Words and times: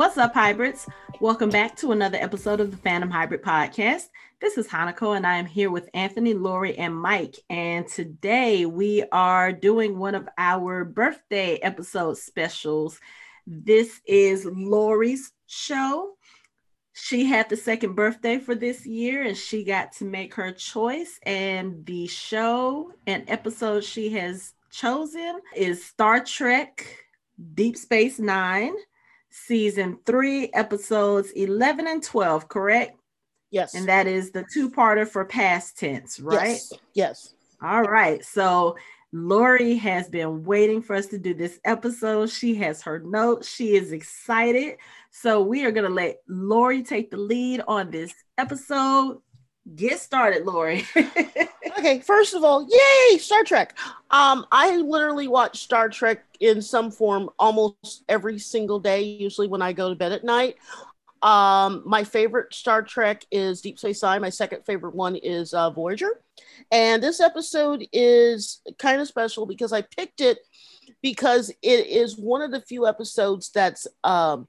What's 0.00 0.16
up, 0.16 0.32
hybrids? 0.32 0.88
Welcome 1.20 1.50
back 1.50 1.76
to 1.76 1.92
another 1.92 2.16
episode 2.16 2.58
of 2.58 2.70
the 2.70 2.78
Phantom 2.78 3.10
Hybrid 3.10 3.42
Podcast. 3.42 4.08
This 4.40 4.56
is 4.56 4.66
Hanako, 4.66 5.14
and 5.14 5.26
I 5.26 5.36
am 5.36 5.44
here 5.44 5.70
with 5.70 5.90
Anthony, 5.92 6.32
Lori, 6.32 6.74
and 6.78 6.96
Mike. 6.96 7.36
And 7.50 7.86
today 7.86 8.64
we 8.64 9.04
are 9.12 9.52
doing 9.52 9.98
one 9.98 10.14
of 10.14 10.26
our 10.38 10.86
birthday 10.86 11.56
episode 11.56 12.16
specials. 12.16 12.98
This 13.46 14.00
is 14.06 14.46
Lori's 14.46 15.32
show. 15.46 16.14
She 16.94 17.26
had 17.26 17.50
the 17.50 17.56
second 17.58 17.94
birthday 17.94 18.38
for 18.38 18.54
this 18.54 18.86
year, 18.86 19.24
and 19.24 19.36
she 19.36 19.64
got 19.64 19.92
to 19.98 20.06
make 20.06 20.32
her 20.32 20.50
choice. 20.50 21.20
And 21.24 21.84
the 21.84 22.06
show 22.06 22.90
and 23.06 23.28
episode 23.28 23.84
she 23.84 24.08
has 24.14 24.54
chosen 24.70 25.40
is 25.54 25.84
Star 25.84 26.24
Trek 26.24 26.86
Deep 27.54 27.76
Space 27.76 28.18
Nine, 28.18 28.74
season 29.30 29.98
three, 30.04 30.50
episodes 30.52 31.30
11 31.30 31.86
and 31.86 32.02
12, 32.02 32.48
correct? 32.48 32.98
Yes. 33.50 33.74
And 33.74 33.88
that 33.88 34.06
is 34.06 34.30
the 34.30 34.44
two 34.52 34.70
parter 34.70 35.08
for 35.08 35.24
past 35.24 35.78
tense, 35.78 36.20
right? 36.20 36.48
Yes. 36.48 36.72
yes. 36.94 37.34
All 37.62 37.82
right. 37.82 38.24
So 38.24 38.76
Lori 39.12 39.74
has 39.76 40.08
been 40.08 40.44
waiting 40.44 40.80
for 40.80 40.94
us 40.94 41.06
to 41.06 41.18
do 41.18 41.34
this 41.34 41.58
episode. 41.64 42.30
She 42.30 42.54
has 42.56 42.80
her 42.82 43.00
notes. 43.00 43.48
She 43.48 43.74
is 43.74 43.92
excited. 43.92 44.76
So 45.10 45.42
we 45.42 45.64
are 45.64 45.72
going 45.72 45.88
to 45.88 45.94
let 45.94 46.18
Lori 46.28 46.82
take 46.82 47.10
the 47.10 47.16
lead 47.16 47.62
on 47.66 47.90
this 47.90 48.14
episode. 48.38 49.20
Get 49.76 50.00
started, 50.00 50.46
Lori. 50.46 50.84
okay, 51.78 52.00
first 52.00 52.34
of 52.34 52.42
all, 52.42 52.66
yay, 52.68 53.18
Star 53.18 53.44
Trek. 53.44 53.78
Um, 54.10 54.46
I 54.50 54.76
literally 54.76 55.28
watch 55.28 55.62
Star 55.62 55.88
Trek 55.88 56.24
in 56.40 56.60
some 56.60 56.90
form 56.90 57.30
almost 57.38 58.02
every 58.08 58.38
single 58.38 58.80
day, 58.80 59.02
usually 59.02 59.46
when 59.46 59.62
I 59.62 59.72
go 59.72 59.88
to 59.88 59.94
bed 59.94 60.12
at 60.12 60.24
night. 60.24 60.56
Um, 61.22 61.82
my 61.84 62.02
favorite 62.02 62.52
Star 62.54 62.82
Trek 62.82 63.24
is 63.30 63.60
Deep 63.60 63.78
Space 63.78 64.02
Nine. 64.02 64.22
My 64.22 64.30
second 64.30 64.64
favorite 64.64 64.94
one 64.94 65.16
is 65.16 65.52
uh, 65.54 65.70
Voyager. 65.70 66.20
And 66.72 67.02
this 67.02 67.20
episode 67.20 67.86
is 67.92 68.62
kind 68.78 69.00
of 69.00 69.06
special 69.06 69.46
because 69.46 69.72
I 69.72 69.82
picked 69.82 70.20
it 70.20 70.38
because 71.02 71.50
it 71.62 71.86
is 71.86 72.16
one 72.16 72.42
of 72.42 72.50
the 72.50 72.62
few 72.62 72.86
episodes 72.86 73.50
that's 73.50 73.86
um, 74.02 74.48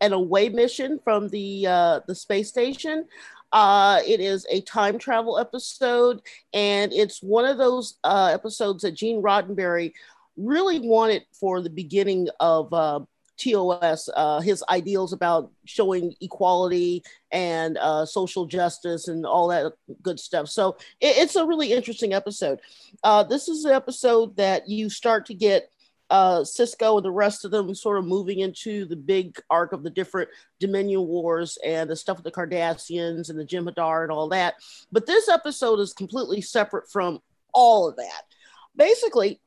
an 0.00 0.12
away 0.12 0.48
mission 0.48 0.98
from 1.02 1.28
the 1.28 1.66
uh, 1.66 2.00
the 2.06 2.14
space 2.14 2.48
station. 2.48 3.06
Uh, 3.52 4.00
it 4.06 4.20
is 4.20 4.46
a 4.50 4.60
time 4.62 4.98
travel 4.98 5.38
episode, 5.38 6.20
and 6.52 6.92
it's 6.92 7.22
one 7.22 7.44
of 7.44 7.58
those 7.58 7.98
uh, 8.04 8.30
episodes 8.32 8.82
that 8.82 8.92
Gene 8.92 9.22
Roddenberry 9.22 9.92
really 10.36 10.78
wanted 10.80 11.24
for 11.32 11.60
the 11.60 11.70
beginning 11.70 12.28
of 12.40 12.72
uh, 12.72 13.00
TOS, 13.38 14.08
uh, 14.14 14.40
his 14.40 14.62
ideals 14.68 15.12
about 15.12 15.50
showing 15.64 16.14
equality 16.20 17.02
and 17.32 17.78
uh, 17.78 18.04
social 18.04 18.46
justice 18.46 19.08
and 19.08 19.24
all 19.24 19.48
that 19.48 19.72
good 20.02 20.20
stuff. 20.20 20.48
So 20.48 20.76
it, 21.00 21.16
it's 21.18 21.36
a 21.36 21.46
really 21.46 21.72
interesting 21.72 22.12
episode. 22.12 22.60
Uh, 23.02 23.22
this 23.22 23.48
is 23.48 23.64
an 23.64 23.72
episode 23.72 24.36
that 24.36 24.68
you 24.68 24.90
start 24.90 25.26
to 25.26 25.34
get 25.34 25.70
uh, 26.10 26.40
Sisko 26.40 26.96
and 26.96 27.04
the 27.04 27.10
rest 27.10 27.44
of 27.44 27.50
them 27.50 27.74
sort 27.74 27.98
of 27.98 28.06
moving 28.06 28.40
into 28.40 28.84
the 28.86 28.96
big 28.96 29.38
arc 29.50 29.72
of 29.72 29.82
the 29.82 29.90
different 29.90 30.28
Dominion 30.60 31.06
Wars 31.06 31.58
and 31.64 31.88
the 31.88 31.96
stuff 31.96 32.16
with 32.16 32.24
the 32.24 32.30
Cardassians 32.30 33.30
and 33.30 33.38
the 33.38 33.44
Jem'Hadar 33.44 34.02
and 34.02 34.12
all 34.12 34.28
that. 34.28 34.54
But 34.90 35.06
this 35.06 35.28
episode 35.28 35.80
is 35.80 35.92
completely 35.92 36.40
separate 36.40 36.90
from 36.90 37.20
all 37.52 37.88
of 37.88 37.96
that. 37.96 38.22
Basically, 38.76 39.40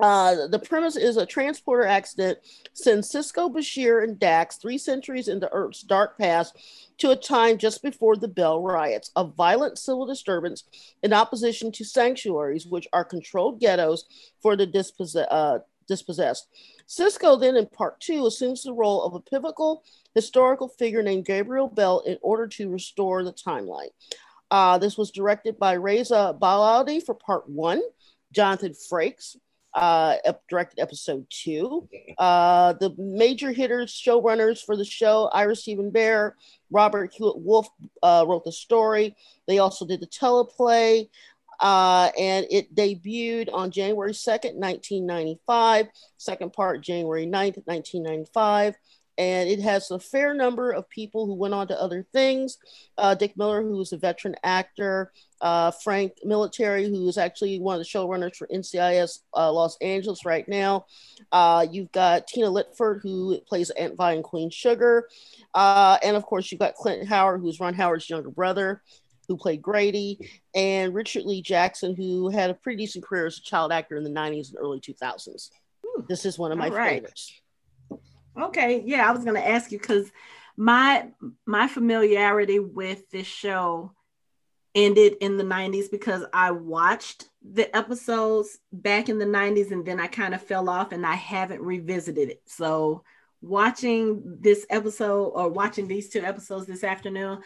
uh, 0.00 0.46
the 0.46 0.58
premise 0.58 0.96
is 0.96 1.18
a 1.18 1.26
transporter 1.26 1.84
accident 1.84 2.38
sends 2.72 3.12
Sisko, 3.12 3.52
Bashir, 3.52 4.02
and 4.02 4.18
Dax 4.18 4.56
three 4.56 4.78
centuries 4.78 5.28
into 5.28 5.52
Earth's 5.52 5.82
dark 5.82 6.16
past 6.18 6.56
to 6.98 7.10
a 7.10 7.16
time 7.16 7.58
just 7.58 7.82
before 7.82 8.16
the 8.16 8.28
Bell 8.28 8.62
riots, 8.62 9.10
a 9.16 9.24
violent 9.24 9.78
civil 9.78 10.06
disturbance 10.06 10.64
in 11.02 11.12
opposition 11.12 11.70
to 11.72 11.84
sanctuaries, 11.84 12.66
which 12.66 12.88
are 12.94 13.04
controlled 13.04 13.60
ghettos 13.60 14.06
for 14.40 14.56
the 14.56 14.66
dispossessed. 14.66 15.28
Uh, 15.30 15.58
dispossessed. 15.86 16.48
Sisko 16.88 17.40
then, 17.40 17.56
in 17.56 17.66
part 17.66 18.00
two, 18.00 18.26
assumes 18.26 18.62
the 18.62 18.72
role 18.72 19.02
of 19.02 19.14
a 19.14 19.20
pivotal 19.20 19.84
historical 20.14 20.68
figure 20.68 21.02
named 21.02 21.24
Gabriel 21.24 21.68
Bell 21.68 22.00
in 22.00 22.18
order 22.22 22.46
to 22.46 22.68
restore 22.68 23.24
the 23.24 23.32
timeline. 23.32 23.90
Uh, 24.50 24.76
this 24.78 24.98
was 24.98 25.10
directed 25.10 25.58
by 25.58 25.72
Reza 25.72 26.36
Badiyi 26.38 27.02
for 27.02 27.14
part 27.14 27.48
one. 27.48 27.80
Jonathan 28.32 28.72
Frakes 28.72 29.36
uh, 29.74 30.16
directed 30.48 30.80
episode 30.80 31.26
two. 31.30 31.88
Uh, 32.18 32.74
the 32.74 32.94
major 32.98 33.52
hitters, 33.52 33.92
showrunners 33.92 34.62
for 34.64 34.76
the 34.76 34.84
show, 34.84 35.30
Ira 35.32 35.56
Steven 35.56 35.90
Behr, 35.90 36.32
Robert 36.70 37.12
Hewitt 37.14 37.38
Wolfe 37.38 37.68
uh, 38.02 38.24
wrote 38.28 38.44
the 38.44 38.52
story. 38.52 39.16
They 39.48 39.58
also 39.58 39.86
did 39.86 40.00
the 40.00 40.06
teleplay, 40.06 41.08
uh, 41.62 42.10
and 42.18 42.46
it 42.50 42.74
debuted 42.74 43.48
on 43.52 43.70
January 43.70 44.12
2nd, 44.12 44.56
1995. 44.56 45.86
Second 46.18 46.52
part, 46.52 46.82
January 46.82 47.24
9th, 47.24 47.64
1995 47.64 48.74
and 49.18 49.48
it 49.48 49.60
has 49.60 49.90
a 49.90 49.98
fair 49.98 50.34
number 50.34 50.70
of 50.70 50.88
people 50.88 51.26
who 51.26 51.34
went 51.34 51.54
on 51.54 51.68
to 51.68 51.80
other 51.80 52.06
things. 52.12 52.58
Uh, 52.96 53.14
Dick 53.14 53.36
Miller, 53.36 53.62
who 53.62 53.80
is 53.80 53.92
a 53.92 53.98
veteran 53.98 54.34
actor, 54.42 55.12
uh, 55.40 55.70
Frank 55.70 56.14
Military, 56.24 56.88
who 56.88 57.08
is 57.08 57.18
actually 57.18 57.58
one 57.58 57.74
of 57.74 57.80
the 57.80 57.84
showrunners 57.84 58.36
for 58.36 58.46
NCIS 58.46 59.20
uh, 59.36 59.52
Los 59.52 59.76
Angeles 59.80 60.24
right 60.24 60.48
now. 60.48 60.86
Uh, 61.30 61.66
you've 61.70 61.92
got 61.92 62.26
Tina 62.26 62.48
Lifford, 62.48 63.00
who 63.02 63.38
plays 63.46 63.70
Aunt 63.70 63.96
Vi 63.96 64.12
and 64.12 64.24
Queen 64.24 64.50
Sugar. 64.50 65.08
Uh, 65.52 65.98
and 66.02 66.16
of 66.16 66.24
course, 66.24 66.50
you've 66.50 66.60
got 66.60 66.74
Clint 66.74 67.06
Howard, 67.06 67.40
who's 67.40 67.60
Ron 67.60 67.74
Howard's 67.74 68.08
younger 68.08 68.30
brother. 68.30 68.82
Who 69.28 69.36
played 69.36 69.62
Grady, 69.62 70.30
and 70.54 70.94
Richard 70.94 71.24
Lee 71.24 71.42
Jackson, 71.42 71.94
who 71.94 72.28
had 72.28 72.50
a 72.50 72.54
pretty 72.54 72.84
decent 72.84 73.04
career 73.04 73.26
as 73.26 73.38
a 73.38 73.42
child 73.42 73.72
actor 73.72 73.96
in 73.96 74.04
the 74.04 74.10
90s 74.10 74.50
and 74.50 74.58
early 74.58 74.80
2000s. 74.80 75.50
Hmm. 75.84 76.02
This 76.08 76.26
is 76.26 76.38
one 76.38 76.52
of 76.52 76.58
my 76.58 76.68
right. 76.68 76.94
favorites. 76.94 77.32
Okay, 78.40 78.82
yeah, 78.84 79.08
I 79.08 79.12
was 79.12 79.24
going 79.24 79.36
to 79.36 79.48
ask 79.48 79.70
you 79.72 79.78
because 79.78 80.10
my 80.56 81.08
my 81.46 81.68
familiarity 81.68 82.58
with 82.58 83.08
this 83.10 83.26
show 83.26 83.92
ended 84.74 85.16
in 85.20 85.36
the 85.36 85.44
90s 85.44 85.90
because 85.90 86.24
I 86.32 86.50
watched 86.50 87.28
the 87.42 87.74
episodes 87.76 88.58
back 88.72 89.08
in 89.08 89.18
the 89.18 89.26
90s 89.26 89.70
and 89.70 89.84
then 89.84 90.00
I 90.00 90.06
kind 90.06 90.34
of 90.34 90.42
fell 90.42 90.70
off 90.70 90.92
and 90.92 91.04
I 91.04 91.14
haven't 91.14 91.60
revisited 91.60 92.30
it. 92.30 92.42
So 92.46 93.02
watching 93.42 94.38
this 94.40 94.64
episode 94.70 95.32
or 95.34 95.48
watching 95.50 95.88
these 95.88 96.08
two 96.08 96.22
episodes 96.22 96.66
this 96.66 96.84
afternoon, 96.84 97.40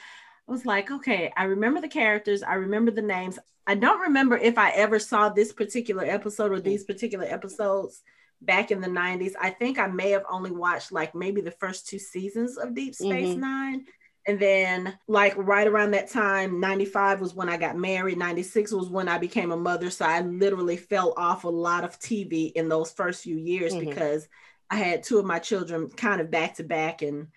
I 0.48 0.52
was 0.52 0.64
like, 0.64 0.90
okay, 0.90 1.32
I 1.36 1.44
remember 1.44 1.80
the 1.80 1.88
characters, 1.88 2.42
I 2.42 2.54
remember 2.54 2.90
the 2.90 3.02
names. 3.02 3.38
I 3.66 3.74
don't 3.74 4.00
remember 4.00 4.36
if 4.36 4.58
I 4.58 4.70
ever 4.70 4.98
saw 4.98 5.28
this 5.28 5.52
particular 5.52 6.04
episode 6.04 6.52
or 6.52 6.60
these 6.60 6.84
particular 6.84 7.26
episodes 7.26 8.02
back 8.40 8.70
in 8.70 8.80
the 8.80 8.88
90s. 8.88 9.32
I 9.40 9.50
think 9.50 9.78
I 9.78 9.88
may 9.88 10.10
have 10.10 10.24
only 10.30 10.52
watched 10.52 10.92
like 10.92 11.14
maybe 11.14 11.40
the 11.40 11.50
first 11.50 11.88
two 11.88 11.98
seasons 11.98 12.58
of 12.58 12.74
Deep 12.74 12.94
Space 12.94 13.30
mm-hmm. 13.30 13.40
Nine. 13.40 13.86
And 14.28 14.40
then, 14.40 14.98
like, 15.06 15.34
right 15.36 15.68
around 15.68 15.92
that 15.92 16.10
time, 16.10 16.58
95 16.58 17.20
was 17.20 17.32
when 17.32 17.48
I 17.48 17.56
got 17.56 17.76
married, 17.76 18.18
96 18.18 18.72
was 18.72 18.88
when 18.88 19.08
I 19.08 19.18
became 19.18 19.52
a 19.52 19.56
mother. 19.56 19.88
So 19.88 20.04
I 20.04 20.20
literally 20.20 20.76
fell 20.76 21.14
off 21.16 21.44
a 21.44 21.48
lot 21.48 21.84
of 21.84 22.00
TV 22.00 22.50
in 22.52 22.68
those 22.68 22.90
first 22.90 23.22
few 23.22 23.36
years 23.36 23.72
mm-hmm. 23.72 23.88
because 23.88 24.28
I 24.68 24.76
had 24.76 25.04
two 25.04 25.20
of 25.20 25.26
my 25.26 25.38
children 25.38 25.90
kind 25.90 26.20
of 26.20 26.30
back 26.30 26.56
to 26.56 26.64
back 26.64 27.02
and 27.02 27.28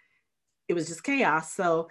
it 0.68 0.74
was 0.74 0.88
just 0.88 1.04
chaos. 1.04 1.54
So 1.54 1.90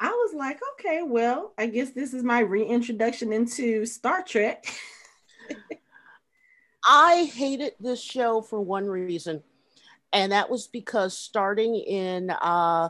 I 0.00 0.08
was 0.08 0.32
like, 0.34 0.58
okay, 0.72 1.02
well, 1.02 1.52
I 1.58 1.66
guess 1.66 1.90
this 1.90 2.14
is 2.14 2.22
my 2.22 2.40
reintroduction 2.40 3.34
into 3.34 3.84
Star 3.84 4.22
Trek. 4.22 4.64
I 6.84 7.30
hated 7.34 7.74
this 7.78 8.02
show 8.02 8.40
for 8.40 8.62
one 8.62 8.86
reason, 8.86 9.42
and 10.14 10.32
that 10.32 10.48
was 10.48 10.66
because 10.66 11.16
starting 11.16 11.76
in 11.76 12.30
uh, 12.30 12.88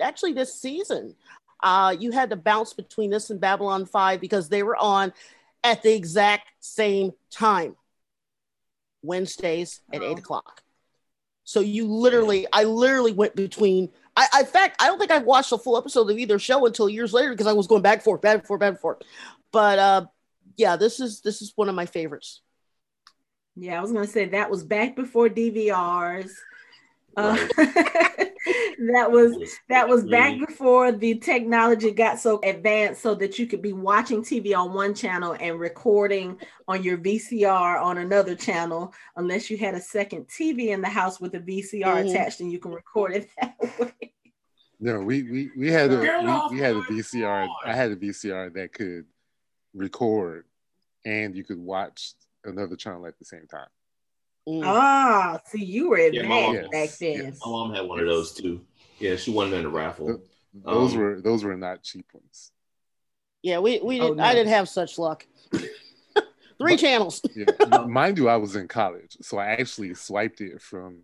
actually 0.00 0.32
this 0.32 0.54
season, 0.54 1.14
uh, 1.62 1.94
you 1.98 2.10
had 2.10 2.30
to 2.30 2.36
bounce 2.36 2.72
between 2.72 3.10
this 3.10 3.28
and 3.28 3.38
Babylon 3.38 3.84
5 3.84 4.18
because 4.18 4.48
they 4.48 4.62
were 4.62 4.76
on 4.76 5.12
at 5.62 5.82
the 5.82 5.94
exact 5.94 6.48
same 6.60 7.12
time, 7.30 7.76
Wednesdays 9.02 9.82
at 9.92 10.00
oh. 10.00 10.10
8 10.12 10.18
o'clock. 10.18 10.62
So 11.44 11.60
you 11.60 11.86
literally, 11.86 12.46
I 12.50 12.64
literally 12.64 13.12
went 13.12 13.36
between. 13.36 13.90
I, 14.20 14.26
I, 14.34 14.40
in 14.40 14.46
fact, 14.46 14.76
I 14.82 14.86
don't 14.86 14.98
think 14.98 15.10
I 15.10 15.18
watched 15.18 15.50
a 15.50 15.56
full 15.56 15.78
episode 15.78 16.10
of 16.10 16.18
either 16.18 16.38
show 16.38 16.66
until 16.66 16.90
years 16.90 17.14
later 17.14 17.30
because 17.30 17.46
I 17.46 17.54
was 17.54 17.66
going 17.66 17.80
back 17.80 17.98
and 17.98 18.02
forth, 18.02 18.20
back 18.20 18.34
and 18.34 18.46
forth, 18.46 18.60
back 18.60 18.70
and 18.70 18.78
forth. 18.78 18.98
But 19.50 19.78
uh, 19.78 20.06
yeah, 20.56 20.76
this 20.76 21.00
is 21.00 21.22
this 21.22 21.40
is 21.40 21.54
one 21.56 21.70
of 21.70 21.74
my 21.74 21.86
favorites. 21.86 22.42
Yeah, 23.56 23.78
I 23.78 23.82
was 23.82 23.92
gonna 23.92 24.06
say 24.06 24.26
that 24.26 24.50
was 24.50 24.62
back 24.62 24.94
before 24.94 25.30
DVRs. 25.30 26.32
Uh, 27.16 27.46
right. 27.56 28.29
that 28.92 29.10
was 29.10 29.36
that 29.68 29.88
was 29.88 30.04
back 30.04 30.38
before 30.38 30.92
the 30.92 31.14
technology 31.16 31.90
got 31.90 32.18
so 32.18 32.40
advanced 32.42 33.02
so 33.02 33.14
that 33.14 33.38
you 33.38 33.46
could 33.46 33.60
be 33.60 33.72
watching 33.72 34.22
TV 34.22 34.56
on 34.56 34.72
one 34.72 34.94
channel 34.94 35.36
and 35.38 35.60
recording 35.60 36.38
on 36.66 36.82
your 36.82 36.96
VCR 36.96 37.82
on 37.82 37.98
another 37.98 38.34
channel 38.34 38.94
unless 39.16 39.50
you 39.50 39.58
had 39.58 39.74
a 39.74 39.80
second 39.80 40.26
TV 40.28 40.68
in 40.68 40.80
the 40.80 40.88
house 40.88 41.20
with 41.20 41.34
a 41.34 41.40
VCR 41.40 41.82
mm-hmm. 41.82 42.08
attached 42.08 42.40
and 42.40 42.50
you 42.50 42.58
can 42.58 42.72
record 42.72 43.12
it 43.14 43.28
that 43.40 43.56
way. 43.78 44.12
No, 44.78 45.00
we 45.00 45.22
we, 45.24 45.50
we 45.56 45.70
had 45.70 45.92
a 45.92 45.98
we, 45.98 46.56
we 46.56 46.62
had 46.62 46.76
a 46.76 46.82
VCR. 46.82 47.48
I 47.64 47.74
had 47.74 47.90
a 47.90 47.96
VCR 47.96 48.54
that 48.54 48.72
could 48.72 49.04
record 49.74 50.46
and 51.04 51.36
you 51.36 51.44
could 51.44 51.58
watch 51.58 52.14
another 52.44 52.76
channel 52.76 53.06
at 53.06 53.18
the 53.18 53.24
same 53.24 53.46
time. 53.46 53.68
Mm. 54.48 54.62
Ah, 54.64 55.40
see, 55.46 55.64
you 55.64 55.90
were 55.90 55.96
advanced 55.96 56.28
yeah, 56.28 56.62
mom, 56.62 56.70
back 56.70 56.90
then. 56.98 57.12
Yes. 57.12 57.38
My 57.44 57.50
mom 57.50 57.74
had 57.74 57.86
one 57.86 58.00
of 58.00 58.06
those 58.06 58.32
too. 58.32 58.62
Yeah, 58.98 59.16
she 59.16 59.30
won 59.30 59.52
it 59.52 59.56
in 59.56 59.66
a 59.66 59.68
raffle. 59.68 60.20
those 60.54 60.94
um, 60.94 60.98
were 60.98 61.20
those 61.20 61.44
were 61.44 61.56
not 61.56 61.82
cheap 61.82 62.06
ones. 62.12 62.50
Yeah, 63.42 63.58
we 63.58 63.80
we 63.80 64.00
oh, 64.00 64.12
no. 64.12 64.22
I 64.22 64.34
didn't 64.34 64.52
have 64.52 64.68
such 64.68 64.98
luck. 64.98 65.26
Three 65.52 66.72
but, 66.74 66.78
channels. 66.78 67.22
yeah, 67.34 67.86
mind 67.86 68.18
you, 68.18 68.28
I 68.28 68.36
was 68.36 68.56
in 68.56 68.68
college, 68.68 69.16
so 69.22 69.38
I 69.38 69.46
actually 69.46 69.94
swiped 69.94 70.40
it 70.40 70.60
from 70.60 71.00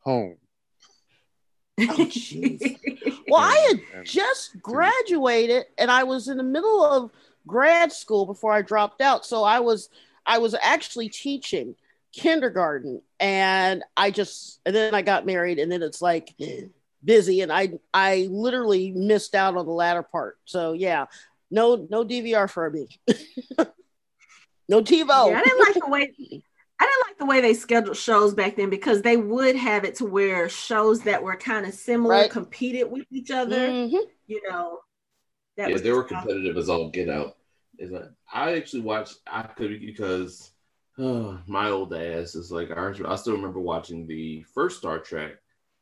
home. 0.00 0.36
Oh, 1.78 1.84
jeez. 2.06 2.78
well, 3.28 3.42
I 3.42 3.54
had 3.68 3.98
and, 3.98 4.06
just 4.06 4.60
graduated, 4.62 5.66
and 5.76 5.90
I 5.90 6.04
was 6.04 6.28
in 6.28 6.38
the 6.38 6.42
middle 6.42 6.84
of 6.84 7.10
grad 7.46 7.92
school 7.92 8.24
before 8.24 8.52
I 8.52 8.62
dropped 8.62 9.02
out. 9.02 9.26
So 9.26 9.44
I 9.44 9.60
was 9.60 9.90
I 10.24 10.38
was 10.38 10.54
actually 10.62 11.08
teaching 11.10 11.74
kindergarten 12.16 13.02
and 13.20 13.84
I 13.96 14.10
just 14.10 14.60
and 14.64 14.74
then 14.74 14.94
I 14.94 15.02
got 15.02 15.26
married 15.26 15.58
and 15.58 15.70
then 15.70 15.82
it's 15.82 16.00
like 16.00 16.34
busy 17.04 17.42
and 17.42 17.52
I 17.52 17.74
I 17.92 18.28
literally 18.30 18.90
missed 18.92 19.34
out 19.34 19.56
on 19.56 19.66
the 19.66 19.72
latter 19.72 20.02
part. 20.02 20.38
So 20.46 20.72
yeah, 20.72 21.06
no 21.50 21.86
no 21.90 22.04
DVR 22.04 22.48
for 22.50 22.70
me. 22.70 22.88
no 24.68 24.82
TiVo. 24.82 25.30
Yeah, 25.30 25.38
I 25.38 25.42
didn't 25.42 25.60
like 25.60 25.74
the 25.74 25.88
way 25.88 26.42
I 26.78 26.84
didn't 26.84 27.06
like 27.06 27.18
the 27.18 27.26
way 27.26 27.40
they 27.40 27.54
scheduled 27.54 27.96
shows 27.96 28.34
back 28.34 28.56
then 28.56 28.70
because 28.70 29.02
they 29.02 29.16
would 29.16 29.56
have 29.56 29.84
it 29.84 29.96
to 29.96 30.06
where 30.06 30.48
shows 30.48 31.02
that 31.02 31.22
were 31.22 31.36
kind 31.36 31.66
of 31.66 31.74
similar 31.74 32.14
right. 32.14 32.30
competed 32.30 32.90
with 32.90 33.06
each 33.10 33.30
other. 33.30 33.68
Mm-hmm. 33.68 33.96
You 34.26 34.50
know, 34.50 34.80
yeah, 35.56 35.76
they 35.76 35.92
were 35.92 36.04
competitive 36.04 36.56
as 36.56 36.68
all 36.70 36.90
get 36.90 37.10
out. 37.10 37.36
Is 37.78 37.90
that 37.90 38.14
I 38.32 38.56
actually 38.56 38.82
watched 38.82 39.18
I 39.26 39.42
could 39.42 39.80
because 39.80 40.50
oh, 40.98 41.38
my 41.46 41.70
old 41.70 41.94
ass 41.94 42.34
is 42.34 42.50
like 42.50 42.70
I, 42.70 42.92
I 43.06 43.16
still 43.16 43.34
remember 43.34 43.60
watching 43.60 44.06
the 44.06 44.42
first 44.54 44.78
Star 44.78 44.98
Trek 44.98 45.36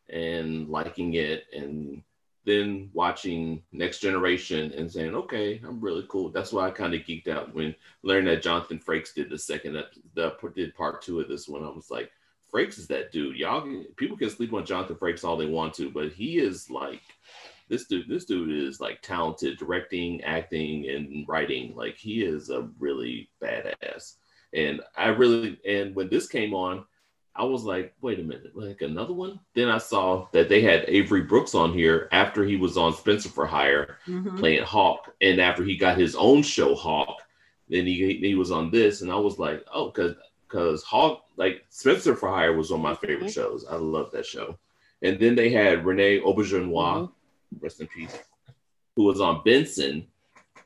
and 0.08 0.68
liking 0.68 1.14
it 1.14 1.44
and 1.52 2.02
then 2.44 2.90
watching 2.92 3.62
Next 3.72 4.00
Generation 4.00 4.72
and 4.76 4.90
saying, 4.90 5.14
okay, 5.14 5.60
I'm 5.66 5.80
really 5.80 6.04
cool. 6.08 6.28
That's 6.30 6.52
why 6.52 6.66
I 6.66 6.70
kind 6.70 6.94
of 6.94 7.00
geeked 7.00 7.28
out 7.28 7.54
when 7.54 7.74
learning 8.02 8.26
that 8.26 8.42
Jonathan 8.42 8.78
Frakes 8.78 9.14
did 9.14 9.30
the 9.30 9.38
second, 9.38 9.82
the 10.14 10.36
did 10.54 10.74
part 10.74 11.00
two 11.00 11.20
of 11.20 11.28
this 11.28 11.48
one. 11.48 11.64
I 11.64 11.68
was 11.68 11.90
like, 11.90 12.10
Frakes 12.52 12.78
is 12.78 12.86
that 12.88 13.12
dude. 13.12 13.36
Y'all, 13.36 13.66
people 13.96 14.16
can 14.16 14.30
sleep 14.30 14.52
on 14.52 14.66
Jonathan 14.66 14.96
Frakes 14.96 15.24
all 15.24 15.36
they 15.36 15.46
want 15.46 15.74
to, 15.74 15.90
but 15.90 16.12
he 16.12 16.38
is 16.38 16.68
like, 16.68 17.00
this 17.68 17.86
dude, 17.86 18.08
this 18.08 18.26
dude 18.26 18.52
is 18.52 18.78
like 18.78 19.00
talented 19.00 19.58
directing, 19.58 20.22
acting, 20.22 20.88
and 20.90 21.26
writing. 21.26 21.74
Like 21.74 21.96
he 21.96 22.22
is 22.22 22.50
a 22.50 22.68
really 22.78 23.30
badass. 23.42 24.16
And 24.54 24.80
I 24.96 25.08
really, 25.08 25.58
and 25.66 25.94
when 25.94 26.08
this 26.08 26.28
came 26.28 26.54
on, 26.54 26.84
I 27.36 27.42
was 27.42 27.64
like, 27.64 27.94
wait 28.00 28.20
a 28.20 28.22
minute, 28.22 28.52
like 28.54 28.80
another 28.80 29.12
one? 29.12 29.40
Then 29.54 29.68
I 29.68 29.78
saw 29.78 30.28
that 30.32 30.48
they 30.48 30.60
had 30.60 30.84
Avery 30.86 31.22
Brooks 31.22 31.54
on 31.54 31.72
here 31.72 32.08
after 32.12 32.44
he 32.44 32.56
was 32.56 32.76
on 32.76 32.94
Spenser 32.94 33.28
for 33.28 33.44
Hire 33.44 33.98
mm-hmm. 34.06 34.38
playing 34.38 34.62
Hawk. 34.62 35.12
And 35.20 35.40
after 35.40 35.64
he 35.64 35.76
got 35.76 35.98
his 35.98 36.14
own 36.14 36.42
show, 36.42 36.76
Hawk, 36.76 37.22
then 37.68 37.86
he, 37.86 38.18
he 38.18 38.36
was 38.36 38.52
on 38.52 38.70
this. 38.70 39.02
And 39.02 39.10
I 39.10 39.16
was 39.16 39.38
like, 39.38 39.64
oh, 39.72 39.86
because 39.86 40.14
because 40.46 40.84
Hawk, 40.84 41.24
like 41.36 41.64
Spenser 41.70 42.14
for 42.14 42.28
Hire 42.28 42.56
was 42.56 42.70
one 42.70 42.78
of 42.78 42.84
my 42.84 42.94
favorite 42.94 43.26
mm-hmm. 43.26 43.28
shows. 43.28 43.66
I 43.68 43.74
love 43.74 44.12
that 44.12 44.24
show. 44.24 44.56
And 45.02 45.18
then 45.18 45.34
they 45.34 45.50
had 45.50 45.82
René 45.82 46.22
Auberjonois, 46.22 46.70
mm-hmm. 46.70 47.56
rest 47.60 47.80
in 47.80 47.88
peace, 47.88 48.16
who 48.94 49.02
was 49.02 49.20
on 49.20 49.42
Benson 49.44 50.06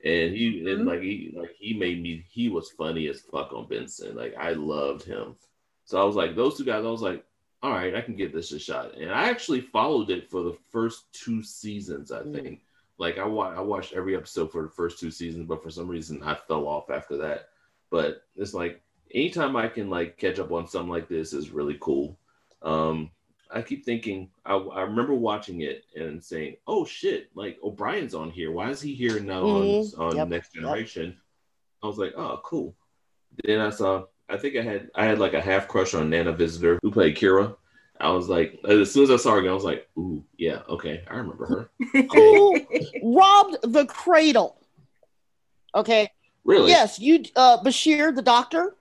and 0.05 0.35
he 0.35 0.61
mm-hmm. 0.61 0.69
and 0.69 0.87
like 0.87 1.01
he 1.01 1.33
like 1.37 1.55
he 1.59 1.75
made 1.75 2.03
me 2.03 2.25
he 2.31 2.49
was 2.49 2.71
funny 2.71 3.09
as 3.09 3.21
fuck 3.21 3.53
on 3.53 3.67
Benson. 3.67 4.17
Like 4.17 4.35
I 4.39 4.53
loved 4.53 5.05
him. 5.05 5.37
So 5.85 6.01
I 6.01 6.05
was 6.05 6.17
like 6.17 6.37
those 6.37 6.57
two 6.57 6.65
guys. 6.65 6.85
I 6.85 6.91
was 6.91 7.03
like, 7.03 7.25
all 7.63 7.73
right, 7.73 7.95
I 7.95 8.01
can 8.01 8.17
give 8.17 8.33
this 8.33 8.53
a 8.53 8.59
shot. 8.59 8.95
And 8.97 9.11
I 9.11 9.29
actually 9.29 9.61
followed 9.61 10.11
it 10.11 10.31
for 10.31 10.43
the 10.43 10.57
first 10.71 11.13
two 11.13 11.43
seasons. 11.43 12.13
I 12.13 12.21
mm. 12.21 12.35
think. 12.35 12.47
Mm-hmm. 12.47 12.65
Like 13.01 13.19
I, 13.19 13.27
wa- 13.27 13.55
I 13.57 13.61
watched 13.61 13.93
every 13.93 14.17
episode 14.17 14.51
for 14.51 14.63
the 14.63 14.71
first 14.71 14.99
two 14.99 15.13
seasons, 15.13 15.47
but 15.47 15.63
for 15.63 15.71
some 15.71 15.87
reason 15.87 16.21
I 16.21 16.35
fell 16.35 16.67
off 16.67 16.91
after 16.91 17.17
that. 17.19 17.51
But 17.91 18.25
it's 18.35 18.55
like 18.55 18.83
anytime 19.15 19.57
I 19.57 19.69
can 19.69 19.89
like 19.89 20.19
catch 20.19 20.39
up 20.41 20.51
on 20.51 20.67
something 20.67 20.91
like 20.91 21.09
this 21.09 21.33
is 21.33 21.51
really 21.51 21.79
cool. 21.81 22.19
Um, 22.61 23.11
I 23.51 23.63
keep 23.63 23.85
thinking, 23.85 24.31
I, 24.45 24.55
I, 24.55 24.83
remember 24.83 25.15
watching 25.15 25.63
it 25.63 25.85
and 25.97 26.23
saying, 26.23 26.57
oh 26.67 26.85
shit, 26.85 27.31
like 27.35 27.59
O'Brien's 27.63 28.15
on 28.15 28.31
here. 28.31 28.53
Why 28.53 28.71
is 28.71 28.81
he 28.81 28.95
here 28.95 29.21
now 29.21 29.43
mm-hmm. 29.43 30.01
on, 30.01 30.11
on 30.11 30.17
yep. 30.17 30.29
Next 30.29 30.53
Generation? 30.53 31.07
Yep. 31.07 31.15
I 31.83 31.87
was 31.87 31.99
like, 31.99 32.13
oh, 32.17 32.41
cool. 32.45 32.75
Then 33.45 33.61
I 33.61 33.71
saw, 33.71 34.05
I 34.29 34.37
think 34.37 34.57
I 34.57 34.63
had, 34.63 34.91
I 34.95 35.07
had 35.07 35.19
like 35.19 35.35
a 35.35 35.41
half 35.41 35.69
crush 35.69 35.95
on 35.95 36.11
Nana 36.11 36.33
Visitor 36.33 36.79
who 36.83 36.91
played 36.91 37.17
Kira. 37.17 37.57
I 38.01 38.11
was 38.11 38.29
like, 38.29 38.59
as 38.69 38.93
soon 38.93 39.05
as 39.05 39.11
I 39.11 39.17
saw 39.17 39.33
her 39.33 39.39
again, 39.39 39.51
I 39.51 39.55
was 39.55 39.65
like, 39.65 39.89
ooh, 39.97 40.25
yeah, 40.37 40.61
okay, 40.69 41.03
I 41.11 41.17
remember 41.17 41.47
her. 41.47 41.71
Who 42.13 42.61
robbed 43.03 43.57
the 43.63 43.87
cradle? 43.87 44.61
Okay. 45.75 46.09
Really? 46.45 46.71
Yes, 46.71 47.01
you, 47.01 47.25
uh, 47.35 47.61
Bashir, 47.63 48.15
the 48.15 48.23
doctor. 48.23 48.77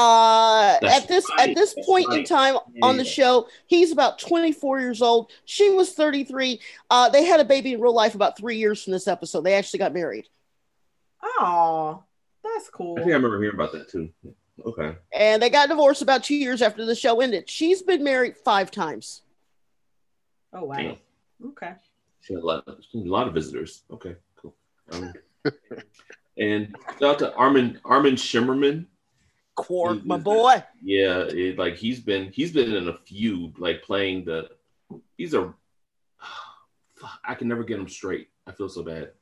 Uh, 0.00 0.78
at 0.82 1.08
this 1.08 1.26
right. 1.36 1.50
at 1.50 1.54
this 1.54 1.74
point 1.84 2.08
right. 2.08 2.20
in 2.20 2.24
time 2.24 2.54
yeah. 2.72 2.86
on 2.86 2.96
the 2.96 3.04
show, 3.04 3.48
he's 3.66 3.92
about 3.92 4.18
24 4.18 4.80
years 4.80 5.02
old. 5.02 5.30
She 5.44 5.68
was 5.70 5.92
33. 5.92 6.58
Uh, 6.88 7.10
they 7.10 7.24
had 7.24 7.38
a 7.38 7.44
baby 7.44 7.74
in 7.74 7.80
real 7.80 7.94
life 7.94 8.14
about 8.14 8.38
three 8.38 8.56
years 8.56 8.82
from 8.82 8.92
this 8.92 9.06
episode. 9.06 9.42
They 9.42 9.54
actually 9.54 9.80
got 9.80 9.92
married. 9.92 10.26
Oh, 11.22 12.02
that's 12.42 12.70
cool. 12.70 12.94
I 12.96 13.00
think 13.00 13.12
I 13.12 13.16
remember 13.16 13.40
hearing 13.42 13.56
about 13.56 13.72
that 13.72 13.90
too. 13.90 14.08
Okay. 14.64 14.96
And 15.12 15.42
they 15.42 15.50
got 15.50 15.68
divorced 15.68 16.00
about 16.00 16.24
two 16.24 16.34
years 16.34 16.62
after 16.62 16.86
the 16.86 16.94
show 16.94 17.20
ended. 17.20 17.48
She's 17.50 17.82
been 17.82 18.02
married 18.02 18.38
five 18.38 18.70
times. 18.70 19.20
Oh 20.54 20.64
wow. 20.64 20.76
Damn. 20.76 20.96
Okay. 21.48 21.72
She 22.22 22.34
had 22.34 22.42
a 22.42 22.46
lot, 22.46 22.64
a 22.66 22.76
lot 22.94 23.28
of 23.28 23.34
visitors. 23.34 23.82
Okay, 23.90 24.16
cool. 24.36 24.54
Um, 24.92 25.12
and 26.38 26.74
shout 26.98 27.02
out 27.02 27.18
to 27.18 27.34
Armin 27.34 27.80
Armin 27.84 28.14
Shimerman 28.14 28.86
Quark, 29.62 30.04
my 30.04 30.18
boy. 30.18 30.62
Yeah, 30.82 31.24
it, 31.28 31.58
like 31.58 31.76
he's 31.76 32.00
been 32.00 32.32
he's 32.32 32.52
been 32.52 32.74
in 32.74 32.88
a 32.88 32.96
few 32.96 33.52
like 33.58 33.82
playing 33.82 34.24
the. 34.24 34.50
He's 35.16 35.34
a. 35.34 35.52
I 37.24 37.34
can 37.34 37.48
never 37.48 37.64
get 37.64 37.78
him 37.78 37.88
straight. 37.88 38.28
I 38.46 38.52
feel 38.52 38.68
so 38.68 38.82
bad. 38.82 39.12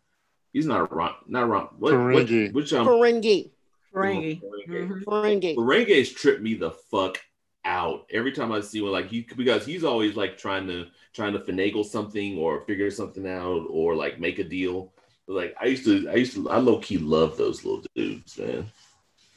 He's 0.52 0.66
not 0.66 0.80
a 0.80 0.84
Ron, 0.84 1.14
not 1.26 1.44
a 1.44 1.46
Ron. 1.46 1.68
What, 1.78 1.94
Ferengi. 1.94 2.46
What, 2.46 2.54
which 2.54 2.72
um, 2.72 2.86
Ferengi. 2.86 3.50
Ferengi. 3.94 4.40
Ferengi. 4.40 5.04
Ferengi. 5.04 5.56
Ferengi's 5.56 6.12
tripped 6.12 6.42
me 6.42 6.54
the 6.54 6.70
fuck 6.70 7.20
out 7.64 8.06
every 8.10 8.32
time 8.32 8.50
I 8.52 8.60
see 8.60 8.80
one. 8.80 8.92
Like 8.92 9.08
he 9.08 9.26
because 9.36 9.66
he's 9.66 9.84
always 9.84 10.16
like 10.16 10.38
trying 10.38 10.66
to 10.68 10.86
trying 11.12 11.32
to 11.34 11.38
finagle 11.40 11.84
something 11.84 12.38
or 12.38 12.62
figure 12.62 12.90
something 12.90 13.28
out 13.28 13.66
or 13.68 13.94
like 13.94 14.18
make 14.18 14.38
a 14.38 14.44
deal. 14.44 14.92
Like 15.26 15.54
I 15.60 15.66
used 15.66 15.84
to, 15.84 16.08
I 16.08 16.14
used 16.14 16.34
to, 16.34 16.48
I 16.48 16.56
low 16.56 16.78
key 16.78 16.96
love 16.96 17.36
those 17.36 17.64
little 17.64 17.84
dudes, 17.94 18.38
man. 18.38 18.66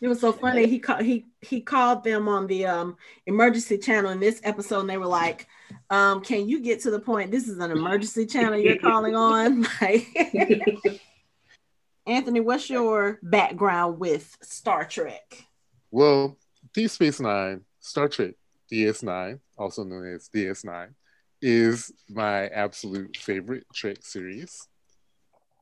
It 0.01 0.07
was 0.07 0.19
so 0.19 0.31
funny. 0.31 0.65
He 0.65 0.79
called 0.79 1.03
he 1.03 1.27
he 1.41 1.61
called 1.61 2.03
them 2.03 2.27
on 2.27 2.47
the 2.47 2.65
um 2.65 2.97
emergency 3.27 3.77
channel 3.77 4.09
in 4.09 4.19
this 4.19 4.41
episode, 4.43 4.79
and 4.81 4.89
they 4.89 4.97
were 4.97 5.05
like, 5.05 5.47
um, 5.91 6.21
"Can 6.21 6.49
you 6.49 6.59
get 6.59 6.81
to 6.81 6.91
the 6.91 6.99
point? 6.99 7.29
This 7.29 7.47
is 7.47 7.59
an 7.59 7.69
emergency 7.69 8.25
channel 8.25 8.57
you're 8.57 8.79
calling 8.79 9.15
on." 9.15 9.67
Anthony, 12.07 12.39
what's 12.39 12.67
your 12.67 13.19
background 13.21 13.99
with 13.99 14.35
Star 14.41 14.85
Trek? 14.85 15.45
Well, 15.91 16.35
Deep 16.73 16.89
Space 16.89 17.19
Nine, 17.19 17.61
Star 17.79 18.07
Trek 18.07 18.33
DS9, 18.71 19.39
also 19.55 19.83
known 19.83 20.15
as 20.15 20.29
DS9, 20.29 20.95
is 21.43 21.91
my 22.09 22.47
absolute 22.47 23.17
favorite 23.17 23.65
Trek 23.71 23.97
series. 24.01 24.67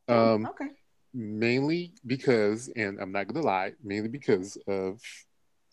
Um, 0.08 0.46
okay 0.46 0.69
mainly 1.13 1.94
because, 2.06 2.70
and 2.75 3.00
I'm 3.00 3.12
not 3.12 3.28
to 3.34 3.42
lie, 3.42 3.74
mainly 3.84 4.10
because 4.10 4.58
of 4.68 5.01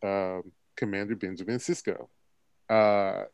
um, 0.02 0.50
Commander 0.76 1.16
Benjamin 1.16 1.58
Sisko. 1.58 2.08
Uh, 2.68 3.24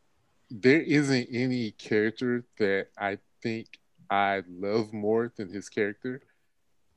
there 0.51 0.81
isn't 0.81 1.29
any 1.33 1.71
character 1.73 2.45
that 2.59 2.89
I 2.99 3.19
think 3.43 3.79
I 4.11 4.43
love 4.49 4.93
more 4.93 5.33
than 5.37 5.53
his 5.53 5.69
character 5.69 6.21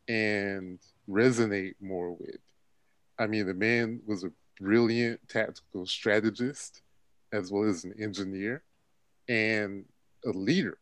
and 0.08 0.80
resonate 1.10 1.76
more 1.80 2.12
with. 2.12 2.40
I 3.18 3.28
mean, 3.28 3.48
the 3.48 3.54
man 3.54 4.02
was 4.06 4.24
a 4.24 4.32
brilliant 4.60 5.22
tactical 5.30 5.86
strategist 5.86 6.82
as 7.32 7.52
well 7.52 7.70
as 7.70 7.86
an 7.86 7.94
engineer. 8.00 8.64
And 9.28 9.86
a 10.26 10.30
leader. 10.30 10.78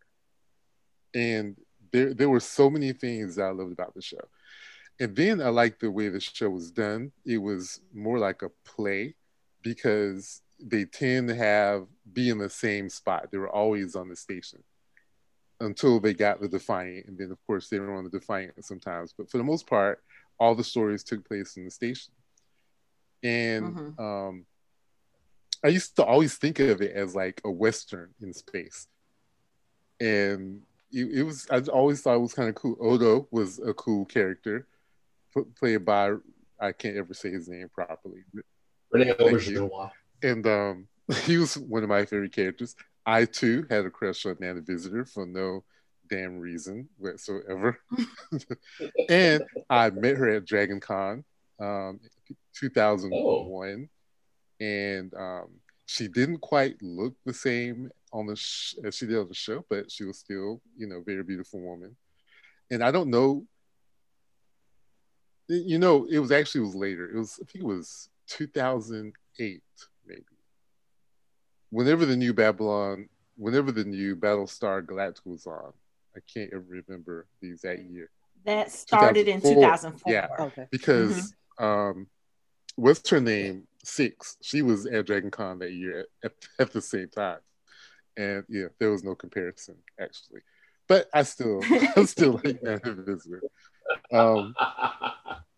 And 1.13 1.56
there 1.93 2.13
there 2.13 2.29
were 2.29 2.41
so 2.41 2.69
many 2.69 2.91
things 2.91 3.35
that 3.35 3.45
I 3.45 3.51
loved 3.51 3.71
about 3.71 3.93
the 3.93 4.01
show. 4.01 4.27
And 5.00 5.15
then 5.15 5.41
I 5.41 5.50
liked 5.50 5.79
the 5.79 5.89
way 5.89 6.09
the 6.09 6.19
show 6.19 6.50
was 6.50 6.71
done. 6.71 7.12
It 7.25 7.38
was 7.38 7.79
more 7.93 8.19
like 8.19 8.41
a 8.41 8.51
play 8.65 9.15
because 9.62 10.41
they 10.59 10.85
tend 10.85 11.29
to 11.29 11.35
have 11.35 11.88
be 12.12 12.29
in 12.29 12.38
the 12.38 12.50
same 12.50 12.89
spot. 12.89 13.29
They 13.31 13.38
were 13.38 13.50
always 13.50 13.95
on 13.95 14.09
the 14.09 14.15
station 14.15 14.63
until 15.59 16.00
they 16.00 16.13
got 16.13 16.41
the 16.41 16.47
Defiant, 16.47 17.07
and 17.07 17.17
then 17.17 17.31
of 17.31 17.38
course 17.47 17.69
they 17.69 17.79
were 17.79 17.93
on 17.93 18.03
the 18.03 18.09
Defiant 18.09 18.53
sometimes. 18.65 19.13
But 19.17 19.29
for 19.29 19.38
the 19.38 19.43
most 19.43 19.67
part, 19.67 20.03
all 20.39 20.55
the 20.55 20.63
stories 20.63 21.03
took 21.03 21.27
place 21.27 21.57
in 21.57 21.65
the 21.65 21.71
station. 21.71 22.13
And 23.23 23.75
mm-hmm. 23.75 24.03
um, 24.03 24.45
I 25.63 25.69
used 25.69 25.95
to 25.95 26.03
always 26.03 26.35
think 26.35 26.59
of 26.59 26.81
it 26.81 26.91
as 26.91 27.15
like 27.15 27.39
a 27.45 27.51
western 27.51 28.09
in 28.21 28.33
space, 28.33 28.88
and 30.00 30.62
it, 30.93 31.19
it 31.19 31.23
was. 31.23 31.47
I 31.50 31.59
always 31.71 32.01
thought 32.01 32.15
it 32.15 32.21
was 32.21 32.33
kind 32.33 32.50
of 32.50 32.55
cool. 32.55 32.77
Odo 32.79 33.27
was 33.31 33.59
a 33.59 33.73
cool 33.73 34.05
character, 34.05 34.67
played 35.57 35.83
by 35.83 36.13
I 36.59 36.71
can't 36.71 36.97
ever 36.97 37.13
say 37.13 37.31
his 37.31 37.50
name 37.50 37.69
properly. 37.73 38.23
Rene. 38.91 39.13
And 40.21 40.47
um, 40.47 40.88
he 41.25 41.38
was 41.38 41.57
one 41.57 41.83
of 41.83 41.89
my 41.89 42.05
favorite 42.05 42.31
characters. 42.31 42.75
I 43.05 43.25
too 43.25 43.65
had 43.69 43.85
a 43.85 43.89
crush 43.89 44.25
on 44.25 44.38
Nana 44.39 44.62
Visitor 44.62 45.03
for 45.03 45.25
no 45.25 45.63
damn 46.09 46.39
reason 46.39 46.88
whatsoever. 46.97 47.79
and 49.09 49.43
I 49.69 49.89
met 49.89 50.17
her 50.17 50.29
at 50.29 50.45
Dragon 50.45 50.79
Con 50.79 51.25
um, 51.59 52.00
2001. 52.55 53.12
Oh. 53.12 54.65
And 54.65 55.13
um, 55.15 55.50
she 55.93 56.07
didn't 56.07 56.39
quite 56.39 56.81
look 56.81 57.13
the 57.23 57.33
same 57.33 57.91
on 58.12 58.25
the 58.25 58.35
sh- 58.35 58.75
as 58.83 58.95
she 58.95 59.05
did 59.05 59.19
on 59.19 59.27
the 59.27 59.35
show, 59.35 59.63
but 59.69 59.91
she 59.91 60.03
was 60.03 60.17
still, 60.17 60.59
you 60.75 60.88
know, 60.88 61.03
very 61.05 61.23
beautiful 61.23 61.59
woman. 61.59 61.95
And 62.71 62.83
I 62.83 62.89
don't 62.89 63.12
know, 63.12 63.45
you 65.47 65.77
know, 65.77 66.07
it 66.09 66.17
was 66.17 66.31
actually 66.31 66.62
it 66.62 66.67
was 66.67 66.75
later. 66.75 67.07
It 67.09 67.17
was 67.17 67.39
I 67.39 67.45
think 67.45 67.63
it 67.63 67.67
was 67.67 68.09
2008 68.27 69.62
maybe 70.07 70.23
whenever 71.69 72.07
the 72.07 72.17
new 72.17 72.33
Babylon, 72.33 73.07
whenever 73.35 73.71
the 73.71 73.83
new 73.83 74.15
Battlestar 74.15 74.83
Galactica 74.83 75.25
was 75.25 75.45
on, 75.45 75.73
I 76.15 76.19
can't 76.31 76.51
ever 76.53 76.65
remember 76.67 77.27
the 77.39 77.50
exact 77.50 77.81
year. 77.81 78.09
That 78.45 78.71
started 78.71 79.25
2004. 79.25 79.51
in 79.51 79.55
2004. 79.55 80.12
Yeah, 80.12 80.27
okay. 80.39 80.67
Because 80.71 81.35
mm-hmm. 81.59 81.63
um, 81.63 82.07
what's 82.77 83.07
her 83.12 83.19
name? 83.19 83.67
Six. 83.83 84.37
She 84.41 84.61
was 84.61 84.85
at 84.85 85.05
Dragon 85.05 85.31
Con 85.31 85.59
that 85.59 85.71
year 85.71 86.05
at, 86.23 86.31
at, 86.59 86.71
the 86.71 86.81
same 86.81 87.09
time, 87.09 87.39
and 88.15 88.43
yeah, 88.47 88.67
there 88.79 88.91
was 88.91 89.03
no 89.03 89.15
comparison 89.15 89.75
actually. 89.99 90.41
But 90.87 91.09
I 91.13 91.23
still, 91.23 91.61
I 91.95 92.05
still 92.05 92.39
like 92.43 92.61
that 92.61 92.83
visitor. 92.83 93.41
Um, 94.11 94.55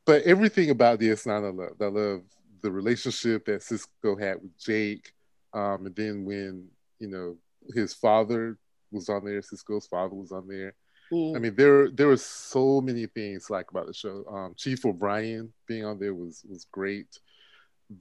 but 0.06 0.24
everything 0.24 0.70
about 0.70 1.00
DS9 1.00 1.32
I 1.32 1.50
love. 1.50 1.76
I 1.82 1.86
love 1.86 2.22
the 2.62 2.72
relationship 2.72 3.46
that 3.46 3.62
Sisko 3.62 4.20
had 4.20 4.42
with 4.42 4.58
Jake. 4.58 5.12
Um, 5.54 5.86
and 5.86 5.96
then 5.96 6.26
when 6.26 6.68
you 7.00 7.08
know 7.08 7.38
his 7.74 7.94
father 7.94 8.58
was 8.92 9.10
on 9.10 9.26
there, 9.26 9.42
Sisko's 9.42 9.88
father 9.88 10.16
was 10.16 10.32
on 10.32 10.48
there. 10.48 10.74
Mm. 11.12 11.36
I 11.36 11.40
mean, 11.40 11.56
there 11.56 11.90
there 11.92 12.08
were 12.08 12.18
so 12.18 12.82
many 12.82 13.06
things 13.06 13.50
like 13.50 13.70
about 13.72 13.88
the 13.88 13.94
show. 13.94 14.26
Um, 14.28 14.54
Chief 14.58 14.86
O'Brien 14.86 15.54
being 15.68 15.86
on 15.86 16.00
there 16.00 16.14
was 16.14 16.44
was 16.50 16.66
great. 16.72 17.20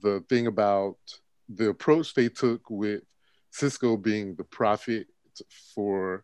The 0.01 0.23
thing 0.29 0.47
about 0.47 0.97
the 1.49 1.69
approach 1.69 2.13
they 2.13 2.29
took 2.29 2.69
with 2.69 3.03
Sisko 3.53 4.01
being 4.01 4.35
the 4.35 4.43
prophet 4.43 5.07
for 5.73 6.23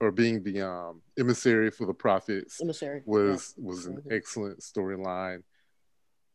or 0.00 0.12
being 0.12 0.42
the 0.42 0.62
um, 0.62 1.02
emissary 1.18 1.70
for 1.70 1.86
the 1.86 1.94
prophets 1.94 2.60
emissary. 2.60 3.02
was 3.04 3.54
yeah. 3.56 3.64
was 3.66 3.86
an 3.86 3.96
mm-hmm. 3.96 4.12
excellent 4.12 4.60
storyline. 4.60 5.42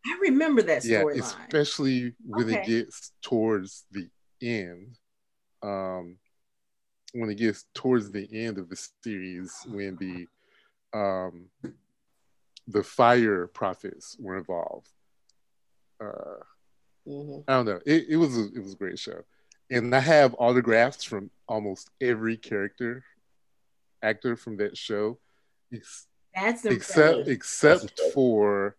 I 0.05 0.17
remember 0.21 0.61
that 0.63 0.83
storyline. 0.83 1.15
Yeah, 1.15 1.23
especially 1.23 2.13
when 2.25 2.47
okay. 2.47 2.61
it 2.61 2.65
gets 2.65 3.13
towards 3.21 3.85
the 3.91 4.09
end, 4.41 4.97
um, 5.61 6.17
when 7.13 7.29
it 7.29 7.35
gets 7.35 7.65
towards 7.73 8.11
the 8.11 8.27
end 8.33 8.57
of 8.57 8.69
the 8.69 8.89
series, 9.01 9.53
when 9.67 9.95
the 9.95 10.27
um, 10.97 11.45
the 12.67 12.83
fire 12.83 13.47
prophets 13.47 14.17
were 14.19 14.37
involved. 14.37 14.89
Uh, 16.03 16.43
mm-hmm. 17.07 17.41
I 17.47 17.53
don't 17.53 17.65
know. 17.65 17.79
It, 17.85 18.05
it 18.09 18.17
was 18.17 18.37
a, 18.37 18.45
it 18.53 18.61
was 18.61 18.73
a 18.73 18.77
great 18.77 18.99
show, 18.99 19.23
and 19.69 19.93
I 19.95 19.99
have 19.99 20.35
autographs 20.37 21.03
from 21.03 21.29
almost 21.47 21.89
every 22.01 22.37
character 22.37 23.03
actor 24.01 24.35
from 24.35 24.57
that 24.57 24.77
show. 24.77 25.17
That's 26.35 26.65
except 26.65 27.27
except 27.27 27.99
for 28.13 28.75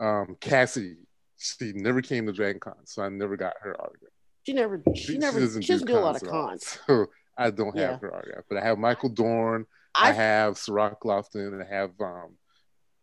um, 0.00 0.36
Kasidy. 0.40 0.96
She 1.36 1.72
never 1.74 2.00
came 2.00 2.26
to 2.26 2.32
Dragon 2.32 2.60
Con, 2.60 2.74
so 2.84 3.02
I 3.02 3.08
never 3.08 3.36
got 3.36 3.54
her 3.60 3.78
autograph. 3.80 4.10
She 4.44 4.52
never, 4.52 4.82
she, 4.94 5.02
she 5.02 5.18
never, 5.18 5.38
she 5.38 5.44
doesn't, 5.44 5.62
she 5.62 5.72
doesn't 5.72 5.86
do, 5.86 5.94
do, 5.94 5.98
a 5.98 6.00
lot 6.00 6.20
of 6.20 6.28
cons. 6.28 6.78
So 6.86 7.06
I 7.36 7.50
don't 7.50 7.76
have 7.78 7.90
yeah. 7.90 7.98
her 7.98 8.14
autograph, 8.14 8.44
but 8.48 8.58
I 8.58 8.64
have 8.64 8.78
Michael 8.78 9.08
Dorn. 9.08 9.66
I, 9.94 10.10
I 10.10 10.12
have 10.12 10.58
Cirroc 10.58 11.00
Lofton. 11.02 11.64
I 11.64 11.74
have 11.74 11.90
um, 12.00 12.36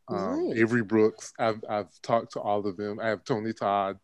um, 0.08 0.50
nice. 0.50 0.58
Avery 0.60 0.84
Brooks. 0.84 1.34
I've 1.40 1.64
I've 1.70 1.90
talked 2.02 2.34
to 2.34 2.40
all 2.40 2.66
of 2.66 2.78
them. 2.78 3.00
I 3.00 3.08
have 3.08 3.24
Tony 3.24 3.54
Todd. 3.54 3.98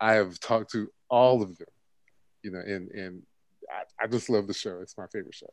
I 0.00 0.14
have 0.14 0.38
talked 0.40 0.72
to 0.72 0.88
all 1.08 1.42
of 1.42 1.56
them. 1.58 1.68
You 2.42 2.50
know, 2.50 2.60
and 2.60 2.90
and 2.90 3.22
I, 3.70 4.04
I 4.04 4.06
just 4.06 4.28
love 4.28 4.46
the 4.46 4.54
show. 4.54 4.80
It's 4.80 4.98
my 4.98 5.06
favorite 5.06 5.34
show. 5.34 5.52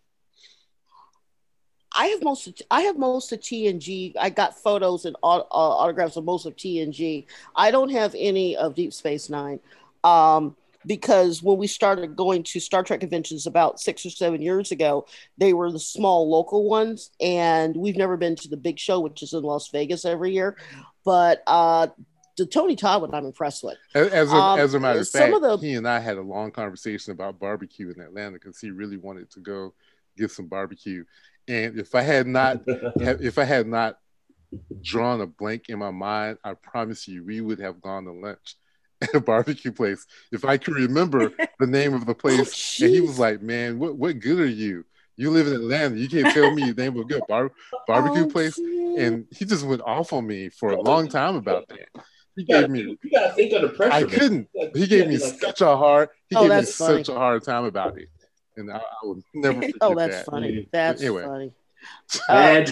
I 1.96 2.08
have 2.08 2.24
most 2.24 2.48
of, 2.48 2.56
I 2.72 2.82
have 2.82 2.98
most 2.98 3.32
of 3.32 3.40
TNG. 3.40 4.14
I 4.20 4.30
got 4.30 4.58
photos 4.58 5.06
and 5.06 5.16
uh, 5.24 5.42
autographs 5.52 6.16
of 6.16 6.24
most 6.24 6.46
of 6.46 6.56
TNG. 6.56 7.26
I 7.56 7.72
don't 7.72 7.90
have 7.90 8.16
any 8.18 8.56
of 8.56 8.76
Deep 8.76 8.94
Space 8.94 9.30
Nine. 9.30 9.60
Um, 10.04 10.56
because 10.86 11.44
when 11.44 11.58
we 11.58 11.68
started 11.68 12.16
going 12.16 12.44
to 12.44 12.60
Star 12.60 12.84
Trek 12.84 13.02
conventions 13.02 13.46
about 13.46 13.80
six 13.80 14.06
or 14.06 14.10
seven 14.10 14.42
years 14.42 14.72
ago, 14.72 15.06
they 15.38 15.54
were 15.54 15.72
the 15.72 15.80
small 15.80 16.30
local 16.30 16.68
ones, 16.68 17.12
and 17.20 17.76
we've 17.76 17.98
never 17.98 18.18
been 18.18 18.36
to 18.38 18.48
the 18.48 18.58
big 18.58 18.80
show, 18.80 19.00
which 19.00 19.22
is 19.22 19.34
in 19.34 19.44
Las 19.44 19.70
Vegas 19.70 20.06
every 20.06 20.32
year. 20.34 20.58
But 21.06 21.44
uh, 21.46 21.88
the 22.42 22.48
Tony 22.48 22.76
Todd 22.76 23.02
one, 23.02 23.14
I'm 23.14 23.26
impressed 23.26 23.64
with. 23.64 23.78
As 23.94 24.32
a, 24.32 24.36
um, 24.36 24.60
as 24.60 24.74
a 24.74 24.80
matter 24.80 25.00
of 25.00 25.08
fact, 25.08 25.34
of 25.34 25.42
the, 25.42 25.58
he 25.58 25.76
and 25.76 25.88
I 25.88 26.00
had 26.00 26.18
a 26.18 26.22
long 26.22 26.50
conversation 26.50 27.12
about 27.12 27.40
barbecue 27.40 27.94
in 27.96 28.02
Atlanta 28.02 28.34
because 28.34 28.60
he 28.60 28.72
really 28.72 28.98
wanted 28.98 29.30
to 29.32 29.40
go 29.40 29.74
get 30.18 30.32
some 30.32 30.48
barbecue. 30.48 31.06
And 31.48 31.78
if 31.78 31.94
I 31.94 32.02
had 32.02 32.26
not, 32.26 32.62
if 32.66 33.38
I 33.38 33.44
had 33.44 33.68
not 33.68 34.00
drawn 34.82 35.22
a 35.22 35.28
blank 35.28 35.70
in 35.70 35.78
my 35.78 35.92
mind, 35.92 36.40
I 36.44 36.56
promise 36.56 37.08
you, 37.08 37.24
we 37.24 37.42
would 37.42 37.60
have 37.60 37.80
gone 37.80 38.06
to 38.06 38.12
lunch 38.12 38.56
at 39.02 39.14
a 39.14 39.20
barbecue 39.20 39.72
place. 39.72 40.08
If 40.32 40.44
I 40.44 40.58
could 40.58 40.76
remember 40.76 41.32
the 41.60 41.68
name 41.68 41.94
of 41.94 42.08
the 42.08 42.16
place, 42.24 42.82
oh, 42.82 42.86
and 42.86 42.96
he 42.96 43.02
was 43.02 43.20
like, 43.20 43.42
"Man, 43.42 43.78
what 43.78 43.98
what 43.98 44.20
good 44.20 44.40
are 44.40 44.46
you? 44.48 44.84
You 45.16 45.30
live 45.30 45.46
in 45.46 45.54
Atlanta. 45.54 45.96
You 45.96 46.10
can't 46.10 46.34
tell 46.34 46.52
me 46.56 46.72
the 46.72 46.82
name 46.82 46.96
of 46.96 47.02
a 47.02 47.08
good 47.08 47.22
bar- 47.28 47.52
barbecue 47.88 48.26
oh, 48.26 48.30
place." 48.30 48.56
Geez. 48.56 49.00
And 49.00 49.28
he 49.32 49.46
just 49.46 49.64
went 49.64 49.82
off 49.82 50.12
on 50.12 50.26
me 50.26 50.50
for 50.50 50.72
a 50.72 50.82
long 50.82 51.08
time 51.08 51.36
about 51.36 51.68
that. 51.70 51.90
He 52.36 52.44
gave 52.44 52.70
me. 52.70 52.98
You 53.02 53.12
gotta 53.12 53.34
think 53.34 53.54
under 53.54 53.70
pressure. 53.70 53.94
I 53.94 54.04
couldn't. 54.04 54.48
He 54.74 54.88
gave 54.88 55.08
me 55.08 55.18
like 55.18 55.40
such 55.40 55.62
a 55.62 55.76
hard. 55.76 56.10
He 56.30 56.36
oh, 56.36 56.48
gave 56.48 56.50
me 56.50 56.72
funny. 56.72 57.04
such 57.04 57.10
a 57.10 57.18
hard 57.18 57.44
time 57.44 57.66
about 57.66 57.98
it, 57.98 58.10
and 58.56 58.72
I, 58.72 58.78
I 58.78 58.82
would 59.04 59.24
never. 59.34 59.62
oh, 59.82 59.96
that's 59.96 60.18
that. 60.18 60.26
funny. 60.26 60.68
That's 60.72 61.02
anyway. 61.02 61.24
funny. 61.24 61.52
Uh, 62.30 62.64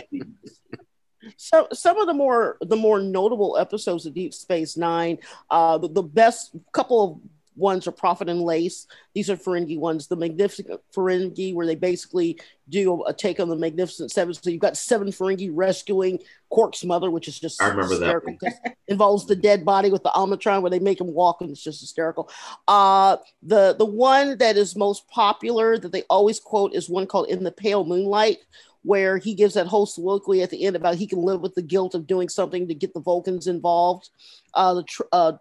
so 1.38 1.68
some 1.74 1.98
of 1.98 2.06
the 2.06 2.14
more 2.14 2.58
the 2.62 2.76
more 2.76 3.00
notable 3.00 3.58
episodes 3.58 4.06
of 4.06 4.14
Deep 4.14 4.36
Space 4.36 4.78
Nine, 4.78 5.18
uh, 5.50 5.80
the, 5.80 5.88
the 5.88 6.04
best 6.04 6.56
couple 6.72 7.04
of 7.04 7.20
ones 7.60 7.88
are 7.88 7.92
Profit 7.92 8.30
and 8.30 8.42
Lace. 8.42 8.88
These 9.14 9.30
are 9.30 9.36
Ferengi 9.36 9.78
ones. 9.78 10.08
The 10.08 10.16
Magnificent 10.16 10.82
Ferengi, 10.96 11.54
where 11.54 11.66
they 11.66 11.76
basically 11.76 12.40
do 12.70 13.04
a 13.06 13.14
take 13.14 13.40
on 13.40 13.50
the 13.50 13.56
Magnificent 13.56 14.12
Seven. 14.12 14.34
So 14.34 14.50
you've 14.50 14.62
got 14.62 14.78
seven 14.78 15.10
Ferengi 15.10 15.50
rescuing 15.54 16.20
Quark's 16.50 16.84
mother, 16.84 17.12
which 17.12 17.28
is 17.28 17.40
just 17.40 17.62
I 17.62 17.68
remember 17.68 17.90
hysterical. 17.90 18.38
That 18.42 18.76
involves 18.88 19.26
the 19.26 19.36
dead 19.36 19.66
body 19.66 19.92
with 19.92 20.04
the 20.04 20.12
Omnitron, 20.12 20.62
where 20.62 20.72
they 20.72 20.80
make 20.80 21.00
him 21.00 21.14
walk, 21.14 21.42
and 21.42 21.52
it's 21.52 21.64
just 21.64 21.82
hysterical. 21.82 22.30
Uh, 22.68 23.18
the 23.44 23.76
the 23.78 23.86
one 23.86 24.38
that 24.38 24.58
is 24.58 24.76
most 24.76 25.08
popular 25.10 25.78
that 25.78 25.92
they 25.92 26.04
always 26.10 26.40
quote 26.40 26.74
is 26.74 26.90
one 26.90 27.06
called 27.06 27.30
"In 27.30 27.44
the 27.44 27.52
Pale 27.52 27.86
Moonlight." 27.86 28.38
where 28.84 29.18
he 29.18 29.34
gives 29.34 29.56
that 29.56 29.68
whole 29.68 29.86
soliloquy 29.86 30.42
at 30.42 30.50
the 30.50 30.66
end 30.66 30.76
about 30.76 30.96
he 30.96 31.06
can 31.06 31.20
live 31.20 31.42
with 31.42 31.54
the 31.54 31.62
guilt 31.62 31.94
of 31.96 32.08
doing 32.08 32.30
something 32.30 32.68
to 32.68 32.74
get 32.74 32.94
the 32.94 33.02
Vulcans 33.02 33.48
involved. 33.48 34.10
Uh, 34.54 34.76
the 34.76 34.84
tr- 34.84 35.04
uh, 35.12 35.34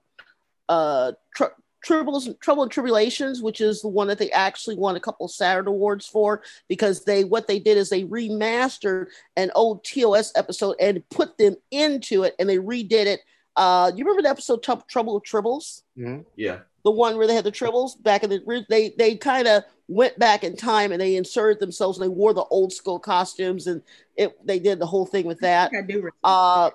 uh, 0.69 1.13
tr- 1.35 1.45
Troubles, 1.89 2.29
Trouble 2.41 2.65
and 2.65 2.71
Tribulations, 2.73 3.41
which 3.41 3.63
is 3.63 3.81
the 3.81 3.89
one 3.89 4.09
that 4.09 4.19
they 4.19 4.31
actually 4.33 4.77
won 4.77 4.95
a 4.95 5.01
couple 5.01 5.27
Saturn 5.27 5.67
Awards 5.67 6.07
for, 6.07 6.43
because 6.69 7.05
they 7.05 7.25
what 7.25 7.47
they 7.47 7.59
did 7.59 7.79
is 7.79 7.89
they 7.89 8.05
remastered 8.05 9.07
an 9.37 9.51
old 9.55 9.85
TOS 9.85 10.33
episode 10.37 10.77
and 10.79 11.03
put 11.09 11.39
them 11.39 11.57
into 11.71 12.25
it, 12.25 12.35
and 12.39 12.47
they 12.47 12.59
redid 12.59 13.07
it. 13.07 13.21
Uh, 13.57 13.91
you 13.97 14.05
remember 14.05 14.21
the 14.21 14.29
episode 14.29 14.63
Trouble 14.63 15.15
with 15.15 15.25
Tribbles? 15.25 15.83
Mm-hmm. 15.99 16.21
Yeah, 16.37 16.59
the 16.85 16.91
one 16.91 17.17
where 17.17 17.27
they 17.27 17.35
had 17.35 17.45
the 17.45 17.53
Tribbles 17.53 18.03
back 18.03 18.23
in 18.23 18.29
the 18.29 18.67
they 18.69 18.91
they 18.99 19.17
kind 19.17 19.49
of 19.49 19.65
went 19.89 20.19
back 20.19 20.45
in 20.45 20.57
time 20.57 20.93
and 20.93 21.01
they 21.01 21.17
inserted 21.17 21.59
themselves 21.59 21.97
and 21.97 22.05
they 22.05 22.15
wore 22.15 22.35
the 22.35 22.45
old 22.45 22.71
school 22.71 22.99
costumes 22.99 23.67
and 23.67 23.81
it 24.15 24.37
they 24.47 24.59
did 24.59 24.79
the 24.79 24.87
whole 24.87 25.07
thing 25.07 25.25
with 25.25 25.41
that. 25.41 25.71
I 25.75 25.81
do. 25.81 26.11
Uh, 26.23 26.69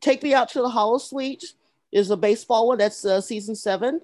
Take 0.00 0.22
Me 0.22 0.34
Out 0.34 0.50
to 0.50 0.60
the 0.60 0.68
Holosuite 0.68 1.44
is 1.92 2.10
a 2.10 2.16
baseball 2.16 2.68
one. 2.68 2.78
That's 2.78 3.04
uh, 3.04 3.20
season 3.20 3.54
seven. 3.54 4.00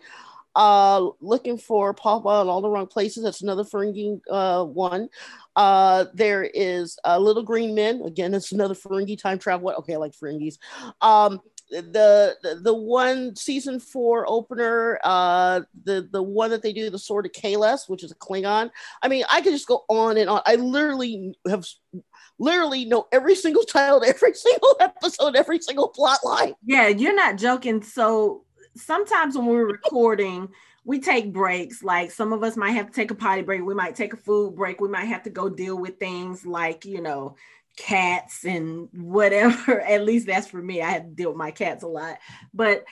Uh, 0.56 1.10
looking 1.20 1.58
for 1.58 1.92
Papa 1.92 2.40
in 2.40 2.48
all 2.48 2.62
the 2.62 2.68
wrong 2.70 2.86
places. 2.86 3.24
That's 3.24 3.42
another 3.42 3.62
Ferengi 3.62 4.18
uh, 4.30 4.64
one. 4.64 5.10
Uh, 5.54 6.06
there 6.14 6.44
is 6.44 6.98
uh, 7.04 7.18
Little 7.18 7.42
Green 7.42 7.74
Men. 7.74 8.00
Again, 8.06 8.32
it's 8.32 8.52
another 8.52 8.74
Ferengi 8.74 9.20
time 9.20 9.38
travel. 9.38 9.70
Okay, 9.80 9.94
I 9.94 9.98
like 9.98 10.12
Ferengis. 10.12 10.56
Um, 11.02 11.40
the, 11.68 12.58
the 12.62 12.72
one 12.72 13.36
season 13.36 13.80
four 13.80 14.24
opener, 14.30 14.98
uh, 15.04 15.60
the 15.84 16.08
the 16.10 16.22
one 16.22 16.50
that 16.50 16.62
they 16.62 16.72
do, 16.72 16.88
the 16.88 16.98
Sword 16.98 17.26
of 17.26 17.32
Kahless, 17.32 17.88
which 17.88 18.02
is 18.02 18.12
a 18.12 18.14
Klingon. 18.14 18.70
I 19.02 19.08
mean, 19.08 19.24
I 19.30 19.42
could 19.42 19.52
just 19.52 19.66
go 19.66 19.84
on 19.88 20.16
and 20.16 20.30
on. 20.30 20.40
I 20.46 20.54
literally 20.54 21.36
have 21.46 21.66
literally 22.38 22.84
know 22.84 23.06
every 23.12 23.34
single 23.34 23.64
child, 23.64 24.04
every 24.06 24.34
single 24.34 24.76
episode, 24.80 25.36
every 25.36 25.60
single 25.60 25.88
plot 25.88 26.20
line. 26.24 26.54
Yeah, 26.64 26.88
you're 26.88 27.14
not 27.14 27.36
joking. 27.36 27.82
So 27.82 28.44
sometimes 28.76 29.36
when 29.36 29.46
we're 29.46 29.66
recording, 29.66 30.48
we 30.84 31.00
take 31.00 31.32
breaks. 31.32 31.82
Like 31.82 32.10
some 32.10 32.32
of 32.32 32.42
us 32.42 32.56
might 32.56 32.72
have 32.72 32.86
to 32.86 32.92
take 32.92 33.10
a 33.10 33.14
potty 33.14 33.42
break. 33.42 33.62
We 33.62 33.74
might 33.74 33.96
take 33.96 34.12
a 34.12 34.18
food 34.18 34.54
break. 34.54 34.80
We 34.80 34.88
might 34.88 35.06
have 35.06 35.24
to 35.24 35.30
go 35.30 35.48
deal 35.48 35.76
with 35.76 35.98
things 35.98 36.46
like, 36.46 36.84
you 36.84 37.00
know, 37.00 37.36
cats 37.76 38.44
and 38.44 38.88
whatever. 38.92 39.80
At 39.82 40.04
least 40.04 40.26
that's 40.26 40.46
for 40.46 40.62
me. 40.62 40.82
I 40.82 40.90
have 40.90 41.02
to 41.02 41.10
deal 41.10 41.30
with 41.30 41.38
my 41.38 41.50
cats 41.50 41.82
a 41.82 41.88
lot. 41.88 42.18
But 42.54 42.84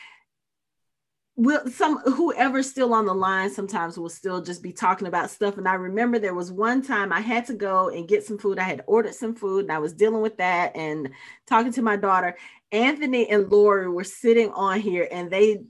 will 1.37 1.69
some 1.69 1.99
whoever's 1.99 2.71
still 2.71 2.95
on 2.95 3.07
the 3.07 3.15
line 3.15 3.51
sometimes 3.51 3.99
will 3.99 4.09
still 4.09 4.41
just 4.41 4.63
be 4.63 4.73
talking 4.73 5.09
about 5.09 5.31
stuff. 5.31 5.59
And 5.59 5.69
I 5.69 5.75
remember 5.75 6.19
there 6.19 6.35
was 6.35 6.53
one 6.53 6.83
time 6.83 7.13
I 7.13 7.21
had 7.21 7.47
to 7.47 7.55
go 7.55 7.89
and 7.89 8.09
get 8.09 8.25
some 8.25 8.39
food. 8.39 8.59
I 8.59 8.65
had 8.65 8.85
ordered 8.87 9.15
some 9.15 9.35
food 9.35 9.65
and 9.65 9.73
I 9.73 9.79
was 9.79 9.93
dealing 9.93 10.23
with 10.23 10.37
that 10.37 10.77
and 10.77 11.11
talking 11.47 11.73
to 11.73 11.83
my 11.83 11.97
daughter. 11.97 12.37
Anthony 12.71 13.29
and 13.29 13.51
Lori 13.51 13.89
were 13.89 14.05
sitting 14.05 14.51
on 14.51 14.81
here 14.81 15.09
and 15.11 15.31
they 15.31 15.63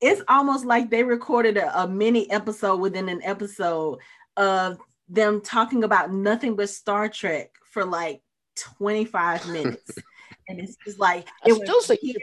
it's 0.00 0.22
almost 0.28 0.64
like 0.64 0.90
they 0.90 1.04
recorded 1.04 1.56
a, 1.56 1.82
a 1.82 1.88
mini 1.88 2.28
episode 2.30 2.76
within 2.76 3.08
an 3.08 3.22
episode 3.22 3.98
of 4.36 4.78
them 5.08 5.40
talking 5.40 5.84
about 5.84 6.12
nothing 6.12 6.56
but 6.56 6.68
Star 6.68 7.08
Trek 7.08 7.52
for 7.70 7.84
like 7.84 8.20
25 8.56 9.48
minutes. 9.48 9.92
and 10.48 10.60
it's 10.60 10.76
just 10.84 10.98
like 10.98 11.28
it 11.44 11.52
was 11.52 11.98
here, 12.00 12.18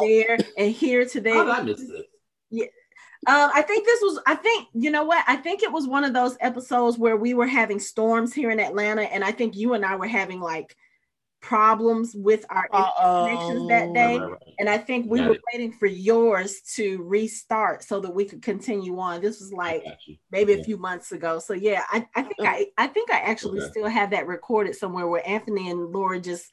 there, 0.00 0.38
and 0.56 0.72
here 0.72 1.04
today. 1.06 1.38
I 1.38 1.62
missed 1.62 1.90
it. 1.90 2.06
Yeah. 2.50 2.66
Um, 3.24 3.50
I 3.54 3.62
think 3.62 3.84
this 3.86 4.00
was, 4.02 4.18
I 4.26 4.34
think, 4.34 4.68
you 4.74 4.90
know 4.90 5.04
what? 5.04 5.24
I 5.28 5.36
think 5.36 5.62
it 5.62 5.70
was 5.70 5.86
one 5.86 6.02
of 6.02 6.12
those 6.12 6.36
episodes 6.40 6.98
where 6.98 7.16
we 7.16 7.34
were 7.34 7.46
having 7.46 7.78
storms 7.78 8.34
here 8.34 8.50
in 8.50 8.58
Atlanta, 8.58 9.02
and 9.02 9.22
I 9.22 9.30
think 9.30 9.56
you 9.56 9.74
and 9.74 9.84
I 9.84 9.94
were 9.94 10.08
having 10.08 10.40
like 10.40 10.76
problems 11.40 12.14
with 12.14 12.46
our 12.50 12.68
connections 12.68 13.68
that 13.68 13.92
day. 13.92 14.20
And 14.58 14.68
I 14.68 14.78
think 14.78 15.10
we 15.10 15.18
Got 15.18 15.28
were 15.28 15.34
it. 15.34 15.40
waiting 15.52 15.72
for 15.72 15.86
yours 15.86 16.62
to 16.74 17.02
restart 17.02 17.84
so 17.84 18.00
that 18.00 18.14
we 18.14 18.24
could 18.24 18.42
continue 18.42 18.98
on. 18.98 19.20
This 19.20 19.40
was 19.40 19.52
like 19.52 19.84
maybe 20.30 20.52
yeah. 20.52 20.58
a 20.58 20.64
few 20.64 20.78
months 20.78 21.12
ago. 21.12 21.38
So 21.38 21.52
yeah, 21.52 21.84
I, 21.90 22.06
I 22.16 22.22
think 22.22 22.40
I 22.40 22.66
I 22.78 22.86
think 22.86 23.10
I 23.12 23.18
actually 23.18 23.60
okay. 23.60 23.70
still 23.70 23.88
have 23.88 24.10
that 24.10 24.26
recorded 24.26 24.74
somewhere 24.76 25.06
where 25.06 25.28
Anthony 25.28 25.70
and 25.70 25.92
Laura 25.92 26.20
just 26.20 26.50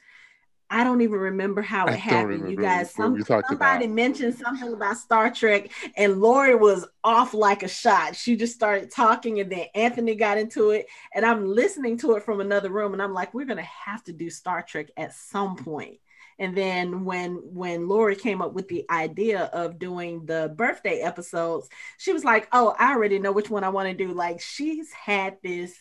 I 0.71 0.83
don't 0.83 1.01
even 1.01 1.19
remember 1.19 1.61
how 1.61 1.87
it 1.87 1.91
I 1.91 1.95
happened. 1.95 2.49
You 2.49 2.57
guys, 2.57 2.93
some, 2.93 3.19
somebody 3.23 3.85
about. 3.85 3.89
mentioned 3.89 4.35
something 4.35 4.71
about 4.71 4.97
Star 4.97 5.31
Trek, 5.31 5.71
and 5.97 6.21
Lori 6.21 6.55
was 6.55 6.85
off 7.03 7.33
like 7.33 7.63
a 7.63 7.67
shot. 7.67 8.15
She 8.15 8.35
just 8.35 8.53
started 8.53 8.91
talking, 8.91 9.39
and 9.39 9.51
then 9.51 9.65
Anthony 9.73 10.15
got 10.15 10.37
into 10.37 10.69
it, 10.69 10.87
and 11.13 11.25
I'm 11.25 11.47
listening 11.47 11.97
to 11.99 12.15
it 12.15 12.23
from 12.23 12.39
another 12.39 12.69
room, 12.69 12.93
and 12.93 13.01
I'm 13.01 13.13
like, 13.13 13.33
we're 13.33 13.45
gonna 13.45 13.61
have 13.63 14.03
to 14.03 14.13
do 14.13 14.29
Star 14.29 14.61
Trek 14.61 14.91
at 14.95 15.13
some 15.13 15.55
point. 15.55 15.99
And 16.39 16.55
then 16.55 17.03
when 17.03 17.33
when 17.53 17.87
Lori 17.87 18.15
came 18.15 18.41
up 18.41 18.53
with 18.53 18.69
the 18.69 18.85
idea 18.89 19.45
of 19.45 19.77
doing 19.77 20.25
the 20.25 20.53
birthday 20.55 21.01
episodes, 21.01 21.67
she 21.97 22.13
was 22.13 22.23
like, 22.23 22.47
"Oh, 22.51 22.75
I 22.79 22.93
already 22.93 23.19
know 23.19 23.33
which 23.33 23.49
one 23.49 23.63
I 23.63 23.69
want 23.69 23.89
to 23.89 23.93
do." 23.93 24.13
Like 24.13 24.39
she's 24.39 24.91
had 24.93 25.37
this 25.43 25.73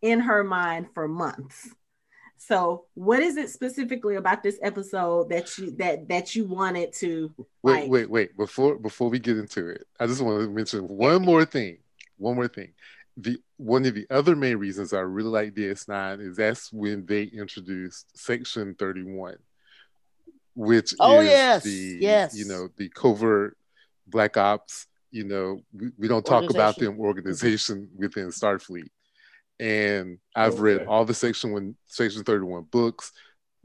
in 0.00 0.20
her 0.20 0.42
mind 0.42 0.88
for 0.94 1.06
months. 1.06 1.68
So, 2.38 2.84
what 2.94 3.20
is 3.20 3.36
it 3.36 3.50
specifically 3.50 4.16
about 4.16 4.42
this 4.42 4.58
episode 4.62 5.30
that 5.30 5.56
you 5.58 5.70
that 5.72 6.08
that 6.08 6.34
you 6.34 6.44
wanted 6.44 6.92
to? 6.94 7.32
Wait, 7.62 7.82
like... 7.82 7.90
wait, 7.90 8.10
wait! 8.10 8.36
Before 8.36 8.76
before 8.76 9.08
we 9.08 9.18
get 9.18 9.38
into 9.38 9.68
it, 9.68 9.86
I 9.98 10.06
just 10.06 10.20
want 10.20 10.42
to 10.42 10.48
mention 10.48 10.86
one 10.86 11.22
more 11.22 11.44
thing. 11.44 11.78
One 12.18 12.36
more 12.36 12.48
thing. 12.48 12.72
The 13.16 13.38
one 13.56 13.86
of 13.86 13.94
the 13.94 14.06
other 14.10 14.36
main 14.36 14.58
reasons 14.58 14.92
I 14.92 15.00
really 15.00 15.30
like 15.30 15.54
DS9 15.54 16.20
is 16.20 16.36
that's 16.36 16.72
when 16.72 17.06
they 17.06 17.24
introduced 17.24 18.16
Section 18.16 18.74
31, 18.78 19.36
which 20.54 20.94
oh, 21.00 21.20
is 21.20 21.26
yes, 21.26 21.64
the 21.64 21.98
yes. 22.00 22.36
you 22.36 22.44
know 22.44 22.68
the 22.76 22.90
covert 22.90 23.56
black 24.06 24.36
ops. 24.36 24.86
You 25.10 25.24
know, 25.24 25.60
we, 25.72 25.90
we 25.96 26.08
don't 26.08 26.26
talk 26.26 26.50
about 26.50 26.76
them 26.76 27.00
organization 27.00 27.88
within 27.96 28.28
Starfleet 28.28 28.90
and 29.58 30.18
I've 30.34 30.54
okay. 30.54 30.62
read 30.62 30.86
all 30.86 31.04
the 31.04 31.14
section 31.14 31.52
one, 31.52 31.76
section 31.86 32.24
thirty 32.24 32.44
one 32.44 32.64
books, 32.70 33.12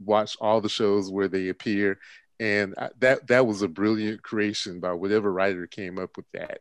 watched 0.00 0.36
all 0.40 0.60
the 0.60 0.68
shows 0.68 1.10
where 1.10 1.28
they 1.28 1.48
appear, 1.48 1.98
and 2.40 2.74
I, 2.78 2.90
that 3.00 3.26
that 3.28 3.46
was 3.46 3.62
a 3.62 3.68
brilliant 3.68 4.22
creation 4.22 4.80
by 4.80 4.92
whatever 4.92 5.32
writer 5.32 5.66
came 5.66 5.98
up 5.98 6.16
with 6.16 6.26
that, 6.32 6.60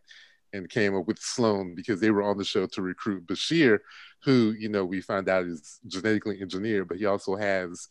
and 0.53 0.69
came 0.69 0.95
up 0.95 1.07
with 1.07 1.19
Sloan 1.19 1.75
because 1.75 1.99
they 1.99 2.11
were 2.11 2.23
on 2.23 2.37
the 2.37 2.43
show 2.43 2.65
to 2.67 2.81
recruit 2.81 3.27
Bashir, 3.27 3.79
who 4.23 4.53
you 4.57 4.69
know 4.69 4.85
we 4.85 5.01
find 5.01 5.29
out 5.29 5.45
is 5.45 5.79
genetically 5.87 6.41
engineered, 6.41 6.87
but 6.87 6.97
he 6.97 7.05
also 7.05 7.35
has 7.35 7.87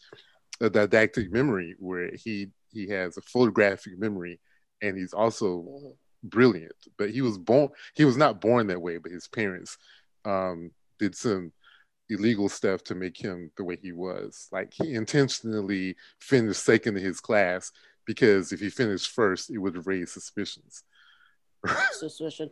a 0.60 0.68
didactic 0.68 1.32
memory 1.32 1.74
where 1.78 2.10
he 2.14 2.48
he 2.68 2.88
has 2.88 3.16
a 3.16 3.22
photographic 3.22 3.98
memory, 3.98 4.40
and 4.82 4.96
he's 4.96 5.14
also 5.14 5.62
mm-hmm. 5.62 5.88
brilliant. 6.28 6.76
But 6.98 7.10
he 7.10 7.22
was 7.22 7.38
born 7.38 7.70
he 7.94 8.04
was 8.04 8.18
not 8.18 8.42
born 8.42 8.66
that 8.66 8.82
way, 8.82 8.98
but 8.98 9.12
his 9.12 9.26
parents 9.26 9.78
um, 10.24 10.70
did 11.00 11.16
some 11.16 11.52
illegal 12.10 12.48
stuff 12.48 12.84
to 12.84 12.94
make 12.94 13.16
him 13.16 13.50
the 13.56 13.64
way 13.64 13.78
he 13.80 13.92
was. 13.92 14.48
Like 14.52 14.72
he 14.72 14.94
intentionally 14.94 15.96
finished 16.20 16.64
second 16.64 16.96
in 16.96 17.04
his 17.04 17.20
class 17.20 17.72
because 18.06 18.52
if 18.52 18.60
he 18.60 18.68
finished 18.68 19.10
first, 19.10 19.50
it 19.50 19.58
would 19.58 19.86
raise 19.86 20.12
suspicions. 20.12 20.84
Suspicion. 21.92 22.50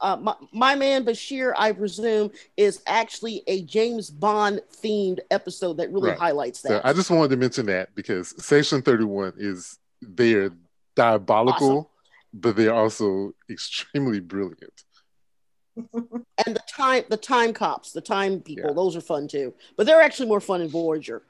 Uh, 0.00 0.16
my, 0.16 0.34
my 0.52 0.74
man 0.74 1.04
Bashir, 1.04 1.52
I 1.56 1.72
presume, 1.72 2.32
is 2.56 2.82
actually 2.86 3.44
a 3.46 3.62
James 3.62 4.10
Bond 4.10 4.60
themed 4.82 5.20
episode 5.30 5.76
that 5.76 5.92
really 5.92 6.10
right. 6.10 6.18
highlights 6.18 6.62
that. 6.62 6.68
So 6.68 6.80
I 6.82 6.92
just 6.92 7.10
wanted 7.10 7.30
to 7.30 7.36
mention 7.36 7.66
that 7.66 7.94
because 7.94 8.34
Section 8.44 8.82
31 8.82 9.34
is 9.36 9.78
they're 10.02 10.50
diabolical, 10.96 11.70
awesome. 11.70 11.86
but 12.34 12.56
they're 12.56 12.74
also 12.74 13.32
extremely 13.48 14.18
brilliant 14.18 14.84
and 15.94 16.56
the 16.56 16.62
time 16.68 17.04
the 17.08 17.16
time 17.16 17.52
cops, 17.52 17.92
the 17.92 18.00
time 18.00 18.40
people, 18.40 18.70
yeah. 18.70 18.74
those 18.74 18.96
are 18.96 19.00
fun 19.00 19.28
too. 19.28 19.54
But 19.76 19.86
they're 19.86 20.02
actually 20.02 20.28
more 20.28 20.40
fun 20.40 20.60
in 20.60 20.68
Voyager. 20.68 21.22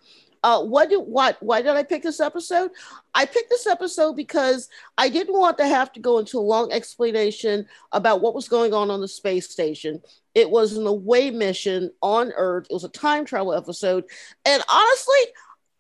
Uh, 0.45 0.63
what 0.63 0.89
do 0.89 1.01
what 1.01 1.37
why 1.41 1.61
did 1.61 1.73
I 1.73 1.83
pick 1.83 2.03
this 2.03 2.21
episode? 2.21 2.71
I 3.15 3.27
picked 3.27 3.51
this 3.51 3.67
episode 3.67 4.15
because 4.15 4.69
I 4.97 5.09
didn't 5.09 5.37
want 5.37 5.59
to 5.59 5.67
have 5.67 5.93
to 5.93 6.01
go 6.01 6.19
into 6.19 6.39
a 6.39 6.41
long 6.41 6.73
explanation 6.73 7.67
about 7.93 8.21
what 8.21 8.35
was 8.35 8.49
going 8.49 8.73
on 8.73 8.91
on 8.91 9.01
the 9.01 9.09
space 9.09 9.51
station. 9.51 10.01
It 10.35 10.49
was 10.49 10.77
an 10.77 10.87
away 10.87 11.31
mission 11.31 11.91
on 12.03 12.33
Earth. 12.37 12.67
It 12.71 12.75
was 12.75 12.85
a 12.85 12.89
time 12.89 13.25
travel 13.25 13.53
episode, 13.53 14.05
and 14.45 14.63
honestly, 14.69 15.21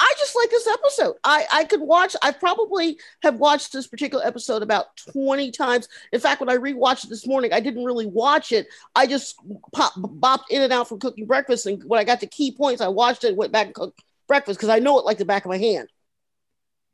I 0.00 0.14
just 0.18 0.36
like 0.36 0.50
this 0.50 0.66
episode. 0.66 1.16
I, 1.24 1.46
I 1.52 1.64
could 1.64 1.80
watch, 1.80 2.14
I 2.22 2.30
probably 2.30 2.98
have 3.22 3.36
watched 3.36 3.72
this 3.72 3.88
particular 3.88 4.24
episode 4.24 4.62
about 4.62 4.96
20 5.12 5.50
times. 5.50 5.88
In 6.12 6.20
fact, 6.20 6.40
when 6.40 6.48
I 6.48 6.56
rewatched 6.56 7.04
it 7.04 7.10
this 7.10 7.26
morning, 7.26 7.52
I 7.52 7.60
didn't 7.60 7.84
really 7.84 8.06
watch 8.06 8.52
it. 8.52 8.68
I 8.94 9.06
just 9.06 9.36
pop, 9.74 9.94
bopped 9.96 10.50
in 10.50 10.62
and 10.62 10.72
out 10.72 10.88
from 10.88 11.00
cooking 11.00 11.26
breakfast. 11.26 11.66
And 11.66 11.82
when 11.84 11.98
I 11.98 12.04
got 12.04 12.20
to 12.20 12.26
key 12.26 12.52
points, 12.52 12.80
I 12.80 12.88
watched 12.88 13.24
it 13.24 13.28
and 13.28 13.36
went 13.36 13.52
back 13.52 13.66
and 13.66 13.74
cooked 13.74 14.02
breakfast 14.28 14.58
because 14.58 14.68
I 14.68 14.78
know 14.78 14.98
it 14.98 15.04
like 15.04 15.18
the 15.18 15.24
back 15.24 15.44
of 15.44 15.48
my 15.50 15.58
hand. 15.58 15.88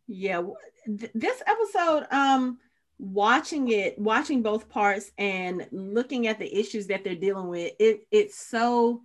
Yeah. 0.07 0.43
This 0.87 1.43
episode, 1.47 2.07
um, 2.11 2.59
watching 2.99 3.69
it, 3.69 3.99
watching 3.99 4.43
both 4.43 4.69
parts 4.69 5.11
and 5.19 5.67
looking 5.73 6.27
at 6.27 6.39
the 6.39 6.59
issues 6.59 6.87
that 6.87 7.05
they're 7.05 7.15
dealing 7.15 7.49
with, 7.49 7.73
it 7.79 8.07
it's 8.11 8.39
so 8.39 9.03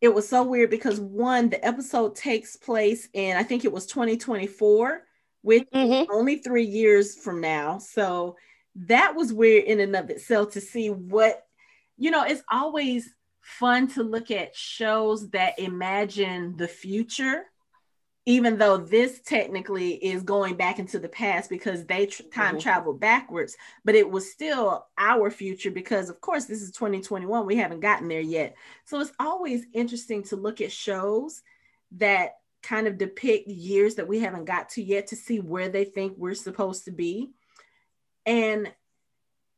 it 0.00 0.12
was 0.12 0.28
so 0.28 0.42
weird 0.42 0.70
because 0.70 1.00
one, 1.00 1.48
the 1.48 1.64
episode 1.64 2.14
takes 2.14 2.56
place 2.56 3.08
in 3.12 3.36
I 3.36 3.42
think 3.42 3.64
it 3.64 3.72
was 3.72 3.86
2024, 3.86 5.02
which 5.42 5.64
mm-hmm. 5.74 6.10
only 6.12 6.36
three 6.36 6.64
years 6.64 7.16
from 7.16 7.40
now. 7.40 7.78
So 7.78 8.36
that 8.76 9.14
was 9.14 9.32
weird 9.32 9.64
in 9.64 9.80
and 9.80 9.96
of 9.96 10.10
itself 10.10 10.52
to 10.52 10.60
see 10.60 10.90
what, 10.90 11.42
you 11.96 12.10
know, 12.10 12.24
it's 12.24 12.42
always 12.50 13.14
fun 13.40 13.86
to 13.86 14.02
look 14.02 14.30
at 14.30 14.54
shows 14.54 15.30
that 15.30 15.58
imagine 15.58 16.56
the 16.56 16.68
future 16.68 17.44
even 18.28 18.58
though 18.58 18.76
this 18.76 19.20
technically 19.20 19.94
is 19.94 20.24
going 20.24 20.56
back 20.56 20.80
into 20.80 20.98
the 20.98 21.08
past 21.08 21.48
because 21.48 21.86
they 21.86 22.06
tr- 22.06 22.24
time 22.24 22.54
mm-hmm. 22.54 22.58
traveled 22.58 22.98
backwards, 22.98 23.56
but 23.84 23.94
it 23.94 24.10
was 24.10 24.30
still 24.30 24.84
our 24.98 25.30
future 25.30 25.70
because, 25.70 26.10
of 26.10 26.20
course, 26.20 26.46
this 26.46 26.60
is 26.60 26.72
2021. 26.72 27.46
We 27.46 27.54
haven't 27.54 27.80
gotten 27.80 28.08
there 28.08 28.20
yet. 28.20 28.56
So 28.84 29.00
it's 29.00 29.12
always 29.20 29.64
interesting 29.72 30.24
to 30.24 30.36
look 30.36 30.60
at 30.60 30.72
shows 30.72 31.42
that 31.92 32.38
kind 32.64 32.88
of 32.88 32.98
depict 32.98 33.46
years 33.46 33.94
that 33.94 34.08
we 34.08 34.18
haven't 34.18 34.44
got 34.44 34.70
to 34.70 34.82
yet 34.82 35.06
to 35.06 35.16
see 35.16 35.38
where 35.38 35.68
they 35.68 35.84
think 35.84 36.14
we're 36.16 36.34
supposed 36.34 36.86
to 36.86 36.90
be. 36.90 37.30
And, 38.26 38.72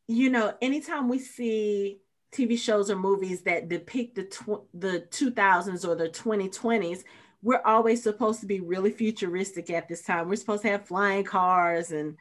you 0.08 0.28
know, 0.28 0.52
anytime 0.60 1.08
we 1.08 1.20
see 1.20 2.00
TV 2.32 2.58
shows 2.58 2.90
or 2.90 2.96
movies 2.96 3.42
that 3.42 3.70
depict 3.70 4.16
the, 4.16 4.24
tw- 4.24 4.68
the 4.74 5.06
2000s 5.10 5.88
or 5.88 5.94
the 5.94 6.10
2020s, 6.10 7.04
we're 7.42 7.62
always 7.64 8.02
supposed 8.02 8.40
to 8.40 8.46
be 8.46 8.60
really 8.60 8.90
futuristic 8.90 9.70
at 9.70 9.88
this 9.88 10.02
time. 10.02 10.28
We're 10.28 10.36
supposed 10.36 10.62
to 10.62 10.70
have 10.70 10.86
flying 10.86 11.24
cars 11.24 11.92
and 11.92 12.16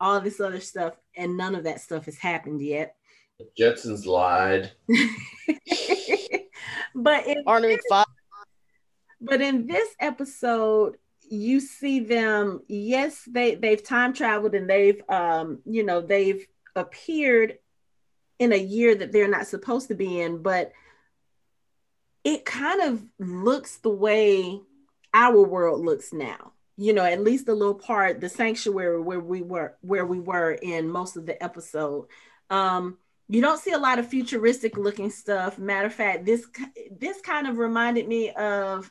all 0.00 0.20
this 0.20 0.40
other 0.40 0.60
stuff, 0.60 0.94
and 1.16 1.36
none 1.36 1.54
of 1.54 1.64
that 1.64 1.80
stuff 1.80 2.06
has 2.06 2.18
happened 2.18 2.62
yet. 2.62 2.96
The 3.38 3.48
Jetsons 3.58 4.06
lied. 4.06 4.72
but 6.94 7.26
in 7.26 7.44
this, 7.44 7.80
but 9.20 9.40
in 9.40 9.66
this 9.66 9.88
episode, 10.00 10.96
you 11.28 11.60
see 11.60 12.00
them. 12.00 12.62
Yes, 12.68 13.22
they 13.30 13.54
they've 13.54 13.82
time 13.82 14.12
traveled 14.12 14.54
and 14.54 14.68
they've 14.68 15.02
um 15.08 15.60
you 15.64 15.84
know 15.84 16.00
they've 16.00 16.46
appeared 16.74 17.58
in 18.38 18.52
a 18.52 18.56
year 18.56 18.94
that 18.94 19.12
they're 19.12 19.28
not 19.28 19.46
supposed 19.46 19.88
to 19.88 19.94
be 19.94 20.20
in, 20.20 20.42
but 20.42 20.72
it 22.24 22.44
kind 22.44 22.80
of 22.82 23.04
looks 23.18 23.76
the 23.78 23.90
way 23.90 24.60
our 25.14 25.42
world 25.42 25.84
looks 25.84 26.12
now. 26.12 26.52
You 26.76 26.94
know 26.94 27.04
at 27.04 27.22
least 27.22 27.48
a 27.48 27.54
little 27.54 27.74
part 27.74 28.20
the 28.20 28.28
sanctuary 28.28 29.00
where 29.00 29.20
we 29.20 29.42
were 29.42 29.76
where 29.82 30.06
we 30.06 30.20
were 30.20 30.52
in 30.52 30.88
most 30.88 31.16
of 31.16 31.26
the 31.26 31.42
episode. 31.42 32.06
Um 32.50 32.98
you 33.28 33.40
don't 33.40 33.60
see 33.60 33.72
a 33.72 33.78
lot 33.78 33.98
of 33.98 34.08
futuristic 34.08 34.76
looking 34.76 35.10
stuff. 35.10 35.58
Matter 35.58 35.86
of 35.86 35.94
fact 35.94 36.24
this 36.24 36.46
this 36.90 37.20
kind 37.20 37.46
of 37.46 37.58
reminded 37.58 38.08
me 38.08 38.30
of 38.30 38.90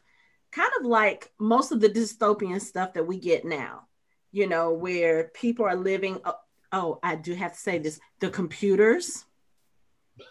kind 0.52 0.72
of 0.80 0.86
like 0.86 1.32
most 1.40 1.72
of 1.72 1.82
the 1.82 1.90
dystopian 1.90 2.62
stuff 2.62 2.94
that 2.94 3.08
we 3.08 3.18
get 3.18 3.46
now 3.46 3.88
you 4.32 4.48
know 4.48 4.72
where 4.74 5.26
people 5.34 5.66
are 5.66 5.76
living 5.76 6.20
oh, 6.26 6.36
oh 6.72 7.00
i 7.04 7.16
do 7.16 7.34
have 7.34 7.54
to 7.54 7.60
say 7.60 7.78
this 7.78 8.00
the 8.20 8.30
computers 8.30 9.26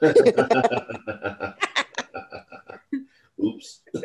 Oops. 3.43 3.81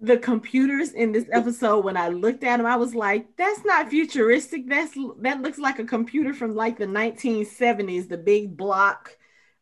the 0.00 0.16
computers 0.16 0.92
in 0.92 1.12
this 1.12 1.26
episode, 1.32 1.84
when 1.84 1.96
I 1.96 2.08
looked 2.08 2.44
at 2.44 2.58
them, 2.58 2.66
I 2.66 2.76
was 2.76 2.94
like, 2.94 3.36
that's 3.36 3.64
not 3.64 3.88
futuristic. 3.88 4.68
That's 4.68 4.96
that 5.20 5.42
looks 5.42 5.58
like 5.58 5.78
a 5.78 5.84
computer 5.84 6.32
from 6.32 6.54
like 6.54 6.78
the 6.78 6.86
1970s, 6.86 8.08
the 8.08 8.18
big 8.18 8.56
block 8.56 9.16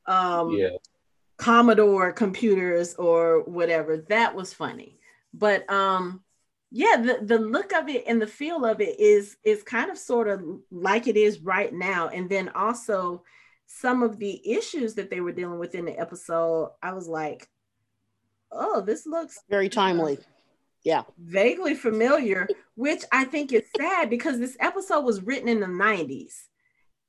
um 0.06 0.50
yeah. 0.50 0.68
Commodore 1.36 2.12
computers 2.12 2.94
or 2.94 3.42
whatever. 3.42 3.98
That 4.08 4.34
was 4.34 4.52
funny. 4.52 4.98
But 5.34 5.68
um 5.70 6.22
yeah, 6.70 6.96
the, 6.96 7.18
the 7.22 7.38
look 7.38 7.72
of 7.72 7.88
it 7.88 8.04
and 8.06 8.20
the 8.20 8.26
feel 8.26 8.64
of 8.64 8.80
it 8.80 8.98
is 9.00 9.36
is 9.44 9.62
kind 9.62 9.90
of 9.90 9.98
sort 9.98 10.28
of 10.28 10.42
like 10.70 11.06
it 11.06 11.16
is 11.16 11.40
right 11.40 11.72
now. 11.72 12.08
And 12.08 12.28
then 12.28 12.50
also 12.50 13.22
some 13.66 14.02
of 14.02 14.18
the 14.18 14.40
issues 14.50 14.94
that 14.94 15.10
they 15.10 15.20
were 15.20 15.32
dealing 15.32 15.58
with 15.58 15.74
in 15.74 15.84
the 15.84 15.98
episode, 15.98 16.72
I 16.82 16.92
was 16.92 17.08
like, 17.08 17.48
oh, 18.52 18.80
this 18.80 19.06
looks 19.06 19.40
very 19.48 19.68
timely. 19.68 20.18
Yeah. 20.84 21.02
Vaguely 21.18 21.74
familiar, 21.74 22.48
which 22.76 23.02
I 23.10 23.24
think 23.24 23.52
is 23.52 23.64
sad 23.76 24.08
because 24.08 24.38
this 24.38 24.56
episode 24.60 25.04
was 25.04 25.22
written 25.22 25.48
in 25.48 25.60
the 25.60 25.66
90s. 25.66 26.44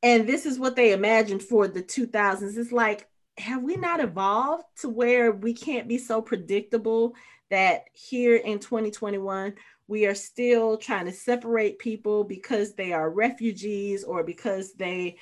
And 0.02 0.28
this 0.28 0.46
is 0.46 0.60
what 0.60 0.76
they 0.76 0.94
imagined 0.94 1.44
for 1.44 1.68
the 1.68 1.84
2000s. 1.84 2.58
It's 2.58 2.72
like, 2.72 3.08
have 3.38 3.62
we 3.62 3.76
not 3.76 4.00
evolved 4.00 4.64
to 4.82 4.90
where 4.90 5.32
we 5.32 5.54
can't 5.54 5.88
be 5.88 6.00
so 6.00 6.22
predictable 6.22 7.14
that 7.50 7.86
here 7.94 8.36
in 8.36 8.60
2021 8.60 9.54
we 9.88 10.06
are 10.06 10.16
still 10.16 10.78
trying 10.78 11.06
to 11.06 11.12
separate 11.14 11.80
people 11.80 12.24
because 12.24 12.74
they 12.74 12.92
are 12.92 13.10
refugees 13.10 14.04
or 14.04 14.24
because 14.24 14.74
they 14.74 15.18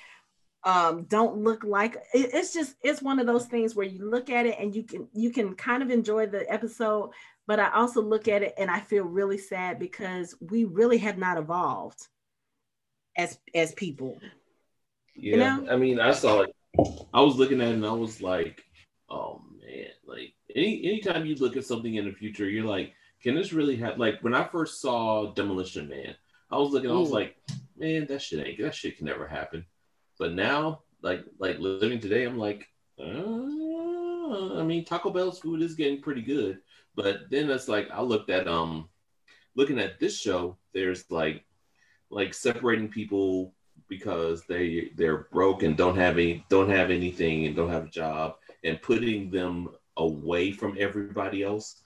um, 0.65 1.03
don't 1.03 1.37
look 1.37 1.63
like 1.63 1.95
it, 2.13 2.31
it's 2.33 2.53
just 2.53 2.75
it's 2.81 3.01
one 3.01 3.19
of 3.19 3.27
those 3.27 3.45
things 3.45 3.75
where 3.75 3.85
you 3.85 4.09
look 4.09 4.29
at 4.29 4.47
it 4.47 4.57
and 4.59 4.75
you 4.75 4.83
can 4.83 5.07
you 5.13 5.31
can 5.31 5.53
kind 5.55 5.83
of 5.83 5.91
enjoy 5.91 6.25
the 6.25 6.51
episode 6.51 7.11
but 7.47 7.59
i 7.59 7.71
also 7.71 8.01
look 8.01 8.27
at 8.27 8.41
it 8.41 8.53
and 8.57 8.69
i 8.69 8.79
feel 8.79 9.03
really 9.03 9.37
sad 9.37 9.77
because 9.77 10.35
we 10.41 10.65
really 10.65 10.97
have 10.97 11.17
not 11.17 11.37
evolved 11.37 12.07
as 13.15 13.37
as 13.53 13.73
people. 13.73 14.17
Yeah 15.15 15.31
you 15.31 15.37
know? 15.37 15.67
i 15.71 15.77
mean 15.77 15.99
i 15.99 16.11
saw 16.11 16.41
it 16.41 16.55
i 17.13 17.21
was 17.21 17.37
looking 17.37 17.61
at 17.61 17.69
it 17.69 17.75
and 17.75 17.85
i 17.85 17.91
was 17.91 18.21
like 18.21 18.63
oh 19.09 19.41
man 19.61 19.87
like 20.05 20.33
any 20.55 20.83
anytime 20.83 21.25
you 21.25 21.35
look 21.35 21.55
at 21.55 21.65
something 21.65 21.95
in 21.95 22.05
the 22.05 22.11
future 22.11 22.49
you're 22.49 22.65
like 22.65 22.91
can 23.21 23.35
this 23.35 23.53
really 23.53 23.77
have 23.77 23.97
like 23.97 24.21
when 24.21 24.33
i 24.33 24.43
first 24.43 24.81
saw 24.81 25.31
demolition 25.33 25.87
man 25.87 26.15
i 26.51 26.57
was 26.57 26.71
looking 26.71 26.89
i 26.89 26.93
was 26.93 27.11
like 27.11 27.37
man 27.77 28.05
that 28.07 28.21
shit 28.21 28.45
ain't 28.45 28.59
that 28.59 28.75
shit 28.75 28.97
can 28.97 29.05
never 29.05 29.27
happen 29.27 29.65
but 30.19 30.33
now, 30.33 30.81
like 31.01 31.23
like 31.39 31.59
living 31.59 31.99
today, 31.99 32.25
I'm 32.25 32.37
like, 32.37 32.67
uh, 32.99 34.59
I 34.59 34.63
mean, 34.63 34.85
Taco 34.85 35.09
Bell's 35.09 35.39
food 35.39 35.61
is 35.61 35.75
getting 35.75 36.01
pretty 36.01 36.21
good. 36.21 36.59
But 36.95 37.29
then 37.29 37.49
it's 37.49 37.67
like 37.67 37.89
I 37.91 38.01
looked 38.01 38.29
at 38.29 38.47
um 38.47 38.89
looking 39.55 39.79
at 39.79 39.99
this 39.99 40.19
show, 40.19 40.57
there's 40.73 41.09
like 41.09 41.43
like 42.09 42.33
separating 42.33 42.89
people 42.89 43.53
because 43.87 44.45
they 44.45 44.91
they're 44.95 45.27
broke 45.31 45.63
and 45.63 45.77
don't 45.77 45.97
have 45.97 46.17
any 46.17 46.45
don't 46.49 46.69
have 46.69 46.89
anything 46.89 47.45
and 47.45 47.55
don't 47.55 47.69
have 47.69 47.85
a 47.85 47.89
job 47.89 48.35
and 48.63 48.81
putting 48.81 49.29
them 49.29 49.69
away 49.97 50.51
from 50.51 50.75
everybody 50.79 51.43
else 51.43 51.81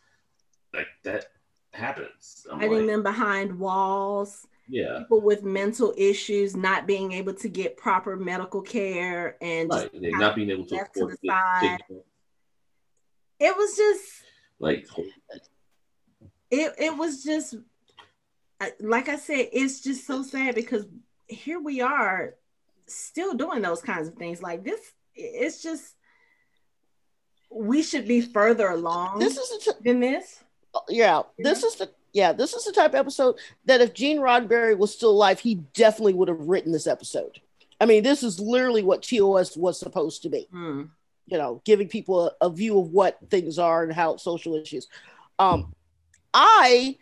like 0.73 0.87
that 1.03 1.25
happens 1.73 2.45
I'm 2.51 2.59
hiding 2.59 2.77
like, 2.77 2.87
them 2.87 3.03
behind 3.03 3.57
walls 3.59 4.47
yeah. 4.69 4.99
People 4.99 5.21
with 5.21 5.43
mental 5.43 5.93
issues 5.97 6.55
not 6.55 6.85
being 6.87 7.11
able 7.11 7.33
to 7.33 7.49
get 7.49 7.77
proper 7.77 8.15
medical 8.15 8.61
care 8.61 9.35
and 9.41 9.69
right. 9.69 9.89
not 9.93 10.35
being 10.35 10.49
able 10.51 10.65
to 10.65 10.75
afford 10.75 11.11
to 11.11 11.17
the 11.21 11.27
side. 11.27 11.79
it 13.39 13.57
was 13.57 13.75
just 13.75 14.23
like 14.59 14.87
it, 16.51 16.73
it 16.77 16.97
was 16.97 17.23
just 17.23 17.55
uh, 18.61 18.67
like 18.81 19.07
i 19.07 19.15
said 19.15 19.47
it's 19.53 19.79
just 19.79 20.05
so 20.05 20.21
sad 20.21 20.53
because 20.53 20.85
here 21.29 21.59
we 21.59 21.79
are 21.79 22.35
still 22.87 23.33
doing 23.33 23.61
those 23.61 23.81
kinds 23.81 24.07
of 24.07 24.15
things. 24.15 24.41
Like 24.41 24.63
this 24.63 24.79
it's 25.15 25.61
just 25.61 25.95
we 27.51 27.81
should 27.81 28.07
be 28.07 28.21
further 28.21 28.69
along 28.69 29.19
this 29.19 29.37
is 29.37 29.63
t- 29.63 29.71
than 29.83 29.99
this. 29.99 30.43
Oh, 30.73 30.81
yeah 30.87 31.23
this 31.37 31.63
is 31.63 31.75
the 31.75 31.91
yeah, 32.13 32.33
this 32.33 32.53
is 32.53 32.65
the 32.65 32.71
type 32.71 32.91
of 32.91 32.95
episode 32.95 33.35
that 33.65 33.81
if 33.81 33.93
Gene 33.93 34.19
Roddenberry 34.19 34.77
was 34.77 34.93
still 34.93 35.11
alive, 35.11 35.39
he 35.39 35.55
definitely 35.73 36.13
would 36.13 36.27
have 36.27 36.39
written 36.39 36.71
this 36.71 36.87
episode. 36.87 37.39
I 37.79 37.85
mean, 37.85 38.03
this 38.03 38.23
is 38.23 38.39
literally 38.39 38.83
what 38.83 39.03
TOS 39.03 39.55
was 39.55 39.79
supposed 39.79 40.23
to 40.23 40.29
be. 40.29 40.47
Mm. 40.53 40.89
You 41.27 41.37
know, 41.37 41.61
giving 41.63 41.87
people 41.87 42.27
a, 42.41 42.47
a, 42.47 42.49
view 42.49 42.79
of 42.79 42.89
what 42.89 43.19
things 43.29 43.59
are 43.59 43.83
and 43.83 43.93
how 43.93 44.17
social 44.17 44.55
issues. 44.55 44.87
Um, 45.37 45.73
I 46.33 46.97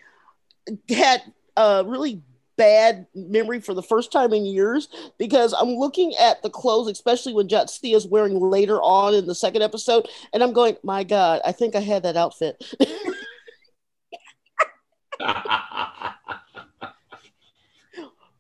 had 0.89 1.21
a 1.55 1.83
really 1.85 2.21
bad 2.57 3.07
memory 3.15 3.61
for 3.61 3.73
the 3.73 3.83
first 3.83 4.11
time 4.11 4.33
in 4.33 4.45
years 4.45 4.89
because 5.17 5.53
I'm 5.53 5.69
looking 5.69 6.13
at 6.17 6.41
the 6.43 6.49
clothes, 6.49 6.89
especially 6.89 7.33
when 7.33 7.47
Jadzia 7.47 7.95
is 7.95 8.05
wearing 8.05 8.39
later 8.39 8.81
on 8.81 9.13
in 9.13 9.27
the 9.27 9.35
second 9.35 9.61
episode, 9.61 10.09
and 10.33 10.43
I'm 10.43 10.53
going, 10.53 10.75
my 10.83 11.03
God, 11.03 11.41
I 11.45 11.53
think 11.53 11.75
I 11.75 11.79
had 11.79 12.03
that 12.03 12.17
outfit. 12.17 12.61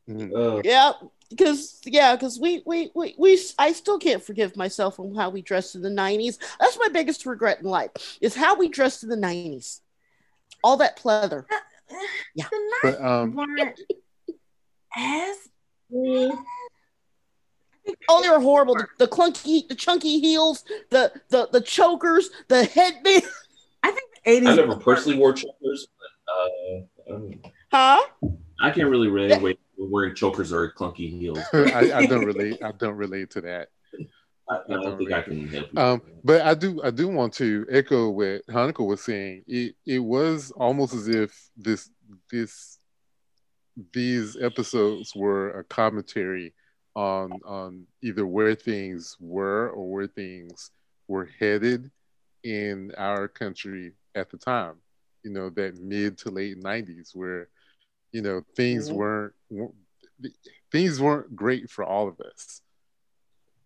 Mm. 0.09 0.61
Yeah, 0.63 0.93
because 1.29 1.81
yeah, 1.85 2.15
because 2.15 2.39
we, 2.39 2.63
we 2.65 2.91
we 2.95 3.13
we 3.17 3.39
I 3.59 3.73
still 3.73 3.99
can't 3.99 4.23
forgive 4.23 4.55
myself 4.55 4.99
on 4.99 5.13
how 5.15 5.29
we 5.29 5.41
dressed 5.41 5.75
in 5.75 5.81
the 5.81 5.89
'90s. 5.89 6.37
That's 6.59 6.79
my 6.79 6.87
biggest 6.87 7.25
regret 7.25 7.59
in 7.59 7.65
life 7.65 7.91
is 8.21 8.33
how 8.35 8.55
we 8.55 8.69
dressed 8.69 9.03
in 9.03 9.09
the 9.09 9.17
'90s. 9.17 9.81
All 10.63 10.77
that 10.77 10.97
pleather. 10.97 11.43
Uh, 11.51 11.95
yeah, 12.35 12.45
but, 12.81 13.01
um, 13.01 13.35
weren't 13.35 13.79
as. 14.95 15.37
Oh, 18.09 18.21
they 18.21 18.29
were 18.29 18.39
horrible. 18.39 18.75
The, 18.75 18.87
the, 18.97 19.07
clunky, 19.07 19.67
the 19.67 19.75
chunky 19.75 20.19
heels, 20.19 20.63
the 20.89 21.11
the 21.29 21.47
the 21.51 21.61
chokers, 21.61 22.29
the 22.47 22.65
headband. 22.65 23.23
I 23.83 23.91
think 23.91 24.11
the 24.25 24.31
80s. 24.31 24.47
I 24.47 24.55
never 24.55 24.75
personally 24.75 25.17
wore 25.17 25.33
chokers, 25.33 25.87
uh, 26.27 27.13
um, 27.13 27.41
huh? 27.71 28.03
I 28.61 28.71
can't 28.71 28.89
really 28.89 29.07
relate 29.07 29.59
wearing 29.77 30.15
chokers 30.15 30.51
or 30.51 30.71
clunky 30.71 31.09
heels. 31.09 31.39
I, 31.53 31.91
I, 31.93 32.05
don't 32.05 32.25
relate. 32.25 32.61
I 32.63 32.71
don't 32.71 32.95
relate 32.95 33.29
to 33.31 33.41
that. 33.41 33.69
I, 34.49 34.55
I 34.55 34.73
don't 34.73 34.97
think 34.97 35.11
I 35.11 35.21
can 35.21 35.47
help 35.47 35.67
you. 35.71 35.81
Um, 35.81 36.01
but 36.23 36.41
I 36.41 36.53
do 36.53 36.81
I 36.83 36.89
do 36.89 37.07
want 37.07 37.33
to 37.33 37.65
echo 37.69 38.09
what 38.09 38.45
Hanako 38.47 38.87
was 38.87 39.03
saying. 39.03 39.43
It 39.47 39.75
it 39.85 39.99
was 39.99 40.51
almost 40.51 40.93
as 40.93 41.07
if 41.07 41.49
this 41.55 41.89
this 42.31 42.79
these 43.93 44.37
episodes 44.41 45.13
were 45.15 45.59
a 45.59 45.63
commentary 45.65 46.53
on 46.95 47.31
on 47.45 47.85
either 48.01 48.25
where 48.25 48.55
things 48.55 49.15
were 49.19 49.69
or 49.69 49.91
where 49.91 50.07
things 50.07 50.71
were 51.07 51.29
headed 51.39 51.91
in 52.43 52.91
our 52.97 53.27
country 53.27 53.93
at 54.15 54.31
the 54.31 54.37
time. 54.37 54.75
You 55.27 55.33
know, 55.33 55.49
that 55.51 55.79
mid 55.79 56.17
to 56.19 56.29
late 56.29 56.59
'90s, 56.59 57.15
where 57.15 57.49
you 58.11 58.21
know 58.21 58.41
things 58.55 58.87
mm-hmm. 58.87 58.97
weren't 58.97 59.33
things 60.71 60.99
weren't 60.99 61.35
great 61.35 61.69
for 61.69 61.83
all 61.83 62.07
of 62.07 62.19
us 62.19 62.61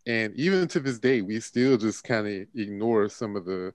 and 0.08 0.36
even 0.36 0.67
to 0.69 0.80
this 0.80 1.00
day, 1.00 1.21
we 1.21 1.39
still 1.39 1.78
just 1.78 2.04
kind 2.04 2.28
of 2.28 2.47
ignore 2.56 3.08
some 3.10 3.36
of 3.36 3.45
the 3.45 3.74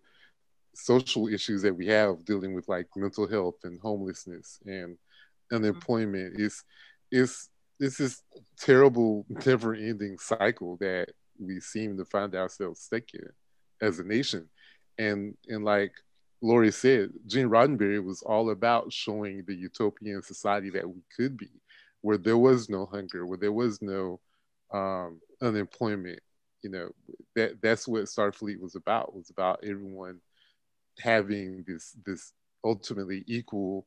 social 0.75 1.29
issues 1.29 1.63
that 1.63 1.75
we 1.75 1.87
have 1.87 2.25
dealing 2.25 2.55
with 2.55 2.69
like 2.69 2.87
mental 2.97 3.27
health 3.29 3.57
and 3.65 3.81
homelessness 3.81 4.59
and 4.67 4.99
unemployment. 5.53 6.39
It's 6.39 6.65
it's 7.13 7.49
it's 7.79 7.99
this 7.99 8.23
terrible, 8.59 9.25
never-ending 9.47 10.19
cycle 10.19 10.77
that 10.79 11.11
we 11.39 11.61
seem 11.61 11.97
to 11.99 12.05
find 12.05 12.35
ourselves 12.35 12.81
stuck 12.81 13.05
in 13.15 13.29
as 13.81 14.01
a 14.01 14.05
nation. 14.05 14.49
And 14.99 15.37
and 15.49 15.65
like 15.65 15.93
Lori 16.43 16.71
said, 16.71 17.11
Gene 17.27 17.49
Roddenberry 17.49 18.05
was 18.05 18.23
all 18.23 18.51
about 18.51 18.93
showing 18.93 19.45
the 19.47 19.55
utopian 19.55 20.23
society 20.23 20.71
that 20.71 20.89
we 20.89 21.03
could 21.15 21.37
be, 21.37 21.51
where 22.03 22.19
there 22.19 22.37
was 22.37 22.69
no 22.69 22.87
hunger, 22.87 23.27
where 23.27 23.39
there 23.39 23.53
was 23.53 23.81
no 23.81 24.21
um, 24.73 25.21
unemployment. 25.41 26.21
You 26.63 26.71
know, 26.71 26.89
that 27.37 27.63
that's 27.63 27.87
what 27.87 28.05
Starfleet 28.05 28.61
was 28.61 28.75
about. 28.75 29.15
Was 29.15 29.31
about 29.31 29.61
everyone 29.63 30.21
having 30.99 31.65
this 31.67 31.97
this 32.05 32.33
ultimately 32.65 33.25
equal 33.27 33.87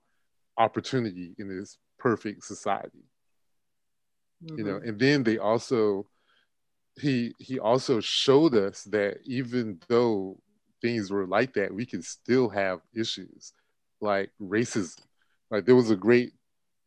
opportunity 0.57 1.35
in 1.37 1.49
this 1.49 1.77
perfect 1.97 2.43
society. 2.43 3.05
Mm-hmm. 4.43 4.57
You 4.57 4.63
know, 4.63 4.73
mm-hmm. 4.75 4.89
and 4.89 4.99
then 4.99 5.23
they 5.23 5.37
also 5.37 6.07
he 6.99 7.33
he 7.37 7.59
also 7.59 7.99
showed 7.99 8.55
us 8.55 8.83
that 8.85 9.19
even 9.25 9.79
though 9.87 10.39
things 10.81 11.11
were 11.11 11.25
like 11.25 11.53
that, 11.53 11.73
we 11.73 11.85
can 11.85 12.01
still 12.01 12.49
have 12.49 12.81
issues 12.93 13.53
like 14.01 14.31
racism. 14.41 14.99
Like 15.51 15.65
there 15.65 15.75
was 15.75 15.89
a 15.89 15.95
great 15.95 16.33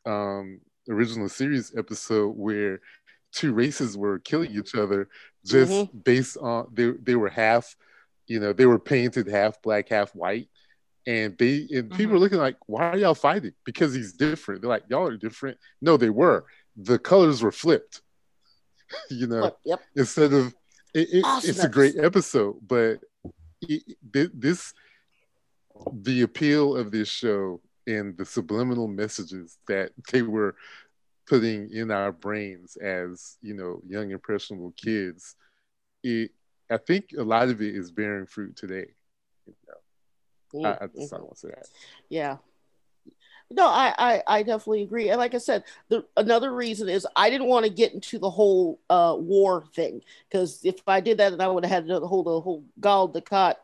um, 0.06 0.60
original 0.88 1.28
series 1.28 1.72
episode 1.76 2.36
where 2.36 2.80
two 3.32 3.52
races 3.52 3.96
were 3.96 4.18
killing 4.18 4.52
each 4.52 4.74
other 4.74 5.08
just 5.44 5.72
mm-hmm. 5.72 5.98
based 5.98 6.36
on 6.36 6.68
they 6.72 6.90
they 6.90 7.14
were 7.14 7.28
half, 7.28 7.74
you 8.26 8.40
know, 8.40 8.52
they 8.52 8.66
were 8.66 8.78
painted 8.78 9.26
half 9.26 9.60
black, 9.62 9.88
half 9.88 10.14
white. 10.14 10.48
And 11.04 11.36
they 11.36 11.66
and 11.70 11.88
mm-hmm. 11.88 11.96
people 11.96 12.12
were 12.12 12.20
looking 12.20 12.38
like, 12.38 12.56
why 12.66 12.84
are 12.84 12.96
y'all 12.96 13.14
fighting? 13.14 13.52
Because 13.64 13.92
he's 13.92 14.12
different. 14.12 14.62
They're 14.62 14.70
like, 14.70 14.84
y'all 14.88 15.08
are 15.08 15.16
different. 15.16 15.58
No, 15.80 15.96
they 15.96 16.10
were. 16.10 16.44
The 16.76 16.98
colors 16.98 17.42
were 17.42 17.52
flipped. 17.52 18.02
you 19.10 19.26
know, 19.26 19.56
yep. 19.64 19.80
instead 19.96 20.32
of 20.32 20.54
it, 20.94 21.08
it, 21.12 21.24
awesome. 21.24 21.50
it's 21.50 21.64
a 21.64 21.68
great 21.68 21.96
episode, 21.98 22.56
but 22.66 23.00
this 24.12 24.74
the 25.92 26.22
appeal 26.22 26.76
of 26.76 26.90
this 26.90 27.08
show 27.08 27.60
and 27.86 28.16
the 28.16 28.24
subliminal 28.24 28.86
messages 28.86 29.58
that 29.66 29.90
they 30.12 30.22
were 30.22 30.54
putting 31.26 31.70
in 31.72 31.90
our 31.90 32.12
brains 32.12 32.76
as 32.76 33.38
you 33.42 33.54
know 33.54 33.80
young 33.86 34.10
impressionable 34.10 34.72
kids 34.76 35.36
it 36.02 36.30
i 36.70 36.76
think 36.76 37.10
a 37.16 37.22
lot 37.22 37.48
of 37.48 37.62
it 37.62 37.74
is 37.74 37.90
bearing 37.90 38.26
fruit 38.26 38.56
today 38.56 38.86
you 39.46 39.54
know? 40.62 40.68
I, 40.68 40.84
I 40.84 40.86
just 40.88 41.12
mm-hmm. 41.12 41.22
want 41.22 41.34
to 41.34 41.38
say 41.38 41.48
that. 41.48 41.68
Yeah 42.08 42.36
no 43.54 43.66
I, 43.66 43.94
I, 43.98 44.22
I 44.26 44.42
definitely 44.42 44.82
agree 44.82 45.08
and 45.08 45.18
like 45.18 45.34
i 45.34 45.38
said 45.38 45.64
the 45.88 46.04
another 46.16 46.52
reason 46.52 46.88
is 46.88 47.06
i 47.16 47.30
didn't 47.30 47.48
want 47.48 47.64
to 47.64 47.70
get 47.70 47.92
into 47.92 48.18
the 48.18 48.30
whole 48.30 48.80
uh, 48.90 49.16
war 49.18 49.64
thing 49.74 50.02
because 50.28 50.60
if 50.64 50.76
i 50.86 51.00
did 51.00 51.18
that 51.18 51.30
then 51.30 51.40
i 51.40 51.48
would 51.48 51.64
have 51.64 51.84
had 51.84 51.88
to 51.88 52.00
hold 52.00 52.26
the 52.26 52.40
whole 52.40 52.64
Dukat 52.80 53.56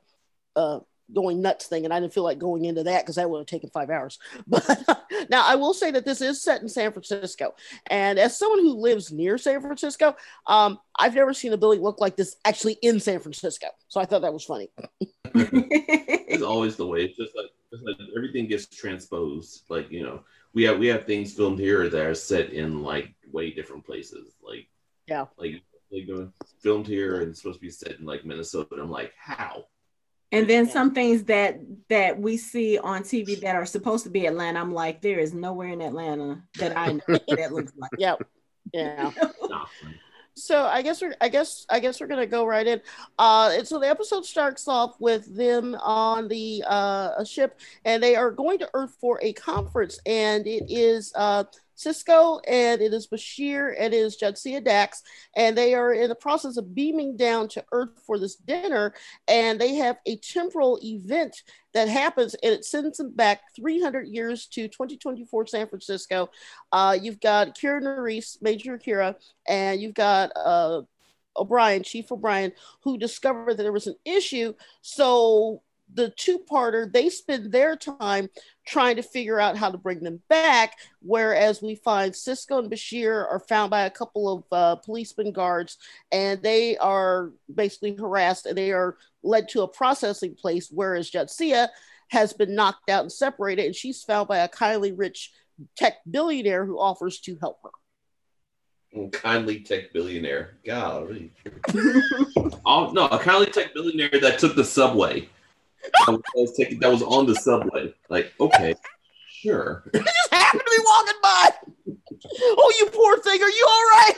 uh, 0.57 0.81
going 1.15 1.41
nuts 1.41 1.67
thing, 1.67 1.85
and 1.85 1.95
I 1.95 2.01
didn't 2.01 2.13
feel 2.13 2.23
like 2.23 2.39
going 2.39 2.65
into 2.65 2.83
that 2.85 3.03
because 3.03 3.17
that 3.17 3.29
would 3.29 3.39
have 3.39 3.47
taken 3.47 3.71
five 3.71 3.91
hours. 3.91 4.19
But 4.47 4.67
now 5.31 5.47
I 5.47 5.55
will 5.55 5.75
say 5.75 5.91
that 5.91 6.05
this 6.05 6.21
is 6.21 6.43
set 6.43 6.63
in 6.63 6.69
San 6.69 6.93
Francisco, 6.93 7.55
and 7.87 8.19
as 8.19 8.37
someone 8.37 8.61
who 8.61 8.75
lives 8.75 9.13
near 9.13 9.39
San 9.39 9.61
Francisco, 9.61 10.17
um, 10.47 10.79
I've 10.99 11.15
never 11.15 11.35
seen 11.35 11.53
a 11.53 11.57
building 11.57 11.83
look 11.83 12.01
like 12.01 12.17
this 12.17 12.37
actually 12.45 12.79
in 12.83 13.01
San 13.01 13.21
Francisco. 13.21 13.69
So 13.89 14.01
I 14.01 14.05
thought 14.05 14.23
that 14.23 14.33
was 14.33 14.45
funny. 14.45 14.71
it's 15.35 16.43
always 16.43 16.77
the 16.77 16.87
way. 16.87 17.05
It's 17.05 17.17
just 17.17 17.37
like, 17.37 17.51
it's 17.73 17.83
like 17.83 17.97
everything 18.17 18.47
gets 18.47 18.67
transposed. 18.67 19.65
Like 19.69 19.91
you 19.91 20.03
know, 20.03 20.25
we 20.55 20.65
have 20.65 20.79
we 20.79 20.87
have 20.89 21.07
things 21.07 21.35
filmed 21.35 21.59
here 21.59 21.89
that 21.89 22.07
are 22.07 22.15
set 22.15 22.53
in 22.53 22.83
like 22.83 23.15
way 23.31 23.51
different 23.51 23.85
places. 23.85 24.35
Like 24.43 24.69
yeah, 25.07 25.27
like 25.37 25.63
like 25.93 26.29
filmed 26.61 26.87
here 26.87 27.23
and 27.23 27.37
supposed 27.37 27.59
to 27.59 27.67
be 27.67 27.71
set 27.71 27.99
in 27.99 28.05
like 28.05 28.25
Minnesota. 28.25 28.77
I'm 28.81 28.91
like, 28.91 29.13
how? 29.19 29.65
and 30.31 30.49
then 30.49 30.69
some 30.69 30.93
things 30.93 31.25
that 31.25 31.59
that 31.89 32.19
we 32.19 32.37
see 32.37 32.79
on 32.79 33.03
TV 33.03 33.41
that 33.41 33.57
are 33.57 33.67
supposed 33.67 34.05
to 34.05 34.11
be 34.11 34.27
Atlanta, 34.27 34.61
I'm 34.61 34.73
like, 34.73 35.01
there 35.01 35.19
is 35.19 35.33
nowhere 35.33 35.69
in 35.69 35.81
Atlanta 35.81 36.43
that 36.59 36.77
I 36.77 36.93
know 36.93 37.19
that 37.29 37.53
looks 37.53 37.73
like. 37.77 37.91
Yep. 37.99 38.23
Yeah. 38.73 39.11
so 40.43 40.65
I 40.65 40.83
guess 40.83 41.03
we're 41.03 41.15
I 41.21 41.29
guess 41.29 41.67
I 41.69 41.81
guess 41.81 42.01
we're 42.01 42.07
gonna 42.07 42.27
go 42.27 42.45
right 42.47 42.67
in. 42.67 42.81
Uh, 43.19 43.53
and 43.55 43.67
so 43.67 43.79
the 43.79 43.89
episode 43.89 44.25
starts 44.25 44.67
off 44.69 44.97
with 45.01 45.37
them 45.37 45.75
on 45.77 46.29
the 46.29 46.65
uh, 46.67 47.25
ship, 47.25 47.61
and 47.85 48.03
they 48.03 48.17
are 48.17 48.31
going 48.31 48.59
to 48.61 48.71
Earth 48.75 48.97
for 49.01 49.19
a 49.23 49.33
conference, 49.33 49.99
and 50.07 50.47
it 50.47 50.65
is 50.69 51.13
uh, 51.15 51.45
Sisko 51.79 52.41
and 52.49 52.81
it 52.83 52.93
is 52.93 53.07
Bashir 53.07 53.75
and 53.79 53.95
it 53.95 53.97
is 53.97 54.19
Jadzia 54.21 54.63
Dax, 54.63 55.03
and 55.37 55.57
they 55.57 55.75
are 55.75 55.93
in 55.93 56.09
the 56.09 56.15
process 56.15 56.57
of 56.57 56.75
beaming 56.75 57.17
down 57.17 57.49
to 57.49 57.65
Earth 57.73 58.03
for 58.05 58.19
this 58.19 58.37
dinner, 58.37 58.95
and 59.29 59.61
they 59.61 59.77
have 59.77 59.99
a 60.07 60.17
temporal 60.17 60.79
event 60.83 61.43
that 61.75 61.89
happens, 61.89 62.35
and 62.43 62.53
it 62.53 62.65
sends 62.65 62.99
them 62.99 63.13
back 63.13 63.43
300 63.55 64.09
years 64.09 64.47
to 64.49 64.69
2024 64.69 65.47
San 65.47 65.69
Francisco. 65.69 66.31
Uh, 66.73 66.97
you've 67.01 67.21
got 67.21 67.57
Kira 67.57 67.81
Nerys, 67.81 68.43
Major 68.43 68.79
Kira, 68.79 69.15
and 69.47 69.81
you've 69.81 69.95
got 69.95 70.33
uh, 70.35 70.83
O'Brien, 71.37 71.83
Chief 71.83 72.11
O'Brien, 72.11 72.53
who 72.83 72.99
discovered 72.99 73.57
that 73.57 73.63
there 73.63 73.73
was 73.73 73.87
an 73.87 73.97
issue. 74.05 74.55
So 74.83 75.63
the 75.95 76.11
two-parter 76.17 76.91
they 76.93 77.09
spend 77.09 77.51
their 77.51 77.77
time 77.77 78.29
trying 78.67 78.97
to 78.97 79.03
figure 79.03 79.41
out 79.41 79.57
how 79.57 79.71
to 79.71 79.79
bring 79.79 80.01
them 80.01 80.21
back 80.29 80.77
whereas 81.01 81.63
we 81.63 81.75
find 81.75 82.13
Sisko 82.13 82.59
and 82.59 82.71
bashir 82.71 83.27
are 83.27 83.43
found 83.49 83.71
by 83.71 83.83
a 83.83 83.91
couple 83.91 84.29
of 84.33 84.45
uh, 84.53 84.77
policeman 84.77 85.33
guards 85.33 85.79
and 86.13 86.43
they 86.43 86.77
are 86.77 87.31
basically 87.53 87.95
harassed 87.95 88.47
and 88.47 88.57
they 88.57 88.73
are 88.73 88.97
led 89.23 89.49
to 89.49 89.63
a 89.63 89.69
processing 89.69 90.35
place 90.35 90.69
whereas 90.71 91.11
Jadzia 91.11 91.69
has 92.09 92.33
been 92.33 92.55
knocked 92.55 92.91
out 92.91 93.03
and 93.03 93.13
separated 93.13 93.67
and 93.67 93.75
she's 93.75 94.03
found 94.03 94.29
by 94.29 94.39
a 94.39 94.49
kindly 94.49 94.93
rich 94.93 95.33
tech 95.77 95.99
billionaire 96.11 96.65
who 96.65 96.79
offers 96.79 97.21
to 97.21 97.37
help 97.41 97.59
her. 97.63 99.11
Kindly 99.11 99.61
tech 99.61 99.93
billionaire. 99.93 100.57
God, 100.65 101.31
oh, 102.65 102.91
no, 102.93 103.07
a 103.09 103.19
kindly 103.19 103.47
tech 103.47 103.75
billionaire 103.75 104.19
that 104.21 104.39
took 104.39 104.57
the 104.57 104.65
subway 104.65 105.29
that 106.07 106.23
was 106.35 106.57
taking 106.57 106.79
that 106.81 106.91
was 106.91 107.03
on 107.03 107.27
the 107.27 107.35
subway. 107.35 107.95
Like, 108.09 108.33
okay, 108.41 108.75
sure. 109.29 109.85
You 109.95 110.01
just 110.01 110.33
happened 110.33 110.63
to 110.65 110.71
be 110.77 110.85
walking 110.85 111.21
by. 111.23 111.51
Oh, 112.43 112.73
you 112.79 112.87
poor 112.87 113.19
thing. 113.19 113.43
Are 113.43 113.49
you 113.49 113.67
all 113.69 113.83
right? 113.83 114.15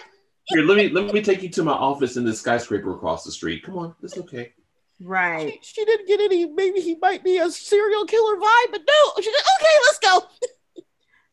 Here, 0.46 0.62
let 0.62 0.76
me 0.76 0.88
let 0.88 1.12
me 1.12 1.22
take 1.22 1.42
you 1.42 1.48
to 1.50 1.62
my 1.62 1.72
office 1.72 2.16
in 2.16 2.24
this 2.24 2.40
skyscraper 2.40 2.94
across 2.94 3.24
the 3.24 3.32
street. 3.32 3.62
Come 3.62 3.78
on, 3.78 3.94
it's 4.02 4.18
okay. 4.18 4.52
Right. 5.02 5.58
She, 5.62 5.74
she, 5.80 5.84
didn't 5.84 6.06
get 6.06 6.20
any. 6.20 6.46
Maybe 6.46 6.80
he 6.80 6.96
might 6.96 7.24
be 7.24 7.38
a 7.38 7.50
serial 7.50 8.04
killer 8.04 8.36
vibe, 8.36 8.70
but 8.70 8.82
no. 8.86 9.22
She 9.22 9.32
said, 9.32 9.44
"Okay, 9.58 9.74
let's 9.86 9.98
go." 9.98 10.82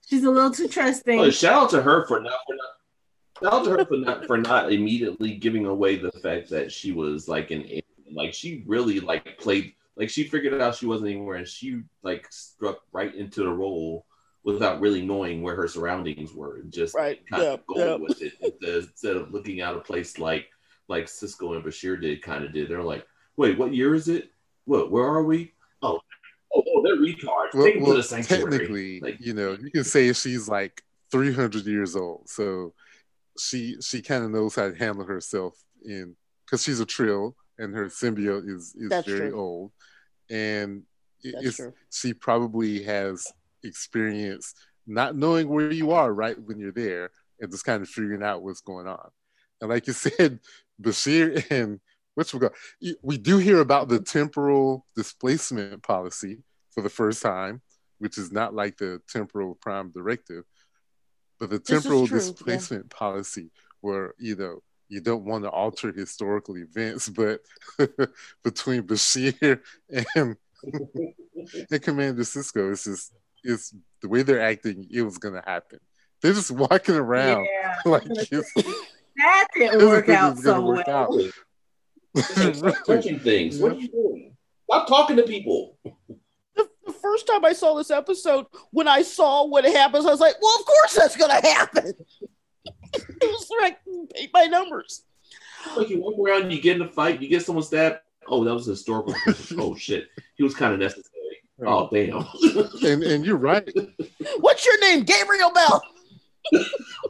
She's 0.07 0.23
a 0.23 0.31
little 0.31 0.51
too 0.51 0.67
trusting. 0.67 1.19
Well, 1.19 1.31
shout 1.31 1.63
out 1.63 1.69
to 1.71 1.81
her 1.81 2.07
for 2.07 2.21
not 2.21 2.39
for 2.47 2.55
not. 2.55 3.43
Shout 3.43 3.53
out 3.53 3.65
to 3.65 3.71
her 3.71 3.85
for 3.85 3.97
not 3.97 4.25
for 4.25 4.37
not 4.37 4.71
immediately 4.71 5.35
giving 5.35 5.65
away 5.65 5.97
the 5.97 6.11
fact 6.11 6.49
that 6.51 6.71
she 6.71 6.91
was 6.93 7.27
like 7.27 7.51
an 7.51 7.67
like 8.13 8.33
she 8.33 8.63
really 8.65 8.99
like 8.99 9.37
played 9.37 9.73
like 9.97 10.09
she 10.09 10.23
figured 10.23 10.61
out 10.61 10.75
she 10.75 10.85
wasn't 10.85 11.09
anywhere 11.09 11.37
and 11.37 11.47
she 11.47 11.81
like 12.03 12.27
struck 12.31 12.79
right 12.91 13.13
into 13.15 13.43
the 13.43 13.49
role 13.49 14.05
without 14.43 14.79
really 14.79 15.05
knowing 15.05 15.41
where 15.41 15.55
her 15.55 15.67
surroundings 15.67 16.33
were 16.33 16.57
and 16.57 16.71
just 16.71 16.95
right. 16.95 17.19
kind 17.29 17.43
yeah, 17.43 17.49
of 17.49 17.65
going 17.67 17.81
yeah. 17.81 17.95
with 17.95 18.21
it 18.21 18.33
instead 18.61 19.17
of 19.17 19.33
looking 19.33 19.61
out 19.61 19.75
a 19.75 19.79
place 19.79 20.19
like 20.19 20.47
like 20.87 21.05
Sisko 21.05 21.55
and 21.55 21.65
Bashir 21.65 21.99
did 21.99 22.21
kind 22.21 22.45
of 22.45 22.53
did. 22.53 22.69
They're 22.69 22.83
like, 22.83 23.05
wait, 23.35 23.57
what 23.57 23.73
year 23.73 23.93
is 23.93 24.07
it? 24.07 24.31
What 24.65 24.91
where 24.91 25.03
are 25.03 25.23
we? 25.23 25.53
Oh, 25.81 25.99
oh, 26.55 26.63
oh 26.65 26.81
they're 26.83 26.97
retards. 26.97 27.53
Well, 27.53 27.65
Take 27.65 27.81
well, 27.81 28.01
technically, 28.01 28.99
like, 29.01 29.17
you 29.19 29.33
know, 29.33 29.57
you 29.61 29.71
can 29.71 29.83
say 29.83 30.11
she's 30.13 30.47
like 30.47 30.81
300 31.11 31.65
years 31.65 31.95
old, 31.95 32.29
so 32.29 32.73
she 33.37 33.75
she 33.81 34.01
kind 34.01 34.23
of 34.23 34.31
knows 34.31 34.55
how 34.55 34.69
to 34.69 34.75
handle 34.75 35.05
herself 35.05 35.55
in 35.83 36.15
because 36.45 36.63
she's 36.63 36.79
a 36.79 36.85
Trill 36.85 37.35
and 37.57 37.73
her 37.75 37.85
symbiote 37.87 38.47
is 38.49 38.75
is 38.75 38.89
That's 38.89 39.07
very 39.07 39.29
true. 39.29 39.39
old, 39.39 39.71
and 40.29 40.83
it- 41.23 41.35
it's 41.45 41.55
true. 41.57 41.73
she 41.91 42.13
probably 42.13 42.83
has 42.83 43.25
experience 43.63 44.53
not 44.85 45.15
knowing 45.15 45.49
where 45.49 45.71
you 45.71 45.91
are 45.91 46.13
right 46.13 46.39
when 46.41 46.59
you're 46.59 46.71
there 46.71 47.11
and 47.39 47.51
just 47.51 47.65
kind 47.65 47.81
of 47.81 47.89
figuring 47.89 48.23
out 48.23 48.41
what's 48.41 48.61
going 48.61 48.87
on. 48.87 49.09
And 49.59 49.69
like 49.69 49.85
you 49.87 49.93
said, 50.07 50.39
Bashir 50.81 51.43
and 51.51 51.79
which 52.15 52.33
we 52.33 52.39
go, 52.39 52.49
we 53.03 53.17
do 53.17 53.37
hear 53.37 53.59
about 53.59 53.89
the 53.89 53.99
temporal 53.99 54.87
displacement 54.95 55.83
policy 55.83 56.39
for 56.71 56.81
the 56.81 56.89
first 56.89 57.21
time, 57.21 57.61
which 57.99 58.17
is 58.17 58.31
not 58.31 58.55
like 58.55 58.77
the 58.77 59.01
temporal 59.07 59.55
prime 59.61 59.91
directive, 59.91 60.43
but 61.39 61.49
the 61.51 61.59
temporal 61.59 62.07
true, 62.07 62.17
yeah. 62.17 62.23
displacement 62.23 62.89
policy, 62.89 63.51
where 63.81 64.13
you 64.17 64.35
know 64.35 64.63
you 64.89 65.01
don't 65.01 65.25
want 65.25 65.43
to 65.43 65.49
alter 65.49 65.91
historical 65.91 66.57
events, 66.57 67.09
but 67.09 67.41
between 68.43 68.83
Bashir 68.83 69.59
and 70.15 70.35
and 71.71 71.81
Commander 71.81 72.23
Sisko, 72.23 72.71
it's 72.71 72.85
just 72.85 73.13
it's 73.43 73.73
the 74.01 74.09
way 74.09 74.23
they're 74.23 74.41
acting. 74.41 74.87
It 74.91 75.01
was 75.03 75.17
gonna 75.17 75.43
happen. 75.45 75.79
They're 76.21 76.33
just 76.33 76.51
walking 76.51 76.95
around 76.95 77.45
Yeah. 77.45 77.75
like 77.85 78.03
it's, 78.07 78.53
That 78.53 79.47
didn't 79.55 79.85
work 79.87 80.09
out 80.09 80.33
it's 80.33 80.43
gonna 80.43 80.57
so 80.59 80.65
work 80.65 80.87
well. 80.87 81.33
out. 82.15 82.85
Touching 82.85 83.19
things. 83.19 83.59
What 83.59 83.73
are 83.73 83.75
you 83.75 83.87
doing? 83.89 84.35
Stop 84.69 84.87
talking 84.87 85.15
to 85.17 85.23
people. 85.23 85.77
The, 86.55 86.67
the 86.85 86.93
first 86.93 87.27
time 87.27 87.45
I 87.45 87.53
saw 87.53 87.75
this 87.75 87.91
episode, 87.91 88.47
when 88.71 88.87
I 88.87 89.01
saw 89.03 89.45
what 89.45 89.63
happens, 89.65 90.05
I 90.05 90.09
was 90.09 90.19
like, 90.19 90.35
well, 90.41 90.55
of 90.59 90.65
course 90.65 90.95
that's 90.95 91.15
going 91.15 91.39
to 91.39 91.47
happen. 91.47 91.93
it 93.21 93.27
was 93.27 93.49
like 93.61 93.79
paint 94.13 94.31
by 94.31 94.45
numbers. 94.45 95.03
Like 95.75 95.89
you 95.89 95.99
walk 96.01 96.15
around, 96.19 96.51
you 96.51 96.61
get 96.61 96.75
in 96.77 96.81
a 96.81 96.87
fight, 96.87 97.21
you 97.21 97.27
get 97.27 97.43
someone 97.45 97.63
stabbed. 97.63 97.99
Oh, 98.27 98.43
that 98.43 98.53
was 98.53 98.65
historical. 98.65 99.13
oh 99.57 99.75
shit, 99.75 100.07
he 100.35 100.43
was 100.43 100.53
kind 100.55 100.73
of 100.73 100.79
necessary. 100.79 101.13
Oh 101.65 101.89
damn. 101.91 102.25
and 102.83 103.03
and 103.03 103.25
you're 103.25 103.35
right. 103.37 103.67
What's 104.39 104.65
your 104.65 104.79
name? 104.81 105.03
Gabriel 105.03 105.51
Bell. 105.51 105.81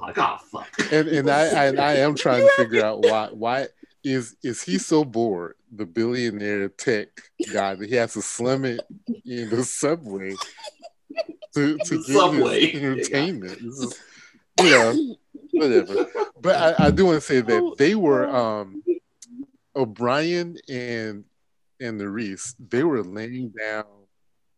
like 0.02 0.18
oh 0.18 0.38
fuck. 0.52 0.70
And 0.92 1.08
and 1.10 1.30
I 1.30 1.66
I, 1.66 1.66
I 1.76 1.94
am 1.96 2.16
trying 2.16 2.42
to 2.42 2.52
figure 2.56 2.84
out 2.86 3.02
why 3.04 3.30
why 3.32 3.68
is 4.04 4.36
is 4.44 4.64
he 4.64 4.78
so 4.78 5.04
bored, 5.04 5.56
the 5.72 5.86
billionaire 5.86 6.70
tech 6.70 7.10
guy, 7.52 7.76
that 7.76 7.90
he 7.90 7.96
has 7.96 8.14
to 8.14 8.22
slim 8.22 8.64
it 8.66 8.80
in 9.26 9.50
the 9.50 9.64
subway 9.64 10.34
to 11.54 11.78
to 11.78 11.98
The 11.98 12.04
get 12.08 12.16
subway. 12.16 12.66
his 12.68 12.82
entertainment. 12.84 13.60
This 13.62 13.80
is, 13.80 14.00
you 14.62 14.70
know, 14.72 15.16
whatever. 15.58 16.06
But 16.40 16.56
I, 16.56 16.88
I 16.88 16.92
do 16.92 17.06
want 17.06 17.16
to 17.16 17.22
say 17.22 17.42
that 17.42 17.76
they 17.78 17.96
were 17.96 18.28
um 18.30 18.84
O'Brien 19.76 20.58
and 20.70 21.26
and 21.80 22.00
the 22.00 22.10
Reese, 22.10 22.56
they 22.60 22.84
were 22.84 23.04
laying 23.04 23.54
down 23.60 23.86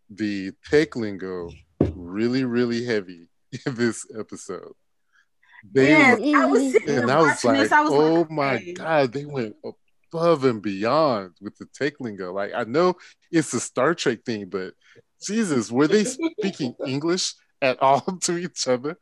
the 0.10 0.52
tech 0.70 0.96
lingo 0.96 1.50
really, 1.94 2.46
really 2.46 2.86
heavy 2.86 3.28
in 3.66 3.76
this 3.76 4.06
episode. 4.18 4.74
They 5.72 5.90
Yes, 5.90 6.20
were 6.20 6.38
I 6.38 6.46
was 6.46 6.72
sitting 6.72 6.90
and 6.98 7.12
I 7.12 7.22
was 7.22 7.44
like, 7.44 7.60
this. 7.60 7.72
I 7.72 7.82
was 7.82 7.92
oh 7.92 8.20
like, 8.22 8.32
my 8.32 8.74
god, 8.74 9.12
they 9.12 9.26
went 9.26 9.56
above 10.14 10.46
and 10.46 10.62
beyond 10.62 11.34
with 11.42 11.58
the 11.58 11.66
tech 11.74 12.00
lingo. 12.00 12.32
Like 12.34 12.54
I 12.56 12.64
know 12.64 12.96
it's 13.32 13.54
a 13.54 13.60
Star 13.60 13.94
Trek 13.94 14.20
thing, 14.26 14.48
but 14.48 14.74
Jesus, 15.22 15.70
were 15.70 15.88
they 15.88 16.06
speaking 16.06 16.76
English 16.86 17.34
at 17.62 17.82
all 17.82 18.02
to 18.22 18.38
each 18.38 18.68
other? 18.68 18.98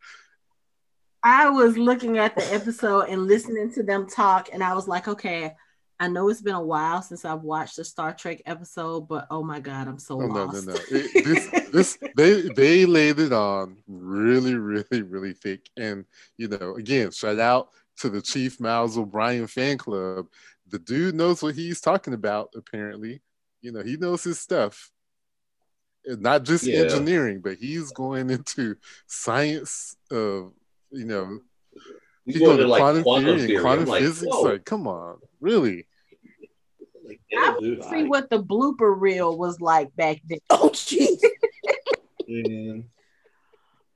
I 1.24 1.50
was 1.50 1.78
looking 1.78 2.18
at 2.18 2.36
the 2.36 2.54
episode 2.54 3.10
and 3.10 3.28
listening 3.28 3.72
to 3.74 3.84
them 3.84 4.08
talk, 4.08 4.50
and 4.54 4.64
I 4.64 4.74
was 4.76 4.88
like, 4.88 5.08
okay, 5.08 5.56
I 6.00 6.08
know 6.08 6.30
it's 6.30 6.42
been 6.42 6.54
a 6.56 6.62
while 6.64 7.02
since 7.02 7.26
I've 7.26 7.42
watched 7.42 7.80
a 7.80 7.84
Star 7.84 8.14
Trek 8.14 8.42
episode, 8.46 9.08
but 9.08 9.26
oh 9.32 9.44
my 9.44 9.60
god, 9.60 9.88
I'm 9.88 9.98
so 10.00 10.22
Oh 10.22 10.28
no, 10.28 10.46
no, 10.46 10.62
no. 10.62 10.76
It- 10.92 11.26
this 11.26 11.72
this 11.72 11.98
they 12.16 12.42
they 12.56 12.86
laid 12.86 13.20
it 13.20 13.34
on 13.34 13.78
really, 13.88 14.54
really, 14.56 15.02
really 15.02 15.34
thick. 15.34 15.70
And 15.76 16.06
you 16.38 16.48
know, 16.50 16.76
again, 16.76 17.12
shout 17.12 17.40
out 17.40 17.70
to 17.98 18.10
the 18.10 18.22
Chief 18.22 18.60
Miles 18.60 18.98
O'Brien 18.98 19.48
fan 19.48 19.78
club. 19.80 20.28
The 20.68 20.78
dude 20.80 21.16
knows 21.16 21.42
what 21.42 21.56
he's 21.56 21.82
talking 21.82 22.14
about, 22.14 22.50
apparently. 22.56 23.22
You 23.62 23.72
know, 23.72 23.82
he 23.82 23.98
knows 23.98 24.24
his 24.24 24.40
stuff. 24.40 24.92
Not 26.06 26.44
just 26.44 26.64
Yeah. 26.64 26.82
engineering, 26.82 27.42
but 27.42 27.58
he's 27.58 27.92
going 27.92 28.30
into 28.30 28.76
science 29.08 29.96
of 30.12 30.54
you 30.92 31.06
know, 31.06 31.40
He's 32.26 32.36
he's 32.36 32.40
going 32.44 32.58
going 32.58 32.58
to 32.58 32.64
to 32.64 32.70
like 32.70 32.82
quantum 32.82 33.04
quantum 33.04 33.26
theory 33.38 33.40
theory. 33.48 33.56
and 33.56 33.64
quantum 33.64 33.86
like, 33.86 34.02
physics. 34.02 34.32
whoa. 34.34 34.42
Like, 34.42 34.66
come 34.66 34.88
on, 34.88 35.18
really? 35.40 35.88
Like, 37.06 37.22
I 37.38 37.46
damn, 37.52 37.60
dude, 37.62 37.84
see 37.86 37.90
I- 38.02 38.04
what 38.04 38.30
the 38.30 38.44
blooper 38.44 38.94
reel 39.00 39.38
was 39.38 39.62
like 39.62 39.96
back 39.96 40.22
then. 40.28 40.40
Oh, 40.50 40.70
jeez. 40.74 41.22
Mm. 42.30 42.84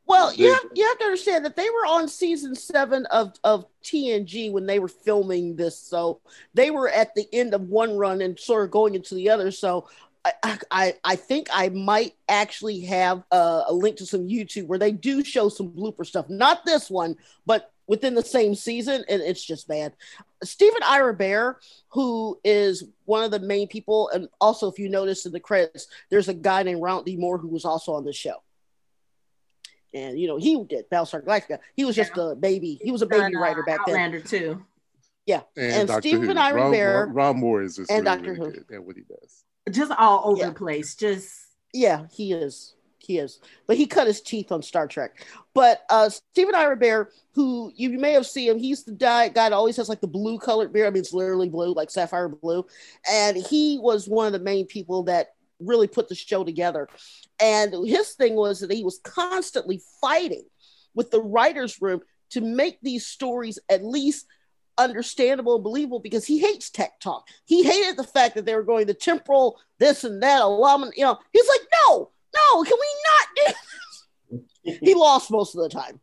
Well, 0.05 0.33
you 0.33 0.51
have, 0.51 0.63
you 0.73 0.85
have 0.87 0.97
to 0.99 1.05
understand 1.05 1.45
that 1.45 1.55
they 1.55 1.69
were 1.69 1.85
on 1.87 2.07
season 2.09 2.53
seven 2.53 3.05
of, 3.07 3.33
of 3.45 3.65
TNG 3.83 4.51
when 4.51 4.65
they 4.65 4.79
were 4.79 4.89
filming 4.89 5.55
this. 5.55 5.79
So 5.79 6.19
they 6.53 6.69
were 6.69 6.89
at 6.89 7.15
the 7.15 7.25
end 7.31 7.53
of 7.53 7.61
one 7.61 7.95
run 7.97 8.21
and 8.21 8.37
sort 8.37 8.65
of 8.65 8.71
going 8.71 8.95
into 8.95 9.15
the 9.15 9.29
other. 9.29 9.51
So 9.51 9.87
I, 10.23 10.59
I, 10.69 10.93
I 11.03 11.15
think 11.15 11.47
I 11.51 11.69
might 11.69 12.13
actually 12.29 12.81
have 12.81 13.23
a, 13.31 13.63
a 13.67 13.73
link 13.73 13.97
to 13.97 14.05
some 14.05 14.27
YouTube 14.27 14.67
where 14.67 14.79
they 14.79 14.91
do 14.91 15.23
show 15.23 15.49
some 15.49 15.69
blooper 15.71 16.05
stuff. 16.05 16.29
Not 16.29 16.65
this 16.65 16.89
one, 16.89 17.15
but 17.45 17.71
within 17.87 18.13
the 18.13 18.23
same 18.23 18.53
season. 18.53 19.03
And 19.09 19.21
it's 19.21 19.43
just 19.43 19.67
bad. 19.67 19.93
Steven 20.43 20.81
Ira 20.83 21.15
Behr, 21.15 21.55
who 21.89 22.39
is 22.43 22.83
one 23.05 23.23
of 23.23 23.31
the 23.31 23.39
main 23.39 23.67
people, 23.67 24.09
and 24.09 24.27
also 24.39 24.69
if 24.69 24.77
you 24.77 24.89
notice 24.89 25.25
in 25.25 25.31
the 25.31 25.39
credits, 25.39 25.87
there's 26.09 26.29
a 26.29 26.33
guy 26.33 26.63
named 26.63 26.81
Ronald 26.81 27.05
D. 27.05 27.17
Moore 27.17 27.37
who 27.37 27.47
was 27.47 27.65
also 27.65 27.93
on 27.93 28.05
the 28.05 28.13
show 28.13 28.41
and 29.93 30.19
you 30.19 30.27
know 30.27 30.37
he 30.37 30.63
did 30.63 30.89
Battlestar 30.89 31.23
Galactica. 31.23 31.59
He 31.75 31.85
was 31.85 31.95
just 31.95 32.15
a 32.17 32.35
baby. 32.35 32.79
He 32.81 32.91
was 32.91 33.01
a 33.01 33.05
baby 33.05 33.21
Done, 33.21 33.35
uh, 33.37 33.39
writer 33.39 33.63
back 33.63 33.79
then. 33.85 33.95
Outlander 33.95 34.21
too. 34.21 34.63
And 35.55 35.87
Dr. 35.87 36.01
Stephen 36.01 36.37
Who. 36.37 36.41
Ira 36.41 36.61
Ron, 36.61 36.71
Bear 36.71 37.05
Ron, 37.05 37.13
Ron 37.13 37.39
Moore 37.39 37.63
is 37.63 37.75
just 37.75 37.91
and 37.91 38.05
really, 38.05 38.17
Doctor 38.17 38.33
really 38.33 38.57
Who. 38.57 38.63
good 38.63 38.75
at 38.75 38.83
what 38.83 38.95
he 38.95 39.03
does. 39.03 39.43
Just 39.69 39.91
all 39.97 40.23
over 40.25 40.39
Yeah. 40.41 40.49
the 40.49 40.55
place. 40.55 40.95
Just 40.95 41.29
Yeah, 41.73 42.07
he 42.11 42.33
is. 42.33 42.75
He 42.99 43.17
is. 43.17 43.39
But 43.67 43.77
he 43.77 43.87
cut 43.87 44.07
his 44.07 44.21
teeth 44.21 44.51
on 44.51 44.61
Star 44.61 44.87
Trek. 44.87 45.25
But 45.53 45.83
uh 45.89 46.09
Steven 46.09 46.55
Ira 46.55 46.77
Behr, 46.77 47.07
who 47.33 47.71
you 47.75 47.89
may 47.97 48.13
have 48.13 48.25
seen 48.27 48.51
him, 48.51 48.59
he's 48.59 48.83
the 48.83 48.91
guy, 48.91 49.27
guy 49.29 49.49
that 49.49 49.53
always 49.53 49.77
has 49.77 49.89
like 49.89 50.01
the 50.01 50.07
blue 50.07 50.37
colored 50.37 50.73
beard. 50.73 50.87
I 50.87 50.89
mean, 50.91 51.01
it's 51.01 51.13
literally 51.13 51.49
blue, 51.49 51.73
like 51.73 51.89
sapphire 51.89 52.29
blue. 52.29 52.65
And 53.09 53.37
he 53.37 53.79
was 53.79 54.07
one 54.07 54.27
of 54.27 54.33
the 54.33 54.39
main 54.39 54.65
people 54.65 55.03
that 55.03 55.33
really 55.59 55.87
put 55.87 56.09
the 56.09 56.15
show 56.15 56.43
together. 56.43 56.87
And 57.39 57.73
his 57.87 58.13
thing 58.13 58.35
was 58.35 58.59
that 58.59 58.71
he 58.71 58.83
was 58.83 58.99
constantly 59.03 59.81
fighting 60.01 60.43
with 60.95 61.11
the 61.11 61.21
writers' 61.21 61.81
room 61.81 62.01
to 62.31 62.41
make 62.41 62.79
these 62.81 63.05
stories 63.07 63.59
at 63.69 63.83
least 63.83 64.25
understandable 64.81 65.55
and 65.55 65.63
believable 65.63 65.99
because 65.99 66.25
he 66.25 66.39
hates 66.39 66.69
tech 66.69 66.99
talk. 66.99 67.27
He 67.45 67.63
hated 67.63 67.97
the 67.97 68.03
fact 68.03 68.35
that 68.35 68.45
they 68.45 68.55
were 68.55 68.63
going 68.63 68.87
the 68.87 68.93
temporal 68.93 69.59
this 69.79 70.03
and 70.03 70.21
that, 70.23 70.41
alum. 70.41 70.91
you 70.95 71.03
know. 71.03 71.17
He's 71.33 71.47
like, 71.47 71.67
no, 71.87 72.11
no, 72.35 72.63
can 72.63 72.77
we 72.79 72.87
not 73.09 73.27
do 73.35 73.53
this? 74.65 74.79
He 74.83 74.93
lost 74.93 75.31
most 75.31 75.55
of 75.55 75.61
the 75.63 75.69
time. 75.69 75.99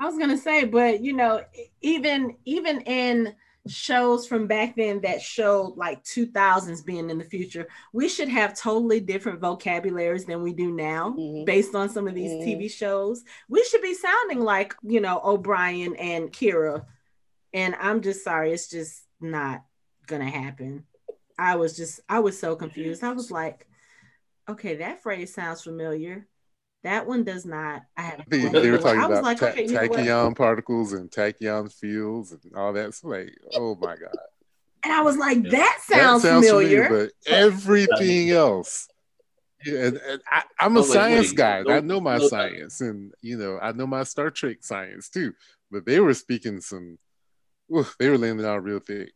I 0.00 0.06
was 0.06 0.18
gonna 0.18 0.36
say, 0.38 0.64
but 0.64 1.00
you 1.02 1.12
know, 1.12 1.42
even 1.80 2.36
even 2.44 2.80
in 2.82 3.34
shows 3.68 4.26
from 4.26 4.48
back 4.48 4.74
then 4.74 5.00
that 5.02 5.22
showed 5.22 5.74
like 5.76 6.02
2000s 6.02 6.82
being 6.84 7.08
in 7.08 7.18
the 7.18 7.24
future, 7.24 7.68
we 7.92 8.08
should 8.08 8.28
have 8.28 8.58
totally 8.58 8.98
different 8.98 9.40
vocabularies 9.40 10.24
than 10.24 10.42
we 10.42 10.52
do 10.52 10.72
now, 10.72 11.14
Mhm. 11.16 11.46
based 11.46 11.72
on 11.76 11.88
some 11.88 12.08
of 12.08 12.14
these 12.16 12.32
Mhm. 12.32 12.44
TV 12.44 12.68
shows. 12.68 13.22
We 13.48 13.62
should 13.62 13.80
be 13.82 13.94
sounding 13.94 14.40
like 14.40 14.74
you 14.82 15.00
know 15.00 15.20
O'Brien 15.22 15.94
and 15.94 16.32
Kira, 16.32 16.84
and 17.54 17.74
I'm 17.80 18.00
just 18.00 18.24
sorry, 18.24 18.52
it's 18.52 18.68
just 18.68 19.02
not 19.20 19.64
gonna 20.06 20.30
happen. 20.30 20.84
I 21.38 21.56
was 21.56 21.76
just 21.76 22.00
I 22.08 22.20
was 22.20 22.38
so 22.38 22.56
confused. 22.56 23.02
I 23.02 23.12
was 23.12 23.30
like, 23.30 23.66
okay, 24.48 24.76
that 24.76 25.02
phrase 25.02 25.34
sounds 25.34 25.62
familiar. 25.62 26.26
That 26.84 27.06
one 27.06 27.22
does 27.24 27.46
not. 27.46 27.82
I 27.96 28.02
have. 28.02 28.24
They, 28.28 28.48
they 28.48 28.70
were 28.70 28.78
talking 28.78 29.02
about 29.02 29.22
like, 29.22 29.38
ta- 29.38 29.46
okay, 29.46 29.66
you 29.66 29.72
know 29.72 29.88
tachyon 29.88 30.36
particles 30.36 30.92
and 30.92 31.10
tachyon 31.10 31.72
fields 31.72 32.32
and 32.32 32.40
all 32.56 32.72
that. 32.72 32.94
So 32.94 33.08
like, 33.08 33.30
oh 33.54 33.76
my 33.76 33.94
god, 33.96 34.16
And 34.84 34.92
I 34.92 35.00
was 35.02 35.16
like, 35.16 35.44
Yeah. 35.44 35.50
that 35.50 35.78
that 35.88 35.96
sounds, 36.20 36.22
familiar. 36.24 36.88
but 36.88 37.12
everything 37.26 38.30
else. 38.30 38.88
Yeah, 39.64 39.78
and, 39.86 39.96
and 39.98 40.22
I, 40.30 40.42
I'm 40.58 40.72
I 40.72 40.74
a 40.74 40.80
was 40.80 40.88
like, 40.88 40.94
science 40.98 41.28
wait, 41.28 41.36
guy. 41.36 41.62
no- 41.62 41.74
I 41.74 41.80
know 41.80 42.00
my 42.00 42.18
no- 42.18 42.26
science, 42.28 42.80
and 42.80 43.12
you 43.20 43.36
know, 43.38 43.58
I 43.62 43.70
know 43.70 43.86
my 43.86 44.02
Star 44.02 44.30
Trek 44.30 44.58
science 44.62 45.08
too. 45.08 45.32
But 45.70 45.86
they 45.86 46.00
were 46.00 46.14
speaking 46.14 46.60
some. 46.60 46.98
Oof, 47.74 47.96
they 47.98 48.08
were 48.08 48.18
laying 48.18 48.38
it 48.38 48.44
out 48.44 48.62
real 48.64 48.80
thick. 48.80 49.12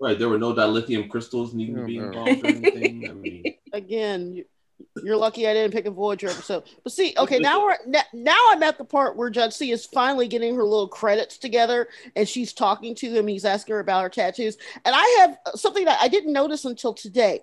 Right, 0.00 0.18
there 0.18 0.28
were 0.28 0.38
no 0.38 0.54
dilithium 0.54 1.10
crystals 1.10 1.52
needing 1.52 1.76
to 1.76 1.82
oh, 1.82 1.86
be 1.86 2.00
Oh, 2.00 2.04
involved 2.04 2.42
or 2.42 2.48
anything. 2.48 3.08
I 3.08 3.12
mean, 3.12 3.44
Again, 3.72 4.32
you- 4.32 4.44
You're 5.04 5.16
lucky 5.16 5.46
I 5.46 5.52
didn't 5.52 5.74
pick 5.74 5.84
a 5.84 5.90
Voyager 5.90 6.28
episode. 6.28 6.64
But 6.82 6.92
see, 6.92 7.14
okay, 7.18 7.38
now 7.38 7.62
we're 7.62 7.76
now 8.14 8.38
I'm 8.50 8.62
at 8.62 8.78
the 8.78 8.84
part 8.84 9.14
where 9.14 9.30
Jadzia 9.30 9.74
is 9.74 9.84
finally 9.84 10.26
getting 10.26 10.54
her 10.54 10.64
little 10.64 10.88
credits 10.88 11.36
together, 11.36 11.88
and 12.16 12.26
she's 12.26 12.54
talking 12.54 12.94
to 12.96 13.10
him. 13.10 13.26
He's 13.26 13.44
asking 13.44 13.74
her 13.74 13.80
about 13.80 14.02
her 14.02 14.08
tattoos, 14.08 14.56
and 14.86 14.94
I 14.96 15.16
have 15.20 15.36
something 15.54 15.84
that 15.84 15.98
I 16.00 16.08
didn't 16.08 16.32
notice 16.32 16.64
until 16.64 16.94
today. 16.94 17.42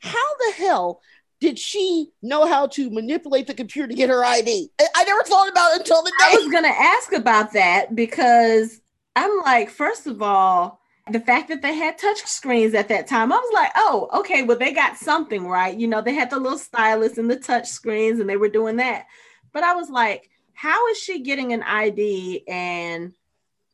How 0.00 0.36
the 0.46 0.52
hell 0.58 1.00
did 1.40 1.58
she 1.58 2.10
know 2.20 2.46
how 2.46 2.66
to 2.68 2.90
manipulate 2.90 3.46
the 3.46 3.54
computer 3.54 3.88
to 3.88 3.94
get 3.94 4.10
her 4.10 4.22
ID? 4.22 4.70
I 4.94 5.04
never 5.04 5.22
thought 5.22 5.48
about 5.48 5.72
it 5.74 5.80
until 5.80 6.02
the 6.02 6.10
day. 6.10 6.26
I 6.26 6.34
was 6.34 6.52
gonna 6.52 6.68
ask 6.68 7.12
about 7.14 7.54
that 7.54 7.94
because 7.94 8.82
I'm 9.16 9.42
like, 9.44 9.70
first 9.70 10.06
of 10.06 10.22
all, 10.22 10.80
the 11.10 11.20
fact 11.20 11.48
that 11.48 11.60
they 11.62 11.74
had 11.74 11.98
touch 11.98 12.22
screens 12.24 12.74
at 12.74 12.88
that 12.88 13.06
time, 13.06 13.32
I 13.32 13.36
was 13.36 13.50
like, 13.52 13.70
oh, 13.76 14.08
okay, 14.20 14.42
well, 14.42 14.58
they 14.58 14.72
got 14.72 14.96
something 14.96 15.46
right. 15.46 15.76
You 15.76 15.86
know, 15.86 16.00
they 16.00 16.14
had 16.14 16.30
the 16.30 16.38
little 16.38 16.58
stylus 16.58 17.18
and 17.18 17.30
the 17.30 17.36
touch 17.36 17.68
screens 17.68 18.20
and 18.20 18.28
they 18.28 18.36
were 18.36 18.48
doing 18.48 18.76
that. 18.76 19.06
But 19.52 19.64
I 19.64 19.74
was 19.74 19.90
like, 19.90 20.30
how 20.54 20.88
is 20.88 20.98
she 20.98 21.20
getting 21.20 21.52
an 21.52 21.62
ID? 21.62 22.44
And 22.48 23.12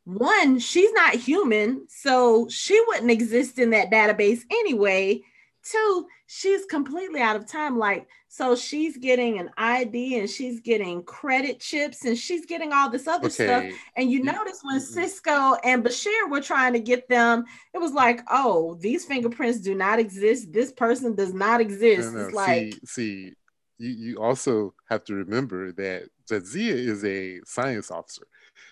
one, 0.05 0.59
she's 0.59 0.93
not 0.93 1.14
human, 1.14 1.86
so 1.88 2.49
she 2.49 2.82
wouldn't 2.88 3.11
exist 3.11 3.59
in 3.59 3.70
that 3.70 3.91
database 3.91 4.41
anyway. 4.51 5.22
Two, 5.62 6.06
she's 6.26 6.64
completely 6.64 7.20
out 7.20 7.36
of 7.36 7.46
time. 7.46 7.78
Like, 7.78 8.06
so 8.28 8.56
she's 8.56 8.96
getting 8.96 9.38
an 9.38 9.50
ID 9.56 10.18
and 10.18 10.30
she's 10.30 10.61
getting 10.61 11.02
credit 11.02 11.61
chips 11.61 12.04
and 12.04 12.16
she's 12.16 12.46
getting 12.46 12.72
all 12.72 12.88
this 12.88 13.06
other 13.06 13.26
okay. 13.26 13.46
stuff. 13.46 13.64
And 13.96 14.11
you 14.11 14.20
mm-hmm. 14.22 14.36
notice 14.36 14.61
when 14.62 14.80
mm-hmm. 14.80 15.00
Sisko 15.00 15.58
and 15.64 15.84
Bashir 15.84 16.30
were 16.30 16.40
trying 16.40 16.72
to 16.72 16.80
get 16.80 17.08
them, 17.08 17.44
it 17.74 17.78
was 17.78 17.92
like, 17.92 18.22
oh, 18.30 18.76
these 18.80 19.04
fingerprints 19.04 19.61
do 19.61 19.74
not 19.74 19.98
exist. 19.98 20.52
This 20.52 20.72
person 20.72 21.14
does 21.14 21.34
not 21.34 21.61
exist. 21.61 22.12
No, 22.12 22.20
no. 22.20 22.24
It's 22.26 22.34
like, 22.34 22.72
see, 22.72 22.80
see 22.84 23.34
you, 23.80 23.90
you 23.90 24.22
also 24.22 24.74
have 24.88 25.04
to 25.04 25.14
remember 25.14 25.72
that 25.72 26.08
Jadzia 26.30 26.74
is 26.74 27.04
a 27.04 27.40
science 27.44 27.90
officer. 27.90 28.22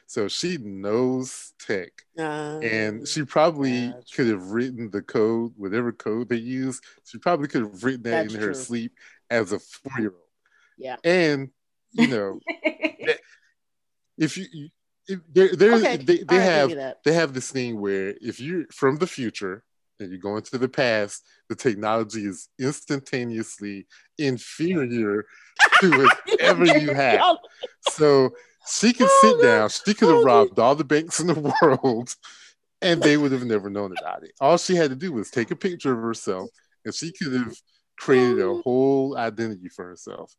So 0.08 0.26
she 0.26 0.56
knows 0.56 1.52
tech, 1.58 1.90
uh, 2.18 2.60
and 2.62 3.06
she 3.06 3.24
probably 3.26 3.92
could 4.16 4.28
have 4.28 4.52
written 4.52 4.90
the 4.90 5.02
code, 5.02 5.52
whatever 5.54 5.92
code 5.92 6.30
they 6.30 6.36
use. 6.36 6.80
She 7.04 7.18
probably 7.18 7.46
could 7.46 7.60
have 7.60 7.84
written 7.84 8.04
that 8.04 8.22
that's 8.22 8.34
in 8.34 8.40
her 8.40 8.54
sleep 8.54 8.92
as 9.28 9.52
a 9.52 9.58
four 9.58 9.92
year 9.98 10.12
old. 10.12 10.22
Yeah, 10.78 10.96
and 11.04 11.50
you 11.92 12.06
know, 12.06 12.40
if 14.16 14.38
you, 14.38 14.70
if 15.06 15.20
there, 15.30 15.54
there, 15.54 15.74
okay. 15.74 15.98
they, 15.98 16.22
they 16.22 16.40
have 16.40 16.72
they 17.04 17.12
have 17.12 17.34
this 17.34 17.50
thing 17.50 17.78
where 17.78 18.14
if 18.22 18.40
you're 18.40 18.64
from 18.72 18.96
the 18.96 19.06
future 19.06 19.62
and 20.00 20.10
you 20.10 20.16
go 20.16 20.38
into 20.38 20.56
the 20.56 20.70
past, 20.70 21.22
the 21.50 21.54
technology 21.54 22.24
is 22.24 22.48
instantaneously 22.58 23.86
inferior 24.16 25.26
to 25.80 26.08
whatever 26.26 26.64
you 26.64 26.94
have. 26.94 27.36
So 27.90 28.30
she 28.68 28.92
could 28.92 29.08
oh, 29.10 29.18
sit 29.22 29.42
down. 29.42 29.68
She 29.68 29.94
could 29.94 30.14
have 30.14 30.24
robbed 30.24 30.58
all 30.58 30.74
the 30.74 30.84
banks 30.84 31.20
in 31.20 31.28
the 31.28 31.54
world, 31.62 32.14
and 32.82 33.02
they 33.02 33.16
would 33.16 33.32
have 33.32 33.44
never 33.44 33.70
known 33.70 33.94
about 33.98 34.24
it. 34.24 34.32
All 34.40 34.58
she 34.58 34.76
had 34.76 34.90
to 34.90 34.96
do 34.96 35.12
was 35.12 35.30
take 35.30 35.50
a 35.50 35.56
picture 35.56 35.92
of 35.92 36.00
herself, 36.00 36.50
and 36.84 36.94
she 36.94 37.12
could 37.12 37.32
have 37.32 37.54
created 37.98 38.40
a 38.40 38.54
whole 38.62 39.16
identity 39.16 39.68
for 39.68 39.86
herself. 39.86 40.34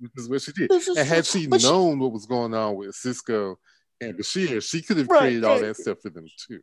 This 0.00 0.24
is 0.24 0.28
what 0.28 0.42
she 0.42 0.52
did. 0.52 0.70
And 0.70 1.06
had 1.06 1.26
she 1.26 1.46
known 1.46 1.98
what 1.98 2.12
was 2.12 2.26
going 2.26 2.54
on 2.54 2.76
with 2.76 2.94
Sisko 2.94 3.56
and 4.00 4.14
Bashir, 4.14 4.62
she 4.66 4.80
could 4.80 4.96
have 4.96 5.08
right, 5.08 5.20
created 5.20 5.44
all 5.44 5.60
that 5.60 5.76
stuff 5.76 5.98
for 6.00 6.10
them 6.10 6.26
too. 6.48 6.60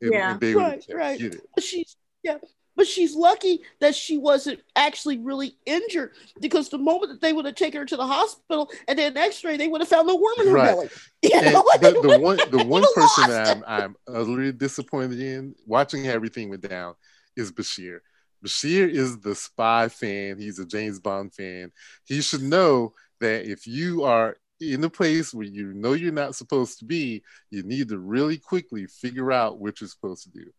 And, 0.00 0.12
yeah, 0.12 0.32
and 0.32 0.40
they 0.40 0.54
right, 0.54 0.84
right. 0.92 1.20
She's 1.60 1.96
yeah, 2.22 2.38
but 2.76 2.86
she's 2.86 3.14
lucky 3.14 3.60
that 3.80 3.94
she 3.94 4.18
wasn't 4.18 4.60
actually 4.76 5.18
really 5.18 5.56
injured 5.66 6.12
because 6.40 6.68
the 6.68 6.78
moment 6.78 7.12
that 7.12 7.20
they 7.20 7.32
would 7.32 7.44
have 7.44 7.54
taken 7.54 7.80
her 7.80 7.86
to 7.86 7.96
the 7.96 8.06
hospital 8.06 8.70
and 8.88 8.98
an 8.98 9.16
X-ray, 9.16 9.56
they 9.56 9.68
would 9.68 9.80
have 9.80 9.88
found 9.88 10.08
the 10.08 10.16
worm 10.16 10.34
in 10.40 10.46
her 10.48 10.52
right. 10.52 10.66
belly. 10.66 10.88
You 11.22 11.40
know? 11.40 11.64
the, 11.80 12.00
the 12.02 12.18
one, 12.18 12.36
the 12.50 12.64
one 12.66 12.84
person 12.94 13.28
that 13.28 13.56
I'm, 13.56 13.64
I'm 13.66 13.96
a 14.08 14.20
little 14.20 14.50
disappointed 14.52 15.20
in 15.20 15.54
watching 15.66 16.08
everything 16.08 16.48
went 16.48 16.68
down 16.68 16.94
is 17.36 17.52
Bashir. 17.52 18.00
Bashir 18.44 18.88
is 18.88 19.20
the 19.20 19.36
spy 19.36 19.88
fan. 19.88 20.38
He's 20.38 20.58
a 20.58 20.66
James 20.66 20.98
Bond 20.98 21.32
fan. 21.32 21.70
He 22.04 22.20
should 22.20 22.42
know 22.42 22.94
that 23.20 23.48
if 23.48 23.68
you 23.68 24.02
are 24.02 24.36
in 24.60 24.82
a 24.84 24.90
place 24.90 25.32
where 25.32 25.46
you 25.46 25.72
know 25.74 25.92
you're 25.92 26.12
not 26.12 26.34
supposed 26.34 26.78
to 26.80 26.84
be, 26.84 27.22
you 27.50 27.62
need 27.62 27.88
to 27.88 27.98
really 27.98 28.38
quickly 28.38 28.86
figure 28.86 29.30
out 29.30 29.60
what 29.60 29.80
you're 29.80 29.88
supposed 29.88 30.24
to 30.24 30.30
do. 30.30 30.50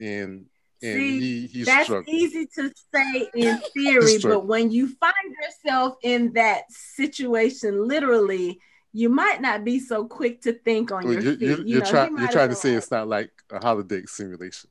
And 0.00 0.46
and 0.84 0.98
See, 0.98 1.46
he, 1.46 1.62
that's 1.64 1.86
struggling. 1.86 2.14
easy 2.14 2.46
to 2.56 2.70
say 2.94 3.28
in 3.34 3.58
theory, 3.74 4.18
but 4.22 4.46
when 4.46 4.70
you 4.70 4.88
find 4.96 5.34
yourself 5.42 5.96
in 6.02 6.32
that 6.34 6.70
situation, 6.70 7.88
literally, 7.88 8.60
you 8.92 9.08
might 9.08 9.40
not 9.40 9.64
be 9.64 9.80
so 9.80 10.04
quick 10.06 10.42
to 10.42 10.52
think 10.52 10.92
on 10.92 11.04
well, 11.04 11.14
your 11.14 11.22
you're, 11.22 11.32
feet. 11.36 11.48
You're, 11.48 11.66
you 11.66 11.82
are 11.82 11.86
try, 11.86 12.08
you're 12.08 12.28
trying 12.28 12.50
to 12.50 12.54
say 12.54 12.74
it's 12.74 12.90
not 12.90 13.08
like 13.08 13.30
a 13.50 13.60
holiday 13.60 14.02
simulation. 14.06 14.68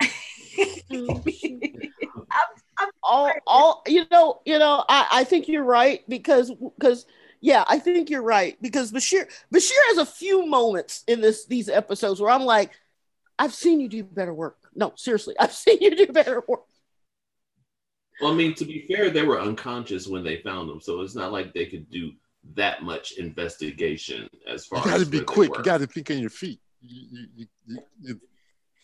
I'm, 0.90 1.22
I'm 2.78 2.90
all, 3.02 3.32
all, 3.46 3.82
you 3.86 4.04
know, 4.10 4.40
you 4.44 4.58
know, 4.58 4.84
I, 4.88 5.08
I 5.10 5.24
think 5.24 5.48
you're 5.48 5.64
right 5.64 6.02
because 6.08 6.52
because 6.76 7.06
yeah, 7.40 7.64
I 7.66 7.78
think 7.78 8.10
you're 8.10 8.22
right 8.22 8.56
because 8.60 8.92
Bashir 8.92 9.26
Bashir 9.52 9.78
has 9.88 9.98
a 9.98 10.06
few 10.06 10.46
moments 10.46 11.04
in 11.06 11.20
this 11.20 11.46
these 11.46 11.68
episodes 11.68 12.20
where 12.20 12.30
I'm 12.30 12.44
like, 12.44 12.72
I've 13.38 13.54
seen 13.54 13.80
you 13.80 13.88
do 13.88 14.02
better 14.02 14.34
work. 14.34 14.58
No, 14.78 14.92
seriously, 14.96 15.34
I've 15.40 15.52
seen 15.52 15.78
you 15.80 15.94
do 15.94 16.06
better 16.06 16.42
work. 16.46 16.60
Well, 18.20 18.32
I 18.32 18.34
mean, 18.34 18.54
to 18.54 18.64
be 18.64 18.86
fair, 18.88 19.10
they 19.10 19.22
were 19.22 19.40
unconscious 19.40 20.06
when 20.08 20.24
they 20.24 20.38
found 20.38 20.68
them, 20.68 20.80
so 20.80 21.02
it's 21.02 21.14
not 21.14 21.32
like 21.32 21.52
they 21.52 21.66
could 21.66 21.90
do 21.90 22.12
that 22.54 22.82
much 22.82 23.12
investigation 23.12 24.28
as 24.48 24.66
far. 24.66 24.80
You 24.80 24.90
got 24.90 25.00
to 25.00 25.06
be 25.06 25.20
quick. 25.20 25.56
You 25.56 25.62
got 25.62 25.78
to 25.78 25.86
think 25.86 26.10
on 26.10 26.18
your 26.18 26.30
feet. 26.30 26.60
You, 26.80 27.26
you, 27.36 27.46
you, 28.00 28.20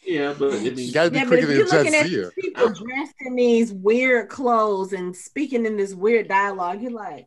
yeah, 0.04 0.34
but 0.38 0.52
I 0.52 0.58
mean, 0.58 0.78
you 0.78 0.92
got 0.92 1.04
to 1.04 1.10
be 1.10 1.18
yeah, 1.18 1.24
quicker 1.24 1.46
than 1.46 1.56
you're 1.56 1.66
looking 1.66 1.94
at 1.94 2.06
these 2.06 2.30
people 2.38 2.68
dressed 2.68 3.14
in 3.20 3.36
these 3.36 3.72
weird 3.72 4.28
clothes 4.28 4.92
and 4.92 5.16
speaking 5.16 5.64
in 5.64 5.76
this 5.76 5.94
weird 5.94 6.28
dialogue, 6.28 6.82
you're 6.82 6.90
like, 6.90 7.26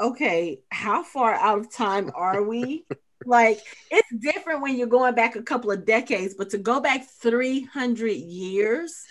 okay, 0.00 0.60
how 0.70 1.02
far 1.02 1.34
out 1.34 1.58
of 1.58 1.72
time 1.72 2.10
are 2.14 2.42
we? 2.42 2.86
like 3.26 3.60
it's 3.90 4.08
different 4.18 4.62
when 4.62 4.76
you're 4.76 4.86
going 4.86 5.14
back 5.14 5.36
a 5.36 5.42
couple 5.42 5.70
of 5.70 5.84
decades, 5.84 6.34
but 6.36 6.50
to 6.50 6.58
go 6.58 6.80
back 6.80 7.08
300 7.08 8.10
years, 8.10 9.02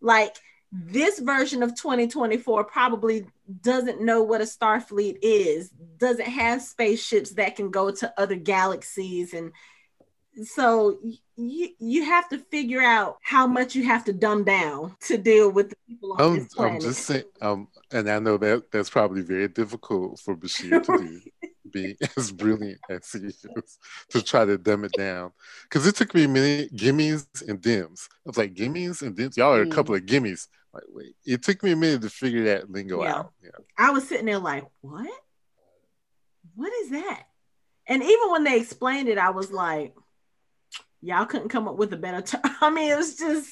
like 0.00 0.36
this 0.70 1.18
version 1.18 1.62
of 1.62 1.74
2024 1.74 2.64
probably 2.64 3.26
doesn't 3.62 4.02
know 4.02 4.22
what 4.22 4.40
a 4.40 4.44
Starfleet 4.44 5.18
is, 5.22 5.70
doesn't 5.98 6.26
have 6.26 6.62
spaceships 6.62 7.30
that 7.30 7.56
can 7.56 7.70
go 7.70 7.90
to 7.90 8.12
other 8.18 8.36
galaxies 8.36 9.32
and 9.32 9.52
so 10.44 10.98
you 11.36 11.70
you 11.78 12.04
have 12.04 12.28
to 12.28 12.38
figure 12.38 12.80
out 12.80 13.18
how 13.22 13.46
much 13.46 13.74
you 13.74 13.84
have 13.84 14.04
to 14.04 14.12
dumb 14.12 14.44
down 14.44 14.94
to 15.00 15.18
deal 15.18 15.50
with 15.50 15.70
the 15.70 15.76
people 15.88 16.12
on 16.12 16.20
I'm, 16.20 16.34
this 16.34 16.54
planet. 16.54 16.74
I'm 16.74 16.80
just 16.80 17.06
saying, 17.06 17.24
um, 17.40 17.68
and 17.90 18.08
I 18.08 18.18
know 18.18 18.36
that 18.38 18.70
that's 18.70 18.90
probably 18.90 19.22
very 19.22 19.48
difficult 19.48 20.20
for 20.20 20.36
Bashir 20.36 20.84
to 20.84 20.98
do 20.98 21.20
be 21.70 21.96
as 22.16 22.32
brilliant 22.32 22.80
as 22.90 23.12
he 23.12 23.18
is 23.26 23.78
to 24.10 24.22
try 24.22 24.44
to 24.44 24.58
dumb 24.58 24.84
it 24.84 24.92
down. 24.92 25.32
Because 25.62 25.86
it 25.86 25.96
took 25.96 26.14
me 26.14 26.26
many 26.26 26.68
gimmies 26.68 27.26
and 27.46 27.60
dims. 27.60 28.08
I 28.26 28.30
was 28.30 28.38
like, 28.38 28.54
gimmies 28.54 29.02
and 29.02 29.16
dims? 29.16 29.36
Y'all 29.36 29.54
are 29.54 29.62
a 29.62 29.68
couple 29.68 29.94
of 29.94 30.02
mm. 30.02 30.08
gimmies. 30.08 30.46
Like, 30.72 30.84
wait, 30.88 31.14
it 31.24 31.42
took 31.42 31.62
me 31.62 31.72
a 31.72 31.76
minute 31.76 32.02
to 32.02 32.10
figure 32.10 32.44
that 32.44 32.70
lingo 32.70 33.02
yeah. 33.02 33.14
out. 33.14 33.32
Yeah. 33.42 33.50
I 33.76 33.90
was 33.90 34.06
sitting 34.06 34.26
there 34.26 34.38
like, 34.38 34.64
what? 34.80 35.10
What 36.54 36.72
is 36.82 36.90
that? 36.90 37.24
And 37.86 38.02
even 38.02 38.30
when 38.30 38.44
they 38.44 38.58
explained 38.58 39.08
it, 39.08 39.18
I 39.18 39.30
was 39.30 39.50
like, 39.50 39.94
y'all 41.00 41.24
couldn't 41.24 41.48
come 41.48 41.68
up 41.68 41.76
with 41.76 41.92
a 41.92 41.96
better 41.96 42.20
term. 42.20 42.42
I 42.60 42.70
mean, 42.70 42.90
it 42.90 42.96
was 42.96 43.16
just, 43.16 43.50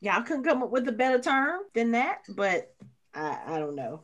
y'all 0.00 0.22
couldn't 0.22 0.44
come 0.44 0.62
up 0.62 0.70
with 0.70 0.86
a 0.88 0.92
better 0.92 1.18
term 1.18 1.60
than 1.74 1.92
that, 1.92 2.18
but 2.28 2.74
I, 3.14 3.38
I 3.46 3.58
don't 3.58 3.76
know 3.76 4.02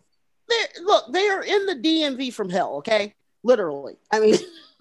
they 0.48 0.82
look, 0.82 1.12
they 1.12 1.28
are 1.28 1.42
in 1.42 1.66
the 1.66 1.74
DMV 1.74 2.32
from 2.32 2.50
hell, 2.50 2.76
okay? 2.76 3.14
Literally. 3.42 3.96
I 4.10 4.20
mean, 4.20 4.36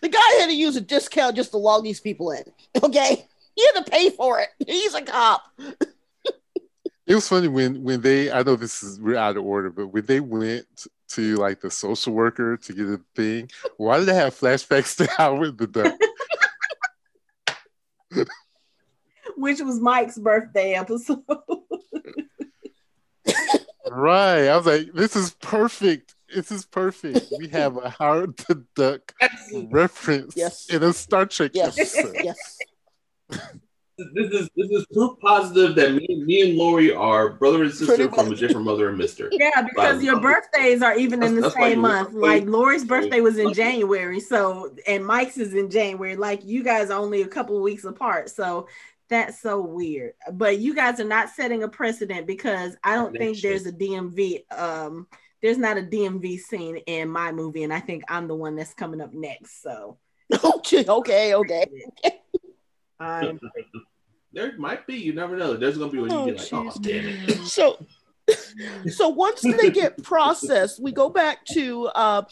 the 0.00 0.08
guy 0.08 0.40
had 0.40 0.46
to 0.46 0.54
use 0.54 0.76
a 0.76 0.80
discount 0.80 1.36
just 1.36 1.50
to 1.52 1.56
log 1.56 1.84
these 1.84 2.00
people 2.00 2.30
in, 2.30 2.44
okay? 2.82 3.26
He 3.54 3.66
had 3.66 3.84
to 3.84 3.90
pay 3.90 4.10
for 4.10 4.40
it. 4.40 4.48
He's 4.66 4.94
a 4.94 5.02
cop. 5.02 5.42
it 5.58 7.14
was 7.14 7.28
funny 7.28 7.48
when 7.48 7.82
when 7.82 8.00
they 8.00 8.30
I 8.30 8.42
know 8.42 8.56
this 8.56 8.82
is 8.82 9.00
we're 9.00 9.16
out 9.16 9.36
of 9.36 9.44
order, 9.44 9.70
but 9.70 9.88
when 9.88 10.06
they 10.06 10.20
went 10.20 10.86
to 11.10 11.36
like 11.36 11.60
the 11.60 11.70
social 11.70 12.14
worker 12.14 12.56
to 12.56 12.72
get 12.72 12.86
a 12.86 13.00
thing, 13.14 13.50
why 13.76 13.98
did 13.98 14.06
they 14.06 14.14
have 14.14 14.34
flashbacks 14.34 14.96
to 14.98 15.06
Howard 15.06 15.58
the 15.58 15.66
Duck? 15.66 15.94
Which 19.36 19.60
was 19.60 19.80
Mike's 19.80 20.18
birthday 20.18 20.74
episode. 20.74 21.24
Right. 23.94 24.48
I 24.48 24.56
was 24.56 24.66
like, 24.66 24.92
this 24.92 25.16
is 25.16 25.34
perfect. 25.34 26.14
This 26.34 26.50
is 26.50 26.64
perfect. 26.64 27.32
We 27.38 27.48
have 27.48 27.76
a 27.76 27.90
Howard 27.90 28.36
the 28.38 28.64
Duck 28.74 29.14
reference 29.70 30.34
yes. 30.36 30.66
in 30.70 30.82
a 30.82 30.92
Star 30.92 31.26
Trek 31.26 31.50
yes. 31.54 31.78
episode. 31.78 32.16
Yes. 32.24 32.58
this 34.14 34.32
is 34.32 34.50
this 34.56 34.70
is 34.70 34.86
proof 34.92 35.18
positive 35.20 35.74
that 35.76 35.92
me, 35.92 36.06
me 36.24 36.50
and 36.50 36.58
Lori 36.58 36.92
are 36.92 37.30
brother 37.30 37.64
and 37.64 37.72
sister 37.72 38.10
from 38.10 38.32
a 38.32 38.34
different 38.34 38.64
mother 38.64 38.88
and 38.88 38.96
mister. 38.96 39.30
Yeah, 39.42 39.62
because 39.62 40.02
your 40.02 40.20
birthdays 40.20 40.82
are 40.82 40.96
even 40.96 41.22
in 41.22 41.40
the 41.40 41.50
same 41.50 41.80
month. 41.80 42.14
Like 42.14 42.44
Lori's 42.44 42.84
birthday 42.84 43.20
was 43.20 43.38
in 43.38 43.52
January, 43.52 44.20
so 44.20 44.74
and 44.86 45.04
Mike's 45.04 45.36
is 45.36 45.54
in 45.54 45.70
January. 45.70 46.16
Like 46.16 46.44
you 46.44 46.64
guys 46.64 46.90
are 46.90 46.98
only 46.98 47.22
a 47.22 47.28
couple 47.28 47.60
weeks 47.60 47.84
apart, 47.84 48.30
so 48.30 48.68
that's 49.12 49.40
so 49.40 49.60
weird. 49.60 50.14
But 50.32 50.58
you 50.58 50.74
guys 50.74 51.00
are 51.00 51.04
not 51.04 51.30
setting 51.30 51.62
a 51.62 51.68
precedent 51.68 52.26
because 52.26 52.76
I 52.82 52.94
don't 52.94 53.16
think 53.16 53.40
there's 53.40 53.66
a 53.66 53.72
DMV. 53.72 54.50
Um, 54.52 55.06
there's 55.42 55.58
not 55.58 55.78
a 55.78 55.82
DMV 55.82 56.38
scene 56.38 56.76
in 56.78 57.08
my 57.08 57.32
movie, 57.32 57.64
and 57.64 57.72
I 57.72 57.80
think 57.80 58.04
I'm 58.08 58.28
the 58.28 58.34
one 58.34 58.56
that's 58.56 58.74
coming 58.74 59.00
up 59.00 59.12
next. 59.12 59.62
So 59.62 59.98
okay, 60.44 60.84
okay, 60.86 61.34
okay. 61.34 61.66
I'm 62.98 63.40
there 64.32 64.56
might 64.56 64.86
be. 64.86 64.94
You 64.94 65.12
never 65.12 65.36
know. 65.36 65.54
There's 65.56 65.78
gonna 65.78 65.90
be 65.90 65.98
when 65.98 66.10
you 66.10 66.16
oh, 66.16 66.26
get 66.26 66.52
like, 66.52 66.52
oh 66.52 66.72
damn 66.80 67.06
it. 67.06 67.46
So, 67.46 67.84
so 68.88 69.08
once 69.08 69.42
they 69.42 69.70
get 69.70 70.02
processed, 70.02 70.80
we 70.80 70.92
go 70.92 71.08
back 71.08 71.44
to 71.52 71.86
uh, 71.88 72.22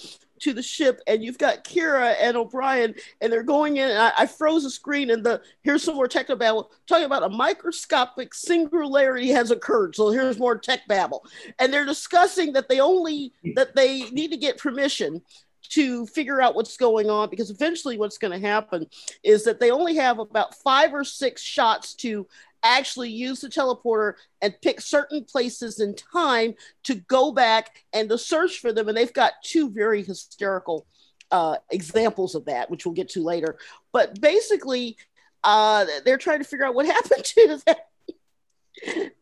to 0.41 0.53
the 0.53 0.63
ship, 0.63 1.01
and 1.07 1.23
you've 1.23 1.39
got 1.39 1.65
Kira 1.65 2.15
and 2.21 2.37
O'Brien, 2.37 2.95
and 3.21 3.33
they're 3.33 3.43
going 3.43 3.77
in. 3.77 3.91
I, 3.91 4.13
I, 4.19 4.27
froze 4.27 4.65
the 4.65 4.71
screen, 4.71 5.11
and 5.11 5.25
the 5.25 5.43
here's 5.63 5.83
some 5.83 5.95
more 5.95 6.09
tech 6.09 6.29
babble 6.29 6.71
talking 6.87 7.05
about 7.05 7.23
a 7.23 7.29
microscopic 7.29 8.35
singularity 8.35 9.29
has 9.31 9.51
occurred. 9.51 9.95
So 9.95 10.11
here's 10.11 10.39
more 10.39 10.59
tech 10.59 10.81
babble, 10.89 11.25
and 11.59 11.73
they're 11.73 11.85
discussing 11.85 12.53
that 12.55 12.69
they 12.69 12.81
only 12.81 13.33
that 13.55 13.75
they 13.75 14.11
need 14.11 14.31
to 14.33 14.37
get 14.37 14.59
permission 14.59 15.23
to 15.71 16.07
figure 16.07 16.41
out 16.41 16.55
what's 16.55 16.77
going 16.77 17.09
on 17.09 17.31
because 17.31 17.51
eventually 17.51 17.97
what's 17.97 18.19
going 18.19 18.39
to 18.39 18.47
happen 18.47 18.87
is 19.23 19.45
that 19.45 19.61
they 19.61 19.71
only 19.71 19.95
have 19.95 20.19
about 20.19 20.55
five 20.57 20.93
or 20.93 21.05
six 21.05 21.43
shots 21.43 21.95
to 21.95 22.27
actually 22.63 23.11
use 23.11 23.41
the 23.41 23.49
teleporter 23.49 24.15
and 24.43 24.55
pick 24.63 24.81
certain 24.81 25.25
places 25.25 25.81
in 25.81 25.95
time 25.95 26.55
to 26.85 26.95
go 26.95 27.33
back 27.33 27.85
and 27.93 28.09
to 28.09 28.19
search 28.19 28.59
for 28.59 28.73
them. 28.73 28.89
And 28.89 28.97
they've 28.97 29.13
got 29.13 29.33
two 29.43 29.71
very 29.71 30.03
hysterical 30.03 30.87
uh, 31.31 31.57
examples 31.71 32.35
of 32.35 32.45
that 32.47 32.71
which 32.71 32.85
we'll 32.85 32.95
get 32.95 33.09
to 33.11 33.23
later. 33.23 33.57
But 33.93 34.21
basically 34.21 34.97
uh, 35.45 35.87
they're 36.05 36.19
trying 36.19 36.39
to 36.39 36.45
figure 36.45 36.67
out 36.67 36.75
what 36.75 36.87
happened 36.99 37.25
to 37.25 37.61
them. 37.67 37.77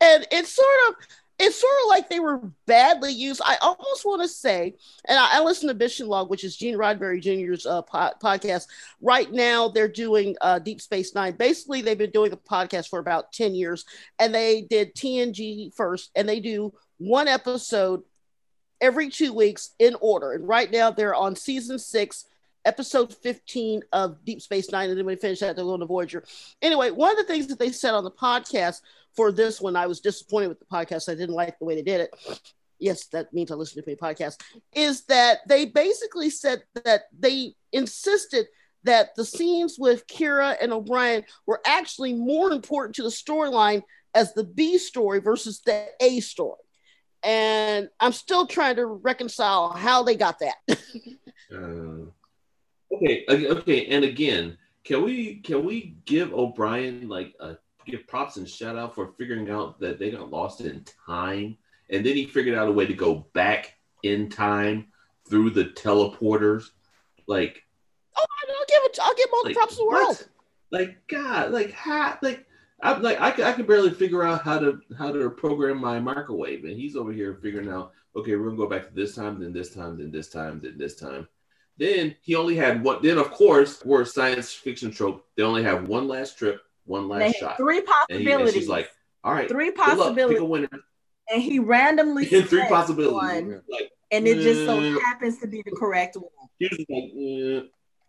And 0.00 0.26
it's 0.30 0.52
sort 0.54 0.68
of 0.88 0.94
it's 1.38 1.60
sort 1.60 1.74
of 1.84 1.88
like 1.88 2.08
they 2.08 2.18
were 2.20 2.40
badly 2.66 3.12
used. 3.12 3.40
I 3.44 3.56
almost 3.60 4.04
want 4.04 4.22
to 4.22 4.28
say, 4.28 4.74
and 5.04 5.18
I, 5.18 5.38
I 5.38 5.44
listen 5.44 5.68
to 5.68 5.74
Mission 5.74 6.08
Log, 6.08 6.30
which 6.30 6.42
is 6.42 6.56
Gene 6.56 6.76
Roddenberry 6.76 7.20
Jr.'s 7.22 7.64
uh, 7.64 7.82
po- 7.82 8.12
podcast. 8.22 8.66
Right 9.00 9.30
now, 9.30 9.68
they're 9.68 9.88
doing 9.88 10.36
uh, 10.40 10.58
Deep 10.58 10.80
Space 10.80 11.14
Nine. 11.14 11.36
Basically, 11.36 11.80
they've 11.80 11.96
been 11.96 12.10
doing 12.10 12.30
the 12.30 12.36
podcast 12.36 12.88
for 12.88 12.98
about 12.98 13.32
10 13.32 13.54
years, 13.54 13.84
and 14.18 14.34
they 14.34 14.62
did 14.62 14.94
TNG 14.96 15.74
first, 15.74 16.10
and 16.16 16.28
they 16.28 16.40
do 16.40 16.72
one 16.98 17.28
episode 17.28 18.02
every 18.80 19.08
two 19.08 19.32
weeks 19.32 19.74
in 19.78 19.96
order. 20.00 20.32
And 20.32 20.46
right 20.46 20.70
now, 20.70 20.90
they're 20.90 21.14
on 21.14 21.36
season 21.36 21.78
six, 21.78 22.24
episode 22.64 23.14
15 23.14 23.82
of 23.92 24.24
Deep 24.24 24.42
Space 24.42 24.70
Nine. 24.70 24.90
And 24.90 24.98
then 24.98 25.06
when 25.06 25.14
they 25.14 25.20
finish 25.20 25.40
that, 25.40 25.54
they're 25.54 25.64
going 25.64 25.80
to 25.80 25.86
Voyager. 25.86 26.24
Anyway, 26.62 26.90
one 26.90 27.12
of 27.12 27.16
the 27.16 27.24
things 27.24 27.46
that 27.46 27.58
they 27.58 27.70
said 27.70 27.94
on 27.94 28.04
the 28.04 28.10
podcast 28.10 28.80
for 29.18 29.32
this 29.32 29.60
one, 29.60 29.74
I 29.74 29.88
was 29.88 29.98
disappointed 29.98 30.46
with 30.46 30.60
the 30.60 30.66
podcast. 30.66 31.10
I 31.10 31.16
didn't 31.16 31.34
like 31.34 31.58
the 31.58 31.64
way 31.64 31.74
they 31.74 31.82
did 31.82 32.02
it. 32.02 32.40
Yes, 32.78 33.06
that 33.06 33.34
means 33.34 33.50
I 33.50 33.56
listen 33.56 33.82
to 33.82 33.90
my 33.90 33.96
podcast. 33.96 34.40
Is 34.72 35.06
that 35.06 35.38
they 35.48 35.64
basically 35.64 36.30
said 36.30 36.62
that 36.84 37.06
they 37.18 37.56
insisted 37.72 38.46
that 38.84 39.16
the 39.16 39.24
scenes 39.24 39.74
with 39.76 40.06
Kira 40.06 40.56
and 40.62 40.72
O'Brien 40.72 41.24
were 41.46 41.60
actually 41.66 42.14
more 42.14 42.52
important 42.52 42.94
to 42.94 43.02
the 43.02 43.08
storyline 43.08 43.82
as 44.14 44.34
the 44.34 44.44
B 44.44 44.78
story 44.78 45.18
versus 45.18 45.62
the 45.66 45.88
A 45.98 46.20
story. 46.20 46.62
And 47.24 47.88
I'm 47.98 48.12
still 48.12 48.46
trying 48.46 48.76
to 48.76 48.86
reconcile 48.86 49.72
how 49.72 50.04
they 50.04 50.14
got 50.14 50.38
that. 50.38 50.58
uh, 51.52 52.06
okay, 52.94 53.24
okay, 53.28 53.86
and 53.86 54.04
again, 54.04 54.56
can 54.84 55.02
we 55.02 55.40
can 55.40 55.64
we 55.64 55.96
give 56.04 56.32
O'Brien 56.32 57.08
like 57.08 57.34
a 57.40 57.56
give 57.88 58.06
props 58.06 58.36
and 58.36 58.48
shout 58.48 58.76
out 58.76 58.94
for 58.94 59.12
figuring 59.18 59.50
out 59.50 59.80
that 59.80 59.98
they 59.98 60.10
got 60.10 60.30
lost 60.30 60.60
in 60.60 60.84
time, 61.06 61.56
and 61.90 62.04
then 62.04 62.14
he 62.14 62.26
figured 62.26 62.56
out 62.56 62.68
a 62.68 62.72
way 62.72 62.86
to 62.86 62.94
go 62.94 63.26
back 63.32 63.74
in 64.02 64.28
time 64.28 64.88
through 65.28 65.50
the 65.50 65.64
teleporters. 65.64 66.70
Like, 67.26 67.62
oh, 68.16 68.24
I'll 68.48 68.64
give 68.68 68.82
it. 68.84 68.98
I'll 69.02 69.14
give 69.14 69.28
all 69.32 69.42
the 69.42 69.48
like, 69.48 69.56
props 69.56 69.78
in 69.78 69.84
the 69.84 69.90
world. 69.90 70.08
What? 70.08 70.28
Like, 70.70 71.06
God, 71.08 71.50
like 71.52 71.72
how, 71.72 72.18
like 72.22 72.46
I'm 72.82 73.02
like 73.02 73.20
I 73.20 73.30
can 73.30 73.44
I 73.44 73.52
can 73.52 73.66
barely 73.66 73.90
figure 73.90 74.22
out 74.22 74.42
how 74.42 74.58
to 74.58 74.80
how 74.96 75.12
to 75.12 75.30
program 75.30 75.80
my 75.80 75.98
microwave, 75.98 76.64
and 76.64 76.76
he's 76.76 76.96
over 76.96 77.12
here 77.12 77.38
figuring 77.42 77.68
out. 77.68 77.92
Okay, 78.16 78.36
we're 78.36 78.46
gonna 78.46 78.56
go 78.56 78.68
back 78.68 78.88
to 78.88 78.94
this 78.94 79.14
time, 79.14 79.40
then 79.40 79.52
this 79.52 79.74
time, 79.74 79.98
then 79.98 80.10
this 80.10 80.28
time, 80.28 80.60
then 80.62 80.76
this 80.78 80.96
time. 80.96 81.28
Then 81.76 82.16
he 82.22 82.34
only 82.34 82.56
had 82.56 82.82
what? 82.82 83.02
Then 83.02 83.18
of 83.18 83.30
course, 83.30 83.84
we're 83.84 84.02
a 84.02 84.06
science 84.06 84.52
fiction 84.52 84.90
trope. 84.90 85.26
They 85.36 85.42
only 85.42 85.62
have 85.62 85.88
one 85.88 86.08
last 86.08 86.38
trip 86.38 86.60
one 86.88 87.08
last 87.08 87.36
shot. 87.36 87.56
Three 87.56 87.80
possibilities. 87.80 88.10
And, 88.10 88.28
he, 88.28 88.32
and 88.32 88.52
she's 88.52 88.68
like, 88.68 88.90
all 89.24 89.32
right, 89.32 89.48
three 89.48 89.70
possibilities. 89.70 90.36
Pick 90.36 90.42
a 90.42 90.44
winner. 90.44 90.68
And 91.30 91.42
he 91.42 91.58
randomly 91.58 92.24
three 92.42 92.66
possibilities. 92.68 93.12
One, 93.12 93.62
like, 93.68 93.90
and 94.10 94.26
it 94.26 94.36
just 94.36 94.64
so 94.64 94.80
happens 95.00 95.38
to 95.40 95.46
be 95.46 95.62
the 95.64 95.72
correct 95.72 96.16
one. 96.16 96.30
He's 96.58 96.86
like, 96.88 97.12
eh, 97.18 97.68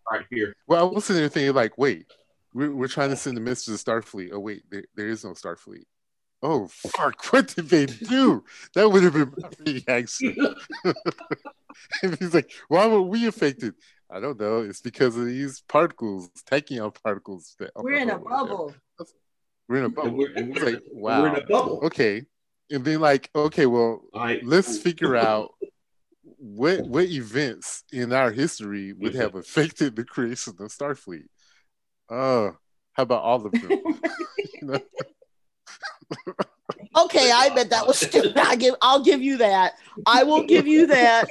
right 0.10 0.26
here. 0.30 0.56
Well, 0.68 0.90
I 0.90 0.94
was 0.94 1.06
sitting 1.06 1.22
there 1.22 1.30
thinking, 1.30 1.54
like, 1.54 1.78
wait, 1.78 2.06
we're, 2.54 2.74
we're 2.74 2.88
trying 2.88 3.10
to 3.10 3.16
send 3.16 3.36
the 3.36 3.42
message 3.42 3.78
to 3.78 3.84
Starfleet. 3.84 4.30
Oh, 4.32 4.40
wait, 4.40 4.64
there, 4.72 4.86
there 4.96 5.10
is 5.10 5.24
no 5.24 5.32
Starfleet. 5.32 5.84
Oh, 6.42 6.68
fuck, 6.68 7.22
what 7.34 7.48
did 7.54 7.68
they 7.68 7.86
do? 7.86 8.46
That 8.74 8.90
would 8.90 9.04
have 9.04 9.14
been 9.14 9.34
my 9.38 9.50
reaction. 9.66 10.36
and 12.04 12.18
he's 12.18 12.34
like, 12.34 12.52
why 12.70 12.88
were 12.88 13.02
we 13.02 13.28
affected? 13.28 13.74
I 14.12 14.20
don't 14.20 14.40
know. 14.40 14.62
It's 14.62 14.82
because 14.82 15.16
of 15.18 15.26
these 15.26 15.62
particles, 15.68 16.30
tachyon 16.50 16.96
particles. 17.04 17.56
That, 17.60 17.72
we're 17.76 17.94
in 17.94 18.10
a 18.10 18.18
bubble. 18.18 18.74
We're 19.68 19.78
in 19.78 19.86
a 19.86 19.90
bubble. 19.90 20.18
we're, 20.18 20.66
like, 20.66 20.82
wow. 20.92 21.22
We're 21.22 21.30
in 21.30 21.36
a 21.36 21.46
bubble. 21.46 21.80
Okay. 21.84 22.26
And 22.72 22.84
then 22.84 23.00
like, 23.00 23.30
okay, 23.36 23.66
well, 23.66 24.02
I, 24.14 24.42
let's 24.44 24.78
figure 24.78 25.16
out 25.16 25.54
what 26.38 26.88
what 26.88 27.06
events 27.06 27.84
in 27.92 28.14
our 28.14 28.32
history 28.32 28.94
would 28.94 29.14
have 29.16 29.36
affected 29.44 29.96
the 29.96 30.04
creation 30.04 30.54
of 30.60 30.70
Starfleet. 30.70 31.28
Uh, 32.10 32.52
how 32.94 33.04
about 33.04 33.22
all 33.24 33.46
of 33.46 33.52
them? 33.52 33.70
okay, 36.98 37.32
I 37.32 37.50
bet 37.54 37.70
that 37.70 37.86
was 37.86 38.00
stupid. 38.00 38.38
I 38.38 38.56
give 38.56 38.76
I'll 38.82 39.04
give 39.04 39.22
you 39.22 39.38
that. 39.38 39.76
I 40.06 40.24
will 40.24 40.44
give 40.44 40.68
you 40.68 40.88
that. 40.88 41.28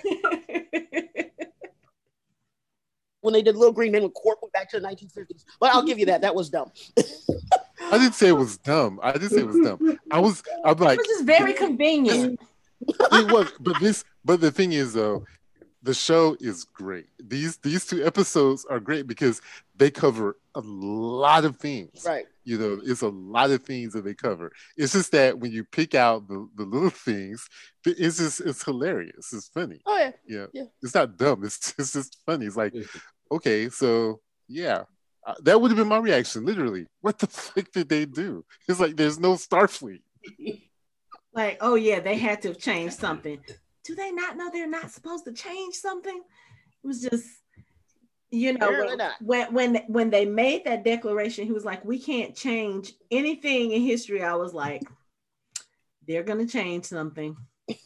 When 3.21 3.35
they 3.35 3.43
did 3.43 3.57
Little 3.57 3.73
Green 3.73 3.93
Men 3.93 4.03
with 4.03 4.15
Quark 4.15 4.41
went 4.43 4.53
back 4.53 4.71
to 4.71 4.81
the 4.81 4.87
1950s. 4.87 5.45
But 5.61 5.75
I'll 5.75 5.83
give 5.83 5.99
you 5.99 6.07
that. 6.07 6.21
That 6.21 6.35
was 6.35 6.51
dumb. 6.51 6.71
I 7.91 7.99
didn't 7.99 8.15
say 8.15 8.29
it 8.29 8.33
was 8.33 8.59
dumb. 8.59 9.01
I 9.03 9.13
didn't 9.13 9.31
say 9.31 9.41
it 9.41 9.47
was 9.47 9.61
dumb. 9.61 9.99
I 10.11 10.19
was 10.21 10.43
I'm 10.65 10.77
like 10.79 10.99
it 10.99 10.99
was 10.99 11.07
just 11.07 11.25
very 11.25 11.53
convenient. 11.53 12.41
it 12.81 13.33
was, 13.33 13.53
but 13.61 13.81
this 13.81 14.05
but 14.25 14.41
the 14.41 14.51
thing 14.51 14.73
is 14.73 14.93
though, 14.93 15.25
the 15.83 15.95
show 15.95 16.37
is 16.41 16.65
great. 16.65 17.07
These 17.19 17.57
these 17.59 17.87
two 17.87 18.05
episodes 18.05 18.67
are 18.69 18.81
great 18.81 19.07
because 19.07 19.41
they 19.77 19.91
cover 19.91 20.37
a 20.55 20.61
lot 20.61 21.45
of 21.45 21.57
things. 21.57 22.05
Right. 22.07 22.27
You 22.49 22.59
know, 22.59 22.81
it's 22.85 23.03
a 23.03 23.09
lot 23.09 23.51
of 23.51 23.63
things 23.63 23.93
that 23.93 24.05
they 24.05 24.15
cover. 24.15 24.53
It's 24.77 24.93
just 24.93 25.13
that 25.13 25.39
when 25.39 25.53
you 25.53 25.65
pick 25.65 25.95
out 25.95 26.29
the, 26.29 26.49
the 26.57 26.65
little 26.65 26.91
things, 27.09 27.47
it's 27.85 28.19
just 28.19 28.41
it's 28.41 28.65
hilarious. 28.65 29.33
It's 29.33 29.49
funny. 29.49 29.81
Oh 29.87 29.97
yeah. 29.97 30.13
Yeah. 30.27 30.47
yeah. 30.53 30.65
It's 30.83 30.95
not 30.95 31.17
dumb. 31.17 31.45
It's 31.45 31.75
it's 31.79 31.93
just 31.93 32.19
funny. 32.27 32.47
It's 32.47 32.57
like, 32.57 32.75
okay, 33.31 33.69
so 33.69 34.21
yeah. 34.49 34.85
Uh, 35.27 35.35
that 35.43 35.61
would 35.61 35.71
have 35.71 35.77
been 35.77 35.89
my 35.89 35.99
reaction, 35.99 36.47
literally. 36.47 36.87
What 37.03 37.19
the 37.19 37.27
fuck 37.29 37.71
did 37.73 37.89
they 37.89 38.07
do? 38.07 38.45
It's 38.69 38.81
like 38.81 38.97
there's 38.97 39.21
no 39.21 39.35
Starfleet. 39.35 40.01
like, 41.35 41.59
oh 41.61 41.75
yeah, 41.75 42.01
they 42.01 42.17
had 42.17 42.41
to 42.43 42.49
have 42.49 42.59
changed 42.59 42.99
something 42.99 43.41
do 43.89 43.95
they 43.95 44.13
not 44.13 44.37
know 44.37 44.51
they're 44.53 44.69
not 44.69 44.91
supposed 44.91 45.25
to 45.25 45.33
change 45.33 45.75
something? 45.75 46.17
It 46.85 46.87
was 46.87 47.01
just, 47.01 47.27
you 48.31 48.53
know, 48.53 48.97
when, 49.21 49.53
when 49.55 49.77
when 49.87 50.11
they 50.11 50.27
made 50.27 50.65
that 50.65 50.85
declaration, 50.85 51.47
he 51.47 51.53
was 51.53 51.65
like, 51.65 51.85
"We 51.85 51.99
can't 51.99 52.35
change 52.35 52.93
anything 53.11 53.73
in 53.73 53.83
history." 53.83 54.23
I 54.23 54.35
was 54.35 54.53
like, 54.53 54.83
"They're 56.07 56.23
gonna 56.23 56.47
change 56.47 56.85
something, 56.85 57.37
and 57.69 57.79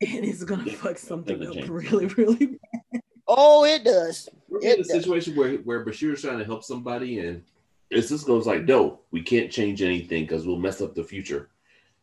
it's 0.00 0.44
gonna 0.44 0.70
fuck 0.72 0.98
something 0.98 1.46
up 1.46 1.68
really, 1.68 2.06
really 2.06 2.46
bad." 2.46 3.02
Oh, 3.26 3.64
it 3.64 3.84
does. 3.84 4.28
We're 4.48 4.60
in 4.60 4.80
a 4.80 4.84
situation 4.84 5.36
where 5.36 5.56
where 5.58 5.84
Bashir 5.84 6.12
is 6.12 6.22
trying 6.22 6.38
to 6.38 6.44
help 6.44 6.64
somebody, 6.64 7.20
and 7.20 7.42
it 7.88 8.02
just 8.02 8.26
goes 8.26 8.46
like, 8.46 8.64
"No, 8.64 9.00
we 9.10 9.22
can't 9.22 9.50
change 9.50 9.80
anything 9.80 10.24
because 10.24 10.46
we'll 10.46 10.58
mess 10.58 10.80
up 10.80 10.94
the 10.94 11.04
future." 11.04 11.48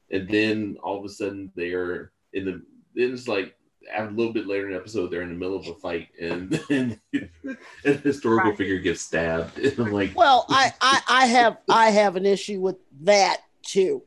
And 0.10 0.28
then 0.28 0.78
all 0.82 0.98
of 0.98 1.06
a 1.06 1.10
sudden, 1.10 1.52
they're 1.56 2.12
in 2.34 2.46
the 2.46 2.62
then 2.96 3.14
it's 3.14 3.28
like 3.28 3.57
a 3.96 4.06
little 4.06 4.34
bit 4.34 4.48
later 4.48 4.68
in 4.68 4.74
the 4.74 4.80
episode, 4.80 5.12
they're 5.12 5.22
in 5.22 5.30
the 5.30 5.36
middle 5.36 5.58
of 5.58 5.68
a 5.68 5.74
fight, 5.76 6.10
and, 6.20 6.60
and, 6.70 7.00
a 7.86 7.94
historical 7.94 8.52
right. 8.52 8.58
figure 8.58 8.80
gets 8.80 9.02
stabbed. 9.02 9.58
And 9.78 9.80
I'm 9.80 9.92
like, 9.92 10.16
well, 10.16 10.46
I, 10.50 10.74
I 10.82 11.02
I 11.08 11.26
have 11.28 11.58
I 11.70 11.90
have 11.90 12.16
an 12.16 12.26
issue 12.26 12.60
with 12.60 12.78
that 13.02 13.42
too. 13.62 14.04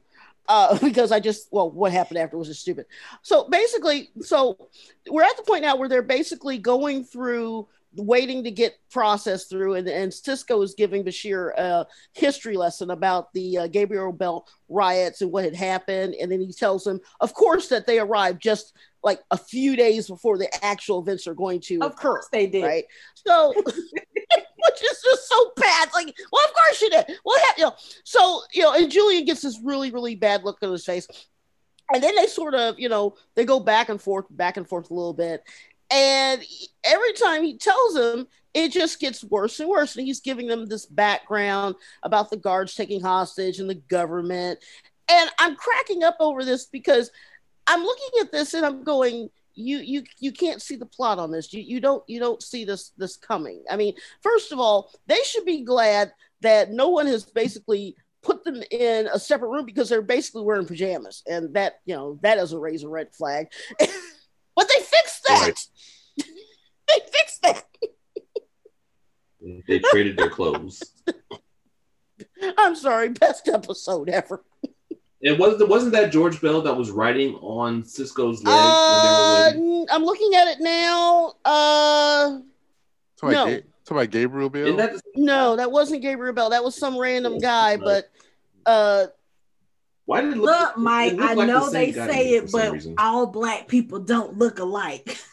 Uh, 0.49 0.77
because 0.83 1.13
I 1.13 1.21
just 1.21 1.49
well, 1.53 1.71
what 1.71 1.93
happened 1.93 2.19
after 2.19 2.37
was 2.37 2.49
just 2.49 2.63
stupid. 2.63 2.87
So 3.23 3.49
basically, 3.49 4.11
so 4.21 4.69
we're 5.09 5.23
at 5.23 5.37
the 5.37 5.43
point 5.43 5.63
now 5.63 5.77
where 5.77 5.89
they're 5.89 6.03
basically 6.03 6.59
going 6.59 7.05
through 7.05 7.69
waiting 7.95 8.45
to 8.45 8.51
get 8.51 8.79
processed 8.91 9.51
through, 9.51 9.75
and, 9.75 9.89
and 9.89 10.13
Sisko 10.13 10.63
is 10.63 10.75
giving 10.75 11.05
Bashir 11.05 11.53
a 11.57 11.87
history 12.13 12.57
lesson 12.57 12.91
about 12.91 13.33
the 13.33 13.59
uh, 13.59 13.67
Gabriel 13.67 14.13
Bell 14.13 14.47
riots 14.69 15.23
and 15.23 15.33
what 15.33 15.45
had 15.45 15.55
happened, 15.55 16.15
and 16.21 16.31
then 16.31 16.41
he 16.41 16.53
tells 16.53 16.87
him, 16.87 17.01
of 17.21 17.35
course, 17.35 17.69
that 17.69 17.87
they 17.87 17.99
arrived 17.99 18.41
just 18.41 18.75
like 19.03 19.21
a 19.31 19.37
few 19.37 19.77
days 19.77 20.09
before 20.09 20.39
the 20.39 20.49
actual 20.65 21.01
events 21.01 21.27
are 21.27 21.35
going 21.35 21.61
to 21.61 21.79
of 21.81 21.93
occur. 21.93 22.11
Course 22.13 22.29
they 22.33 22.47
did, 22.47 22.65
right? 22.65 22.85
So, 23.27 23.53
which 23.65 24.83
is 24.83 25.03
just 25.03 25.29
so 25.29 25.53
bad. 25.57 25.89
Like, 25.95 26.15
well, 26.31 26.45
of 26.47 26.55
course 26.55 26.83
you 26.83 26.91
did. 26.91 27.07
What 27.23 27.41
happened? 27.43 27.59
You 27.59 27.65
know, 27.65 27.75
so 28.05 28.43
you 28.53 28.63
know, 28.63 28.75
and 28.75 28.91
Julian 28.91 29.25
gets 29.25 29.43
this 29.43 29.59
really, 29.65 29.91
really 29.91 30.15
bad 30.15 30.45
look 30.45 30.59
on 30.63 30.73
his 30.73 30.85
face. 30.85 31.07
And 31.93 32.03
then 32.03 32.15
they 32.15 32.27
sort 32.27 32.55
of, 32.55 32.79
you 32.79 32.89
know, 32.89 33.17
they 33.35 33.45
go 33.45 33.59
back 33.59 33.89
and 33.89 34.01
forth, 34.01 34.27
back 34.31 34.57
and 34.57 34.69
forth 34.69 34.91
a 34.91 34.95
little 34.95 35.13
bit. 35.13 35.43
And 35.91 36.45
every 36.85 37.13
time 37.15 37.43
he 37.43 37.59
tells 37.59 37.95
them, 37.95 38.27
it 38.55 38.73
just 38.73 39.01
gets 39.01 39.23
worse 39.25 39.61
and 39.61 39.69
worse. 39.69 39.97
And 39.97 40.07
he's 40.07 40.21
giving 40.21 40.47
them 40.47 40.67
this 40.67 40.87
background 40.87 41.77
about 42.03 42.31
the 42.31 42.37
guards 42.37 42.75
taking 42.75 43.01
hostage 43.01 43.59
and 43.59 43.71
the 43.71 43.75
government. 43.75 44.59
And 45.11 45.31
I'm 45.39 45.57
cracking 45.57 46.05
up 46.05 46.17
over 46.21 46.45
this 46.45 46.67
because 46.67 47.11
I'm 47.67 47.83
looking 47.83 48.21
at 48.21 48.33
this 48.33 48.55
and 48.55 48.65
I'm 48.65 48.83
going, 48.83 49.31
you 49.55 49.79
you 49.79 50.03
you 50.19 50.33
can't 50.33 50.63
see 50.63 50.77
the 50.77 50.87
plot 50.87 51.19
on 51.19 51.31
this. 51.31 51.53
You 51.53 51.61
you 51.61 51.81
don't 51.81 52.03
you 52.09 52.21
don't 52.21 52.43
see 52.43 52.65
this 52.65 52.93
this 52.97 53.17
coming. 53.17 53.63
I 53.71 53.77
mean, 53.77 53.95
first 54.23 54.53
of 54.53 54.59
all, 54.59 54.91
they 55.07 55.19
should 55.25 55.45
be 55.45 55.63
glad 55.63 56.13
that 56.41 56.71
no 56.71 56.89
one 56.89 57.07
has 57.07 57.25
basically 57.25 57.97
put 58.23 58.45
them 58.45 58.63
in 58.71 59.09
a 59.13 59.19
separate 59.19 59.51
room 59.51 59.67
because 59.67 59.89
they're 59.89 60.03
basically 60.03 60.43
wearing 60.43 60.67
pajamas, 60.67 61.23
and 61.29 61.55
that 61.55 61.81
you 61.85 61.95
know 61.95 62.19
that 62.23 62.39
raise 62.53 62.83
a 62.83 62.89
red 62.89 63.15
flag. 63.15 63.49
but 63.79 64.69
they 64.69 64.83
fixed 64.83 65.23
that. 65.29 65.43
Right. 65.43 66.27
they 66.89 67.01
fixed 67.13 67.43
that. 67.43 67.65
They 69.67 69.79
traded 69.79 70.17
their 70.17 70.31
clothes. 70.31 70.83
I'm 72.59 72.75
sorry, 72.77 73.09
best 73.11 73.49
episode 73.49 74.09
ever. 74.09 74.45
It 75.21 75.39
wasn't 75.39 75.69
wasn't 75.69 75.93
that 75.93 76.13
George 76.13 76.41
Bell 76.41 76.63
that 76.63 76.77
was 76.77 76.91
writing 76.91 77.35
on 77.37 77.83
Sisko's 77.83 78.43
leg 78.43 78.55
uh, 78.57 79.53
I'm 79.93 80.05
looking 80.05 80.35
at 80.35 80.49
it 80.49 80.61
now. 80.61 81.35
Uh, 81.45 82.39
no. 83.23 83.47
Ga- 83.47 83.63
about 83.91 84.11
Gabriel 84.11 84.49
Bell? 84.49 84.77
That 84.77 85.01
no, 85.17 85.57
that 85.57 85.71
wasn't 85.71 86.03
Gabriel 86.03 86.33
Bell. 86.33 86.51
That 86.51 86.65
was 86.65 86.75
some 86.77 86.99
random 86.99 87.39
guy. 87.39 87.77
But 87.77 88.11
uh, 88.65 89.07
why 90.07 90.23
did 90.23 90.33
it 90.35 90.39
look, 90.39 90.59
look 90.59 90.79
Mike? 90.79 91.15
Look 91.15 91.31
I 91.31 91.35
know 91.35 91.67
the 91.67 91.73
they 91.73 91.93
say 91.93 92.31
it, 92.31 92.51
but 92.53 92.73
reason. 92.73 92.95
all 92.99 93.27
black 93.27 93.69
people 93.69 93.99
don't 94.01 94.39
look 94.39 94.59
alike. 94.59 95.19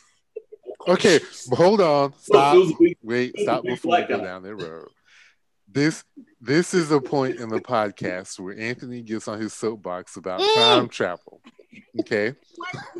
okay, 0.87 1.19
but 1.49 1.55
hold 1.57 1.81
on. 1.81 2.13
Stop. 2.19 2.57
Wait, 3.03 3.37
stop 3.39 3.63
before 3.63 3.97
we 3.97 4.05
go 4.05 4.23
down 4.23 4.43
that 4.43 4.55
road. 4.55 4.89
This 5.69 6.03
this 6.39 6.73
is 6.73 6.91
a 6.91 7.01
point 7.01 7.39
in 7.39 7.49
the 7.49 7.59
podcast 7.59 8.39
where 8.39 8.57
Anthony 8.57 9.01
gets 9.01 9.27
on 9.27 9.39
his 9.39 9.53
soapbox 9.53 10.15
about 10.15 10.39
mm. 10.39 10.55
time 10.55 10.87
travel. 10.87 11.41
Okay. 11.99 12.33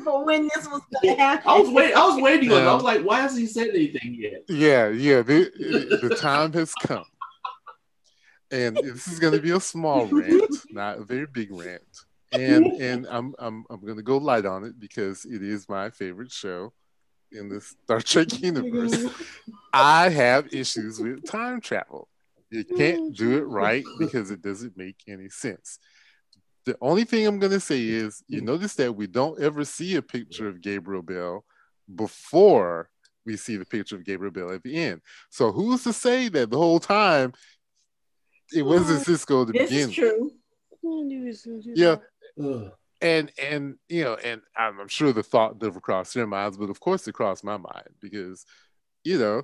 But 0.03 0.25
when 0.25 0.49
this 0.53 0.67
was 0.67 0.81
gonna 1.01 1.15
happen, 1.15 1.49
I 1.49 1.59
was 1.59 1.69
waiting. 1.69 1.95
I 1.95 2.05
was 2.07 2.21
waiting 2.21 2.51
on. 2.51 2.63
I 2.63 2.73
was 2.73 2.83
like, 2.83 3.03
why 3.03 3.21
hasn't 3.21 3.41
he 3.41 3.47
said 3.47 3.69
anything 3.69 4.17
yet? 4.19 4.43
Yeah, 4.49 4.89
yeah. 4.89 5.21
The, 5.21 5.99
the 6.01 6.15
time 6.15 6.53
has 6.53 6.73
come, 6.73 7.05
and 8.51 8.75
this 8.77 9.07
is 9.07 9.19
going 9.19 9.33
to 9.33 9.41
be 9.41 9.51
a 9.51 9.59
small 9.59 10.05
rant, 10.07 10.55
not 10.71 10.99
a 10.99 11.03
very 11.03 11.25
big 11.25 11.51
rant. 11.51 11.81
And 12.31 12.65
and 12.81 13.07
I'm 13.09 13.33
I'm 13.39 13.65
I'm 13.69 13.81
going 13.81 13.97
to 13.97 14.03
go 14.03 14.17
light 14.17 14.45
on 14.45 14.63
it 14.63 14.79
because 14.79 15.25
it 15.25 15.41
is 15.41 15.69
my 15.69 15.89
favorite 15.89 16.31
show 16.31 16.73
in 17.31 17.49
the 17.49 17.61
Star 17.61 18.01
Trek 18.01 18.27
universe. 18.41 19.05
I 19.73 20.09
have 20.09 20.53
issues 20.53 20.99
with 20.99 21.25
time 21.25 21.61
travel. 21.61 22.07
You 22.49 22.63
can't 22.63 23.15
do 23.15 23.37
it 23.37 23.41
right 23.41 23.83
because 23.99 24.31
it 24.31 24.41
doesn't 24.41 24.77
make 24.77 24.95
any 25.07 25.29
sense. 25.29 25.79
The 26.65 26.77
only 26.81 27.03
thing 27.03 27.25
I'm 27.25 27.39
going 27.39 27.51
to 27.51 27.59
say 27.59 27.81
is 27.81 28.23
you 28.27 28.41
notice 28.41 28.75
that 28.75 28.93
we 28.93 29.07
don't 29.07 29.41
ever 29.41 29.63
see 29.65 29.95
a 29.95 30.01
picture 30.01 30.47
of 30.47 30.61
Gabriel 30.61 31.01
Bell 31.01 31.43
before 31.93 32.89
we 33.25 33.37
see 33.37 33.57
the 33.57 33.65
picture 33.65 33.95
of 33.95 34.05
Gabriel 34.05 34.31
Bell 34.31 34.51
at 34.51 34.63
the 34.63 34.75
end. 34.75 35.01
So 35.29 35.51
who's 35.51 35.83
to 35.83 35.93
say 35.93 36.29
that 36.29 36.49
the 36.49 36.57
whole 36.57 36.79
time 36.79 37.33
it 38.53 38.63
wasn't 38.63 39.05
Sisko 39.05 39.45
to 39.45 39.51
this 39.51 39.69
begin? 39.69 39.89
Is 39.89 39.95
true. 39.95 40.31
Yeah. 41.75 41.97
And 42.99 43.31
and 43.41 43.75
you 43.89 44.03
know, 44.03 44.15
and 44.15 44.41
I'm, 44.55 44.87
sure 44.87 45.13
the 45.13 45.23
thought 45.23 45.61
never 45.61 45.79
crossed 45.79 46.13
their 46.13 46.25
minds, 46.25 46.57
but 46.57 46.69
of 46.69 46.79
course 46.79 47.07
it 47.07 47.13
crossed 47.13 47.43
my 47.43 47.57
mind 47.57 47.89
because 48.01 48.45
you 49.03 49.19
know 49.19 49.43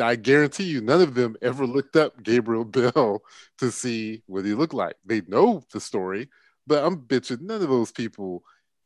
I 0.00 0.16
guarantee 0.16 0.64
you, 0.64 0.80
none 0.80 1.02
of 1.02 1.14
them 1.14 1.36
ever 1.42 1.66
looked 1.66 1.96
up 1.96 2.22
Gabriel 2.22 2.64
Bell 2.66 3.22
to 3.58 3.70
see 3.70 4.22
what 4.26 4.44
he 4.44 4.54
looked 4.54 4.74
like. 4.74 4.96
They 5.04 5.22
know 5.22 5.62
the 5.72 5.80
story, 5.80 6.28
but 6.66 6.84
I'm 6.84 6.96
bitching. 6.96 7.40
None 7.42 7.62
of 7.62 7.68
those 7.68 7.92
people, 7.92 8.42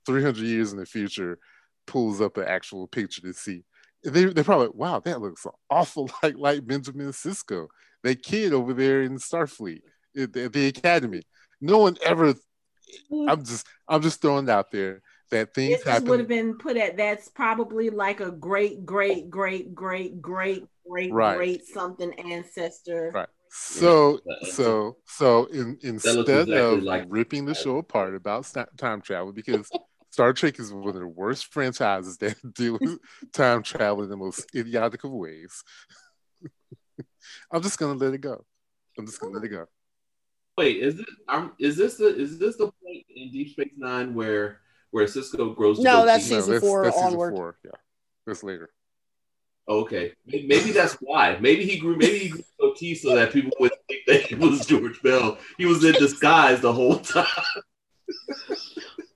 300 0.07 0.43
years 0.43 0.73
in 0.73 0.79
the 0.79 0.87
future, 0.87 1.39
pulls 1.87 2.21
up 2.21 2.37
an 2.37 2.45
actual 2.47 2.89
picture 2.89 3.23
to 3.23 3.33
see. 3.33 3.63
They, 4.05 4.27
they're 4.27 4.45
probably, 4.45 4.71
wow, 4.75 5.01
that 5.01 5.21
looks 5.21 5.47
awful 5.71 6.11
like, 6.23 6.37
like 6.37 6.67
Benjamin 6.67 7.09
Sisko, 7.09 7.69
that 8.03 8.23
kid 8.23 8.53
over 8.53 8.73
there 8.73 9.03
in 9.03 9.17
Starfleet 9.17 9.81
at 10.17 10.33
the, 10.33 10.45
at 10.45 10.53
the 10.53 10.69
academy. 10.69 11.23
No 11.61 11.79
one 11.79 11.97
ever. 12.05 12.35
I'm 13.29 13.45
just, 13.45 13.67
I'm 13.89 14.03
just 14.03 14.21
throwing 14.21 14.45
it 14.45 14.51
out 14.51 14.71
there 14.71 15.03
that 15.31 15.55
things 15.55 15.79
this 15.79 15.85
happen. 15.85 16.09
would 16.09 16.21
have 16.21 16.29
been 16.29 16.57
put 16.57 16.77
at 16.77 16.97
that's 16.97 17.29
probably 17.29 17.91
like 17.91 18.21
a 18.21 18.31
great, 18.31 18.87
great, 18.87 19.29
great, 19.29 19.75
great, 19.75 20.21
great 20.23 20.65
great 20.89 21.13
right. 21.13 21.37
great 21.37 21.67
something 21.67 22.13
ancestor. 22.15 23.11
Right. 23.15 23.29
So 23.51 24.21
so 24.51 24.97
so 25.07 25.47
in, 25.47 25.79
instead 25.83 26.19
exactly 26.19 26.59
of 26.59 26.83
like 26.83 27.07
ripping 27.09 27.47
the 27.47 27.55
show 27.55 27.79
apart 27.79 28.15
about 28.15 28.53
time 28.77 29.01
travel 29.01 29.33
because 29.33 29.69
Star 30.11 30.33
Trek 30.33 30.59
is 30.59 30.73
one 30.73 30.89
of 30.89 30.95
the 30.95 31.07
worst 31.07 31.53
franchises 31.53 32.17
that 32.19 32.37
deal 32.55 32.79
with 32.81 32.99
time 33.33 33.63
travel 33.63 34.03
in 34.03 34.11
the 34.11 34.17
most 34.17 34.47
idiotic 34.55 35.05
of 35.05 35.11
ways. 35.11 35.63
I'm 37.51 37.63
just 37.63 37.79
gonna 37.79 37.99
let 37.99 38.15
it 38.15 38.21
go. 38.21 38.45
I'm 38.99 39.07
just 39.07 39.21
gonna 39.21 39.35
let 39.35 39.45
it 39.45 39.49
go. 39.49 39.67
Wait, 40.59 40.83
is 40.83 40.97
this 40.97 41.07
um, 41.29 41.53
is 41.59 41.77
this 41.77 41.97
the 41.97 42.17
is 42.17 42.39
this 42.39 42.57
the 42.57 42.71
point 42.83 43.05
in 43.15 43.31
Deep 43.31 43.51
Space 43.51 43.73
Nine 43.77 44.15
where 44.15 44.61
where 44.91 45.05
Sisko 45.05 45.55
grows? 45.55 45.79
No, 45.79 46.07
that's 46.07 46.25
season 46.25 46.39
no, 46.41 46.53
that's, 46.53 46.65
four 46.65 46.85
that's 46.85 46.97
onward. 46.97 47.33
Season 47.33 47.37
four. 47.37 47.59
Yeah, 47.65 47.71
that's 48.27 48.43
later. 48.43 48.71
Okay, 49.69 50.13
maybe 50.27 50.71
that's 50.71 50.95
why. 50.95 51.37
Maybe 51.41 51.67
he 51.67 51.79
grew. 51.79 51.97
Maybe 51.97 52.19
he 52.19 52.29
grew 52.29 52.45
goatee 52.59 52.95
so 52.95 53.15
that 53.17 53.33
people 53.33 53.53
would 53.61 53.73
think 53.89 54.01
that 54.07 54.33
it 54.33 54.39
was 54.39 54.65
George 54.65 55.03
Bell. 55.03 55.39
He 55.59 55.67
was 55.67 55.85
in 55.85 55.93
disguise 55.95 56.61
the 56.61 56.73
whole 56.73 56.99
time. 57.01 57.27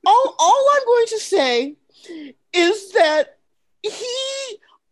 all, 0.06 0.34
all 0.38 0.68
I'm 0.74 0.84
going 0.84 1.06
to 1.06 1.18
say 1.20 1.76
is 2.52 2.92
that 2.92 3.38
he 3.82 3.90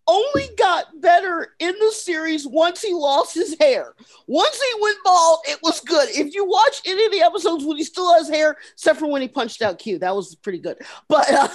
only 0.09 0.49
got 0.57 0.87
better 1.01 1.55
in 1.59 1.75
the 1.79 1.93
series 1.93 2.47
once 2.47 2.81
he 2.81 2.93
lost 2.95 3.35
his 3.35 3.57
hair. 3.61 3.95
Once 4.27 4.61
he 4.61 4.83
went 4.83 4.97
bald, 5.05 5.41
it 5.47 5.59
was 5.63 5.81
good. 5.81 6.09
If 6.09 6.35
you 6.35 6.47
watch 6.47 6.81
any 6.87 7.05
of 7.05 7.13
the 7.13 7.21
episodes 7.21 7.65
when 7.65 7.77
he 7.77 7.85
still 7.85 8.13
has 8.15 8.29
hair, 8.29 8.57
except 8.73 8.99
for 8.99 9.07
when 9.07 9.23
he 9.23 9.29
punched 9.29 9.63
out 9.63 9.79
Q, 9.79 9.99
that 9.99 10.17
was 10.17 10.35
pretty 10.35 10.59
good. 10.59 10.79
But 11.09 11.31
uh, 11.31 11.49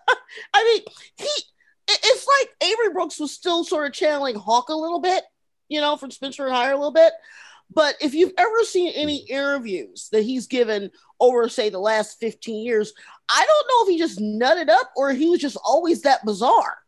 I 0.54 0.64
mean, 0.64 0.82
he 1.16 1.42
it's 1.88 2.26
like 2.26 2.70
Avery 2.70 2.92
Brooks 2.92 3.18
was 3.18 3.32
still 3.32 3.64
sort 3.64 3.86
of 3.86 3.92
channeling 3.92 4.36
Hawk 4.36 4.68
a 4.68 4.74
little 4.74 5.00
bit, 5.00 5.24
you 5.68 5.80
know, 5.80 5.96
from 5.96 6.10
Spenser 6.10 6.46
and 6.46 6.54
Hire 6.54 6.72
a 6.72 6.76
little 6.76 6.92
bit. 6.92 7.12
But 7.74 7.96
if 8.00 8.14
you've 8.14 8.32
ever 8.36 8.64
seen 8.64 8.92
any 8.94 9.24
interviews 9.28 10.08
that 10.12 10.22
he's 10.22 10.46
given 10.46 10.90
over, 11.20 11.48
say, 11.48 11.70
the 11.70 11.78
last 11.78 12.20
15 12.20 12.64
years, 12.64 12.92
I 13.30 13.44
don't 13.46 13.68
know 13.68 13.84
if 13.84 13.88
he 13.88 13.98
just 13.98 14.18
nutted 14.18 14.68
up 14.68 14.90
or 14.96 15.12
he 15.12 15.30
was 15.30 15.40
just 15.40 15.56
always 15.64 16.02
that 16.02 16.24
bizarre. 16.24 16.78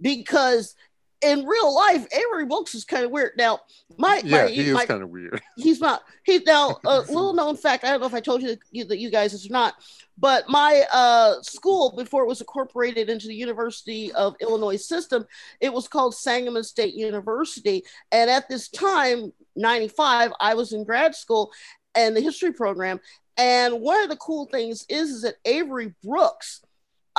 Because 0.00 0.74
in 1.22 1.44
real 1.44 1.74
life, 1.74 2.06
Avery 2.12 2.46
Brooks 2.46 2.74
is 2.74 2.84
kind 2.84 3.04
of 3.04 3.10
weird. 3.10 3.32
Now, 3.36 3.60
my 3.98 4.22
yeah, 4.24 4.44
my, 4.44 4.50
he 4.50 4.68
is 4.70 4.84
kind 4.84 5.02
of 5.02 5.10
weird. 5.10 5.40
He's 5.56 5.80
not. 5.80 6.02
He's 6.24 6.42
now 6.46 6.78
a 6.84 7.00
little 7.00 7.34
known 7.34 7.56
fact. 7.56 7.84
I 7.84 7.90
don't 7.90 8.00
know 8.00 8.06
if 8.06 8.14
I 8.14 8.20
told 8.20 8.42
you 8.42 8.48
that 8.48 8.58
you, 8.70 8.84
that 8.84 8.98
you 8.98 9.10
guys 9.10 9.34
is 9.34 9.50
not, 9.50 9.74
but 10.16 10.48
my 10.48 10.84
uh, 10.92 11.42
school 11.42 11.92
before 11.94 12.22
it 12.22 12.28
was 12.28 12.40
incorporated 12.40 13.10
into 13.10 13.26
the 13.26 13.34
University 13.34 14.12
of 14.12 14.34
Illinois 14.40 14.76
system, 14.76 15.26
it 15.60 15.72
was 15.72 15.88
called 15.88 16.14
Sangamon 16.14 16.64
State 16.64 16.94
University, 16.94 17.84
and 18.12 18.30
at 18.30 18.48
this 18.48 18.68
time, 18.68 19.32
'95, 19.56 20.32
I 20.40 20.54
was 20.54 20.72
in 20.72 20.84
grad 20.84 21.14
school 21.14 21.50
and 21.94 22.16
the 22.16 22.20
history 22.20 22.52
program. 22.52 23.00
And 23.36 23.80
one 23.80 24.02
of 24.02 24.10
the 24.10 24.16
cool 24.16 24.46
things 24.46 24.84
is, 24.88 25.10
is 25.10 25.22
that 25.22 25.36
Avery 25.44 25.94
Brooks 26.04 26.60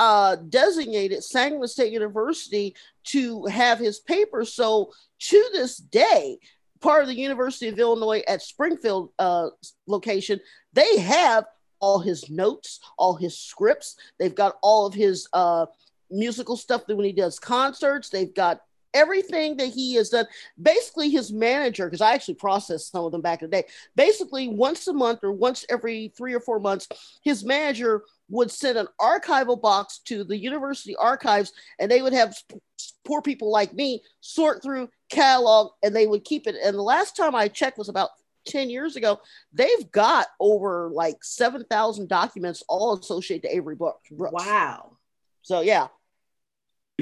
uh, 0.02 0.34
designated 0.48 1.22
Sangamon 1.22 1.68
State 1.68 1.92
University 1.92 2.74
to 3.04 3.46
have 3.46 3.78
his 3.78 4.00
paper. 4.00 4.44
So 4.44 4.90
to 5.30 5.48
this 5.52 5.76
day, 5.76 6.40
part 6.80 7.02
of 7.02 7.08
the 7.08 7.14
University 7.14 7.68
of 7.68 7.78
Illinois 7.78 8.24
at 8.26 8.42
Springfield 8.42 9.12
uh, 9.20 9.50
location, 9.86 10.40
they 10.72 10.98
have 10.98 11.44
all 11.78 12.00
his 12.00 12.28
notes, 12.28 12.80
all 12.98 13.14
his 13.14 13.38
scripts. 13.38 13.94
They've 14.18 14.34
got 14.34 14.56
all 14.60 14.86
of 14.86 14.94
his 14.94 15.28
uh, 15.32 15.66
musical 16.10 16.56
stuff 16.56 16.84
that 16.88 16.96
when 16.96 17.06
he 17.06 17.12
does 17.12 17.38
concerts. 17.38 18.08
They've 18.08 18.34
got 18.34 18.62
everything 18.94 19.56
that 19.56 19.68
he 19.68 19.94
has 19.94 20.10
done. 20.10 20.26
Basically, 20.60 21.10
his 21.10 21.32
manager, 21.32 21.86
because 21.86 22.00
I 22.00 22.14
actually 22.14 22.34
processed 22.34 22.92
some 22.92 23.04
of 23.04 23.12
them 23.12 23.20
back 23.20 23.42
in 23.42 23.50
the 23.50 23.56
day, 23.62 23.68
basically 23.96 24.48
once 24.48 24.86
a 24.88 24.92
month 24.92 25.20
or 25.22 25.32
once 25.32 25.64
every 25.68 26.12
three 26.16 26.34
or 26.34 26.40
four 26.40 26.60
months, 26.60 26.88
his 27.22 27.44
manager 27.44 28.02
would 28.28 28.50
send 28.50 28.78
an 28.78 28.88
archival 29.00 29.60
box 29.60 29.98
to 30.06 30.24
the 30.24 30.36
university 30.36 30.96
archives 30.96 31.52
and 31.78 31.90
they 31.90 32.02
would 32.02 32.12
have 32.12 32.34
poor 33.04 33.20
people 33.20 33.50
like 33.50 33.74
me 33.74 34.02
sort 34.20 34.62
through 34.62 34.88
catalog 35.10 35.72
and 35.82 35.94
they 35.94 36.06
would 36.06 36.24
keep 36.24 36.46
it. 36.46 36.56
And 36.62 36.76
the 36.76 36.82
last 36.82 37.16
time 37.16 37.34
I 37.34 37.48
checked 37.48 37.78
was 37.78 37.88
about 37.88 38.10
10 38.46 38.70
years 38.70 38.96
ago, 38.96 39.20
they've 39.52 39.90
got 39.92 40.26
over 40.40 40.90
like 40.92 41.22
7,000 41.22 42.08
documents 42.08 42.62
all 42.68 42.98
associated 42.98 43.48
to 43.48 43.54
Avery 43.54 43.76
Brooks. 43.76 44.10
Wow. 44.10 44.96
So, 45.42 45.60
yeah, 45.60 45.88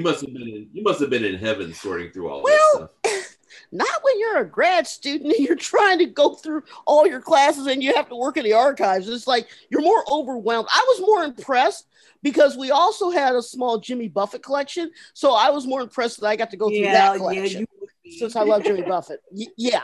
you 0.01 0.09
must 0.09 0.21
have 0.21 0.33
been 0.33 0.47
in 0.47 0.69
you 0.73 0.83
must 0.83 0.99
have 0.99 1.09
been 1.09 1.25
in 1.25 1.35
heaven 1.35 1.73
sorting 1.73 2.11
through 2.11 2.29
all 2.29 2.41
well, 2.43 2.91
this 3.03 3.13
stuff. 3.13 3.37
Not 3.71 4.03
when 4.03 4.19
you're 4.19 4.39
a 4.39 4.45
grad 4.45 4.87
student 4.87 5.33
and 5.33 5.45
you're 5.45 5.55
trying 5.55 5.99
to 5.99 6.05
go 6.05 6.35
through 6.35 6.63
all 6.85 7.07
your 7.07 7.21
classes 7.21 7.67
and 7.67 7.81
you 7.81 7.93
have 7.95 8.09
to 8.09 8.15
work 8.15 8.37
in 8.37 8.43
the 8.43 8.53
archives. 8.53 9.07
It's 9.07 9.27
like 9.27 9.47
you're 9.69 9.81
more 9.81 10.03
overwhelmed. 10.11 10.67
I 10.71 10.85
was 10.89 11.01
more 11.01 11.23
impressed 11.23 11.87
because 12.23 12.57
we 12.57 12.71
also 12.71 13.11
had 13.11 13.35
a 13.35 13.41
small 13.41 13.77
Jimmy 13.77 14.07
Buffett 14.07 14.43
collection. 14.43 14.91
So 15.13 15.33
I 15.33 15.49
was 15.49 15.67
more 15.67 15.81
impressed 15.81 16.19
that 16.19 16.27
I 16.27 16.35
got 16.35 16.51
to 16.51 16.57
go 16.57 16.69
through 16.69 16.81
that 16.81 17.17
collection. 17.17 17.65
Yeah, 18.03 18.17
since 18.19 18.35
I 18.35 18.43
love 18.43 18.63
Jimmy 18.63 18.81
Buffett. 18.81 19.21
Y- 19.31 19.47
yeah. 19.57 19.83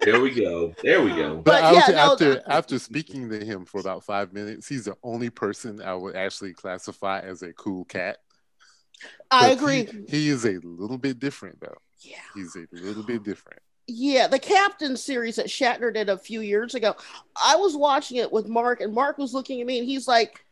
There 0.00 0.20
we 0.20 0.30
go. 0.30 0.74
There 0.82 1.02
we 1.02 1.10
go. 1.10 1.36
But, 1.36 1.60
but 1.60 1.74
yeah, 1.74 1.86
no, 1.88 2.12
after 2.12 2.42
after 2.46 2.78
speaking 2.78 3.28
to 3.30 3.44
him 3.44 3.64
for 3.64 3.80
about 3.80 4.04
five 4.04 4.32
minutes, 4.32 4.68
he's 4.68 4.84
the 4.84 4.96
only 5.02 5.28
person 5.28 5.82
I 5.82 5.94
would 5.94 6.14
actually 6.14 6.52
classify 6.52 7.20
as 7.20 7.42
a 7.42 7.52
cool 7.52 7.84
cat. 7.84 8.18
I 9.30 9.50
agree. 9.50 9.84
He, 9.84 10.04
he, 10.08 10.28
is 10.28 10.44
a 10.44 10.58
little 10.62 10.98
bit 10.98 11.18
different, 11.18 11.60
though. 11.60 11.78
Yeah, 12.00 12.16
he's 12.34 12.56
a 12.56 12.66
little 12.72 13.02
bit 13.02 13.22
different. 13.22 13.60
Yeah, 13.86 14.28
the 14.28 14.38
Captain 14.38 14.96
series 14.96 15.36
that 15.36 15.46
Shatner 15.46 15.92
did 15.92 16.08
a 16.08 16.18
few 16.18 16.40
years 16.40 16.74
ago. 16.74 16.94
I 17.42 17.56
was 17.56 17.76
watching 17.76 18.18
it 18.18 18.30
with 18.30 18.46
Mark, 18.46 18.80
and 18.80 18.92
Mark 18.92 19.18
was 19.18 19.32
looking 19.32 19.60
at 19.60 19.66
me, 19.66 19.78
and 19.78 19.88
he's 19.88 20.06
like, 20.06 20.44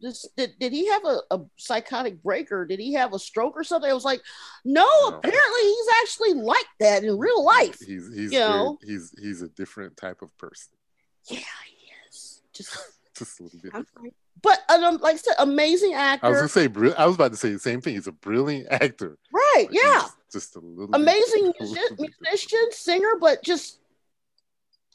"This 0.00 0.26
did, 0.36 0.54
did 0.60 0.72
he 0.72 0.88
have 0.88 1.04
a, 1.04 1.20
a 1.32 1.40
psychotic 1.56 2.22
break, 2.22 2.52
or 2.52 2.64
did 2.64 2.78
he 2.78 2.92
have 2.94 3.12
a 3.12 3.18
stroke 3.18 3.56
or 3.56 3.64
something?" 3.64 3.90
I 3.90 3.94
was 3.94 4.04
like, 4.04 4.22
"No, 4.64 4.84
no. 4.84 5.08
apparently 5.08 5.62
he's 5.62 5.88
actually 6.02 6.34
like 6.34 6.66
that 6.80 7.04
in 7.04 7.18
real 7.18 7.44
life." 7.44 7.78
He's 7.80 8.12
he's 8.14 8.32
you 8.32 8.38
know? 8.38 8.78
he's 8.82 9.12
he's 9.20 9.42
a 9.42 9.48
different 9.48 9.96
type 9.96 10.22
of 10.22 10.36
person. 10.38 10.74
Yeah, 11.28 11.38
he 11.66 11.90
is. 12.08 12.42
Just 12.52 12.78
just 13.16 13.40
a 13.40 13.42
little 13.42 13.58
bit 13.60 13.72
different 13.72 14.14
but 14.42 14.60
um, 14.68 14.98
like 14.98 15.14
I 15.14 15.18
said, 15.18 15.34
amazing 15.38 15.94
actor. 15.94 16.26
I 16.26 16.30
was 16.30 16.38
gonna 16.38 16.48
say, 16.48 16.94
I 16.96 17.06
was 17.06 17.16
about 17.16 17.32
to 17.32 17.36
say 17.36 17.52
the 17.52 17.58
same 17.58 17.80
thing. 17.80 17.94
He's 17.94 18.06
a 18.06 18.12
brilliant 18.12 18.68
actor. 18.70 19.16
Right? 19.32 19.66
Like 19.68 19.70
yeah. 19.72 20.02
Just 20.32 20.56
a 20.56 20.60
little 20.60 20.94
amazing 20.94 21.46
bit, 21.46 21.56
musician, 21.60 21.96
musician, 21.98 22.68
singer, 22.72 23.12
but 23.20 23.42
just. 23.42 23.78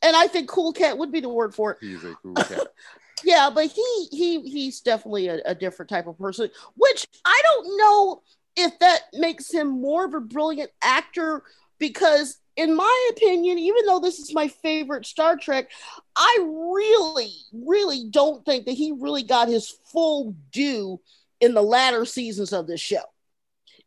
And 0.01 0.15
I 0.17 0.27
think 0.27 0.49
cool 0.49 0.73
cat 0.73 0.97
would 0.97 1.11
be 1.11 1.21
the 1.21 1.29
word 1.29 1.55
for 1.55 1.71
it. 1.71 1.77
He's 1.79 2.03
a 2.03 2.13
cool 2.21 2.35
cat. 2.35 2.67
yeah, 3.23 3.49
but 3.53 3.67
he 3.67 4.07
he 4.11 4.41
he's 4.41 4.81
definitely 4.81 5.29
a, 5.29 5.39
a 5.45 5.55
different 5.55 5.89
type 5.89 6.07
of 6.07 6.17
person. 6.17 6.49
Which 6.75 7.07
I 7.25 7.41
don't 7.43 7.77
know 7.77 8.21
if 8.55 8.77
that 8.79 9.03
makes 9.13 9.51
him 9.51 9.69
more 9.69 10.05
of 10.05 10.13
a 10.13 10.19
brilliant 10.19 10.71
actor 10.83 11.43
because 11.79 12.37
in 12.55 12.75
my 12.75 13.09
opinion, 13.11 13.57
even 13.57 13.85
though 13.85 13.99
this 13.99 14.19
is 14.19 14.33
my 14.33 14.47
favorite 14.47 15.05
Star 15.05 15.37
Trek, 15.37 15.69
I 16.15 16.37
really, 16.41 17.33
really 17.51 18.07
don't 18.09 18.45
think 18.45 18.65
that 18.65 18.73
he 18.73 18.91
really 18.91 19.23
got 19.23 19.47
his 19.47 19.73
full 19.91 20.35
due 20.51 20.99
in 21.41 21.53
the 21.53 21.61
latter 21.63 22.05
seasons 22.05 22.53
of 22.53 22.67
this 22.67 22.81
show. 22.81 23.03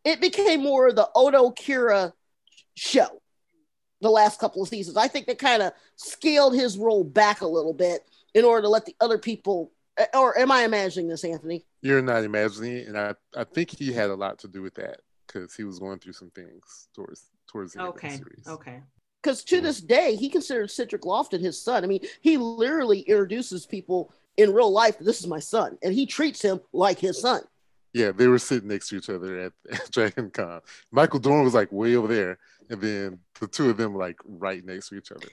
It 0.04 0.20
became 0.20 0.62
more 0.62 0.88
of 0.88 0.96
the 0.96 1.08
Odo 1.14 1.50
Kira 1.50 2.12
show 2.74 3.22
the 4.00 4.10
last 4.10 4.38
couple 4.38 4.62
of 4.62 4.68
seasons. 4.68 4.96
I 4.96 5.08
think 5.08 5.26
they 5.26 5.34
kind 5.34 5.62
of 5.62 5.72
scaled 5.96 6.54
his 6.54 6.76
role 6.76 7.04
back 7.04 7.40
a 7.40 7.46
little 7.46 7.72
bit 7.72 8.02
in 8.34 8.44
order 8.44 8.62
to 8.62 8.68
let 8.68 8.84
the 8.84 8.94
other 9.00 9.18
people. 9.18 9.72
Or 10.14 10.38
am 10.38 10.52
I 10.52 10.64
imagining 10.64 11.08
this, 11.08 11.24
Anthony? 11.24 11.64
You're 11.80 12.02
not 12.02 12.24
imagining, 12.24 12.76
it, 12.76 12.88
and 12.88 12.98
I, 12.98 13.14
I 13.34 13.44
think 13.44 13.70
he 13.70 13.92
had 13.92 14.10
a 14.10 14.14
lot 14.14 14.38
to 14.40 14.48
do 14.48 14.60
with 14.60 14.74
that 14.74 15.00
because 15.26 15.54
he 15.54 15.64
was 15.64 15.78
going 15.78 15.98
through 15.98 16.12
some 16.12 16.30
things 16.30 16.88
towards 16.94 17.30
towards 17.46 17.72
the 17.72 17.82
okay. 17.82 18.08
end 18.08 18.20
of 18.20 18.20
the 18.20 18.24
series. 18.24 18.46
Okay. 18.48 18.80
Because 19.22 19.42
to 19.44 19.60
this 19.60 19.80
day, 19.80 20.14
he 20.14 20.28
considers 20.28 20.72
Cirroc 20.72 21.02
Lofton 21.02 21.40
his 21.40 21.60
son. 21.60 21.82
I 21.82 21.88
mean, 21.88 22.00
he 22.20 22.36
literally 22.36 23.00
introduces 23.00 23.66
people 23.66 24.12
in 24.36 24.52
real 24.52 24.70
life. 24.70 24.98
This 24.98 25.20
is 25.20 25.26
my 25.26 25.40
son, 25.40 25.78
and 25.82 25.92
he 25.92 26.06
treats 26.06 26.42
him 26.42 26.60
like 26.72 26.98
his 26.98 27.20
son. 27.20 27.42
Yeah, 27.92 28.12
they 28.12 28.28
were 28.28 28.38
sitting 28.38 28.68
next 28.68 28.90
to 28.90 28.98
each 28.98 29.08
other 29.10 29.40
at, 29.40 29.52
at 29.72 29.90
Dragon 29.90 30.30
Con. 30.30 30.60
Michael 30.92 31.18
Dorn 31.18 31.44
was 31.44 31.54
like 31.54 31.72
way 31.72 31.96
over 31.96 32.06
there, 32.06 32.38
and 32.70 32.80
then 32.80 33.18
the 33.40 33.48
two 33.48 33.70
of 33.70 33.76
them 33.76 33.96
like 33.96 34.16
right 34.24 34.64
next 34.64 34.90
to 34.90 34.96
each 34.96 35.10
other. 35.10 35.28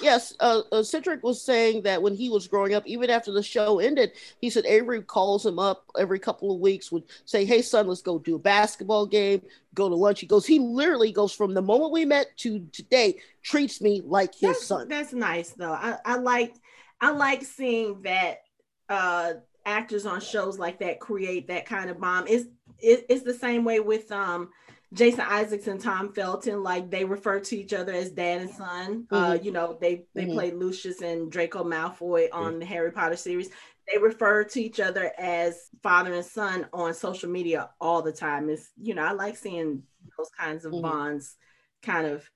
Yes, 0.00 0.34
uh, 0.40 0.62
uh, 0.72 0.82
Cirroc 0.82 1.22
was 1.22 1.42
saying 1.42 1.82
that 1.82 2.00
when 2.00 2.14
he 2.14 2.30
was 2.30 2.48
growing 2.48 2.74
up, 2.74 2.86
even 2.86 3.10
after 3.10 3.30
the 3.30 3.42
show 3.42 3.78
ended, 3.78 4.12
he 4.40 4.48
said 4.48 4.64
Avery 4.64 5.02
calls 5.02 5.44
him 5.44 5.58
up 5.58 5.84
every 5.98 6.18
couple 6.18 6.52
of 6.52 6.60
weeks, 6.60 6.90
would 6.90 7.04
say, 7.24 7.44
"Hey, 7.44 7.60
son, 7.60 7.86
let's 7.86 8.00
go 8.00 8.18
do 8.18 8.36
a 8.36 8.38
basketball 8.38 9.06
game, 9.06 9.42
go 9.74 9.88
to 9.88 9.94
lunch." 9.94 10.20
He 10.20 10.26
goes, 10.26 10.46
he 10.46 10.58
literally 10.58 11.12
goes 11.12 11.32
from 11.32 11.52
the 11.52 11.62
moment 11.62 11.92
we 11.92 12.04
met 12.04 12.36
to 12.38 12.66
today, 12.72 13.20
treats 13.42 13.80
me 13.80 14.00
like 14.04 14.32
his 14.32 14.52
that's, 14.52 14.66
son. 14.66 14.88
That's 14.88 15.12
nice, 15.12 15.50
though. 15.50 15.72
I, 15.72 15.98
I 16.04 16.16
like, 16.16 16.54
I 17.00 17.10
like 17.10 17.42
seeing 17.42 18.00
that 18.02 18.38
uh, 18.88 19.34
actors 19.66 20.06
on 20.06 20.20
shows 20.20 20.58
like 20.58 20.80
that 20.80 21.00
create 21.00 21.48
that 21.48 21.66
kind 21.66 21.90
of 21.90 22.00
bond. 22.00 22.28
It's 22.28 22.46
it, 22.78 23.06
it's 23.08 23.22
the 23.22 23.34
same 23.34 23.64
way 23.64 23.80
with 23.80 24.10
um 24.10 24.50
Jason 24.92 25.20
Isaacs 25.20 25.68
and 25.68 25.80
Tom 25.80 26.12
Felton, 26.12 26.62
like 26.62 26.90
they 26.90 27.04
refer 27.04 27.40
to 27.40 27.56
each 27.56 27.72
other 27.72 27.92
as 27.92 28.10
dad 28.10 28.42
and 28.42 28.50
son. 28.50 29.06
Uh, 29.10 29.14
mm-hmm. 29.14 29.30
Uh, 29.32 29.34
you 29.34 29.50
know, 29.50 29.78
they 29.80 30.04
they 30.14 30.24
mm-hmm. 30.24 30.34
played 30.34 30.54
Lucius 30.54 31.00
and 31.00 31.30
Draco 31.30 31.64
Malfoy 31.64 32.28
on 32.32 32.58
the 32.58 32.66
Harry 32.66 32.92
Potter 32.92 33.16
series. 33.16 33.50
They 33.90 33.98
refer 33.98 34.44
to 34.44 34.60
each 34.60 34.80
other 34.80 35.12
as 35.18 35.68
father 35.82 36.12
and 36.12 36.24
son 36.24 36.66
on 36.72 36.94
social 36.94 37.30
media 37.30 37.70
all 37.80 38.02
the 38.02 38.12
time. 38.12 38.48
It's 38.48 38.70
you 38.80 38.94
know, 38.94 39.02
I 39.02 39.12
like 39.12 39.36
seeing 39.36 39.82
those 40.18 40.30
kinds 40.38 40.64
of 40.64 40.72
mm-hmm. 40.72 40.82
bonds 40.82 41.36
kind 41.82 42.06
of 42.06 42.28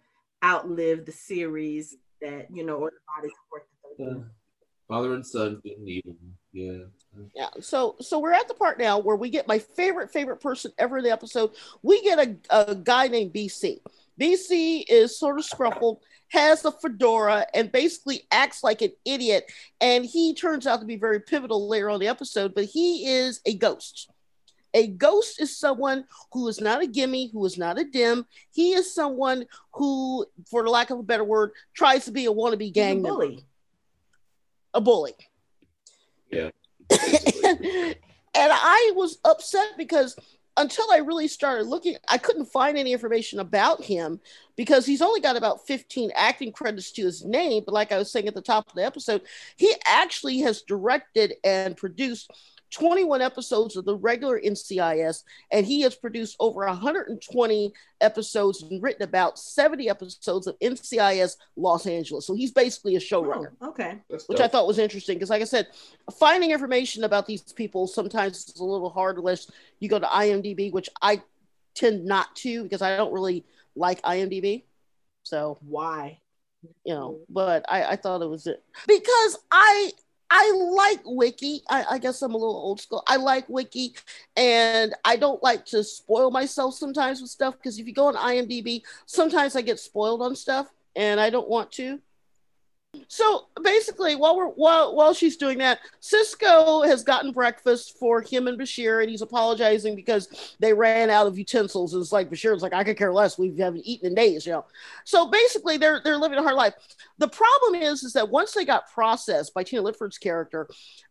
outlive 0.45 1.05
the 1.05 1.13
series 1.13 1.97
that 2.21 2.49
you 2.53 2.65
know 2.65 2.77
or 2.77 2.91
the 2.91 3.23
body 3.23 3.33
support 3.45 3.69
that 3.99 4.25
Father 4.89 5.15
and 5.15 5.27
son 5.27 5.61
didn't 5.65 5.89
even 5.89 6.17
yeah. 6.53 6.85
Yeah. 7.35 7.49
So 7.61 7.97
so 8.01 8.19
we're 8.19 8.33
at 8.33 8.49
the 8.49 8.55
part 8.55 8.79
now 8.79 8.99
where 8.99 9.17
we 9.17 9.31
get 9.31 9.49
my 9.49 9.59
favorite 9.59 10.13
favorite 10.13 10.41
person 10.41 10.73
ever 10.79 10.99
in 10.99 11.05
the 11.05 11.11
episode. 11.11 11.51
We 11.83 12.03
get 12.03 12.19
a, 12.19 12.37
a 12.69 12.75
guy 12.75 13.09
named 13.09 13.33
BC. 13.33 13.81
BC 14.21 14.85
is 14.89 15.19
sort 15.19 15.39
of 15.39 15.45
scruffled, 15.45 15.99
has 16.29 16.65
a 16.65 16.73
fedora, 16.73 17.47
and 17.55 17.71
basically 17.71 18.23
acts 18.31 18.65
like 18.65 18.83
an 18.83 18.93
idiot. 19.05 19.51
And 19.81 20.05
he 20.05 20.35
turns 20.35 20.67
out 20.67 20.81
to 20.81 20.87
be 20.87 20.97
very 20.97 21.21
pivotal 21.21 21.69
later 21.69 21.91
on 21.91 22.01
the 22.01 22.09
episode, 22.09 22.55
but 22.55 22.65
he 22.65 23.07
is 23.07 23.41
a 23.47 23.55
ghost. 23.55 24.11
A 24.75 24.89
ghost 24.89 25.41
is 25.41 25.57
someone 25.57 26.05
who 26.33 26.49
is 26.49 26.61
not 26.61 26.83
a 26.83 26.87
gimme, 26.87 27.31
who 27.33 27.45
is 27.47 27.57
not 27.57 27.79
a 27.79 27.85
dim. 27.85 28.27
He 28.53 28.73
is 28.73 28.95
someone 28.95 29.47
who, 29.73 30.27
for 30.51 30.63
the 30.63 30.71
lack 30.71 30.91
of 30.91 30.99
a 30.99 31.03
better 31.03 31.25
word, 31.25 31.53
tries 31.75 32.05
to 32.05 32.11
be 32.11 32.27
a 32.27 32.33
wannabe 32.33 32.73
gang 32.73 32.99
a 32.99 33.03
bully. 33.03 33.29
Member. 33.29 33.43
A 34.75 34.81
bully. 34.81 35.13
Yeah. 36.31 36.51
and 37.45 37.97
I 38.35 38.93
was 38.95 39.19
upset 39.25 39.69
because 39.77 40.17
until 40.57 40.91
I 40.91 40.99
really 40.99 41.29
started 41.29 41.67
looking, 41.67 41.97
I 42.09 42.19
couldn't 42.19 42.47
find 42.47 42.79
any 42.79 42.93
information 42.93 43.41
about 43.41 43.85
him 43.85 44.21
because 44.57 44.87
he's 44.87 45.03
only 45.03 45.21
got 45.21 45.37
about 45.37 45.67
15 45.67 46.11
acting 46.15 46.53
credits 46.53 46.93
to 46.93 47.05
his 47.05 47.25
name. 47.25 47.63
But 47.65 47.75
like 47.75 47.93
I 47.93 47.99
was 47.99 48.11
saying 48.11 48.27
at 48.27 48.35
the 48.35 48.41
top 48.41 48.69
of 48.69 48.75
the 48.75 48.85
episode, 48.85 49.23
he 49.57 49.75
actually 49.87 50.39
has 50.41 50.63
directed 50.63 51.35
and 51.45 51.77
produced 51.77 52.31
21 52.71 53.23
episodes 53.23 53.77
of 53.77 53.85
the 53.85 53.97
regular 53.97 54.41
NCIS, 54.41 55.23
and 55.53 55.65
he 55.65 55.83
has 55.83 55.95
produced 55.95 56.37
over 56.41 56.67
120 56.67 57.73
episodes 58.01 58.63
and 58.63 58.83
written 58.83 59.03
about 59.03 59.39
70 59.39 59.89
episodes 59.89 60.47
of 60.47 60.59
NCIS 60.59 61.37
Los 61.57 61.87
Angeles. 61.87 62.27
So 62.27 62.35
he's 62.35 62.53
basically 62.53 62.97
a 62.97 62.99
oh, 62.99 63.01
showrunner. 63.01 63.53
Oh, 63.61 63.69
okay. 63.69 63.99
which 64.27 64.41
I 64.41 64.49
thought 64.49 64.67
was 64.67 64.79
interesting 64.79 65.17
because, 65.17 65.31
like 65.31 65.43
I 65.43 65.47
said, 65.47 65.69
finding 66.19 66.51
information 66.51 67.05
about 67.05 67.27
these 67.27 67.43
people 67.43 67.87
sometimes 67.87 68.49
is 68.49 68.61
a 68.61 68.65
little 68.65 68.91
hard 68.91 69.19
unless 69.19 69.51
you 69.81 69.89
go 69.89 69.99
to 69.99 70.07
IMDb, 70.07 70.73
which 70.73 70.89
I 71.01 71.23
tend 71.75 72.05
not 72.05 72.35
to 72.37 72.63
because 72.63 72.83
I 72.83 72.97
don't 72.97 73.13
really 73.13 73.45
like 73.77 74.03
IMDb. 74.03 74.65
So 75.23 75.59
why? 75.61 76.19
You 76.85 76.95
know, 76.95 77.19
but 77.29 77.65
I, 77.69 77.85
I 77.85 77.97
thought 77.97 78.23
it 78.23 78.29
was 78.29 78.47
it 78.47 78.63
because 78.89 79.39
I 79.53 79.93
I 80.31 80.53
like 80.73 81.01
Wiki. 81.05 81.63
I, 81.69 81.85
I, 81.93 81.99
guess 81.99 82.21
I'm 82.23 82.35
a 82.35 82.37
little 82.37 82.57
old 82.57 82.81
school. 82.81 83.03
I 83.07 83.17
like 83.17 83.49
Wiki, 83.49 83.95
and 84.37 84.95
I 85.05 85.17
don't 85.17 85.43
like 85.43 85.65
to 85.67 85.85
spoil 85.85 86.31
myself 86.31 86.75
sometimes 86.75 87.21
with 87.21 87.31
stuff 87.31 87.55
because 87.57 87.79
if 87.79 87.87
you 87.87 87.95
go 87.95 88.07
on 88.07 88.15
IMDb, 88.15 88.83
sometimes 89.07 89.55
I 89.55 89.63
get 89.63 89.79
spoiled 89.79 90.23
on 90.23 90.35
stuff, 90.35 90.69
and 90.97 91.21
I 91.21 91.31
don't 91.31 91.49
want 91.49 91.71
to. 91.73 92.01
So 93.09 93.47
basically, 93.63 94.17
while 94.17 94.37
we're 94.37 94.49
while 94.49 94.95
while 94.95 95.15
she's 95.15 95.37
doing 95.37 95.59
that, 95.59 95.81
Sisko 96.01 96.87
has 96.87 97.03
gotten 97.05 97.33
breakfast 97.33 97.99
for 97.99 98.21
him 98.23 98.49
and 98.49 98.59
Bashir, 98.59 99.01
and 99.01 99.11
he's 99.11 99.23
apologizing 99.23 99.97
because 99.97 100.57
they 100.61 100.73
ran 100.73 101.11
out 101.11 101.27
of 101.27 101.39
utensils. 101.39 101.95
And 101.95 102.03
it's 102.03 102.13
like 102.13 102.31
Bashir's 102.31 102.63
like, 102.63 102.73
I 102.73 102.85
could 102.85 102.97
care 102.97 103.13
less. 103.13 103.39
We 103.39 103.57
haven't 103.59 103.87
eaten 103.87 104.09
in 104.09 104.15
days, 104.15 104.47
you 104.47 104.53
know. 104.53 104.65
So 105.05 105.27
basically, 105.29 105.77
they're 105.77 106.01
they're 106.05 106.19
living 106.19 106.39
a 106.39 106.43
hard 106.43 106.57
life. 106.57 106.75
The 107.19 107.29
problem 107.29 107.83
is, 107.83 108.03
is 108.03 108.13
that 108.15 108.29
once 108.29 108.53
they 108.53 108.65
got 108.65 108.91
processed 108.93 109.55
by 109.55 109.63
Tina 109.63 109.83
Lifford's 109.83 110.19
character, 110.19 110.69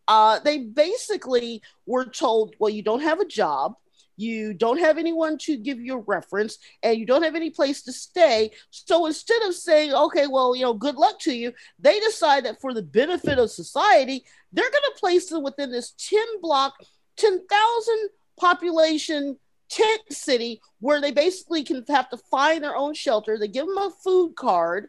uh, 0.07 0.39
they 0.39 0.59
basically 0.59 1.61
were 1.86 2.05
told, 2.05 2.55
well, 2.59 2.69
you 2.69 2.83
don't 2.83 3.01
have 3.01 3.19
a 3.19 3.25
job 3.25 3.75
you 4.18 4.53
don't 4.53 4.80
have 4.80 4.97
anyone 4.97 5.38
to 5.39 5.57
give 5.57 5.80
you 5.80 5.95
a 5.95 6.03
reference 6.07 6.57
and 6.84 6.97
you 6.97 7.05
don't 7.05 7.24
have 7.24 7.36
any 7.36 7.49
place 7.49 7.82
to 7.84 7.91
stay. 7.91 8.51
So 8.72 9.05
instead 9.05 9.41
of 9.43 9.55
saying 9.55 9.93
okay 9.93 10.28
well 10.28 10.55
you 10.55 10.63
know 10.63 10.74
good 10.74 10.95
luck 10.95 11.20
to 11.20 11.34
you 11.34 11.53
they 11.80 11.99
decide 11.99 12.45
that 12.45 12.59
for 12.61 12.74
the 12.74 12.82
benefit 12.82 13.38
of 13.38 13.51
society 13.51 14.24
they're 14.51 14.70
going 14.70 14.93
to 14.93 14.99
place 14.99 15.28
them 15.28 15.43
within 15.43 15.72
this 15.72 15.93
10 15.97 16.20
block 16.41 16.74
10,000 17.18 18.09
population 18.39 19.38
tent 19.70 20.01
city 20.11 20.61
where 20.80 21.01
they 21.01 21.11
basically 21.11 21.63
can 21.63 21.84
have 21.89 22.09
to 22.09 22.18
find 22.18 22.63
their 22.63 22.76
own 22.76 22.93
shelter. 22.93 23.38
They 23.38 23.47
give 23.47 23.66
them 23.66 23.78
a 23.78 23.91
food 24.03 24.36
card 24.36 24.88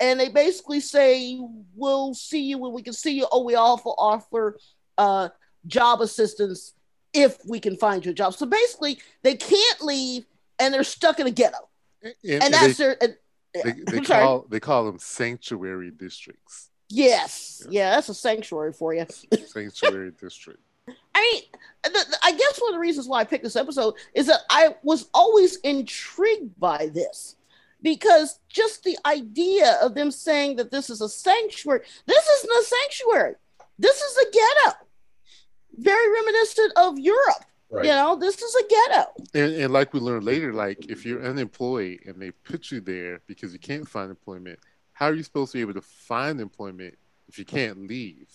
and 0.00 0.18
they 0.18 0.28
basically 0.28 0.80
say 0.80 1.38
we'll 1.74 2.14
see 2.14 2.42
you 2.42 2.58
when 2.58 2.72
we 2.72 2.82
can 2.82 2.92
see 2.92 3.12
you. 3.12 3.26
Oh 3.30 3.44
we 3.44 3.54
also 3.54 3.90
offer 3.90 4.58
uh, 4.98 5.28
job 5.66 6.00
assistance 6.00 6.74
if 7.12 7.38
we 7.46 7.60
can 7.60 7.76
find 7.76 8.04
you 8.04 8.12
a 8.12 8.14
job. 8.14 8.34
So 8.34 8.46
basically, 8.46 8.98
they 9.22 9.36
can't 9.36 9.82
leave 9.82 10.24
and 10.58 10.72
they're 10.72 10.84
stuck 10.84 11.20
in 11.20 11.26
a 11.26 11.30
ghetto. 11.30 11.68
And, 12.02 12.14
and, 12.24 12.42
and 12.44 12.54
that's 12.54 12.76
they, 12.78 12.84
their. 12.84 12.96
And, 13.02 13.16
they, 13.64 13.72
they 13.98 14.00
call 14.00 14.46
they 14.48 14.60
call 14.60 14.86
them 14.86 14.98
sanctuary 14.98 15.90
districts. 15.90 16.70
Yes, 16.88 17.66
yeah, 17.70 17.90
that's 17.90 18.08
a 18.08 18.14
sanctuary 18.14 18.72
for 18.72 18.94
you. 18.94 19.06
sanctuary 19.46 20.12
district. 20.18 20.60
I 21.14 21.20
mean, 21.20 21.42
the, 21.84 21.90
the, 21.90 22.16
I 22.22 22.32
guess 22.32 22.58
one 22.60 22.70
of 22.70 22.74
the 22.74 22.80
reasons 22.80 23.08
why 23.08 23.20
I 23.20 23.24
picked 23.24 23.44
this 23.44 23.56
episode 23.56 23.94
is 24.14 24.26
that 24.26 24.40
I 24.50 24.74
was 24.82 25.08
always 25.14 25.56
intrigued 25.56 26.58
by 26.58 26.90
this 26.92 27.36
because 27.82 28.40
just 28.48 28.84
the 28.84 28.98
idea 29.06 29.78
of 29.82 29.94
them 29.94 30.10
saying 30.10 30.56
that 30.56 30.70
this 30.70 30.90
is 30.90 31.00
a 31.00 31.08
sanctuary, 31.08 31.80
this 32.06 32.26
isn't 32.26 32.50
a 32.50 32.64
sanctuary. 32.64 33.34
This 33.78 34.00
is 34.00 34.16
a 34.16 34.30
ghetto 34.30 34.76
very 35.76 36.12
reminiscent 36.12 36.72
of 36.76 36.98
Europe. 36.98 37.44
Right. 37.70 37.86
You 37.86 37.92
know, 37.92 38.16
this 38.16 38.42
is 38.42 38.54
a 38.54 38.68
ghetto. 38.68 39.10
And, 39.32 39.54
and, 39.54 39.72
like 39.72 39.94
we 39.94 40.00
learned 40.00 40.24
later, 40.24 40.52
like 40.52 40.90
if 40.90 41.06
you're 41.06 41.24
unemployed 41.24 42.00
and 42.04 42.20
they 42.20 42.30
put 42.30 42.70
you 42.70 42.80
there 42.80 43.22
because 43.26 43.54
you 43.54 43.58
can't 43.58 43.88
find 43.88 44.10
employment, 44.10 44.58
how 44.92 45.06
are 45.06 45.14
you 45.14 45.22
supposed 45.22 45.52
to 45.52 45.58
be 45.58 45.62
able 45.62 45.74
to 45.74 45.80
find 45.80 46.38
employment 46.38 46.98
if 47.28 47.38
you 47.38 47.46
can't 47.46 47.88
leave? 47.88 48.28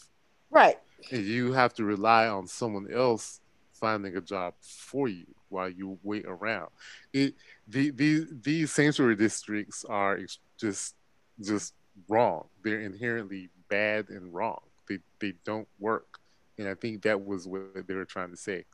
Right. 0.50 0.80
And 1.12 1.24
you 1.24 1.54
have 1.54 1.74
to 1.76 1.84
rely 1.84 2.28
on 2.28 2.48
someone 2.48 2.92
else 2.92 3.42
finding 3.74 4.18
a 4.18 4.22
job 4.22 4.56
for 4.60 5.08
you 5.08 5.28
while 5.50 5.70
you 5.70 6.00
wait 6.04 6.26
around. 6.26 6.70
It 7.14 7.36
the, 7.68 7.92
the 7.92 8.28
these 8.42 8.72
sanctuary 8.72 9.16
districts 9.16 9.86
are 9.86 10.20
just 10.58 10.96
just 11.40 11.74
wrong. 12.08 12.48
They're 12.64 12.82
inherently 12.82 13.50
bad 13.70 14.10
and 14.10 14.34
wrong. 14.34 14.62
They 14.90 15.00
they 15.20 15.34
don't 15.46 15.68
work. 15.80 16.20
And 16.58 16.68
I 16.68 16.74
think 16.74 17.04
that 17.04 17.24
was 17.24 17.48
what 17.48 17.88
they 17.88 17.94
were 17.94 18.06
trying 18.06 18.32
to 18.32 18.38
say. 18.38 18.66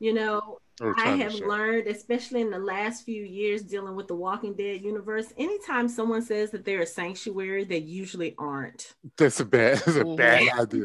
You 0.00 0.14
know, 0.14 0.58
I 0.98 1.16
have 1.16 1.34
learned, 1.34 1.86
especially 1.86 2.40
in 2.40 2.50
the 2.50 2.58
last 2.58 3.04
few 3.04 3.22
years 3.22 3.62
dealing 3.62 3.94
with 3.94 4.08
the 4.08 4.16
Walking 4.16 4.54
Dead 4.54 4.82
universe, 4.82 5.32
anytime 5.38 5.88
someone 5.88 6.22
says 6.22 6.50
that 6.50 6.64
they're 6.64 6.80
a 6.80 6.86
sanctuary, 6.86 7.64
they 7.64 7.78
usually 7.78 8.34
aren't. 8.36 8.94
That's 9.16 9.38
a 9.38 9.44
bad, 9.44 9.78
that's 9.78 9.96
a 9.96 10.04
bad 10.04 10.48
idea. 10.58 10.84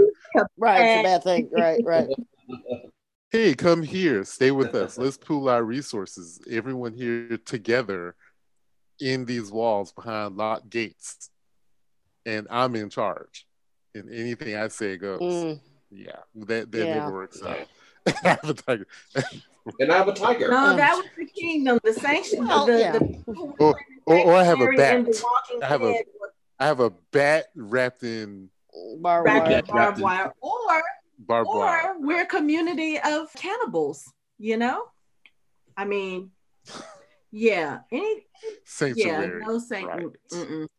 right, 0.58 0.82
it's 0.82 1.00
a 1.00 1.04
bad 1.04 1.24
thing. 1.24 1.50
Right, 1.52 1.82
right. 1.84 2.10
hey, 3.32 3.56
come 3.56 3.82
here, 3.82 4.24
stay 4.24 4.52
with 4.52 4.76
us. 4.76 5.00
Let's 5.00 5.18
pool 5.18 5.50
our 5.50 5.64
resources. 5.64 6.40
Everyone 6.50 6.94
here 6.94 7.40
together 7.44 8.16
in 9.00 9.26
these 9.26 9.52
walls 9.52 9.92
behind 9.94 10.38
locked 10.38 10.70
gates. 10.70 11.30
And 12.26 12.48
I'm 12.50 12.76
in 12.76 12.90
charge. 12.90 13.48
And 13.96 14.14
anything 14.14 14.56
I 14.56 14.68
say 14.68 14.98
goes. 14.98 15.22
Mm. 15.22 15.60
Yeah, 15.92 16.20
that 16.36 16.72
that 16.72 16.86
yeah. 16.86 16.96
never 16.96 17.14
works 17.14 17.42
out. 17.44 17.68
I 18.24 18.30
have 18.30 18.50
a 18.50 18.54
tiger. 18.54 18.88
and 19.80 19.92
I 19.92 19.98
have 19.98 20.08
a 20.08 20.14
tiger. 20.14 20.50
No, 20.50 20.76
that 20.76 20.96
was 20.96 21.06
the 21.18 21.26
kingdom, 21.26 21.80
the 21.84 21.94
sanction. 21.94 22.48
Well, 22.48 22.66
the, 22.66 22.80
yeah. 22.80 22.92
the, 22.94 23.24
or, 23.60 23.80
or, 24.06 24.18
or, 24.18 24.36
I 24.36 24.44
have 24.44 24.62
a 24.62 24.68
bat. 24.76 25.08
I 25.62 25.66
have 25.66 25.84
a 25.84 25.96
I 26.60 26.66
have 26.66 26.80
a 26.80 26.92
bat 27.12 27.48
wrapped 27.56 28.04
in 28.04 28.50
barbed 29.00 29.30
wire. 29.30 29.62
Barbed 29.64 30.02
wire. 30.02 30.34
Or 30.42 30.84
barbed 31.20 31.50
or 31.50 31.60
wire. 31.60 31.96
we're 32.00 32.24
a 32.24 32.26
community 32.26 33.00
of 33.00 33.32
cannibals. 33.34 34.12
You 34.38 34.58
know, 34.58 34.84
I 35.76 35.86
mean, 35.86 36.32
yeah, 37.32 37.80
any 37.92 38.26
sanctuary. 38.66 39.40
Yeah, 39.40 39.46
no 39.48 39.60
sanctuary. 39.60 40.06
Right 40.32 40.70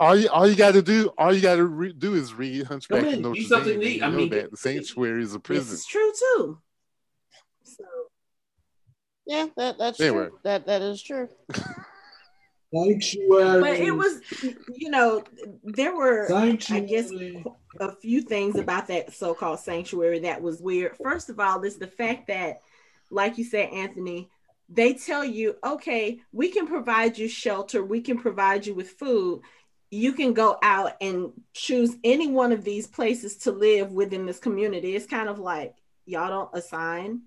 all 0.00 0.16
you 0.16 0.28
all 0.28 0.48
you 0.48 0.56
got 0.56 0.74
to 0.74 0.82
do 0.82 1.12
all 1.16 1.32
you 1.32 1.40
got 1.40 1.56
to 1.56 1.64
re- 1.64 1.92
do 1.92 2.14
is 2.14 2.34
read 2.34 2.66
Hunchback 2.66 3.04
of 3.04 3.20
Notre 3.20 3.64
Dame. 3.64 3.78
Neat. 3.78 4.02
I 4.02 4.10
mean, 4.10 4.28
that 4.30 4.50
the 4.50 4.56
sanctuary 4.56 5.22
is 5.22 5.34
a 5.34 5.40
prison. 5.40 5.74
It's 5.74 5.86
true 5.86 6.12
too. 6.18 6.58
So, 7.62 7.84
yeah, 9.26 9.46
that 9.56 9.78
that's 9.78 10.00
anyway. 10.00 10.28
true. 10.28 10.38
That 10.42 10.66
that 10.66 10.82
is 10.82 11.02
true. 11.02 11.28
Sanctuary. 12.74 13.60
But 13.60 13.78
it 13.78 13.92
was, 13.92 14.20
you 14.74 14.90
know, 14.90 15.22
there 15.62 15.94
were, 15.94 16.26
sanctuary. 16.26 16.82
I 16.82 16.86
guess, 16.86 17.10
a 17.78 17.94
few 17.94 18.20
things 18.20 18.58
about 18.58 18.88
that 18.88 19.14
so-called 19.14 19.60
sanctuary 19.60 20.18
that 20.20 20.42
was 20.42 20.60
weird. 20.60 20.96
First 21.00 21.30
of 21.30 21.38
all, 21.38 21.62
is 21.62 21.76
the 21.76 21.86
fact 21.86 22.26
that, 22.26 22.62
like 23.12 23.38
you 23.38 23.44
said, 23.44 23.70
Anthony, 23.70 24.28
they 24.68 24.94
tell 24.94 25.24
you, 25.24 25.54
okay, 25.62 26.20
we 26.32 26.48
can 26.48 26.66
provide 26.66 27.16
you 27.16 27.28
shelter, 27.28 27.84
we 27.84 28.00
can 28.00 28.18
provide 28.18 28.66
you 28.66 28.74
with 28.74 28.90
food 28.90 29.42
you 29.94 30.12
can 30.12 30.32
go 30.32 30.58
out 30.62 30.92
and 31.00 31.32
choose 31.52 31.96
any 32.02 32.26
one 32.26 32.50
of 32.50 32.64
these 32.64 32.86
places 32.86 33.36
to 33.36 33.52
live 33.52 33.92
within 33.92 34.26
this 34.26 34.40
community. 34.40 34.96
It's 34.96 35.06
kind 35.06 35.28
of 35.28 35.38
like 35.38 35.76
y'all 36.04 36.28
don't 36.28 36.50
assign 36.52 37.22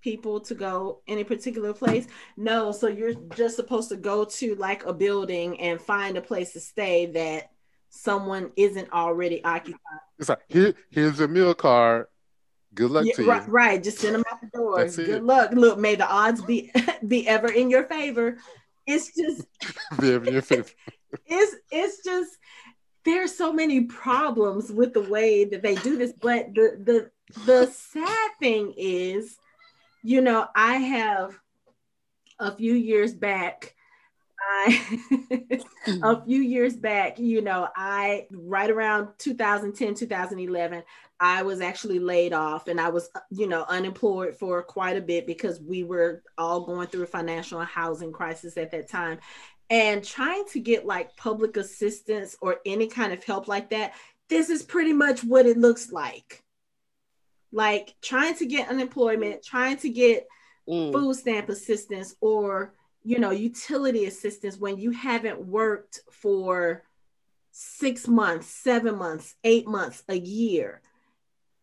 people 0.00 0.40
to 0.40 0.54
go 0.54 1.02
any 1.06 1.22
particular 1.22 1.72
place. 1.72 2.08
No, 2.36 2.72
so 2.72 2.88
you're 2.88 3.14
just 3.36 3.54
supposed 3.54 3.90
to 3.90 3.96
go 3.96 4.24
to 4.24 4.54
like 4.56 4.84
a 4.86 4.92
building 4.92 5.60
and 5.60 5.80
find 5.80 6.16
a 6.16 6.20
place 6.20 6.52
to 6.54 6.60
stay 6.60 7.06
that 7.06 7.50
someone 7.90 8.50
isn't 8.56 8.92
already 8.92 9.44
occupied. 9.44 9.80
It's 10.18 10.28
like 10.28 10.40
here, 10.48 10.74
here's 10.90 11.20
a 11.20 11.28
meal 11.28 11.54
card. 11.54 12.06
Good 12.74 12.90
luck 12.90 13.04
yeah, 13.06 13.14
to 13.14 13.26
right, 13.26 13.46
you. 13.46 13.52
Right, 13.52 13.82
just 13.82 13.98
send 13.98 14.14
them 14.14 14.24
out 14.30 14.40
the 14.40 14.48
door. 14.56 14.84
Good 14.86 15.22
luck. 15.22 15.50
Look, 15.52 15.78
may 15.78 15.94
the 15.96 16.08
odds 16.08 16.42
be 16.42 16.72
be 17.06 17.26
ever 17.28 17.50
in 17.52 17.70
your 17.70 17.84
favor. 17.84 18.38
It's 18.86 19.14
just 19.14 19.46
be 20.00 20.12
ever 20.12 20.26
in 20.26 20.32
your 20.32 20.42
favor 20.42 20.70
it's 21.26 21.56
it's 21.70 22.04
just 22.04 22.38
there's 23.04 23.34
so 23.36 23.52
many 23.52 23.82
problems 23.82 24.70
with 24.70 24.92
the 24.92 25.02
way 25.02 25.44
that 25.44 25.62
they 25.62 25.74
do 25.76 25.96
this 25.96 26.12
but 26.20 26.54
the 26.54 26.76
the 26.84 27.10
the 27.46 27.66
sad 27.66 28.30
thing 28.38 28.74
is 28.76 29.36
you 30.02 30.20
know 30.20 30.46
i 30.54 30.76
have 30.76 31.38
a 32.38 32.54
few 32.54 32.74
years 32.74 33.14
back 33.14 33.74
I 34.42 35.60
a 36.02 36.24
few 36.24 36.40
years 36.40 36.76
back, 36.76 37.18
you 37.18 37.42
know, 37.42 37.68
I 37.76 38.26
right 38.30 38.70
around 38.70 39.08
2010, 39.18 39.94
2011, 39.94 40.82
I 41.20 41.42
was 41.42 41.60
actually 41.60 41.98
laid 41.98 42.32
off 42.32 42.66
and 42.66 42.80
I 42.80 42.88
was, 42.88 43.10
you 43.30 43.46
know, 43.46 43.64
unemployed 43.68 44.36
for 44.36 44.62
quite 44.62 44.96
a 44.96 45.02
bit 45.02 45.26
because 45.26 45.60
we 45.60 45.84
were 45.84 46.22
all 46.38 46.62
going 46.62 46.86
through 46.88 47.02
a 47.02 47.06
financial 47.06 47.60
and 47.60 47.68
housing 47.68 48.12
crisis 48.12 48.56
at 48.56 48.70
that 48.70 48.88
time 48.88 49.18
and 49.70 50.04
trying 50.04 50.44
to 50.48 50.60
get 50.60 50.84
like 50.84 51.16
public 51.16 51.56
assistance 51.56 52.36
or 52.42 52.56
any 52.66 52.88
kind 52.88 53.12
of 53.12 53.22
help 53.24 53.48
like 53.48 53.70
that 53.70 53.94
this 54.30 54.48
is 54.48 54.62
pretty 54.62 54.92
much 54.92 55.22
what 55.22 55.44
it 55.44 55.58
looks 55.58 55.92
like. 55.92 56.42
Like 57.52 57.94
trying 58.00 58.36
to 58.36 58.46
get 58.46 58.70
unemployment 58.70 59.44
trying 59.44 59.76
to 59.78 59.90
get 59.90 60.26
mm. 60.66 60.92
food 60.92 61.16
stamp 61.16 61.48
assistance 61.50 62.14
or 62.20 62.72
you 63.02 63.18
know 63.18 63.32
utility 63.32 64.06
assistance 64.06 64.56
when 64.56 64.78
you 64.78 64.92
haven't 64.92 65.44
worked 65.44 66.00
for 66.12 66.84
six 67.50 68.06
months 68.06 68.46
seven 68.46 68.96
months 68.96 69.34
eight 69.42 69.66
months 69.66 70.04
a 70.08 70.16
year. 70.16 70.80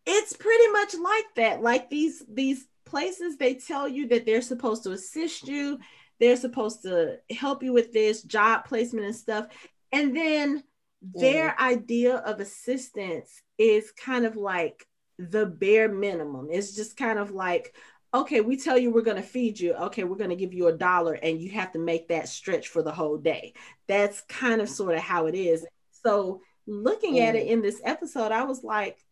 It's 0.06 0.34
pretty 0.34 0.68
much 0.68 0.94
like 0.96 1.36
that. 1.38 1.62
Like 1.62 1.90
these 1.90 2.22
these 2.30 2.68
places 2.86 3.38
they 3.38 3.56
tell 3.56 3.88
you 3.88 4.08
that 4.10 4.26
they're 4.26 4.42
supposed 4.42 4.84
to 4.84 4.92
assist 4.92 5.48
you 5.48 5.80
they're 6.20 6.38
supposed 6.38 6.82
to 6.84 7.18
help 7.30 7.64
you 7.64 7.74
with 7.74 7.94
this 7.94 8.24
job 8.24 8.66
placement 8.66 9.06
and 9.06 9.16
stuff. 9.16 9.48
And 9.92 10.16
then 10.16 10.64
their 11.02 11.50
mm. 11.50 11.58
idea 11.60 12.16
of 12.18 12.40
assistance 12.40 13.42
is 13.58 13.92
kind 13.92 14.26
of 14.26 14.36
like 14.36 14.86
the 15.20 15.46
bare 15.46 15.90
minimum. 15.90 16.48
It's 16.52 16.76
just 16.76 16.98
kind 16.98 17.20
of 17.20 17.32
like, 17.32 17.76
okay, 18.14 18.42
we 18.42 18.58
tell 18.58 18.78
you 18.78 18.92
we're 18.92 19.02
going 19.02 19.18
to 19.18 19.24
feed 19.24 19.60
you. 19.60 19.74
Okay, 19.74 20.04
we're 20.04 20.18
going 20.18 20.30
to 20.30 20.36
give 20.36 20.54
you 20.54 20.68
a 20.68 20.78
dollar 20.78 21.14
and 21.14 21.42
you 21.42 21.52
have 21.52 21.72
to 21.74 21.80
make 21.80 22.08
that 22.08 22.30
stretch 22.30 22.68
for 22.70 22.82
the 22.82 22.92
whole 22.92 23.18
day. 23.18 23.54
That's 23.88 24.22
kind 24.22 24.62
of 24.62 24.70
sort 24.70 24.96
of 24.96 25.02
how 25.02 25.28
it 25.28 25.36
is. 25.36 25.66
So, 26.04 26.42
looking 26.66 27.16
mm. 27.16 27.28
at 27.28 27.36
it 27.36 27.48
in 27.48 27.62
this 27.62 27.82
episode, 27.84 28.32
I 28.32 28.44
was 28.44 28.64
like, 28.64 29.04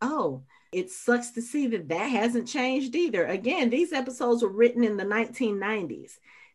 oh, 0.00 0.42
it 0.72 0.90
sucks 0.90 1.30
to 1.32 1.42
see 1.42 1.66
that 1.68 1.88
that 1.88 2.06
hasn't 2.06 2.48
changed 2.48 2.94
either. 2.96 3.26
Again, 3.26 3.68
these 3.68 3.92
episodes 3.92 4.42
were 4.42 4.48
written 4.48 4.84
in 4.84 4.96
the 4.96 5.04
1990s. 5.04 6.12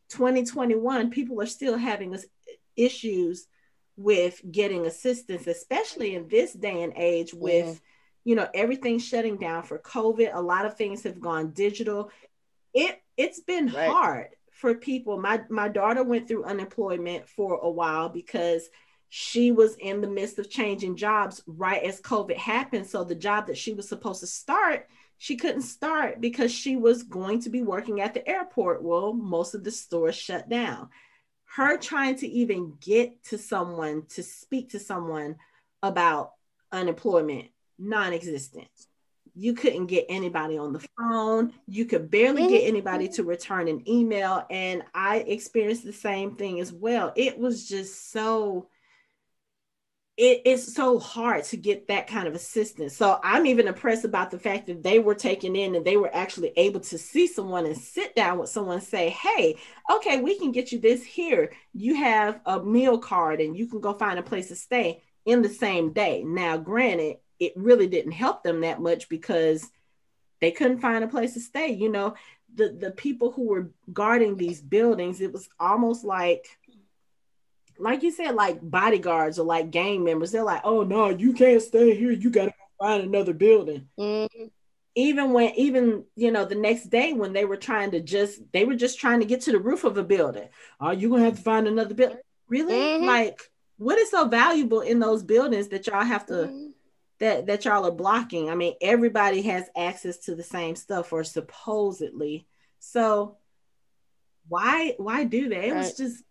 2021, 0.09 1.09
people 1.09 1.41
are 1.41 1.47
still 1.47 1.77
having 1.77 2.17
issues 2.75 3.47
with 3.97 4.39
getting 4.49 4.85
assistance, 4.85 5.47
especially 5.47 6.15
in 6.15 6.27
this 6.27 6.53
day 6.53 6.83
and 6.83 6.93
age 6.95 7.33
with, 7.33 7.65
mm. 7.65 7.81
you 8.23 8.35
know, 8.35 8.47
everything 8.53 8.99
shutting 8.99 9.37
down 9.37 9.63
for 9.63 9.79
COVID. 9.79 10.33
A 10.33 10.41
lot 10.41 10.65
of 10.65 10.77
things 10.77 11.03
have 11.03 11.19
gone 11.19 11.51
digital. 11.51 12.11
It 12.73 13.01
it's 13.17 13.39
been 13.39 13.67
right. 13.67 13.89
hard 13.89 14.27
for 14.51 14.75
people. 14.75 15.19
My 15.19 15.41
my 15.49 15.67
daughter 15.67 16.03
went 16.03 16.27
through 16.27 16.45
unemployment 16.45 17.27
for 17.27 17.55
a 17.55 17.69
while 17.69 18.09
because 18.09 18.69
she 19.09 19.51
was 19.51 19.75
in 19.75 20.01
the 20.01 20.07
midst 20.07 20.37
of 20.37 20.49
changing 20.49 20.95
jobs 20.95 21.41
right 21.47 21.81
as 21.83 22.01
COVID 22.01 22.35
happened. 22.35 22.87
So 22.87 23.03
the 23.03 23.15
job 23.15 23.47
that 23.47 23.57
she 23.57 23.73
was 23.73 23.87
supposed 23.87 24.19
to 24.19 24.27
start, 24.27 24.87
she 25.17 25.35
couldn't 25.35 25.63
start 25.63 26.21
because 26.21 26.51
she 26.51 26.75
was 26.75 27.03
going 27.03 27.41
to 27.41 27.49
be 27.49 27.63
working 27.63 28.01
at 28.01 28.13
the 28.13 28.27
airport. 28.27 28.83
Well, 28.83 29.13
most 29.13 29.55
of 29.55 29.63
the 29.63 29.71
stores 29.71 30.15
shut 30.15 30.47
down. 30.47 30.89
Her 31.45 31.77
trying 31.77 32.17
to 32.17 32.27
even 32.27 32.77
get 32.79 33.23
to 33.25 33.37
someone 33.37 34.03
to 34.09 34.21
speak 34.21 34.71
to 34.71 34.79
someone 34.79 35.37
about 35.81 36.33
unemployment, 36.71 37.47
non 37.79 38.13
existent. 38.13 38.67
You 39.33 39.53
couldn't 39.53 39.85
get 39.87 40.05
anybody 40.09 40.57
on 40.57 40.73
the 40.73 40.85
phone. 40.97 41.53
You 41.67 41.85
could 41.85 42.09
barely 42.09 42.47
get 42.47 42.61
mm-hmm. 42.61 42.69
anybody 42.69 43.07
to 43.09 43.23
return 43.23 43.67
an 43.67 43.87
email. 43.87 44.45
And 44.49 44.83
I 44.93 45.17
experienced 45.17 45.85
the 45.85 45.93
same 45.93 46.35
thing 46.35 46.59
as 46.59 46.73
well. 46.73 47.13
It 47.15 47.37
was 47.37 47.67
just 47.67 48.11
so 48.11 48.67
it, 50.17 50.41
it's 50.45 50.73
so 50.73 50.97
hard 50.97 51.43
to 51.45 51.57
get 51.57 51.87
that 51.87 52.07
kind 52.07 52.27
of 52.27 52.33
assistance. 52.33 52.97
So 52.97 53.19
I'm 53.23 53.45
even 53.45 53.67
impressed 53.67 54.03
about 54.03 54.31
the 54.31 54.39
fact 54.39 54.65
that 54.65 54.81
they 54.81 54.97
were 54.97 55.13
taken 55.13 55.55
in 55.55 55.75
and 55.75 55.85
they 55.85 55.95
were 55.95 56.13
actually 56.13 56.53
able 56.57 56.79
to 56.79 56.97
see 56.97 57.27
someone 57.27 57.67
and 57.67 57.77
sit 57.77 58.15
down 58.15 58.39
with 58.39 58.49
someone 58.49 58.77
and 58.77 58.83
say, 58.83 59.09
Hey, 59.09 59.57
okay, 59.91 60.19
we 60.19 60.37
can 60.39 60.51
get 60.51 60.71
you 60.71 60.79
this 60.79 61.03
here. 61.03 61.51
You 61.73 61.95
have 61.95 62.41
a 62.47 62.63
meal 62.63 62.97
card 62.97 63.39
and 63.39 63.55
you 63.55 63.67
can 63.67 63.79
go 63.79 63.93
find 63.93 64.17
a 64.17 64.23
place 64.23 64.47
to 64.47 64.55
stay 64.55 65.03
in 65.25 65.43
the 65.43 65.49
same 65.49 65.93
day. 65.93 66.23
Now, 66.23 66.57
granted, 66.57 67.17
it 67.39 67.53
really 67.55 67.87
didn't 67.87 68.13
help 68.13 68.41
them 68.41 68.61
that 68.61 68.81
much 68.81 69.09
because 69.09 69.69
they 70.41 70.49
couldn't 70.49 70.79
find 70.79 71.03
a 71.03 71.07
place 71.07 71.35
to 71.35 71.39
stay. 71.39 71.67
You 71.67 71.89
know, 71.89 72.15
the, 72.55 72.69
the 72.69 72.91
people 72.91 73.31
who 73.31 73.47
were 73.47 73.69
guarding 73.93 74.35
these 74.35 74.61
buildings, 74.61 75.21
it 75.21 75.31
was 75.31 75.47
almost 75.59 76.03
like 76.03 76.47
like 77.79 78.03
you 78.03 78.11
said, 78.11 78.35
like 78.35 78.59
bodyguards 78.61 79.39
or 79.39 79.45
like 79.45 79.71
gang 79.71 80.03
members, 80.03 80.31
they're 80.31 80.43
like, 80.43 80.61
oh 80.63 80.83
no, 80.83 81.09
you 81.09 81.33
can't 81.33 81.61
stay 81.61 81.95
here. 81.95 82.11
You 82.11 82.29
gotta 82.29 82.53
find 82.79 83.03
another 83.03 83.33
building. 83.33 83.87
Mm-hmm. 83.99 84.45
Even 84.95 85.33
when, 85.33 85.53
even 85.55 86.05
you 86.15 86.31
know, 86.31 86.45
the 86.45 86.55
next 86.55 86.85
day 86.85 87.13
when 87.13 87.33
they 87.33 87.45
were 87.45 87.57
trying 87.57 87.91
to 87.91 87.99
just, 88.01 88.41
they 88.51 88.65
were 88.65 88.75
just 88.75 88.99
trying 88.99 89.19
to 89.19 89.25
get 89.25 89.41
to 89.41 89.51
the 89.51 89.59
roof 89.59 89.83
of 89.83 89.97
a 89.97 90.03
building. 90.03 90.49
Are 90.79 90.93
you 90.93 91.09
gonna 91.09 91.25
have 91.25 91.37
to 91.37 91.41
find 91.41 91.67
another 91.67 91.93
building? 91.93 92.19
Really? 92.47 92.73
Mm-hmm. 92.73 93.05
Like, 93.05 93.39
what 93.77 93.99
is 93.99 94.09
so 94.09 94.27
valuable 94.27 94.81
in 94.81 94.99
those 94.99 95.23
buildings 95.23 95.67
that 95.69 95.87
y'all 95.87 96.03
have 96.03 96.25
to? 96.27 96.33
Mm-hmm. 96.33 96.67
That, 97.19 97.47
that 97.47 97.65
y'all 97.65 97.83
are 97.83 97.91
blocking. 97.91 98.47
I 98.51 98.53
mean, 98.53 98.75
everybody 98.79 99.41
has 99.41 99.67
access 99.75 100.19
to 100.25 100.35
the 100.35 100.43
same 100.43 100.75
stuff, 100.75 101.11
or 101.11 101.23
supposedly. 101.23 102.45
So 102.77 103.37
why 104.47 104.93
why 104.97 105.23
do 105.23 105.49
that? 105.49 105.65
It 105.65 105.71
right. 105.71 105.77
was 105.77 105.97
just 105.97 106.23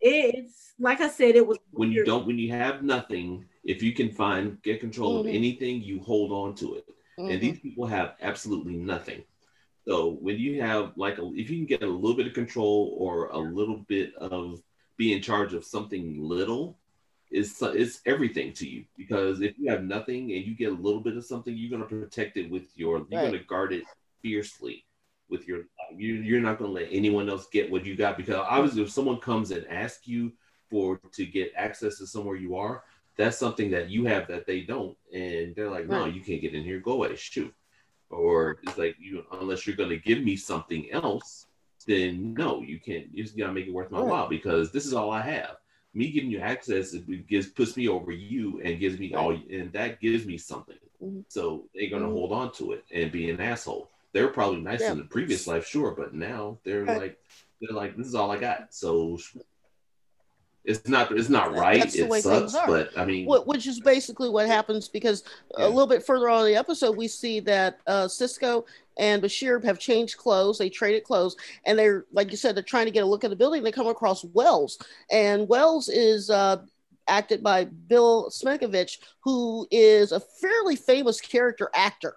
it's 0.00 0.72
like 0.78 1.00
I 1.00 1.08
said, 1.08 1.36
it 1.36 1.46
was 1.46 1.58
when 1.70 1.92
you 1.92 2.04
don't 2.04 2.26
when 2.26 2.38
you 2.38 2.50
have 2.52 2.82
nothing, 2.82 3.44
if 3.64 3.82
you 3.82 3.92
can 3.92 4.10
find 4.10 4.60
get 4.62 4.80
control 4.80 5.20
mm-hmm. 5.20 5.28
of 5.28 5.34
anything, 5.34 5.82
you 5.82 6.00
hold 6.00 6.32
on 6.32 6.54
to 6.56 6.74
it. 6.74 6.86
Mm-hmm. 7.18 7.30
And 7.30 7.40
these 7.40 7.60
people 7.60 7.86
have 7.86 8.14
absolutely 8.20 8.76
nothing. 8.76 9.22
So 9.86 10.16
when 10.20 10.38
you 10.38 10.62
have 10.62 10.92
like 10.96 11.18
a, 11.18 11.30
if 11.34 11.50
you 11.50 11.58
can 11.58 11.66
get 11.66 11.82
a 11.82 11.86
little 11.86 12.16
bit 12.16 12.26
of 12.26 12.32
control 12.32 12.96
or 12.98 13.28
a 13.28 13.38
little 13.38 13.84
bit 13.88 14.14
of 14.16 14.62
be 14.96 15.12
in 15.12 15.20
charge 15.20 15.54
of 15.54 15.64
something 15.64 16.16
little, 16.20 16.78
is 17.30 17.56
it's 17.60 18.00
everything 18.06 18.52
to 18.52 18.68
you 18.68 18.84
because 18.96 19.40
if 19.40 19.58
you 19.58 19.70
have 19.70 19.82
nothing 19.82 20.32
and 20.32 20.44
you 20.44 20.54
get 20.54 20.70
a 20.70 20.76
little 20.76 21.00
bit 21.00 21.16
of 21.16 21.24
something, 21.24 21.56
you're 21.56 21.70
gonna 21.70 21.88
protect 21.88 22.36
it 22.36 22.50
with 22.50 22.66
your 22.76 23.06
you're 23.10 23.20
right. 23.20 23.32
gonna 23.32 23.44
guard 23.44 23.72
it 23.72 23.84
fiercely 24.22 24.84
with 25.28 25.46
your 25.48 25.64
you, 25.96 26.14
you're 26.14 26.40
not 26.40 26.58
going 26.58 26.70
to 26.70 26.80
let 26.80 26.88
anyone 26.90 27.28
else 27.28 27.46
get 27.52 27.70
what 27.70 27.84
you 27.84 27.96
got 27.96 28.16
because 28.16 28.36
obviously 28.36 28.82
if 28.82 28.90
someone 28.90 29.18
comes 29.18 29.50
and 29.50 29.66
asks 29.68 30.06
you 30.06 30.32
for 30.70 31.00
to 31.12 31.26
get 31.26 31.52
access 31.56 31.98
to 31.98 32.06
somewhere 32.06 32.36
you 32.36 32.56
are 32.56 32.82
that's 33.16 33.38
something 33.38 33.70
that 33.70 33.90
you 33.90 34.06
have 34.06 34.26
that 34.28 34.46
they 34.46 34.60
don't. 34.60 34.96
And 35.12 35.54
they're 35.54 35.70
like 35.70 35.86
no 35.86 36.06
you 36.06 36.20
can't 36.20 36.40
get 36.40 36.54
in 36.54 36.64
here. 36.64 36.80
Go 36.80 36.92
away. 36.92 37.16
Shoot. 37.16 37.54
Or 38.10 38.58
it's 38.62 38.78
like 38.78 38.96
you 38.98 39.24
unless 39.32 39.66
you're 39.66 39.76
going 39.76 39.90
to 39.90 39.98
give 39.98 40.22
me 40.22 40.36
something 40.36 40.90
else 40.90 41.46
then 41.86 42.32
no 42.34 42.62
you 42.62 42.80
can't. 42.80 43.06
You 43.12 43.22
just 43.22 43.36
got 43.36 43.48
to 43.48 43.52
make 43.52 43.66
it 43.66 43.72
worth 43.72 43.90
my 43.90 43.98
right. 43.98 44.08
while 44.08 44.28
because 44.28 44.72
this 44.72 44.86
is 44.86 44.94
all 44.94 45.10
i 45.10 45.20
have. 45.20 45.56
Me 45.92 46.10
giving 46.10 46.30
you 46.30 46.40
access 46.40 46.92
it 46.94 47.28
gives 47.28 47.48
puts 47.48 47.76
me 47.76 47.88
over 47.88 48.10
you 48.10 48.60
and 48.64 48.80
gives 48.80 48.98
me 48.98 49.14
all 49.14 49.30
and 49.32 49.72
that 49.72 50.00
gives 50.00 50.26
me 50.26 50.38
something. 50.38 50.76
Mm-hmm. 51.02 51.20
so 51.28 51.64
they're 51.74 51.90
going 51.90 52.02
to 52.02 52.08
mm-hmm. 52.08 52.16
hold 52.16 52.32
on 52.32 52.52
to 52.52 52.72
it 52.72 52.84
and 52.94 53.12
be 53.12 53.28
an 53.28 53.40
asshole 53.40 53.90
they 54.14 54.22
were 54.22 54.28
probably 54.28 54.60
nice 54.60 54.80
yeah. 54.80 54.92
in 54.92 54.98
the 54.98 55.04
previous 55.04 55.46
life, 55.46 55.66
sure, 55.66 55.90
but 55.90 56.14
now 56.14 56.56
they're 56.64 56.86
like 56.86 57.18
they're 57.60 57.76
like 57.76 57.96
this 57.96 58.06
is 58.06 58.14
all 58.14 58.30
I 58.30 58.38
got. 58.38 58.72
So 58.72 59.18
it's 60.64 60.88
not 60.88 61.10
it's 61.10 61.28
not 61.28 61.54
right. 61.54 61.80
That's 61.80 61.96
it 61.96 62.22
sucks, 62.22 62.52
but 62.66 62.96
I 62.96 63.04
mean, 63.04 63.26
which 63.26 63.66
is 63.66 63.80
basically 63.80 64.30
what 64.30 64.46
happens 64.46 64.88
because 64.88 65.24
yeah. 65.58 65.66
a 65.66 65.68
little 65.68 65.88
bit 65.88 66.06
further 66.06 66.28
on 66.28 66.46
in 66.46 66.52
the 66.52 66.58
episode, 66.58 66.96
we 66.96 67.08
see 67.08 67.40
that 67.40 67.80
uh, 67.88 68.04
Sisko 68.04 68.64
and 68.98 69.20
Bashir 69.20 69.62
have 69.64 69.80
changed 69.80 70.16
clothes. 70.16 70.58
They 70.58 70.70
traded 70.70 71.02
clothes, 71.02 71.36
and 71.66 71.76
they're 71.76 72.06
like 72.12 72.30
you 72.30 72.36
said, 72.36 72.54
they're 72.54 72.62
trying 72.62 72.86
to 72.86 72.92
get 72.92 73.02
a 73.02 73.06
look 73.06 73.24
at 73.24 73.30
the 73.30 73.36
building. 73.36 73.64
They 73.64 73.72
come 73.72 73.88
across 73.88 74.24
Wells, 74.24 74.78
and 75.10 75.48
Wells 75.48 75.88
is. 75.88 76.30
Uh, 76.30 76.58
acted 77.06 77.42
by 77.42 77.64
Bill 77.64 78.30
Smitrovich, 78.30 78.96
who 79.20 79.66
is 79.70 80.10
a 80.10 80.20
fairly 80.20 80.74
famous 80.74 81.20
character 81.20 81.68
actor. 81.74 82.16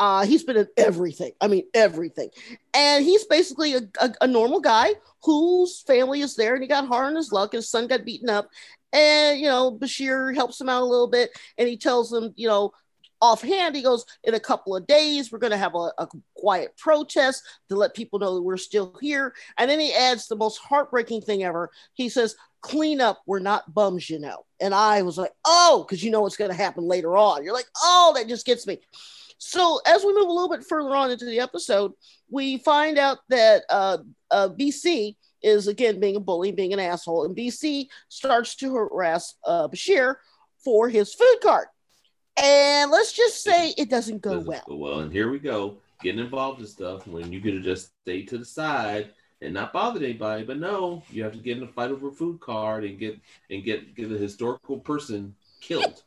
Uh, 0.00 0.24
he's 0.24 0.42
been 0.42 0.56
in 0.56 0.66
everything. 0.78 1.32
I 1.42 1.46
mean, 1.46 1.64
everything. 1.74 2.30
And 2.72 3.04
he's 3.04 3.24
basically 3.26 3.74
a, 3.74 3.82
a, 4.00 4.14
a, 4.22 4.26
normal 4.26 4.60
guy 4.60 4.94
whose 5.22 5.82
family 5.82 6.22
is 6.22 6.34
there 6.36 6.54
and 6.54 6.62
he 6.62 6.68
got 6.68 6.88
hard 6.88 7.08
on 7.08 7.16
his 7.16 7.32
luck. 7.32 7.52
His 7.52 7.68
son 7.68 7.86
got 7.86 8.06
beaten 8.06 8.30
up. 8.30 8.48
And, 8.94 9.38
you 9.38 9.46
know, 9.46 9.70
Bashir 9.70 10.34
helps 10.34 10.58
him 10.58 10.70
out 10.70 10.80
a 10.80 10.86
little 10.86 11.06
bit 11.06 11.38
and 11.58 11.68
he 11.68 11.76
tells 11.76 12.08
them, 12.08 12.32
you 12.34 12.48
know, 12.48 12.72
offhand, 13.20 13.76
he 13.76 13.82
goes, 13.82 14.06
in 14.24 14.32
a 14.32 14.40
couple 14.40 14.74
of 14.74 14.86
days, 14.86 15.30
we're 15.30 15.38
going 15.38 15.50
to 15.50 15.58
have 15.58 15.74
a, 15.74 15.92
a, 15.98 16.08
quiet 16.34 16.74
protest 16.78 17.42
to 17.68 17.76
let 17.76 17.94
people 17.94 18.18
know 18.18 18.34
that 18.36 18.42
we're 18.42 18.56
still 18.56 18.96
here. 19.02 19.34
And 19.58 19.70
then 19.70 19.78
he 19.78 19.92
adds 19.92 20.28
the 20.28 20.36
most 20.36 20.56
heartbreaking 20.56 21.20
thing 21.20 21.44
ever. 21.44 21.68
He 21.92 22.08
says, 22.08 22.36
clean 22.62 23.02
up. 23.02 23.20
We're 23.26 23.40
not 23.40 23.74
bums, 23.74 24.08
you 24.08 24.18
know. 24.18 24.46
And 24.60 24.74
I 24.74 25.02
was 25.02 25.18
like, 25.18 25.32
oh, 25.44 25.84
because 25.86 26.02
you 26.02 26.10
know 26.10 26.22
what's 26.22 26.38
going 26.38 26.50
to 26.50 26.56
happen 26.56 26.84
later 26.84 27.18
on. 27.18 27.44
You're 27.44 27.52
like, 27.52 27.68
oh, 27.82 28.14
that 28.16 28.28
just 28.28 28.46
gets 28.46 28.66
me. 28.66 28.80
So 29.40 29.80
as 29.86 30.04
we 30.04 30.12
move 30.12 30.28
a 30.28 30.32
little 30.32 30.50
bit 30.50 30.66
further 30.66 30.94
on 30.94 31.10
into 31.10 31.24
the 31.24 31.40
episode, 31.40 31.92
we 32.30 32.58
find 32.58 32.98
out 32.98 33.18
that 33.30 33.64
uh, 33.70 33.98
uh, 34.30 34.50
BC 34.50 35.16
is 35.42 35.66
again 35.66 35.98
being 35.98 36.16
a 36.16 36.20
bully, 36.20 36.52
being 36.52 36.74
an 36.74 36.78
asshole, 36.78 37.24
and 37.24 37.34
BC 37.34 37.86
starts 38.08 38.54
to 38.56 38.74
harass 38.74 39.34
uh, 39.46 39.66
Bashir 39.66 40.16
for 40.62 40.90
his 40.90 41.14
food 41.14 41.38
cart. 41.42 41.68
And 42.40 42.90
let's 42.90 43.14
just 43.14 43.42
say 43.42 43.72
it 43.78 43.88
doesn't 43.88 44.20
go 44.20 44.34
doesn't 44.34 44.46
well. 44.46 44.64
Go 44.68 44.76
well, 44.76 45.00
and 45.00 45.10
here 45.10 45.30
we 45.30 45.38
go, 45.38 45.78
getting 46.02 46.20
involved 46.20 46.60
in 46.60 46.66
stuff 46.66 47.06
when 47.06 47.32
you 47.32 47.40
could 47.40 47.54
have 47.54 47.64
just 47.64 47.92
stayed 48.02 48.28
to 48.28 48.36
the 48.36 48.44
side 48.44 49.08
and 49.40 49.54
not 49.54 49.72
bothered 49.72 50.02
anybody. 50.02 50.44
But 50.44 50.58
no, 50.58 51.02
you 51.10 51.24
have 51.24 51.32
to 51.32 51.38
get 51.38 51.56
in 51.56 51.62
a 51.62 51.68
fight 51.68 51.90
over 51.90 52.08
a 52.08 52.12
food 52.12 52.40
card 52.40 52.84
and 52.84 52.98
get 52.98 53.18
and 53.48 53.64
get 53.64 53.94
get 53.94 54.12
a 54.12 54.18
historical 54.18 54.78
person 54.78 55.34
killed. 55.62 56.02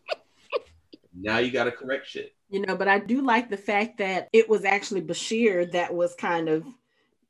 Now 1.16 1.38
you 1.38 1.52
got 1.52 1.66
to 1.66 1.72
correct 1.72 2.08
shit. 2.08 2.34
You 2.50 2.62
know 2.62 2.76
but 2.76 2.88
i 2.88 3.00
do 3.00 3.22
like 3.22 3.50
the 3.50 3.58
fact 3.58 3.98
that 3.98 4.30
it 4.32 4.48
was 4.48 4.64
actually 4.64 5.02
bashir 5.02 5.72
that 5.72 5.92
was 5.92 6.14
kind 6.14 6.50
of 6.50 6.66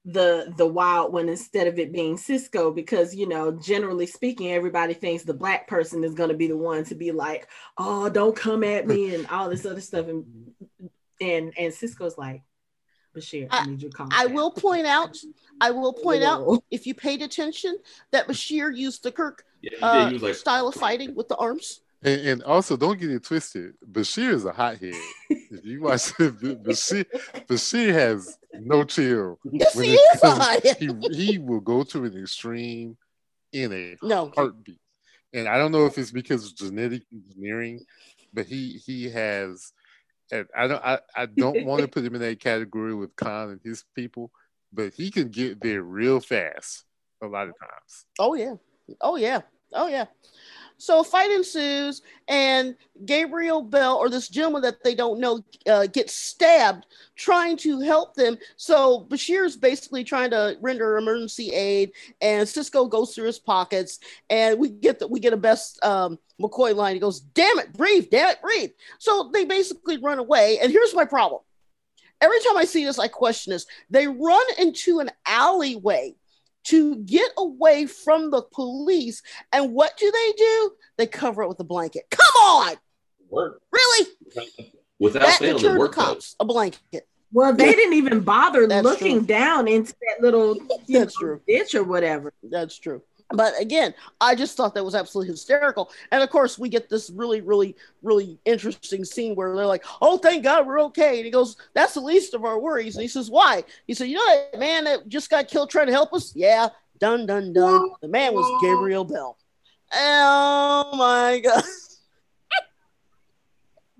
the 0.03 0.53
the 0.57 0.67
wild 0.67 1.13
one 1.13 1.29
instead 1.29 1.65
of 1.65 1.79
it 1.79 1.93
being 1.93 2.17
sisko 2.17 2.75
because 2.75 3.15
you 3.15 3.25
know 3.25 3.51
generally 3.53 4.05
speaking 4.05 4.51
everybody 4.51 4.93
thinks 4.93 5.23
the 5.23 5.33
black 5.33 5.65
person 5.65 6.03
is 6.03 6.13
going 6.13 6.29
to 6.29 6.35
be 6.35 6.47
the 6.47 6.57
one 6.57 6.83
to 6.83 6.95
be 6.95 7.13
like 7.13 7.47
oh 7.77 8.09
don't 8.09 8.35
come 8.35 8.65
at 8.65 8.85
me 8.85 9.15
and 9.15 9.25
all 9.27 9.49
this 9.49 9.65
other 9.65 9.79
stuff. 9.79 10.07
And 10.07 10.25
and 11.21 11.53
and 11.57 11.73
sisko's 11.73 12.17
like 12.17 12.43
Bashir, 13.15 13.47
I, 13.51 13.59
I 13.59 13.65
need 13.67 13.81
you 13.81 13.89
to 13.89 13.95
calm 13.95 14.09
I 14.11 14.25
will 14.25 14.49
point 14.49 14.87
out, 14.87 15.15
I 15.61 15.69
will 15.69 15.93
point 16.03 16.23
out, 16.23 16.63
if 16.71 16.87
you 16.87 16.95
paid 16.95 17.21
attention, 17.21 17.77
that 18.11 18.27
Bashir 18.27 18.75
used 18.75 19.03
the 19.03 19.11
Kirk 19.11 19.45
yeah, 19.61 19.77
uh, 19.83 20.11
like, 20.19 20.33
style 20.33 20.67
of 20.67 20.73
fighting 20.73 21.13
with 21.13 21.27
the 21.27 21.35
arms. 21.35 21.81
And, 22.03 22.21
and, 22.21 22.43
also, 22.43 22.75
don't 22.75 22.99
get 22.99 23.11
it 23.11 23.23
twisted. 23.23 23.73
Bashir 23.89 24.33
is 24.33 24.45
a 24.45 24.51
hothead. 24.51 24.93
if 25.29 25.65
you 25.65 25.81
watch 25.81 26.01
Bashir, 26.13 27.05
Bashir 27.47 27.93
has 27.93 28.37
no 28.53 28.83
chill. 28.83 29.39
Yes, 29.45 29.79
he 29.79 29.93
is 29.93 30.19
comes, 30.19 30.47
he, 30.77 30.91
he 31.11 31.37
will 31.37 31.61
go 31.61 31.83
to 31.83 32.03
an 32.05 32.17
extreme 32.17 32.97
in 33.51 33.71
a 33.71 33.95
no. 34.01 34.31
heartbeat. 34.35 34.79
And 35.33 35.47
I 35.47 35.57
don't 35.57 35.71
know 35.71 35.85
if 35.85 35.97
it's 35.97 36.11
because 36.11 36.45
of 36.45 36.55
genetic 36.55 37.03
engineering, 37.11 37.85
but 38.33 38.45
he 38.45 38.81
he 38.85 39.09
has. 39.09 39.71
And 40.31 40.47
I 40.55 40.67
don't 40.67 40.83
I, 40.83 40.99
I 41.15 41.25
don't 41.25 41.65
want 41.65 41.81
to 41.81 41.87
put 41.87 42.03
him 42.03 42.15
in 42.15 42.21
that 42.21 42.39
category 42.39 42.93
with 42.93 43.15
Khan 43.15 43.51
and 43.51 43.61
his 43.63 43.83
people, 43.95 44.31
but 44.71 44.93
he 44.93 45.09
can 45.09 45.29
get 45.29 45.61
there 45.61 45.81
real 45.81 46.19
fast 46.19 46.85
a 47.21 47.27
lot 47.27 47.47
of 47.47 47.55
times. 47.59 48.05
Oh 48.19 48.35
yeah, 48.35 48.55
oh 49.01 49.15
yeah, 49.15 49.41
oh 49.73 49.87
yeah. 49.87 50.05
So 50.83 50.99
a 50.99 51.03
fight 51.05 51.31
ensues, 51.31 52.01
and 52.27 52.75
Gabriel 53.05 53.61
Bell, 53.61 53.95
or 53.95 54.09
this 54.09 54.27
gentleman 54.27 54.63
that 54.63 54.83
they 54.83 54.95
don't 54.95 55.21
know, 55.21 55.41
uh, 55.65 55.87
gets 55.87 56.13
stabbed 56.13 56.85
trying 57.15 57.55
to 57.57 57.79
help 57.79 58.15
them. 58.15 58.37
So 58.57 59.07
Bashir 59.09 59.45
is 59.45 59.55
basically 59.55 60.03
trying 60.03 60.31
to 60.31 60.57
render 60.59 60.97
emergency 60.97 61.51
aid, 61.53 61.93
and 62.19 62.45
Sisko 62.45 62.89
goes 62.89 63.15
through 63.15 63.27
his 63.27 63.39
pockets, 63.39 63.99
and 64.29 64.59
we 64.59 64.71
get 64.71 64.99
the, 64.99 65.07
we 65.07 65.21
get 65.21 65.31
a 65.31 65.37
best 65.37 65.81
um, 65.85 66.19
McCoy 66.41 66.75
line. 66.75 66.95
He 66.95 66.99
goes, 66.99 67.21
"Damn 67.21 67.59
it, 67.59 67.71
breathe! 67.71 68.07
Damn 68.11 68.31
it, 68.31 68.41
breathe!" 68.41 68.71
So 68.99 69.31
they 69.33 69.45
basically 69.45 69.99
run 69.99 70.19
away. 70.19 70.59
And 70.61 70.69
here's 70.69 70.93
my 70.93 71.05
problem: 71.05 71.43
every 72.19 72.39
time 72.39 72.57
I 72.57 72.65
see 72.65 72.83
this, 72.83 72.99
I 72.99 73.07
question 73.07 73.53
this. 73.53 73.65
They 73.89 74.07
run 74.09 74.45
into 74.59 74.99
an 74.99 75.11
alleyway 75.25 76.17
to 76.65 76.95
get 76.97 77.31
away 77.37 77.85
from 77.85 78.31
the 78.31 78.41
police. 78.41 79.21
And 79.51 79.73
what 79.73 79.97
do 79.97 80.11
they 80.11 80.33
do? 80.37 80.71
They 80.97 81.07
cover 81.07 81.43
it 81.43 81.47
with 81.49 81.59
a 81.59 81.63
blanket. 81.65 82.03
Come 82.09 82.41
on. 82.43 82.75
Work. 83.29 83.61
Really? 83.71 84.07
Without 84.99 85.23
that 85.23 85.39
fail, 85.39 85.57
deterred 85.57 85.75
it 85.75 85.79
worked. 85.79 85.95
cops. 85.95 86.35
A 86.39 86.45
blanket. 86.45 87.07
Well, 87.31 87.53
they 87.53 87.71
didn't 87.71 87.95
even 87.95 88.19
bother 88.19 88.67
That's 88.67 88.83
looking 88.85 89.19
true. 89.19 89.27
down 89.27 89.67
into 89.67 89.93
that 89.93 90.21
little 90.21 90.55
That's 90.87 90.89
know, 90.89 91.05
true. 91.19 91.41
ditch 91.47 91.73
or 91.73 91.83
whatever. 91.83 92.31
That's 92.43 92.77
true. 92.77 93.01
But 93.33 93.59
again, 93.59 93.93
I 94.21 94.35
just 94.35 94.55
thought 94.55 94.75
that 94.75 94.85
was 94.85 94.93
absolutely 94.95 95.31
hysterical. 95.31 95.91
And 96.11 96.21
of 96.21 96.29
course, 96.29 96.59
we 96.59 96.69
get 96.69 96.87
this 96.87 97.09
really, 97.09 97.41
really, 97.41 97.75
really 98.03 98.37
interesting 98.45 99.03
scene 99.03 99.35
where 99.35 99.55
they're 99.55 99.65
like, 99.65 99.83
"Oh, 100.01 100.17
thank 100.17 100.43
God 100.43 100.67
we're 100.67 100.81
okay." 100.83 101.17
And 101.17 101.25
he 101.25 101.31
goes, 101.31 101.57
"That's 101.73 101.95
the 101.95 102.01
least 102.01 102.33
of 102.35 102.45
our 102.45 102.59
worries." 102.59 102.95
And 102.95 103.01
he 103.01 103.07
says, 103.07 103.31
"Why?" 103.31 103.63
He 103.87 103.93
said, 103.95 104.07
"You 104.07 104.17
know 104.17 104.47
that 104.51 104.59
man 104.59 104.83
that 104.83 105.07
just 105.07 105.29
got 105.29 105.47
killed 105.47 105.69
trying 105.71 105.87
to 105.87 105.91
help 105.91 106.13
us? 106.13 106.35
Yeah, 106.35 106.69
dun 106.99 107.25
dun 107.25 107.53
dun. 107.53 107.91
The 108.01 108.07
man 108.07 108.33
was 108.33 108.45
Gabriel 108.61 109.03
Bell." 109.03 109.37
Oh 109.95 110.91
my 110.95 111.39
God! 111.39 111.63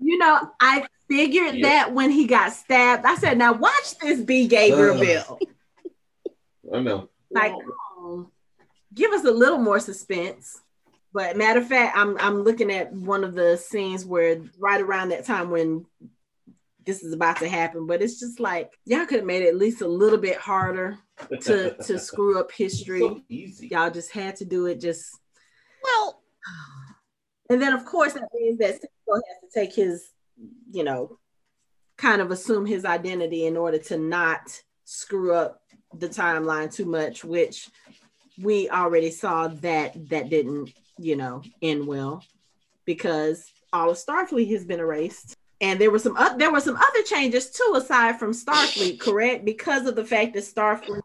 You 0.00 0.18
know, 0.18 0.50
I 0.60 0.86
figured 1.08 1.56
Yeah. 1.56 1.68
that 1.68 1.92
when 1.92 2.10
he 2.10 2.26
got 2.26 2.52
stabbed. 2.52 3.04
I 3.04 3.16
said, 3.16 3.36
"Now 3.38 3.52
watch 3.52 3.98
this 4.00 4.20
be 4.20 4.46
Gabriel 4.46 4.94
Ugh. 4.94 5.00
Bill." 5.00 5.38
I 6.72 6.80
know. 6.80 7.08
Like, 7.30 7.52
oh, 7.52 7.62
give 8.94 9.12
us 9.12 9.24
a 9.24 9.30
little 9.30 9.58
more 9.58 9.80
suspense. 9.80 10.60
But 11.12 11.36
matter 11.36 11.60
of 11.60 11.68
fact, 11.68 11.96
I'm 11.96 12.16
I'm 12.18 12.42
looking 12.42 12.72
at 12.72 12.92
one 12.92 13.24
of 13.24 13.34
the 13.34 13.56
scenes 13.56 14.04
where 14.04 14.40
right 14.58 14.80
around 14.80 15.10
that 15.10 15.24
time 15.24 15.50
when 15.50 15.86
this 16.84 17.02
is 17.02 17.12
about 17.12 17.38
to 17.38 17.48
happen, 17.48 17.86
but 17.86 18.02
it's 18.02 18.18
just 18.20 18.40
like 18.40 18.72
y'all 18.84 19.06
could 19.06 19.18
have 19.18 19.26
made 19.26 19.42
it 19.42 19.48
at 19.48 19.56
least 19.56 19.80
a 19.80 19.88
little 19.88 20.18
bit 20.18 20.36
harder 20.36 20.98
to 21.42 21.76
to 21.84 21.98
screw 21.98 22.38
up 22.38 22.50
history. 22.52 23.00
so 23.00 23.22
easy. 23.28 23.68
Y'all 23.68 23.90
just 23.90 24.12
had 24.12 24.36
to 24.36 24.44
do 24.44 24.66
it 24.66 24.80
just 24.80 25.18
Well, 25.82 26.20
and 27.48 27.62
then 27.62 27.72
of 27.72 27.84
course 27.84 28.14
that 28.14 28.28
means 28.34 28.58
that 28.58 28.74
Sisko 28.74 29.14
has 29.14 29.52
to 29.52 29.60
take 29.60 29.74
his, 29.74 30.10
you 30.72 30.82
know, 30.84 31.18
kind 31.96 32.20
of 32.20 32.32
assume 32.32 32.66
his 32.66 32.84
identity 32.84 33.46
in 33.46 33.56
order 33.56 33.78
to 33.78 33.96
not 33.96 34.62
screw 34.84 35.32
up 35.32 35.60
the 35.96 36.08
timeline 36.08 36.72
too 36.72 36.84
much, 36.84 37.24
which 37.24 37.70
we 38.40 38.68
already 38.68 39.10
saw 39.10 39.48
that 39.48 40.08
that 40.10 40.28
didn't, 40.28 40.72
you 40.98 41.16
know, 41.16 41.42
end 41.62 41.86
well 41.86 42.24
because 42.84 43.50
all 43.72 43.90
of 43.90 43.96
Starfleet 43.96 44.50
has 44.50 44.64
been 44.64 44.80
erased. 44.80 45.34
And 45.60 45.80
there 45.80 45.90
were 45.90 45.98
some 45.98 46.16
uh, 46.16 46.36
there 46.36 46.52
were 46.52 46.60
some 46.60 46.76
other 46.76 47.02
changes 47.02 47.50
too 47.50 47.74
aside 47.76 48.18
from 48.18 48.32
Starfleet, 48.32 49.00
correct? 49.00 49.44
Because 49.44 49.86
of 49.86 49.94
the 49.96 50.04
fact 50.04 50.34
that 50.34 50.44
Starfleet 50.44 51.00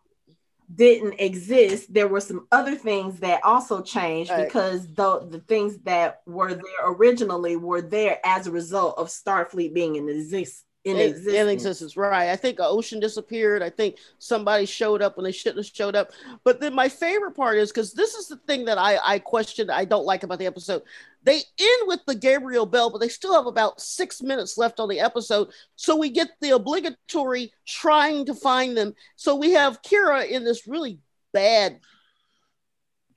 didn't 0.75 1.19
exist, 1.19 1.91
there 1.93 2.07
were 2.07 2.19
some 2.21 2.47
other 2.51 2.75
things 2.75 3.19
that 3.19 3.43
also 3.43 3.81
changed 3.81 4.31
Right. 4.31 4.45
because 4.45 4.87
the 4.93 5.27
the 5.29 5.39
things 5.39 5.77
that 5.79 6.21
were 6.25 6.53
there 6.53 6.85
originally 6.85 7.55
were 7.55 7.81
there 7.81 8.19
as 8.23 8.47
a 8.47 8.51
result 8.51 8.97
of 8.97 9.07
Starfleet 9.07 9.73
being 9.73 9.95
in 9.95 10.09
exist 10.09 10.65
in 10.89 10.97
in, 10.97 11.09
existence. 11.09 11.35
in 11.35 11.47
existence, 11.49 11.97
right? 11.97 12.29
I 12.29 12.35
think 12.35 12.59
an 12.59 12.65
ocean 12.67 12.99
disappeared. 12.99 13.61
I 13.61 13.69
think 13.69 13.97
somebody 14.17 14.65
showed 14.65 15.01
up 15.01 15.17
when 15.17 15.23
they 15.23 15.31
shouldn't 15.31 15.65
have 15.65 15.75
showed 15.75 15.95
up. 15.95 16.11
But 16.43 16.59
then 16.59 16.73
my 16.73 16.89
favorite 16.89 17.35
part 17.35 17.57
is 17.57 17.71
because 17.71 17.93
this 17.93 18.15
is 18.15 18.27
the 18.27 18.37
thing 18.37 18.65
that 18.65 18.77
I 18.77 18.97
I 19.03 19.19
question 19.19 19.69
I 19.69 19.85
don't 19.85 20.05
like 20.05 20.23
about 20.23 20.39
the 20.39 20.45
episode. 20.45 20.83
They 21.23 21.35
end 21.35 21.83
with 21.87 21.99
the 22.05 22.15
Gabriel 22.15 22.65
Bell, 22.65 22.89
but 22.89 22.99
they 22.99 23.09
still 23.09 23.33
have 23.33 23.45
about 23.45 23.81
six 23.81 24.21
minutes 24.21 24.57
left 24.57 24.79
on 24.79 24.87
the 24.87 25.01
episode. 25.01 25.49
So 25.75 25.95
we 25.97 26.09
get 26.09 26.29
the 26.39 26.51
obligatory 26.51 27.51
trying 27.67 28.25
to 28.25 28.33
find 28.33 28.77
them. 28.77 28.95
So 29.15 29.35
we 29.35 29.51
have 29.51 29.81
Kira 29.81 30.27
in 30.27 30.45
this 30.45 30.67
really 30.67 30.99
bad 31.33 31.79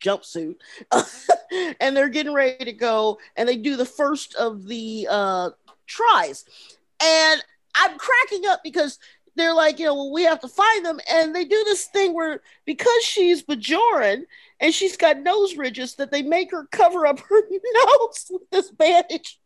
jumpsuit 0.03 0.57
and 1.81 1.97
they're 1.97 2.09
getting 2.09 2.35
ready 2.35 2.65
to 2.65 2.73
go 2.73 3.19
and 3.37 3.49
they 3.49 3.57
do 3.57 3.77
the 3.77 3.87
first 3.87 4.35
of 4.35 4.67
the 4.67 5.07
uh 5.09 5.51
tries 5.87 6.45
and 7.03 7.45
i'm 7.77 7.99
cracking 7.99 8.47
up 8.47 8.61
because 8.63 8.99
they're 9.35 9.55
like 9.55 9.79
you 9.79 9.87
know 9.87 9.95
well, 9.95 10.13
we 10.13 10.23
have 10.25 10.41
to 10.41 10.49
find 10.49 10.85
them 10.85 11.01
and 11.11 11.35
they 11.35 11.45
do 11.45 11.63
this 11.65 11.87
thing 11.87 12.13
where 12.15 12.43
because 12.67 13.03
she's 13.03 13.43
bajoran 13.43 14.23
and 14.61 14.75
she's 14.75 14.97
got 14.97 15.21
nose 15.21 15.57
ridges 15.57 15.95
that 15.95 16.11
they 16.11 16.23
make 16.23 16.51
her 16.51 16.67
cover 16.71 17.07
up 17.07 17.19
her 17.21 17.41
nose 17.51 18.27
with 18.31 18.49
this 18.51 18.71
bandage 18.71 19.39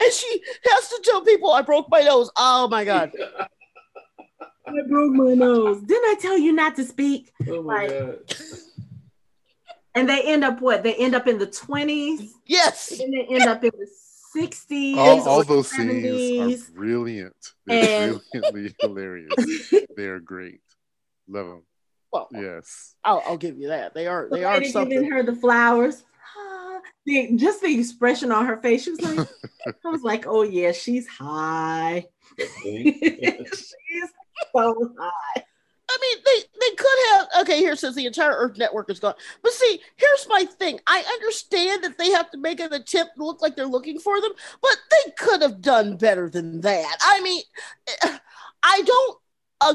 and 0.00 0.12
she 0.12 0.42
has 0.64 0.88
to 0.88 1.00
tell 1.04 1.20
people 1.22 1.50
i 1.50 1.60
broke 1.62 1.88
my 1.90 2.00
nose 2.00 2.30
oh 2.36 2.68
my 2.68 2.84
god 2.84 3.12
I 4.66 4.72
broke 4.88 5.12
my 5.12 5.34
nose. 5.34 5.82
Didn't 5.82 6.16
I 6.16 6.18
tell 6.18 6.38
you 6.38 6.50
not 6.50 6.74
to 6.76 6.84
speak? 6.84 7.34
Oh 7.48 7.62
my 7.62 7.86
Like- 7.86 7.90
god. 7.90 8.34
And 9.94 10.08
they 10.08 10.22
end 10.22 10.42
up 10.42 10.62
what? 10.62 10.82
They 10.82 10.94
end 10.94 11.14
up 11.14 11.28
in 11.28 11.38
the 11.38 11.46
20s, 11.46 12.30
yes 12.46 12.98
and 12.98 13.12
they 13.12 13.26
end 13.34 13.44
up 13.44 13.62
in 13.62 13.70
the 13.78 13.86
60s. 14.36 14.96
All, 14.96 15.20
or 15.20 15.28
all 15.28 15.44
those 15.44 15.70
scenes 15.70 16.68
are 16.68 16.72
brilliant. 16.72 17.36
They're 17.66 18.10
And- 18.12 18.20
brilliantly 18.32 18.74
hilarious. 18.80 19.72
They're 19.96 20.20
great. 20.20 20.60
Love 21.28 21.46
them. 21.46 21.62
well 22.12 22.28
Yes. 22.32 22.94
I'll, 23.04 23.22
I'll 23.26 23.36
give 23.38 23.58
you 23.58 23.68
that 23.68 23.94
they 23.94 24.06
are 24.06 24.28
The 24.28 24.36
they 24.36 24.44
are 24.44 24.58
lady 24.58 24.70
something 24.70 24.90
giving 24.90 25.10
her 25.12 25.22
the 25.22 25.34
flowers. 25.36 26.02
Ah, 26.36 26.80
the, 27.06 27.36
just 27.36 27.62
the 27.62 27.78
expression 27.78 28.32
on 28.32 28.46
her 28.46 28.56
face. 28.58 28.84
She 28.84 28.90
was 28.90 29.00
like, 29.00 29.28
I 29.84 29.88
was 29.88 30.02
like, 30.02 30.26
oh 30.26 30.42
yeah, 30.42 30.72
she's 30.72 31.06
high. 31.08 32.06
she's 32.38 34.10
so 34.54 34.92
high. 34.98 35.44
I 35.94 35.98
mean, 36.00 36.24
they 36.24 36.40
they 36.60 36.76
could 36.76 36.98
have. 37.10 37.28
Okay, 37.42 37.58
here 37.58 37.76
says 37.76 37.94
the 37.94 38.06
entire 38.06 38.32
Earth 38.32 38.58
network 38.58 38.90
is 38.90 38.98
gone. 38.98 39.14
But 39.42 39.52
see, 39.52 39.80
here's 39.96 40.26
my 40.28 40.44
thing. 40.44 40.80
I 40.86 41.04
understand 41.14 41.84
that 41.84 41.98
they 41.98 42.10
have 42.10 42.30
to 42.32 42.38
make 42.38 42.58
an 42.60 42.72
attempt 42.72 43.16
to 43.16 43.24
look 43.24 43.40
like 43.40 43.54
they're 43.54 43.66
looking 43.66 44.00
for 44.00 44.20
them, 44.20 44.32
but 44.60 44.76
they 44.90 45.12
could 45.12 45.42
have 45.42 45.60
done 45.60 45.96
better 45.96 46.28
than 46.28 46.62
that. 46.62 46.96
I 47.00 47.20
mean, 47.20 47.42
eh, 48.02 48.18
I 48.62 48.82
don't 48.82 49.18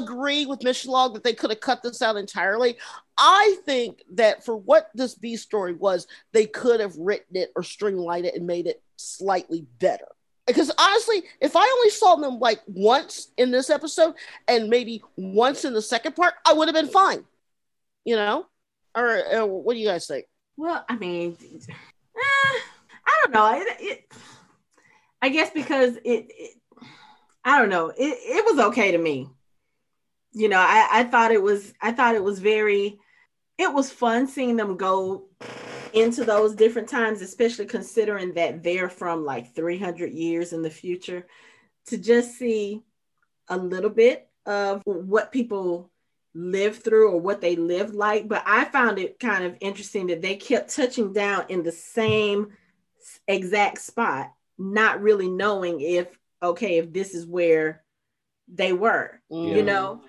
agree 0.02 0.44
with 0.44 0.62
Mission 0.62 0.90
Log 0.90 1.14
that 1.14 1.24
they 1.24 1.32
could 1.32 1.50
have 1.50 1.60
cut 1.60 1.82
this 1.82 2.02
out 2.02 2.16
entirely. 2.16 2.76
I 3.16 3.56
think 3.64 4.02
that 4.12 4.44
for 4.44 4.56
what 4.56 4.90
this 4.94 5.14
B 5.14 5.36
story 5.36 5.72
was, 5.74 6.06
they 6.32 6.46
could 6.46 6.80
have 6.80 6.96
written 6.96 7.36
it 7.36 7.50
or 7.56 7.62
stringlined 7.62 8.24
it 8.24 8.34
and 8.34 8.46
made 8.46 8.66
it 8.66 8.82
slightly 8.96 9.66
better. 9.78 10.08
Because 10.50 10.70
honestly, 10.78 11.22
if 11.40 11.56
I 11.56 11.62
only 11.62 11.90
saw 11.90 12.16
them 12.16 12.38
like 12.38 12.60
once 12.66 13.28
in 13.36 13.50
this 13.50 13.70
episode 13.70 14.14
and 14.48 14.68
maybe 14.68 15.02
once 15.16 15.64
in 15.64 15.72
the 15.72 15.82
second 15.82 16.16
part, 16.16 16.34
I 16.46 16.52
would 16.52 16.68
have 16.68 16.74
been 16.74 16.88
fine. 16.88 17.24
You 18.04 18.16
know? 18.16 18.46
Or 18.94 19.08
uh, 19.08 19.46
what 19.46 19.74
do 19.74 19.80
you 19.80 19.86
guys 19.86 20.06
think? 20.06 20.26
Well, 20.56 20.84
I 20.88 20.96
mean, 20.96 21.36
eh, 21.40 21.72
I 23.06 23.20
don't 23.22 23.32
know. 23.32 23.60
It, 23.60 23.76
it, 23.80 24.12
I 25.22 25.28
guess 25.28 25.50
because 25.50 25.96
it, 25.96 26.26
it, 26.28 26.50
I 27.44 27.58
don't 27.58 27.68
know. 27.68 27.88
It, 27.88 27.96
it 27.98 28.44
was 28.44 28.66
okay 28.66 28.92
to 28.92 28.98
me. 28.98 29.28
You 30.32 30.48
know, 30.48 30.58
I, 30.58 30.88
I 30.90 31.04
thought 31.04 31.32
it 31.32 31.42
was, 31.42 31.72
I 31.80 31.92
thought 31.92 32.14
it 32.14 32.22
was 32.22 32.38
very, 32.38 32.98
it 33.58 33.72
was 33.72 33.90
fun 33.90 34.26
seeing 34.26 34.56
them 34.56 34.76
go 34.76 35.28
into 35.94 36.24
those 36.24 36.54
different 36.54 36.88
times, 36.88 37.22
especially 37.22 37.66
considering 37.66 38.34
that 38.34 38.62
they're 38.62 38.88
from 38.88 39.24
like 39.24 39.54
300 39.54 40.12
years 40.12 40.52
in 40.52 40.62
the 40.62 40.70
future. 40.70 41.26
To 41.86 41.98
just 41.98 42.36
see 42.36 42.82
a 43.48 43.56
little 43.56 43.90
bit 43.90 44.28
of 44.46 44.82
what 44.84 45.32
people 45.32 45.90
lived 46.34 46.84
through 46.84 47.10
or 47.10 47.20
what 47.20 47.40
they 47.40 47.56
lived 47.56 47.94
like. 47.94 48.28
But 48.28 48.42
I 48.46 48.64
found 48.66 48.98
it 48.98 49.18
kind 49.18 49.44
of 49.44 49.56
interesting 49.60 50.08
that 50.08 50.22
they 50.22 50.36
kept 50.36 50.74
touching 50.74 51.12
down 51.12 51.44
in 51.48 51.62
the 51.62 51.72
same 51.72 52.52
exact 53.26 53.78
spot, 53.78 54.32
not 54.58 55.00
really 55.00 55.28
knowing 55.28 55.80
if 55.80 56.08
okay, 56.42 56.78
if 56.78 56.92
this 56.92 57.14
is 57.14 57.26
where 57.26 57.82
they 58.48 58.72
were, 58.72 59.20
yeah. 59.28 59.56
you 59.56 59.62
know. 59.62 60.02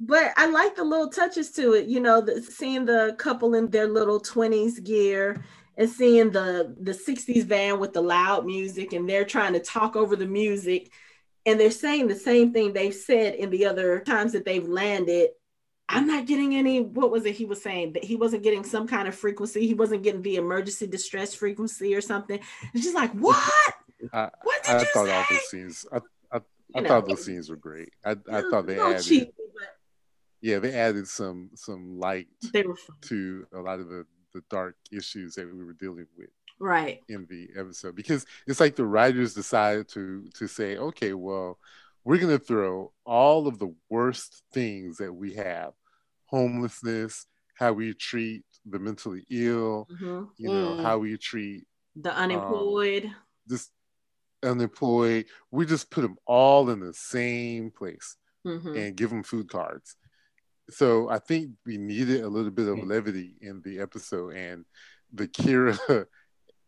But 0.00 0.32
I 0.36 0.46
like 0.46 0.76
the 0.76 0.84
little 0.84 1.08
touches 1.08 1.50
to 1.52 1.74
it, 1.74 1.86
you 1.86 2.00
know, 2.00 2.22
the, 2.22 2.42
seeing 2.42 2.86
the 2.86 3.14
couple 3.18 3.54
in 3.54 3.68
their 3.68 3.86
little 3.86 4.18
20s 4.20 4.82
gear 4.82 5.44
and 5.76 5.88
seeing 5.88 6.30
the 6.30 6.74
the 6.80 6.92
60s 6.92 7.44
van 7.44 7.78
with 7.78 7.92
the 7.92 8.00
loud 8.00 8.46
music 8.46 8.92
and 8.92 9.08
they're 9.08 9.24
trying 9.24 9.52
to 9.52 9.60
talk 9.60 9.96
over 9.96 10.16
the 10.16 10.26
music 10.26 10.90
and 11.46 11.60
they're 11.60 11.70
saying 11.70 12.08
the 12.08 12.14
same 12.14 12.52
thing 12.52 12.72
they've 12.72 12.94
said 12.94 13.34
in 13.34 13.50
the 13.50 13.66
other 13.66 14.00
times 14.00 14.32
that 14.32 14.44
they've 14.44 14.66
landed 14.66 15.30
I'm 15.92 16.06
not 16.06 16.26
getting 16.26 16.54
any. 16.54 16.80
What 16.80 17.10
was 17.10 17.26
it 17.26 17.34
he 17.34 17.44
was 17.44 17.60
saying 17.60 17.94
that 17.94 18.04
he 18.04 18.14
wasn't 18.14 18.44
getting 18.44 18.62
some 18.62 18.86
kind 18.86 19.08
of 19.08 19.14
frequency? 19.14 19.66
He 19.66 19.74
wasn't 19.74 20.04
getting 20.04 20.22
the 20.22 20.36
emergency 20.36 20.86
distress 20.86 21.34
frequency 21.34 21.96
or 21.96 22.00
something. 22.00 22.38
It's 22.72 22.84
just 22.84 22.94
like 22.94 23.10
what? 23.10 23.36
I, 24.12 24.30
what 24.44 24.62
did 24.62 24.76
I 24.76 24.80
you 24.80 24.86
thought 24.94 25.06
say? 25.06 25.12
all 25.12 25.24
those 25.28 25.50
scenes. 25.50 25.86
I, 25.92 25.98
I, 26.32 26.40
I 26.76 26.86
thought 26.86 27.08
those 27.08 27.24
scenes 27.24 27.50
were 27.50 27.56
great. 27.56 27.90
I, 28.04 28.12
I 28.30 28.42
thought 28.42 28.68
they 28.68 28.78
added. 28.78 29.02
Cheap, 29.02 29.34
yeah, 30.40 30.58
they 30.58 30.72
added 30.72 31.06
some 31.08 31.50
some 31.54 31.98
light 31.98 32.28
to 33.02 33.46
a 33.54 33.58
lot 33.60 33.80
of 33.80 33.88
the 33.88 34.06
the 34.32 34.42
dark 34.48 34.76
issues 34.92 35.34
that 35.34 35.52
we 35.52 35.64
were 35.64 35.72
dealing 35.72 36.06
with 36.16 36.28
right 36.60 37.02
in 37.08 37.26
the 37.28 37.48
episode 37.58 37.96
because 37.96 38.24
it's 38.46 38.60
like 38.60 38.76
the 38.76 38.84
writers 38.84 39.34
decided 39.34 39.88
to 39.88 40.28
to 40.34 40.46
say 40.46 40.76
okay 40.76 41.14
well 41.14 41.58
we're 42.04 42.18
going 42.18 42.38
to 42.38 42.44
throw 42.44 42.92
all 43.04 43.46
of 43.46 43.58
the 43.58 43.74
worst 43.88 44.42
things 44.52 44.98
that 44.98 45.12
we 45.12 45.34
have 45.34 45.72
homelessness, 46.30 47.26
how 47.58 47.72
we 47.72 47.92
treat 47.92 48.44
the 48.64 48.78
mentally 48.78 49.24
ill, 49.30 49.88
mm-hmm. 49.92 50.24
you 50.36 50.48
know, 50.48 50.76
mm. 50.76 50.82
how 50.82 50.98
we 50.98 51.16
treat 51.16 51.66
the 51.96 52.14
unemployed, 52.14 53.04
um, 53.06 53.14
just 53.48 53.70
unemployed. 54.42 55.26
We 55.50 55.66
just 55.66 55.90
put 55.90 56.02
them 56.02 56.16
all 56.26 56.70
in 56.70 56.80
the 56.80 56.94
same 56.94 57.70
place 57.70 58.16
mm-hmm. 58.46 58.76
and 58.76 58.96
give 58.96 59.10
them 59.10 59.22
food 59.22 59.50
cards. 59.50 59.96
So 60.70 61.08
I 61.08 61.18
think 61.18 61.50
we 61.66 61.78
needed 61.78 62.22
a 62.22 62.28
little 62.28 62.50
bit 62.50 62.68
of 62.68 62.78
mm. 62.78 62.86
levity 62.86 63.36
in 63.40 63.62
the 63.62 63.80
episode, 63.80 64.34
and 64.34 64.64
the 65.12 65.28
Kira, 65.28 65.78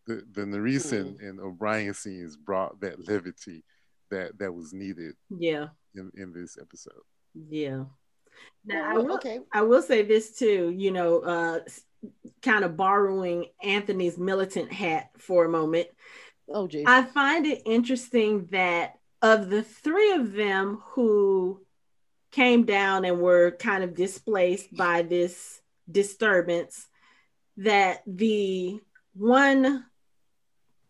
the 0.06 0.22
the 0.32 0.42
Nerys 0.42 0.92
and, 0.92 1.20
and 1.20 1.40
O'Brien 1.40 1.94
scenes 1.94 2.36
brought 2.36 2.80
that 2.80 3.06
levity 3.08 3.64
that 4.10 4.38
that 4.38 4.52
was 4.52 4.72
needed. 4.72 5.14
Yeah. 5.30 5.68
In 5.94 6.10
in 6.16 6.32
this 6.32 6.56
episode. 6.60 7.02
Yeah. 7.48 7.84
Now 8.64 8.90
I 8.90 8.94
will, 8.94 9.14
okay. 9.14 9.40
I 9.52 9.62
will 9.62 9.82
say 9.82 10.02
this 10.02 10.38
too, 10.38 10.74
you 10.76 10.90
know, 10.90 11.20
uh, 11.20 11.60
kind 12.42 12.64
of 12.64 12.76
borrowing 12.76 13.46
Anthony's 13.62 14.18
militant 14.18 14.72
hat 14.72 15.10
for 15.18 15.44
a 15.44 15.48
moment. 15.48 15.88
Oh, 16.48 16.66
geez. 16.66 16.84
I 16.86 17.02
find 17.02 17.46
it 17.46 17.62
interesting 17.64 18.46
that 18.52 18.94
of 19.20 19.50
the 19.50 19.62
three 19.62 20.12
of 20.12 20.32
them 20.32 20.80
who 20.84 21.61
came 22.32 22.64
down 22.64 23.04
and 23.04 23.20
were 23.20 23.52
kind 23.52 23.84
of 23.84 23.94
displaced 23.94 24.74
by 24.74 25.02
this 25.02 25.60
disturbance, 25.90 26.88
that 27.58 28.02
the 28.06 28.80
one 29.14 29.84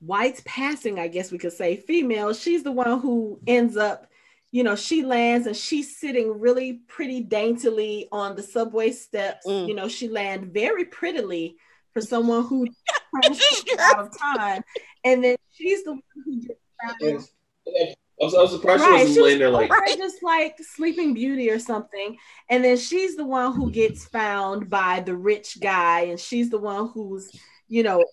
whites 0.01 0.43
passing, 0.47 0.98
I 0.98 1.09
guess 1.09 1.31
we 1.31 1.39
could 1.39 1.52
say, 1.52 1.77
female, 1.77 2.32
she's 2.32 2.62
the 2.62 2.73
one 2.73 3.01
who 3.01 3.40
ends 3.47 3.77
up 3.77 4.06
you 4.52 4.62
know, 4.62 4.77
she 4.77 5.02
lands 5.02 5.47
and 5.47 5.56
she's 5.56 5.97
sitting 5.97 6.39
really 6.39 6.74
pretty 6.86 7.23
daintily 7.23 8.06
on 8.12 8.36
the 8.36 8.43
subway 8.43 8.93
steps. 8.93 9.47
Mm. 9.47 9.66
You 9.66 9.74
know, 9.74 9.89
she 9.89 10.09
lands 10.09 10.47
very 10.52 10.85
prettily 10.85 11.56
for 11.94 12.02
someone 12.02 12.44
who 12.44 12.66
out 13.81 13.98
of 13.98 14.19
time. 14.19 14.62
And 15.05 15.24
then 15.24 15.36
she's 15.52 15.82
the 15.85 15.93
one 15.93 16.02
who 16.24 16.40
gets 16.40 16.60
found. 17.01 17.97
I 18.20 18.24
was, 18.24 18.34
I 18.34 18.43
was 18.43 18.52
surprised 18.52 18.82
right. 18.82 18.98
she 19.01 19.05
wasn't 19.05 19.24
laying 19.24 19.39
there 19.39 19.51
like 19.51 19.70
right, 19.70 19.97
just 19.97 20.22
like 20.22 20.56
Sleeping 20.60 21.14
Beauty 21.14 21.51
or 21.51 21.59
something. 21.59 22.16
And 22.48 22.62
then 22.62 22.76
she's 22.76 23.16
the 23.16 23.24
one 23.24 23.55
who 23.55 23.70
gets 23.70 24.05
found 24.05 24.70
by 24.70 25.01
the 25.01 25.16
rich 25.16 25.60
guy, 25.60 26.02
and 26.02 26.20
she's 26.20 26.51
the 26.51 26.59
one 26.59 26.89
who's 26.89 27.30
you 27.72 27.82
know, 27.82 28.05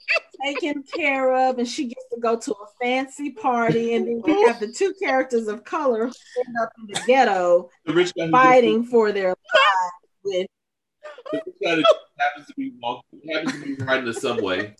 taken 0.42 0.82
care 0.84 1.36
of, 1.36 1.60
and 1.60 1.68
she 1.68 1.90
gets 1.90 2.06
to 2.14 2.20
go 2.22 2.40
to 2.40 2.52
a 2.54 2.66
fancy 2.82 3.32
party, 3.32 3.94
and 3.94 4.08
then 4.08 4.24
you 4.26 4.48
have 4.48 4.58
the 4.58 4.72
two 4.72 4.94
characters 5.02 5.50
of 5.50 5.66
color 5.66 6.08
who 6.08 6.14
end 6.46 6.56
up 6.64 6.70
in 6.80 6.88
the 6.88 7.02
ghetto 7.06 7.70
the 7.84 7.94
rich 7.94 8.14
guy 8.18 8.32
fighting 8.32 8.86
for 8.86 9.12
their 9.12 9.28
lives 9.28 9.94
with. 10.24 10.48
The 11.34 11.42
rich 11.46 11.56
guy 11.62 11.84
happens 12.18 12.48
to 12.48 12.54
be 12.56 12.72
walking, 12.82 13.20
happens 13.30 13.52
to 13.52 13.76
be 13.76 13.84
riding 13.84 14.06
the 14.06 14.14
subway. 14.14 14.74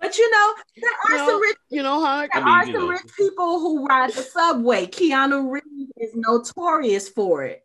But 0.00 0.18
you 0.18 0.30
know, 0.30 0.54
there 0.76 0.90
are 0.90 1.12
you 1.12 1.18
know, 1.18 1.30
some 1.30 1.40
rich, 1.40 1.56
you 1.70 1.82
know, 1.82 2.04
how 2.04 2.20
there 2.20 2.28
I 2.34 2.38
mean, 2.38 2.48
are 2.48 2.64
some 2.64 2.72
know. 2.72 2.88
rich 2.88 3.16
people 3.16 3.60
who 3.60 3.86
ride 3.86 4.12
the 4.12 4.22
subway. 4.22 4.86
Keanu 4.86 5.50
Reeves 5.50 5.92
is 5.96 6.14
notorious 6.14 7.08
for 7.08 7.44
it. 7.44 7.62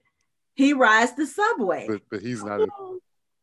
He 0.55 0.73
rides 0.73 1.13
the 1.15 1.25
subway. 1.25 1.87
But, 1.87 2.01
but 2.09 2.21
he's 2.21 2.43
not. 2.43 2.61
A, 2.61 2.67
oh. 2.79 2.99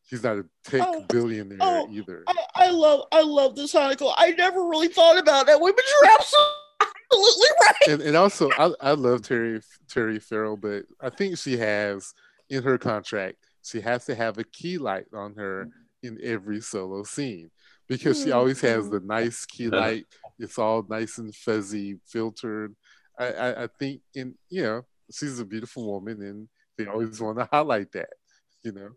he's 0.09 0.23
not 0.23 0.37
a 0.37 0.45
tech 0.63 0.81
oh, 0.83 1.05
billionaire 1.07 1.57
oh, 1.61 1.87
either. 1.91 2.23
I, 2.27 2.33
I, 2.55 2.69
love 2.71 3.05
I 3.11 3.21
love 3.21 3.55
this 3.55 3.73
Hanako. 3.73 4.13
I 4.17 4.31
never 4.31 4.67
really 4.67 4.87
thought 4.87 5.17
about 5.17 5.45
that. 5.45 5.59
Women 5.59 5.83
are 6.03 6.09
absolutely 6.09 7.47
right. 7.61 7.87
And, 7.89 8.01
and 8.01 8.17
also 8.17 8.49
I, 8.57 8.71
I 8.81 8.91
love 8.91 9.21
Terry 9.21 9.61
Terry 9.87 10.19
Farrell, 10.19 10.57
but 10.57 10.85
I 10.99 11.09
think 11.09 11.37
she 11.37 11.57
has 11.57 12.13
in 12.49 12.63
her 12.63 12.77
contract, 12.77 13.37
she 13.63 13.81
has 13.81 14.05
to 14.05 14.15
have 14.15 14.37
a 14.37 14.43
key 14.43 14.77
light 14.77 15.05
on 15.13 15.35
her 15.35 15.69
in 16.01 16.17
every 16.23 16.61
solo 16.61 17.03
scene 17.03 17.51
because 17.89 18.23
she 18.23 18.31
always 18.31 18.61
has 18.61 18.89
the 18.89 19.01
nice 19.01 19.45
key 19.45 19.67
light. 19.67 20.05
It's 20.37 20.57
all 20.57 20.85
nice 20.87 21.17
and 21.17 21.35
fuzzy, 21.35 21.99
filtered. 22.05 22.75
I, 23.17 23.25
I, 23.25 23.63
I 23.63 23.67
think 23.79 24.01
in 24.13 24.35
you 24.49 24.63
know, 24.63 24.85
she's 25.11 25.39
a 25.39 25.45
beautiful 25.45 25.85
woman 25.85 26.21
and 26.21 26.47
they 26.77 26.85
always 26.85 27.19
want 27.19 27.39
to 27.39 27.49
highlight 27.51 27.91
that, 27.91 28.09
you 28.63 28.71
know. 28.71 28.89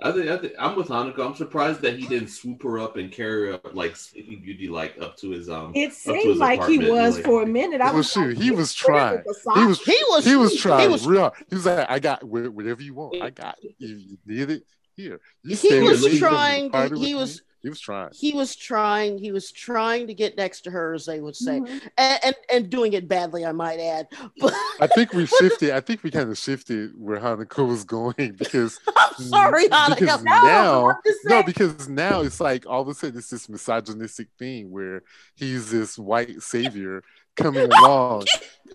I 0.00 0.12
think, 0.12 0.28
I 0.28 0.36
think 0.36 0.52
I'm 0.60 0.76
with 0.76 0.88
Hanako. 0.88 1.26
I'm 1.26 1.34
surprised 1.34 1.80
that 1.80 1.98
he 1.98 2.06
didn't 2.06 2.28
swoop 2.28 2.62
her 2.62 2.78
up 2.78 2.96
and 2.96 3.10
carry 3.10 3.48
her 3.48 3.54
up 3.54 3.74
like 3.74 3.96
Sleeping 3.96 4.42
Beauty, 4.42 4.68
like 4.68 4.94
up 5.00 5.16
to 5.16 5.30
his 5.30 5.48
um. 5.48 5.72
It 5.74 5.92
seemed 5.92 6.36
like 6.36 6.64
he 6.66 6.78
was 6.78 7.16
like, 7.16 7.24
for 7.24 7.42
a 7.42 7.46
minute. 7.46 7.80
I 7.80 7.90
was 7.90 8.14
well, 8.14 8.26
shoot, 8.26 8.38
he 8.38 8.52
was 8.52 8.72
trying. 8.72 9.24
He 9.54 9.64
was 9.64 9.82
he 9.82 9.98
was 10.08 10.24
he 10.24 10.36
was 10.36 10.54
trying. 10.54 10.82
He 10.82 10.88
was, 10.88 11.04
real. 11.04 11.34
He 11.48 11.56
was 11.56 11.66
like, 11.66 11.90
I 11.90 11.98
got 11.98 12.22
whatever 12.22 12.80
you 12.80 12.94
want. 12.94 13.20
I 13.20 13.30
got. 13.30 13.56
If 13.60 13.74
you 13.80 14.18
need 14.24 14.50
it, 14.50 14.62
here. 14.98 15.20
You 15.42 15.56
he 15.56 15.80
was 15.80 16.18
trying. 16.18 16.70
He 16.96 17.14
was 17.14 17.42
he 17.60 17.68
was 17.68 17.80
trying. 17.80 18.10
He 18.14 18.32
was 18.34 18.54
trying. 18.54 19.18
He 19.18 19.32
was 19.32 19.50
trying 19.50 20.06
to 20.06 20.14
get 20.14 20.36
next 20.36 20.60
to 20.62 20.70
her, 20.70 20.94
as 20.94 21.06
they 21.06 21.20
would 21.20 21.34
say, 21.34 21.58
mm-hmm. 21.58 21.78
and, 21.96 22.20
and, 22.24 22.36
and 22.52 22.70
doing 22.70 22.92
it 22.92 23.08
badly, 23.08 23.44
I 23.44 23.52
might 23.52 23.80
add. 23.80 24.06
But 24.40 24.54
I 24.80 24.86
think 24.86 25.12
we 25.12 25.26
shifted. 25.26 25.72
I 25.72 25.80
think 25.80 26.04
we 26.04 26.10
kind 26.12 26.30
of 26.30 26.38
shifted 26.38 26.92
where 26.96 27.18
Hanako 27.18 27.66
was 27.66 27.82
going 27.82 28.36
because 28.38 28.78
I'm 28.96 29.24
sorry, 29.24 29.68
Hanako. 29.68 29.98
Because 29.98 30.22
no, 30.22 30.32
now, 30.32 30.98
no, 31.24 31.42
because 31.42 31.88
now 31.88 32.20
it's 32.20 32.40
like 32.40 32.64
all 32.66 32.82
of 32.82 32.88
a 32.88 32.94
sudden 32.94 33.18
it's 33.18 33.30
this 33.30 33.48
misogynistic 33.48 34.28
thing 34.38 34.70
where 34.70 35.02
he's 35.34 35.70
this 35.70 35.98
white 35.98 36.40
savior 36.42 37.02
coming 37.38 37.70
along 37.72 38.24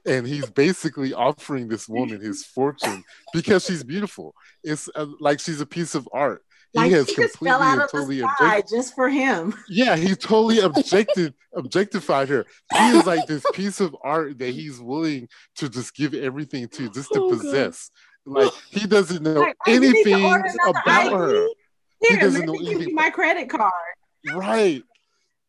and 0.06 0.28
he's 0.28 0.50
basically 0.50 1.14
offering 1.14 1.68
this 1.68 1.88
woman 1.88 2.20
his 2.20 2.44
fortune 2.46 3.04
because 3.34 3.66
she's 3.66 3.84
beautiful. 3.84 4.34
It's 4.64 4.90
uh, 4.96 5.06
like 5.20 5.40
she's 5.40 5.62
a 5.62 5.66
piece 5.66 5.96
of 5.96 6.08
art 6.12 6.44
like 6.74 6.88
he 6.88 6.92
has 6.94 7.08
he 7.08 7.16
completely 7.16 7.50
fell 7.50 7.62
out 7.62 7.80
and 7.80 7.90
totally 7.90 8.22
object- 8.22 8.70
just 8.70 8.96
for 8.96 9.10
him. 9.10 9.54
Yeah, 9.70 9.96
he 9.96 10.16
totally 10.16 10.60
objected 10.60 11.34
objectified 11.56 12.30
her. 12.30 12.46
He 12.72 12.90
is 12.90 13.06
like 13.06 13.28
this 13.28 13.46
piece 13.54 13.80
of 13.80 13.96
art 14.04 14.40
that 14.40 14.50
he's 14.50 14.80
willing 14.80 15.30
to 15.58 15.70
just 15.70 15.96
give 15.96 16.16
everything 16.16 16.68
to, 16.70 16.90
just 16.90 17.12
to 17.14 17.22
oh, 17.22 17.30
possess. 17.30 17.92
God. 18.26 18.44
Like 18.44 18.54
he 18.72 18.88
doesn't 18.88 19.22
know 19.22 19.42
like, 19.42 19.58
anything 19.68 20.24
about 20.24 20.88
ID. 20.88 21.14
her. 21.14 21.48
Here, 22.00 22.12
he 22.12 22.18
doesn't 22.18 22.46
know 22.46 22.56
anything. 22.56 22.96
My 22.96 23.10
credit 23.12 23.50
card. 23.50 23.72
Right. 24.34 24.82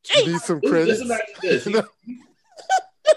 Jeez. 0.07 0.27
Need 0.27 0.41
some 0.41 0.61
credit. 0.61 0.99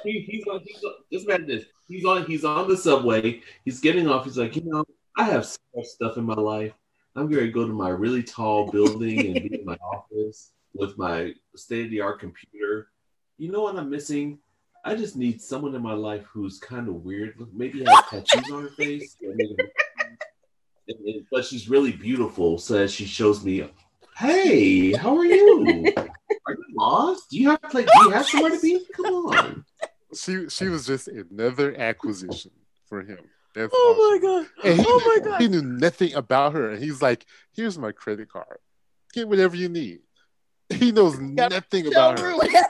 Just 0.04 0.06
imagine 0.06 0.18
this. 0.18 0.26
he, 0.28 0.38
he's 0.38 0.48
on. 0.48 0.62
He's 0.66 0.84
on. 0.84 0.94
Just 1.12 1.26
imagine 1.26 1.48
this. 1.48 1.66
He's 1.88 2.06
on. 2.06 2.26
He's 2.26 2.46
on 2.46 2.68
the 2.68 2.78
subway. 2.78 3.42
He's 3.66 3.80
getting 3.80 4.08
off. 4.08 4.26
He's 4.26 4.38
like, 4.38 4.56
you 4.56 4.64
know, 4.66 4.86
I 5.18 5.24
have 5.24 5.46
so 5.46 5.60
much 5.76 5.86
stuff 5.86 6.18
in 6.18 6.24
my 6.24 6.34
life. 6.34 6.74
I'm 7.16 7.30
going 7.30 7.46
to 7.46 7.52
go 7.52 7.66
to 7.66 7.74
my 7.74 7.90
really 7.90 8.22
tall 8.22 8.70
building 8.70 9.20
and 9.20 9.50
be 9.50 9.60
in 9.60 9.66
my 9.66 9.76
office 9.94 10.52
with 10.74 10.98
my 10.98 11.34
state 11.56 11.86
of 11.86 11.92
the 11.92 12.02
art 12.02 12.20
computer. 12.20 12.90
You 13.38 13.52
know 13.52 13.64
what 13.64 13.76
I'm 13.76 13.90
missing? 13.90 14.40
I 14.86 14.96
just 14.96 15.16
need 15.18 15.42
someone 15.42 15.76
in 15.76 15.82
my 15.82 15.94
life 15.94 16.24
who's 16.32 16.60
kind 16.60 16.88
of 16.88 17.04
weird. 17.04 17.36
Maybe 17.54 17.84
has 17.84 18.04
tattoos 18.10 18.52
on 18.52 18.64
her 18.64 18.70
face, 18.70 19.18
but 21.32 21.46
she's 21.46 21.70
really 21.70 21.92
beautiful. 21.92 22.58
So 22.58 22.76
that 22.76 22.90
she 22.90 23.06
shows 23.06 23.44
me, 23.44 23.70
"Hey, 24.16 24.94
how 24.94 25.18
are 25.18 25.26
you? 25.26 25.94
Are 25.98 26.54
you 26.54 26.66
lost? 26.74 27.30
Do 27.30 27.38
you 27.38 27.50
have 27.50 27.60
like? 27.74 27.86
Do 27.86 28.04
you 28.06 28.10
have 28.12 28.28
somewhere 28.28 28.52
to 28.52 28.62
be? 28.62 28.86
Come 28.94 29.06
on." 29.08 29.66
She 30.18 30.50
she 30.50 30.68
was 30.68 30.86
just 30.86 31.08
another 31.08 31.76
acquisition 31.78 32.52
for 32.88 33.02
him. 33.02 33.20
That's 33.56 33.74
oh 33.74 34.20
awesome. 34.20 34.30
my 34.30 34.44
god! 34.44 34.48
And 34.64 34.80
he 34.80 34.86
oh 34.88 34.98
knew, 34.98 35.08
my 35.08 35.32
god! 35.32 35.42
He 35.42 35.48
knew 35.48 35.62
nothing 35.62 36.14
about 36.14 36.54
her, 36.54 36.72
and 36.72 36.84
he's 36.84 37.02
like, 37.02 37.26
"Here's 37.56 37.78
my 37.78 37.92
credit 37.92 38.30
card. 38.30 38.60
Get 39.14 39.28
whatever 39.28 39.56
you 39.56 39.70
need." 39.70 40.00
He 40.70 40.92
knows 40.92 41.18
nothing 41.20 41.88
about 41.88 42.20
her. 42.20 42.32
everything. 42.32 42.64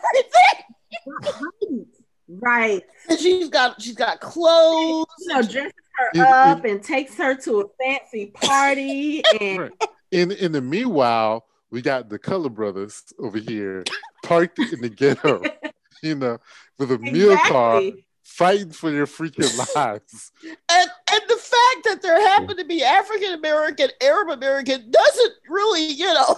right. 2.27 2.83
And 3.09 3.19
she's 3.19 3.49
got 3.49 3.81
she's 3.81 3.95
got 3.95 4.19
clothes. 4.19 5.05
You 5.19 5.33
know, 5.33 5.41
dresses 5.41 5.73
her 5.97 6.09
it, 6.13 6.19
up 6.19 6.65
it, 6.65 6.71
and 6.71 6.83
takes 6.83 7.15
her 7.15 7.35
to 7.35 7.61
a 7.61 7.65
fancy 7.83 8.27
party. 8.27 9.23
And 9.39 9.59
right. 9.59 9.71
in 10.11 10.31
in 10.31 10.51
the 10.51 10.61
meanwhile, 10.61 11.45
we 11.71 11.81
got 11.81 12.09
the 12.09 12.19
Color 12.19 12.49
Brothers 12.49 13.03
over 13.19 13.37
here 13.37 13.83
parked 14.23 14.59
in 14.59 14.81
the 14.81 14.89
ghetto, 14.89 15.41
you 16.03 16.15
know, 16.15 16.37
with 16.77 16.91
a 16.91 16.95
exactly. 16.95 17.19
meal 17.19 17.37
car 17.37 17.81
fighting 18.27 18.71
for 18.71 18.91
their 18.91 19.05
freaking 19.05 19.75
lives. 19.75 20.31
And 20.43 20.89
and 21.11 21.21
the 21.27 21.37
fact 21.37 21.83
that 21.85 21.99
there 22.01 22.19
happen 22.21 22.57
to 22.57 22.65
be 22.65 22.83
African 22.83 23.33
American, 23.33 23.89
Arab 24.01 24.29
American 24.29 24.91
doesn't 24.91 25.33
really, 25.49 25.85
you 25.85 26.13
know. 26.13 26.35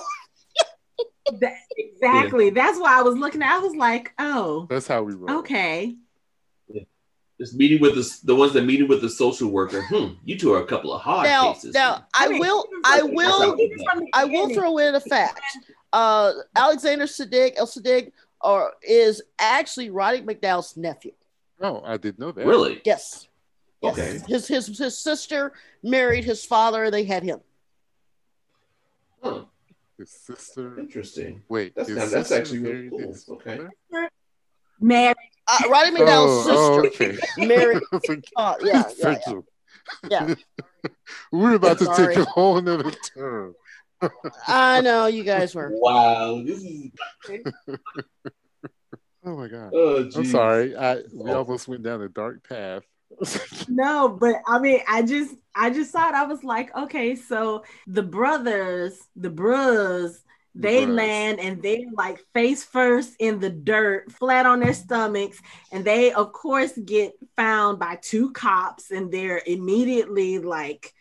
that, 1.39 1.55
exactly. 1.77 2.45
Yeah. 2.45 2.51
That's 2.53 2.79
why 2.79 2.99
I 2.99 3.01
was 3.01 3.15
looking. 3.15 3.41
I 3.41 3.59
was 3.59 3.75
like, 3.75 4.13
oh, 4.19 4.67
that's 4.69 4.87
how 4.87 5.03
we 5.03 5.13
roll. 5.13 5.39
Okay. 5.39 5.95
Yeah. 6.67 6.83
Just 7.39 7.55
meeting 7.55 7.81
with 7.81 7.95
the 7.95 8.17
the 8.23 8.35
ones 8.35 8.53
that 8.53 8.63
meeting 8.65 8.87
with 8.87 9.01
the 9.01 9.09
social 9.09 9.49
worker. 9.49 9.81
Hmm, 9.81 10.13
you 10.23 10.37
two 10.37 10.53
are 10.53 10.61
a 10.61 10.67
couple 10.67 10.93
of 10.93 11.01
hard 11.01 11.25
now, 11.25 11.53
cases. 11.53 11.73
Now, 11.73 12.05
I, 12.13 12.25
I 12.25 12.29
mean, 12.29 12.39
will, 12.39 12.65
I 12.85 13.01
will, 13.01 13.57
I 14.13 14.25
will 14.25 14.53
throw 14.53 14.77
in 14.77 14.95
a 14.95 15.01
fact. 15.01 15.41
Uh, 15.91 16.33
Alexander 16.55 17.05
Siddig, 17.05 17.53
El 17.57 17.65
Siddig, 17.65 18.11
or 18.41 18.73
is 18.81 19.21
actually 19.37 19.89
Roddy 19.89 20.21
McDowell's 20.21 20.77
nephew. 20.77 21.11
Oh, 21.61 21.81
I 21.85 21.97
did 21.97 22.17
not 22.19 22.27
know 22.27 22.31
that. 22.31 22.45
Really? 22.45 22.81
Yes. 22.85 23.27
yes. 23.81 23.93
Okay. 23.93 24.19
His 24.27 24.47
his 24.47 24.77
his 24.77 24.97
sister 24.97 25.53
married 25.83 26.23
his 26.23 26.45
father. 26.45 26.89
They 26.89 27.03
had 27.03 27.23
him. 27.23 27.41
Huh. 29.21 29.43
His 29.97 30.09
sister. 30.09 30.79
Interesting. 30.79 31.41
Wait, 31.49 31.75
that's, 31.75 31.89
kind 31.89 32.01
of, 32.01 32.11
that's 32.11 32.31
actually 32.31 32.59
really 32.59 32.89
cool. 32.89 33.15
Okay. 33.31 33.59
Married. 34.79 35.17
Uh, 35.47 35.69
Roddy 35.69 35.91
McDowell's 35.91 36.47
oh, 36.47 36.83
sister. 36.83 37.17
Oh, 37.37 37.37
okay. 37.37 37.45
Married. 37.45 37.81
uh, 38.37 38.55
yeah, 38.63 38.83
yeah, 38.97 39.17
yeah. 39.27 39.33
yeah. 40.09 40.35
We're 41.31 41.55
about 41.55 41.79
to 41.79 41.93
take 41.97 42.15
a 42.17 42.25
whole 42.25 42.57
another 42.57 42.91
turn. 42.91 43.55
I 44.47 44.81
know 44.81 45.07
you 45.07 45.23
guys 45.23 45.55
were. 45.55 45.71
Wow, 45.79 46.41
this 46.45 46.63
is. 46.63 46.91
oh 49.25 49.35
my 49.35 49.47
god! 49.47 49.71
Oh, 49.73 50.09
I'm 50.15 50.25
sorry. 50.25 50.75
I 50.75 51.01
we 51.13 51.31
almost 51.31 51.67
went 51.67 51.83
down 51.83 52.01
a 52.01 52.09
dark 52.09 52.47
path. 52.47 52.83
no, 53.67 54.09
but 54.09 54.35
I 54.47 54.59
mean, 54.59 54.79
I 54.87 55.01
just, 55.01 55.35
I 55.55 55.69
just 55.71 55.91
thought 55.91 56.13
I 56.13 56.25
was 56.25 56.43
like, 56.43 56.75
okay, 56.77 57.15
so 57.15 57.63
the 57.87 58.03
brothers, 58.03 58.99
the 59.15 59.29
bros, 59.29 60.21
they 60.55 60.85
land 60.85 61.39
and 61.39 61.61
they're 61.61 61.77
like 61.95 62.19
face 62.33 62.63
first 62.63 63.13
in 63.19 63.39
the 63.39 63.49
dirt, 63.49 64.11
flat 64.11 64.45
on 64.45 64.59
their 64.59 64.73
stomachs, 64.73 65.39
and 65.71 65.85
they, 65.85 66.11
of 66.11 66.33
course, 66.33 66.77
get 66.85 67.13
found 67.35 67.79
by 67.79 67.97
two 68.01 68.31
cops, 68.31 68.91
and 68.91 69.11
they're 69.11 69.41
immediately 69.45 70.39
like 70.39 70.93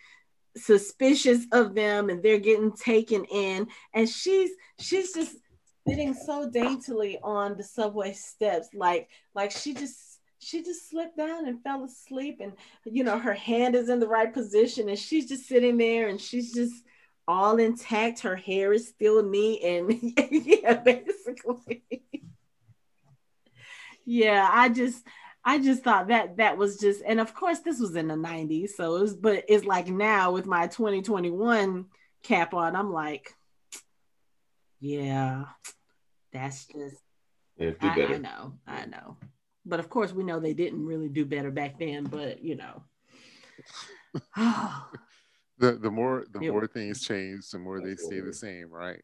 suspicious 0.59 1.47
of 1.53 1.75
them, 1.75 2.11
and 2.11 2.23
they're 2.23 2.39
getting 2.39 2.73
taken 2.73 3.25
in, 3.25 3.69
and 3.95 4.09
she's, 4.09 4.51
she's 4.79 5.13
just 5.13 5.37
sitting 5.89 6.15
so 6.15 6.51
daintily 6.51 7.19
on 7.23 7.57
the 7.57 7.65
subway 7.65 8.13
steps, 8.13 8.69
like, 8.75 9.09
like 9.35 9.51
she 9.51 9.75
just 9.75 10.09
she 10.41 10.63
just 10.63 10.89
slipped 10.89 11.17
down 11.17 11.47
and 11.49 11.63
fell 11.63 11.85
asleep 11.85 12.39
and 12.41 12.53
you 12.85 13.03
know 13.03 13.19
her 13.19 13.35
hand 13.35 13.75
is 13.75 13.89
in 13.89 13.99
the 13.99 14.07
right 14.09 14.33
position 14.33 14.89
and 14.89 14.99
she's 14.99 15.29
just 15.29 15.47
sitting 15.49 15.77
there 15.77 16.09
and 16.09 16.21
she's 16.21 16.55
just 16.55 16.85
all 17.27 17.59
intact. 17.59 18.21
Her 18.21 18.37
hair 18.37 18.73
is 18.73 18.89
still 18.89 19.23
neat 19.23 19.63
and 19.63 19.93
yeah 20.31 20.75
basically. 20.75 21.83
Yeah 24.11 24.49
i 24.51 24.71
just 24.71 25.05
i 25.45 25.59
just 25.59 25.83
thought 25.83 26.09
that 26.09 26.37
that 26.37 26.57
was 26.57 26.79
just 26.79 27.03
and 27.07 27.21
of 27.21 27.35
course 27.35 27.61
this 27.61 27.81
was 27.81 27.95
in 27.97 28.09
the 28.09 28.15
90s 28.15 28.71
so 28.71 28.97
it 28.97 29.01
was 29.01 29.15
but 29.15 29.45
it's 29.49 29.65
like 29.65 29.89
now 29.89 30.33
with 30.33 30.47
my 30.47 30.67
2021 30.67 31.87
cap 32.23 32.55
on 32.55 32.77
i'm 32.77 32.93
like 32.93 33.35
yeah 34.81 35.45
that's 36.33 36.67
just 36.67 36.97
yeah, 37.57 37.73
I, 37.81 38.15
I 38.15 38.19
know 38.19 38.55
i 38.67 38.87
know 38.87 39.17
but 39.69 39.81
of 39.81 39.91
course, 39.91 40.13
we 40.15 40.25
know 40.25 40.41
they 40.41 40.55
didn't 40.55 40.87
really 40.87 41.09
do 41.11 41.27
better 41.27 41.51
back 41.51 41.79
then. 41.79 42.05
But 42.05 42.43
you 42.43 42.57
know, 42.57 42.83
the 45.59 45.73
the 45.73 45.91
more 45.91 46.25
the 46.33 46.41
it, 46.41 46.51
more 46.51 46.67
things 46.67 47.03
change, 47.03 47.51
the 47.51 47.59
more 47.59 47.81
they 47.81 47.95
stay 47.97 48.21
the 48.21 48.33
same, 48.33 48.71
right? 48.71 49.03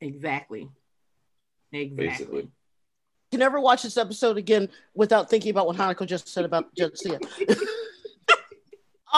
Exactly. 0.00 0.70
Exactly. 1.72 2.06
Basically. 2.06 2.48
Can 3.36 3.40
never 3.40 3.60
watch 3.60 3.82
this 3.82 3.98
episode 3.98 4.38
again 4.38 4.70
without 4.94 5.28
thinking 5.28 5.50
about 5.50 5.66
what 5.66 5.76
Hanako 5.76 6.06
just 6.06 6.26
said 6.26 6.46
about 6.46 6.74
Jessica. 6.74 7.20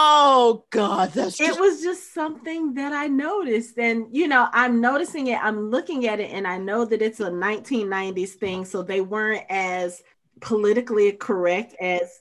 Oh 0.00 0.64
God, 0.70 1.10
that's 1.12 1.38
just... 1.38 1.56
it 1.56 1.60
was 1.60 1.82
just 1.82 2.14
something 2.14 2.74
that 2.74 2.92
I 2.92 3.08
noticed, 3.08 3.78
and 3.78 4.06
you 4.12 4.28
know, 4.28 4.48
I'm 4.52 4.80
noticing 4.80 5.28
it. 5.28 5.42
I'm 5.42 5.70
looking 5.70 6.06
at 6.06 6.20
it, 6.20 6.30
and 6.30 6.46
I 6.46 6.58
know 6.58 6.84
that 6.84 7.02
it's 7.02 7.18
a 7.18 7.30
1990s 7.30 8.28
thing, 8.30 8.64
so 8.64 8.82
they 8.82 9.00
weren't 9.00 9.44
as 9.48 10.02
politically 10.40 11.10
correct 11.12 11.74
as 11.80 12.20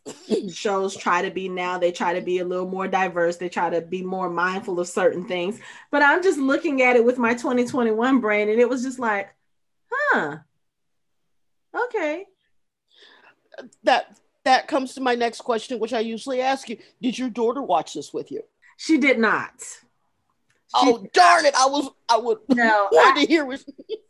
shows 0.51 0.95
try 0.95 1.21
to 1.21 1.29
be 1.29 1.49
now. 1.49 1.77
They 1.77 1.91
try 1.91 2.13
to 2.13 2.21
be 2.21 2.39
a 2.39 2.45
little 2.45 2.67
more 2.67 2.87
diverse. 2.87 3.37
They 3.37 3.49
try 3.49 3.69
to 3.69 3.81
be 3.81 4.01
more 4.01 4.29
mindful 4.29 4.79
of 4.79 4.87
certain 4.87 5.27
things. 5.27 5.59
But 5.91 6.01
I'm 6.01 6.23
just 6.23 6.39
looking 6.39 6.81
at 6.81 6.95
it 6.95 7.05
with 7.05 7.19
my 7.19 7.33
2021 7.33 8.21
brain, 8.21 8.49
and 8.49 8.59
it 8.59 8.69
was 8.69 8.81
just 8.81 8.97
like, 8.97 9.29
huh, 9.91 10.37
okay. 11.75 12.25
That 13.83 14.17
that 14.43 14.67
comes 14.67 14.93
to 14.93 15.01
my 15.01 15.15
next 15.15 15.41
question, 15.41 15.79
which 15.79 15.93
I 15.93 15.99
usually 15.99 16.41
ask 16.41 16.69
you. 16.69 16.77
Did 17.01 17.17
your 17.17 17.29
daughter 17.29 17.61
watch 17.61 17.93
this 17.93 18.13
with 18.13 18.31
you? 18.31 18.43
She 18.77 18.97
did 18.97 19.19
not. 19.19 19.51
oh 20.73 21.05
darn 21.13 21.45
it! 21.45 21.55
I 21.55 21.65
was 21.65 21.89
I 22.07 22.17
would 22.17 22.39
no 22.49 22.87
want 22.91 23.19
to 23.19 23.25
hear 23.25 23.45
what 23.45 23.59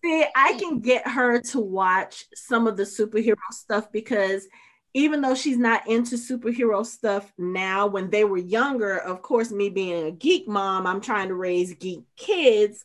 see. 0.03 0.25
I 0.35 0.53
can 0.59 0.79
get 0.79 1.07
her 1.07 1.41
to 1.41 1.59
watch 1.59 2.25
some 2.35 2.67
of 2.67 2.77
the 2.77 2.83
superhero 2.83 3.35
stuff 3.51 3.91
because 3.91 4.47
even 4.93 5.21
though 5.21 5.35
she's 5.35 5.57
not 5.57 5.87
into 5.87 6.15
superhero 6.15 6.85
stuff 6.85 7.31
now, 7.37 7.85
when 7.87 8.09
they 8.09 8.23
were 8.23 8.37
younger, 8.37 8.97
of 8.97 9.21
course, 9.21 9.51
me 9.51 9.69
being 9.69 10.07
a 10.07 10.11
geek 10.11 10.47
mom, 10.47 10.87
I'm 10.87 11.01
trying 11.01 11.27
to 11.27 11.35
raise 11.35 11.73
geek 11.75 12.01
kids. 12.15 12.83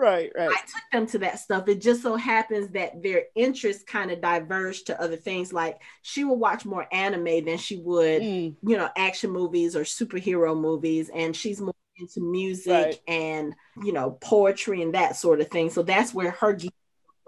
Right, 0.00 0.32
right. 0.34 0.48
I 0.48 0.60
took 0.60 0.90
them 0.92 1.06
to 1.08 1.18
that 1.18 1.40
stuff. 1.40 1.68
It 1.68 1.82
just 1.82 2.02
so 2.02 2.16
happens 2.16 2.70
that 2.70 3.02
their 3.02 3.24
interests 3.34 3.82
kind 3.82 4.10
of 4.10 4.22
diverged 4.22 4.86
to 4.86 4.98
other 4.98 5.16
things. 5.16 5.52
Like 5.52 5.78
she 6.00 6.24
will 6.24 6.38
watch 6.38 6.64
more 6.64 6.86
anime 6.90 7.44
than 7.44 7.58
she 7.58 7.76
would, 7.76 8.22
mm. 8.22 8.56
you 8.62 8.76
know, 8.78 8.88
action 8.96 9.30
movies 9.30 9.76
or 9.76 9.82
superhero 9.82 10.58
movies, 10.58 11.10
and 11.14 11.36
she's 11.36 11.60
more 11.60 11.74
into 11.98 12.20
music 12.20 12.72
right. 12.72 13.00
and 13.06 13.54
you 13.84 13.92
know 13.92 14.12
poetry 14.22 14.80
and 14.80 14.94
that 14.94 15.16
sort 15.16 15.42
of 15.42 15.48
thing. 15.48 15.68
So 15.68 15.82
that's 15.82 16.14
where 16.14 16.30
her 16.30 16.54
geek 16.54 16.72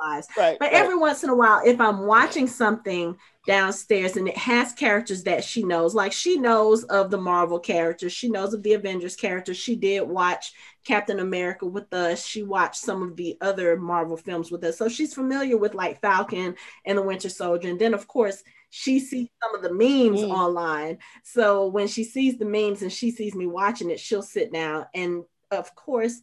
lies. 0.03 0.27
Right, 0.37 0.59
but 0.59 0.73
right. 0.73 0.74
every 0.74 0.97
once 0.97 1.24
in 1.24 1.31
a 1.31 1.35
while, 1.35 1.62
if 1.65 1.81
I'm 1.81 2.07
watching 2.07 2.47
something 2.47 3.16
downstairs 3.47 4.16
and 4.16 4.29
it 4.29 4.37
has 4.37 4.73
characters 4.73 5.24
that 5.24 5.45
she 5.45 5.62
knows, 5.62 5.95
like 5.95 6.12
she 6.12 6.37
knows 6.37 6.85
of 6.85 7.11
the 7.11 7.19
Marvel 7.19 7.59
characters, 7.59 8.12
she 8.12 8.29
knows 8.29 8.55
of 8.55 8.62
the 8.62 8.74
Avengers 8.74 9.16
characters. 9.16 9.57
She 9.57 9.77
did 9.77 10.03
watch 10.03 10.53
Captain 10.85 11.20
America 11.20 11.66
with 11.66 11.93
us. 11.93 12.24
She 12.24 12.43
watched 12.43 12.77
some 12.77 13.03
of 13.03 13.16
the 13.16 13.37
other 13.41 13.77
Marvel 13.77 14.16
films 14.16 14.51
with 14.51 14.65
us. 14.65 14.79
So 14.79 14.89
she's 14.89 15.15
familiar 15.15 15.57
with 15.57 15.74
like 15.74 16.01
Falcon 16.01 16.55
and 16.85 16.99
the 16.99 17.03
Winter 17.03 17.29
Soldier. 17.29 17.69
And 17.69 17.79
then, 17.79 17.95
of 17.95 18.07
course, 18.07 18.43
she 18.70 19.01
sees 19.01 19.29
some 19.43 19.55
of 19.55 19.62
the 19.62 19.73
memes 19.73 20.23
mm. 20.23 20.31
online. 20.31 20.99
So 21.24 21.66
when 21.66 21.89
she 21.89 22.05
sees 22.05 22.39
the 22.39 22.47
memes 22.47 22.83
and 22.83 22.93
she 22.93 23.11
sees 23.11 23.35
me 23.35 23.47
watching 23.47 23.91
it, 23.91 24.01
she'll 24.01 24.23
sit 24.23 24.53
down. 24.53 24.87
And 24.95 25.24
of 25.51 25.74
course, 25.74 26.23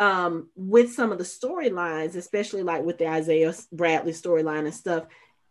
um, 0.00 0.48
with 0.54 0.92
some 0.92 1.12
of 1.12 1.18
the 1.18 1.24
storylines, 1.24 2.16
especially 2.16 2.62
like 2.62 2.84
with 2.84 2.98
the 2.98 3.08
Isaiah 3.08 3.54
Bradley 3.72 4.12
storyline 4.12 4.64
and 4.64 4.74
stuff, 4.74 5.06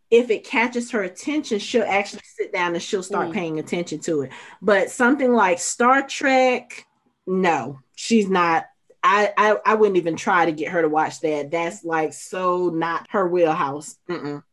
if 0.09 0.29
it 0.29 0.45
catches 0.45 0.91
her 0.91 1.03
attention, 1.03 1.59
she'll 1.59 1.83
actually 1.83 2.21
sit 2.23 2.53
down 2.53 2.73
and 2.73 2.81
she'll 2.81 3.03
start 3.03 3.29
mm. 3.29 3.33
paying 3.33 3.59
attention 3.59 3.99
to 4.01 4.21
it. 4.21 4.31
But 4.61 4.89
something 4.89 5.33
like 5.33 5.59
Star 5.59 6.07
Trek, 6.07 6.85
no, 7.25 7.79
she's 7.95 8.29
not. 8.29 8.65
I, 9.03 9.33
I, 9.37 9.57
I 9.65 9.75
wouldn't 9.75 9.97
even 9.97 10.15
try 10.15 10.45
to 10.45 10.51
get 10.51 10.71
her 10.71 10.81
to 10.81 10.89
watch 10.89 11.19
that. 11.21 11.51
That's 11.51 11.83
like 11.83 12.13
so 12.13 12.69
not 12.69 13.07
her 13.09 13.27
wheelhouse. 13.27 13.95
Mm-mm. 14.09 14.43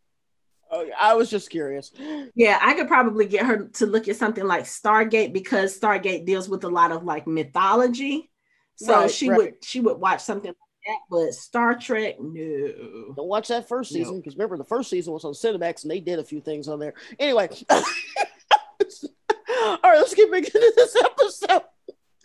Oh, 0.71 0.87
I 1.01 1.15
was 1.15 1.31
just 1.31 1.51
curious. 1.51 1.93
Yeah, 2.35 2.59
I 2.61 2.75
could 2.75 2.89
probably 2.89 3.27
get 3.27 3.47
her 3.47 3.69
to 3.75 3.87
look 3.87 4.09
at 4.09 4.17
something 4.17 4.45
like 4.45 4.65
Stargate 4.65 5.33
because 5.33 5.79
Stargate 5.79 6.27
deals 6.27 6.49
with 6.49 6.65
a 6.65 6.69
lot 6.69 6.91
of 6.91 7.05
like 7.05 7.29
mythology. 7.29 8.31
So 8.77 9.01
right, 9.01 9.11
she 9.11 9.29
right. 9.29 9.37
would 9.37 9.55
she 9.65 9.81
would 9.81 9.99
watch 9.99 10.21
something 10.21 10.49
like 10.49 10.57
that, 10.87 10.99
but 11.11 11.35
Star 11.35 11.79
Trek, 11.79 12.17
no. 12.21 13.13
Don't 13.17 13.29
watch 13.29 13.49
that 13.49 13.69
first 13.69 13.93
season 13.93 14.19
because 14.19 14.35
no. 14.35 14.45
remember 14.45 14.57
the 14.57 14.69
first 14.69 14.91
season 14.91 15.13
was 15.13 15.25
on 15.25 15.33
Cinemax 15.33 15.83
and 15.83 15.91
they 15.91 16.01
did 16.01 16.19
a 16.19 16.25
few 16.25 16.41
things 16.41 16.69
on 16.69 16.79
there. 16.79 16.95
Anyway, 17.19 17.49
all 17.71 17.83
right, 19.83 19.97
let's 19.97 20.15
get 20.15 20.31
back 20.31 20.45
into 20.45 20.73
this 20.77 20.97
episode. 21.05 21.63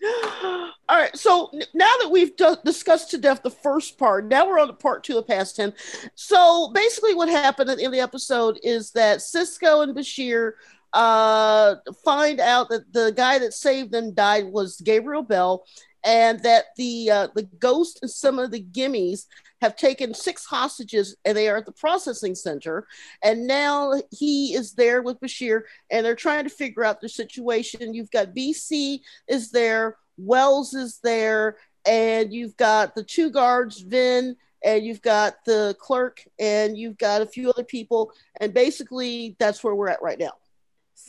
All 0.01 0.97
right, 0.97 1.15
so 1.15 1.51
now 1.73 1.93
that 2.01 2.09
we've 2.09 2.35
d- 2.35 2.55
discussed 2.63 3.11
to 3.11 3.17
death 3.17 3.43
the 3.43 3.51
first 3.51 3.97
part, 3.97 4.25
now 4.25 4.47
we're 4.47 4.59
on 4.59 4.67
to 4.67 4.73
part 4.73 5.03
two 5.03 5.17
of 5.17 5.27
Past 5.27 5.57
Tense. 5.57 5.75
So 6.15 6.71
basically, 6.73 7.13
what 7.13 7.29
happened 7.29 7.69
in 7.69 7.91
the 7.91 7.99
episode 7.99 8.59
is 8.63 8.91
that 8.91 9.19
Sisko 9.19 9.83
and 9.83 9.95
Bashir 9.95 10.53
uh, 10.93 11.75
find 12.03 12.39
out 12.39 12.69
that 12.69 12.91
the 12.91 13.11
guy 13.15 13.39
that 13.39 13.53
saved 13.53 13.91
them 13.91 14.13
died 14.13 14.45
was 14.45 14.81
Gabriel 14.81 15.21
Bell, 15.21 15.65
and 16.03 16.41
that 16.43 16.65
the 16.77 17.11
uh, 17.11 17.27
the 17.35 17.43
ghost 17.59 17.99
and 18.01 18.11
some 18.11 18.39
of 18.39 18.51
the 18.51 18.61
gimmes 18.61 19.25
have 19.61 19.75
taken 19.75 20.13
six 20.13 20.45
hostages 20.45 21.15
and 21.25 21.35
they 21.35 21.49
are 21.49 21.57
at 21.57 21.65
the 21.65 21.71
processing 21.71 22.35
center. 22.35 22.87
And 23.23 23.45
now 23.45 23.93
he 24.09 24.53
is 24.53 24.73
there 24.73 25.01
with 25.01 25.19
bashir 25.19 25.63
and 25.91 26.05
they're 26.05 26.15
trying 26.15 26.45
to 26.45 26.49
figure 26.49 26.85
out 26.85 27.01
the 27.01 27.09
situation. 27.09 27.93
You've 27.93 28.11
got 28.11 28.35
bc 28.35 28.99
is 29.27 29.51
there 29.51 29.97
wells 30.17 30.73
is 30.73 30.99
there 31.03 31.57
and 31.85 32.33
you've 32.33 32.55
got 32.57 32.95
the 32.95 33.03
two 33.03 33.29
guards 33.29 33.81
vin 33.81 34.35
and 34.63 34.85
you've 34.85 35.01
got 35.01 35.35
the 35.45 35.75
clerk 35.79 36.23
and 36.37 36.77
you've 36.77 36.97
got 36.97 37.21
a 37.21 37.25
few 37.25 37.49
other 37.49 37.63
people. 37.63 38.11
And 38.41 38.53
basically 38.53 39.35
that's 39.39 39.63
where 39.63 39.75
we're 39.75 39.89
at 39.89 40.01
right 40.01 40.19
now 40.19 40.33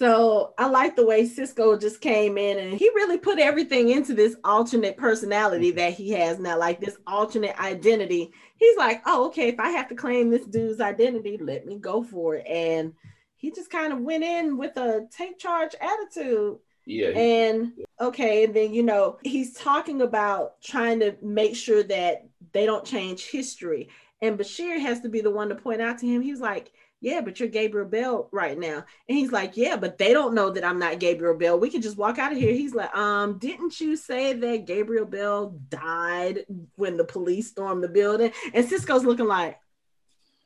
so 0.00 0.54
I 0.56 0.66
like 0.66 0.96
the 0.96 1.04
way 1.04 1.28
Sisko 1.28 1.78
just 1.78 2.00
came 2.00 2.38
in 2.38 2.58
and 2.58 2.72
he 2.72 2.88
really 2.94 3.18
put 3.18 3.38
everything 3.38 3.90
into 3.90 4.14
this 4.14 4.34
alternate 4.44 4.96
personality 4.96 5.68
mm-hmm. 5.68 5.76
that 5.76 5.92
he 5.92 6.12
has 6.12 6.38
now, 6.38 6.58
like 6.58 6.80
this 6.80 6.96
alternate 7.06 7.60
identity. 7.60 8.32
He's 8.56 8.78
like, 8.78 9.02
oh, 9.04 9.26
okay, 9.26 9.48
if 9.48 9.60
I 9.60 9.68
have 9.68 9.88
to 9.88 9.94
claim 9.94 10.30
this 10.30 10.46
dude's 10.46 10.80
identity, 10.80 11.36
let 11.36 11.66
me 11.66 11.76
go 11.76 12.02
for 12.02 12.36
it. 12.36 12.46
And 12.46 12.94
he 13.36 13.50
just 13.50 13.68
kind 13.68 13.92
of 13.92 13.98
went 13.98 14.24
in 14.24 14.56
with 14.56 14.74
a 14.78 15.06
take 15.10 15.38
charge 15.38 15.74
attitude. 15.78 16.56
Yeah. 16.86 17.10
And 17.10 17.72
okay, 18.00 18.44
and 18.44 18.56
then 18.56 18.72
you 18.72 18.82
know, 18.82 19.18
he's 19.22 19.52
talking 19.52 20.00
about 20.00 20.62
trying 20.62 21.00
to 21.00 21.14
make 21.20 21.54
sure 21.54 21.82
that 21.82 22.26
they 22.52 22.64
don't 22.64 22.86
change 22.86 23.26
history. 23.26 23.90
And 24.22 24.38
Bashir 24.38 24.80
has 24.80 25.00
to 25.00 25.10
be 25.10 25.20
the 25.20 25.30
one 25.30 25.50
to 25.50 25.56
point 25.56 25.82
out 25.82 25.98
to 25.98 26.06
him, 26.06 26.22
he's 26.22 26.40
like, 26.40 26.72
yeah, 27.00 27.22
but 27.22 27.40
you're 27.40 27.48
Gabriel 27.48 27.88
Bell 27.88 28.28
right 28.30 28.58
now. 28.58 28.84
And 29.08 29.18
he's 29.18 29.32
like, 29.32 29.56
yeah, 29.56 29.76
but 29.76 29.96
they 29.96 30.12
don't 30.12 30.34
know 30.34 30.50
that 30.50 30.64
I'm 30.64 30.78
not 30.78 31.00
Gabriel 31.00 31.36
Bell. 31.36 31.58
We 31.58 31.70
can 31.70 31.80
just 31.80 31.96
walk 31.96 32.18
out 32.18 32.32
of 32.32 32.38
here. 32.38 32.52
He's 32.52 32.74
like, 32.74 32.94
um, 32.94 33.38
didn't 33.38 33.80
you 33.80 33.96
say 33.96 34.34
that 34.34 34.66
Gabriel 34.66 35.06
Bell 35.06 35.58
died 35.70 36.44
when 36.76 36.98
the 36.98 37.04
police 37.04 37.48
stormed 37.48 37.82
the 37.82 37.88
building? 37.88 38.32
And 38.52 38.66
Sisko's 38.66 39.04
looking 39.04 39.26
like, 39.26 39.58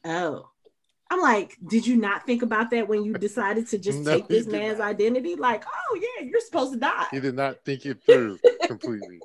oh. 0.04 0.48
I'm 1.10 1.20
like, 1.20 1.56
did 1.66 1.86
you 1.86 1.96
not 1.96 2.24
think 2.24 2.42
about 2.42 2.70
that 2.70 2.88
when 2.88 3.04
you 3.04 3.14
decided 3.18 3.66
to 3.68 3.78
just 3.78 4.00
no, 4.00 4.12
take 4.12 4.28
this 4.28 4.46
man's 4.46 4.78
not. 4.78 4.88
identity? 4.88 5.34
Like, 5.34 5.64
oh 5.66 6.00
yeah, 6.00 6.26
you're 6.26 6.40
supposed 6.40 6.72
to 6.72 6.78
die. 6.78 7.06
He 7.10 7.20
did 7.20 7.34
not 7.34 7.64
think 7.64 7.84
it 7.84 7.98
through 8.06 8.38
completely. 8.66 9.20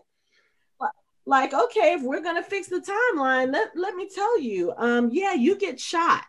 Like, 1.25 1.53
okay, 1.53 1.93
if 1.93 2.01
we're 2.01 2.21
gonna 2.21 2.43
fix 2.43 2.67
the 2.67 2.79
timeline, 2.79 3.53
let, 3.53 3.69
let 3.75 3.95
me 3.95 4.09
tell 4.13 4.39
you, 4.39 4.73
um, 4.77 5.09
yeah, 5.11 5.33
you 5.33 5.55
get 5.55 5.79
shot 5.79 6.23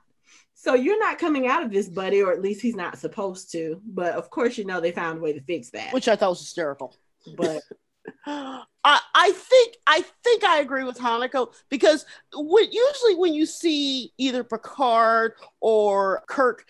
so 0.63 0.75
you're 0.75 0.99
not 0.99 1.19
coming 1.19 1.47
out 1.47 1.63
of 1.63 1.73
this, 1.73 1.89
buddy, 1.89 2.23
or 2.23 2.33
at 2.33 2.43
least 2.43 2.61
he's 2.61 2.77
not 2.77 2.99
supposed 2.99 3.51
to. 3.53 3.81
But 3.83 4.13
of 4.13 4.29
course, 4.29 4.59
you 4.59 4.67
know 4.67 4.79
they 4.79 4.93
found 4.93 5.19
a 5.19 5.21
way 5.23 5.33
to 5.33 5.41
fix 5.41 5.71
that, 5.71 5.95
which 5.95 6.07
I 6.07 6.17
thought 6.17 6.31
was 6.31 6.41
hysterical. 6.41 6.95
But 7.39 7.63
I, 8.27 8.61
I 8.85 9.33
think 9.33 9.77
I 9.87 10.05
think 10.23 10.45
I 10.45 10.59
agree 10.59 10.85
with 10.85 10.99
Hanako 10.99 11.55
because 11.71 12.05
when, 12.35 12.71
usually 12.71 13.15
when 13.15 13.33
you 13.33 13.47
see 13.47 14.13
either 14.19 14.45
Picard 14.45 15.33
or 15.63 16.25
Kirk 16.29 16.67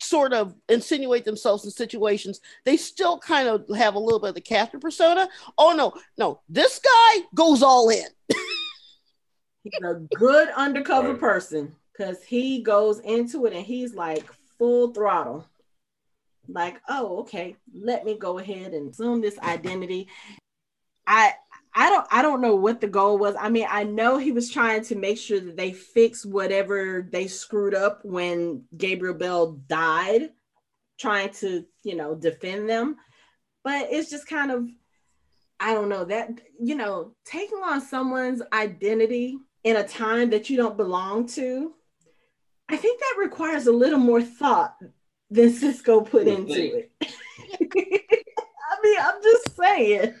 sort 0.00 0.34
of 0.34 0.54
insinuate 0.68 1.24
themselves 1.24 1.64
in 1.64 1.70
situations, 1.70 2.42
they 2.66 2.76
still 2.76 3.18
kind 3.18 3.48
of 3.48 3.64
have 3.74 3.94
a 3.94 3.98
little 3.98 4.20
bit 4.20 4.28
of 4.30 4.34
the 4.34 4.42
captain 4.42 4.80
persona. 4.80 5.30
Oh 5.56 5.72
no, 5.72 5.94
no, 6.18 6.42
this 6.50 6.78
guy 6.78 7.22
goes 7.34 7.62
all 7.62 7.88
in. 7.88 8.04
He's 9.64 9.72
a 9.82 9.94
good 10.14 10.50
undercover 10.50 11.12
right. 11.12 11.20
person 11.20 11.74
because 11.92 12.22
he 12.22 12.62
goes 12.62 13.00
into 13.00 13.46
it 13.46 13.52
and 13.52 13.64
he's 13.64 13.94
like 13.94 14.24
full 14.58 14.92
throttle. 14.92 15.46
Like, 16.48 16.80
oh, 16.88 17.20
okay, 17.20 17.56
let 17.72 18.04
me 18.04 18.18
go 18.18 18.38
ahead 18.38 18.72
and 18.72 18.90
assume 18.90 19.20
this 19.20 19.38
identity. 19.38 20.08
I 21.06 21.34
I 21.74 21.88
don't 21.88 22.06
I 22.10 22.22
don't 22.22 22.40
know 22.40 22.56
what 22.56 22.80
the 22.80 22.88
goal 22.88 23.18
was. 23.18 23.36
I 23.38 23.48
mean, 23.48 23.66
I 23.68 23.84
know 23.84 24.18
he 24.18 24.32
was 24.32 24.50
trying 24.50 24.84
to 24.84 24.96
make 24.96 25.18
sure 25.18 25.40
that 25.40 25.56
they 25.56 25.72
fix 25.72 26.26
whatever 26.26 27.08
they 27.10 27.26
screwed 27.26 27.74
up 27.74 28.04
when 28.04 28.64
Gabriel 28.76 29.14
Bell 29.14 29.52
died, 29.68 30.30
trying 30.98 31.30
to, 31.34 31.64
you 31.84 31.94
know, 31.94 32.14
defend 32.14 32.68
them. 32.68 32.96
But 33.62 33.88
it's 33.90 34.10
just 34.10 34.26
kind 34.26 34.50
of 34.50 34.68
I 35.60 35.74
don't 35.74 35.90
know 35.90 36.04
that, 36.06 36.40
you 36.58 36.74
know, 36.74 37.12
taking 37.24 37.58
on 37.58 37.80
someone's 37.82 38.42
identity 38.52 39.38
in 39.62 39.76
a 39.76 39.86
time 39.86 40.30
that 40.30 40.48
you 40.48 40.56
don't 40.56 40.76
belong 40.76 41.26
to 41.28 41.74
I 42.70 42.76
think 42.76 43.00
that 43.00 43.16
requires 43.18 43.66
a 43.66 43.72
little 43.72 43.98
more 43.98 44.22
thought 44.22 44.76
than 45.28 45.52
Sisko 45.52 46.08
put 46.08 46.28
into 46.28 46.76
it. 46.76 46.92
I 47.02 48.76
mean, 48.82 48.98
I'm 49.00 49.22
just 49.22 49.56
saying. 49.56 50.14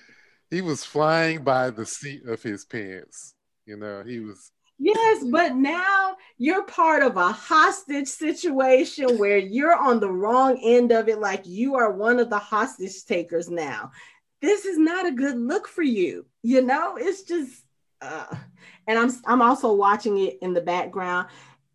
He 0.50 0.60
was 0.60 0.84
flying 0.84 1.44
by 1.44 1.70
the 1.70 1.86
seat 1.86 2.26
of 2.26 2.42
his 2.42 2.64
pants. 2.64 3.34
You 3.66 3.76
know, 3.76 4.02
he 4.04 4.18
was. 4.18 4.50
Yes, 4.80 5.24
but 5.30 5.54
now 5.54 6.16
you're 6.38 6.64
part 6.64 7.04
of 7.04 7.16
a 7.16 7.30
hostage 7.30 8.08
situation 8.08 9.16
where 9.16 9.38
you're 9.38 9.76
on 9.76 10.00
the 10.00 10.10
wrong 10.10 10.58
end 10.60 10.90
of 10.90 11.08
it, 11.08 11.20
like 11.20 11.46
you 11.46 11.76
are 11.76 11.92
one 11.92 12.18
of 12.18 12.30
the 12.30 12.38
hostage 12.38 13.04
takers 13.04 13.48
now. 13.48 13.92
This 14.42 14.64
is 14.64 14.76
not 14.76 15.06
a 15.06 15.12
good 15.12 15.38
look 15.38 15.68
for 15.68 15.82
you. 15.82 16.26
You 16.42 16.62
know, 16.62 16.96
it's 16.96 17.22
just. 17.22 17.62
Uh, 18.00 18.34
and 18.88 18.98
I'm 18.98 19.12
I'm 19.26 19.42
also 19.42 19.72
watching 19.72 20.18
it 20.18 20.38
in 20.42 20.52
the 20.52 20.60
background 20.60 21.28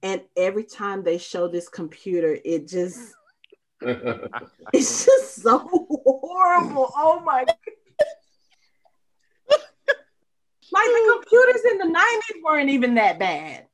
and 0.04 0.22
every 0.36 0.64
time 0.64 1.04
they 1.04 1.18
show 1.18 1.48
this 1.48 1.70
computer, 1.70 2.38
it 2.44 2.68
just 2.68 3.14
it's 3.82 5.06
just 5.06 5.36
so 5.36 5.60
horrible. 5.60 6.92
Oh 6.96 7.22
my 7.24 7.46
god. 7.46 7.56
Like 10.72 10.88
the 10.88 11.20
computers 11.22 11.62
in 11.72 11.78
the 11.78 12.00
90s 12.00 12.44
weren't 12.44 12.70
even 12.70 12.96
that 12.96 13.20
bad. 13.20 13.68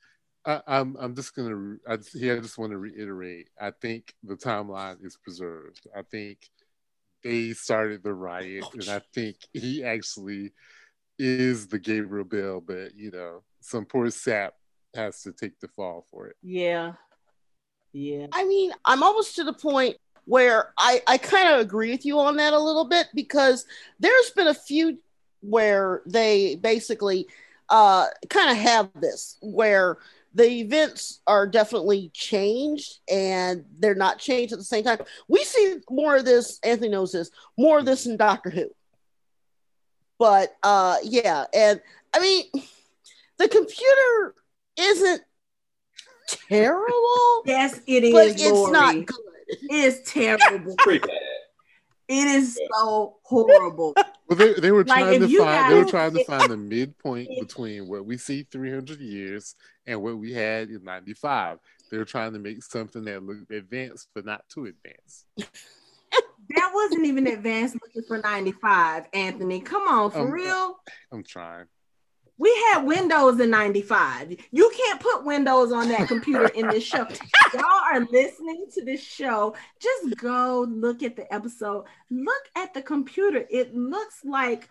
Am 0.45 0.61
I'm, 0.67 0.97
I'm 0.99 1.15
just 1.15 1.33
gonna 1.33 1.77
I 1.87 1.95
just, 1.95 2.15
I 2.15 2.37
just 2.39 2.57
want 2.57 2.71
to 2.71 2.77
reiterate. 2.77 3.49
I 3.59 3.71
think 3.71 4.13
the 4.23 4.35
timeline 4.35 5.03
is 5.03 5.17
preserved. 5.23 5.87
I 5.95 6.01
think 6.03 6.39
they 7.23 7.53
started 7.53 8.03
the 8.03 8.13
riot, 8.13 8.65
and 8.73 8.89
I 8.89 9.01
think 9.13 9.37
he 9.53 9.83
actually 9.83 10.51
is 11.17 11.67
the 11.67 11.79
Gabriel 11.79 12.25
Bell, 12.25 12.61
but 12.61 12.95
you 12.95 13.11
know, 13.11 13.43
some 13.61 13.85
poor 13.85 14.09
sap 14.09 14.53
has 14.93 15.21
to 15.23 15.31
take 15.31 15.59
the 15.59 15.67
fall 15.67 16.05
for 16.11 16.27
it. 16.27 16.35
Yeah. 16.41 16.93
Yeah. 17.93 18.27
I 18.31 18.45
mean, 18.45 18.71
I'm 18.85 19.03
almost 19.03 19.35
to 19.35 19.43
the 19.43 19.53
point 19.53 19.97
where 20.25 20.73
I, 20.77 21.01
I 21.07 21.17
kind 21.17 21.49
of 21.49 21.59
agree 21.59 21.91
with 21.91 22.05
you 22.05 22.19
on 22.19 22.37
that 22.37 22.53
a 22.53 22.59
little 22.59 22.85
bit 22.85 23.07
because 23.13 23.65
there's 23.99 24.31
been 24.31 24.47
a 24.47 24.53
few 24.53 24.97
where 25.41 26.01
they 26.05 26.55
basically 26.55 27.27
uh, 27.69 28.07
kind 28.29 28.51
of 28.51 28.57
have 28.57 28.89
this 28.99 29.37
where 29.41 29.97
the 30.33 30.47
events 30.61 31.21
are 31.27 31.47
definitely 31.47 32.09
changed 32.13 32.99
and 33.09 33.65
they're 33.79 33.95
not 33.95 34.19
changed 34.19 34.53
at 34.53 34.59
the 34.59 34.65
same 34.65 34.83
time. 34.83 34.99
We 35.27 35.43
see 35.43 35.77
more 35.89 36.17
of 36.17 36.25
this, 36.25 36.59
Anthony 36.63 36.89
knows 36.89 37.11
this, 37.11 37.31
more 37.57 37.79
of 37.79 37.85
this 37.85 38.05
in 38.05 38.15
Doctor 38.15 38.49
Who. 38.49 38.69
But 40.17 40.55
uh, 40.63 40.97
yeah, 41.03 41.45
and 41.53 41.81
I 42.13 42.19
mean, 42.19 42.43
the 43.37 43.47
computer 43.47 44.35
isn't 44.77 45.21
terrible. 46.49 47.43
Yes, 47.45 47.79
it 47.87 48.03
is. 48.03 48.13
But 48.13 48.27
it's 48.27 48.43
Lori. 48.43 48.71
not 48.71 49.05
good. 49.05 49.17
It 49.47 49.71
is 49.71 50.01
terrible. 50.03 50.75
Pretty 50.77 50.99
bad. 50.99 51.17
It 52.07 52.27
is 52.27 52.59
so 52.73 53.17
horrible. 53.23 53.93
Well, 54.27 54.37
they, 54.37 54.53
they 54.53 54.71
were 54.71 54.83
trying 54.83 55.21
like, 55.21 55.29
to 55.29 55.37
find 55.37 55.71
they 55.73 55.77
were 55.77 55.89
trying 55.89 56.13
to 56.13 56.23
find 56.25 56.49
the 56.49 56.57
midpoint 56.57 57.29
between 57.39 57.87
what 57.87 58.05
we 58.05 58.17
see 58.17 58.43
300 58.43 58.99
years 58.99 59.55
and 59.85 60.01
what 60.01 60.17
we 60.17 60.33
had 60.33 60.69
in 60.69 60.83
95. 60.83 61.59
They 61.89 61.97
were 61.97 62.05
trying 62.05 62.33
to 62.33 62.39
make 62.39 62.63
something 62.63 63.03
that 63.05 63.23
looked 63.23 63.51
advanced, 63.51 64.09
but 64.13 64.25
not 64.25 64.47
too 64.49 64.65
advanced. 64.65 65.25
that 65.37 66.71
wasn't 66.73 67.05
even 67.05 67.27
advanced 67.27 67.75
looking 67.81 68.03
for 68.07 68.17
95, 68.17 69.05
Anthony. 69.13 69.61
Come 69.61 69.87
on, 69.87 70.11
for 70.11 70.29
real. 70.29 70.79
I'm 71.11 71.23
trying. 71.23 71.65
We 72.41 72.49
had 72.71 72.87
Windows 72.87 73.39
in 73.39 73.51
95. 73.51 74.35
You 74.49 74.71
can't 74.75 74.99
put 74.99 75.23
Windows 75.25 75.71
on 75.71 75.89
that 75.89 76.07
computer 76.07 76.47
in 76.47 76.69
this 76.69 76.83
show. 76.83 77.07
Y'all 77.53 77.63
are 77.93 77.99
listening 77.99 78.65
to 78.73 78.83
this 78.83 79.03
show. 79.03 79.53
Just 79.79 80.17
go 80.17 80.65
look 80.67 81.03
at 81.03 81.15
the 81.15 81.31
episode. 81.31 81.85
Look 82.09 82.43
at 82.55 82.73
the 82.73 82.81
computer. 82.81 83.45
It 83.47 83.75
looks 83.75 84.25
like 84.25 84.67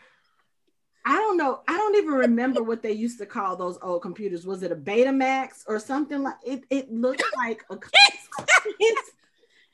I 1.06 1.14
don't 1.14 1.36
know. 1.36 1.60
I 1.68 1.76
don't 1.76 1.94
even 1.94 2.14
remember 2.14 2.60
what 2.60 2.82
they 2.82 2.90
used 2.90 3.20
to 3.20 3.26
call 3.26 3.54
those 3.54 3.78
old 3.82 4.02
computers. 4.02 4.44
Was 4.44 4.64
it 4.64 4.72
a 4.72 4.76
Betamax 4.76 5.62
or 5.68 5.78
something 5.78 6.24
like 6.24 6.38
it? 6.44 6.64
It 6.70 6.92
looks 6.92 7.22
like 7.36 7.64
a 7.70 7.76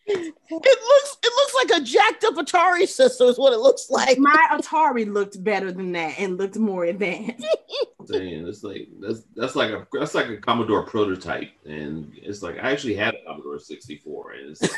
It 0.09 0.35
looks 0.51 1.17
it 1.23 1.33
looks 1.35 1.55
like 1.55 1.81
a 1.81 1.85
jacked 1.85 2.25
up 2.25 2.35
Atari 2.35 2.87
system 2.87 3.29
is 3.29 3.39
what 3.39 3.53
it 3.53 3.59
looks 3.59 3.91
like. 3.91 4.19
My 4.19 4.49
Atari 4.53 5.13
looked 5.13 5.43
better 5.43 5.73
than 5.73 5.93
that 5.93 6.19
and 6.19 6.39
looked 6.39 6.57
more 6.57 6.85
advanced. 6.85 7.45
Saying 8.07 8.47
it's 8.47 8.63
like 8.63 8.89
that's 9.01 9.23
that's 9.35 9.57
like 9.57 9.71
a 9.71 9.87
that's 9.93 10.15
like 10.15 10.29
a 10.29 10.37
Commodore 10.37 10.85
prototype, 10.85 11.51
and 11.65 12.13
it's 12.15 12.41
like 12.41 12.57
I 12.57 12.71
actually 12.71 12.95
had 12.95 13.15
a 13.15 13.25
Commodore 13.27 13.59
64, 13.59 14.33
and 14.33 14.51
it's 14.51 14.77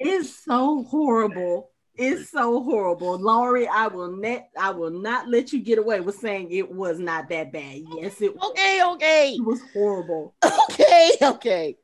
it's 0.00 0.44
so 0.44 0.82
horrible. 0.84 1.70
It's 1.94 2.30
so 2.30 2.62
horrible, 2.62 3.18
Laurie. 3.18 3.68
I 3.68 3.86
will 3.86 4.14
net. 4.16 4.50
I 4.58 4.70
will 4.70 4.90
not 4.90 5.28
let 5.28 5.52
you 5.52 5.60
get 5.60 5.78
away 5.78 6.00
with 6.00 6.16
saying 6.16 6.50
it 6.50 6.70
was 6.70 6.98
not 6.98 7.28
that 7.30 7.52
bad. 7.52 7.82
Yes, 7.96 8.20
it. 8.20 8.34
Was. 8.34 8.50
Okay, 8.50 8.82
okay. 8.84 9.34
It 9.38 9.44
was 9.44 9.60
horrible. 9.72 10.34
Okay, 10.70 11.12
okay. 11.22 11.76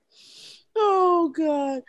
Oh 0.75 1.33
god. 1.37 1.83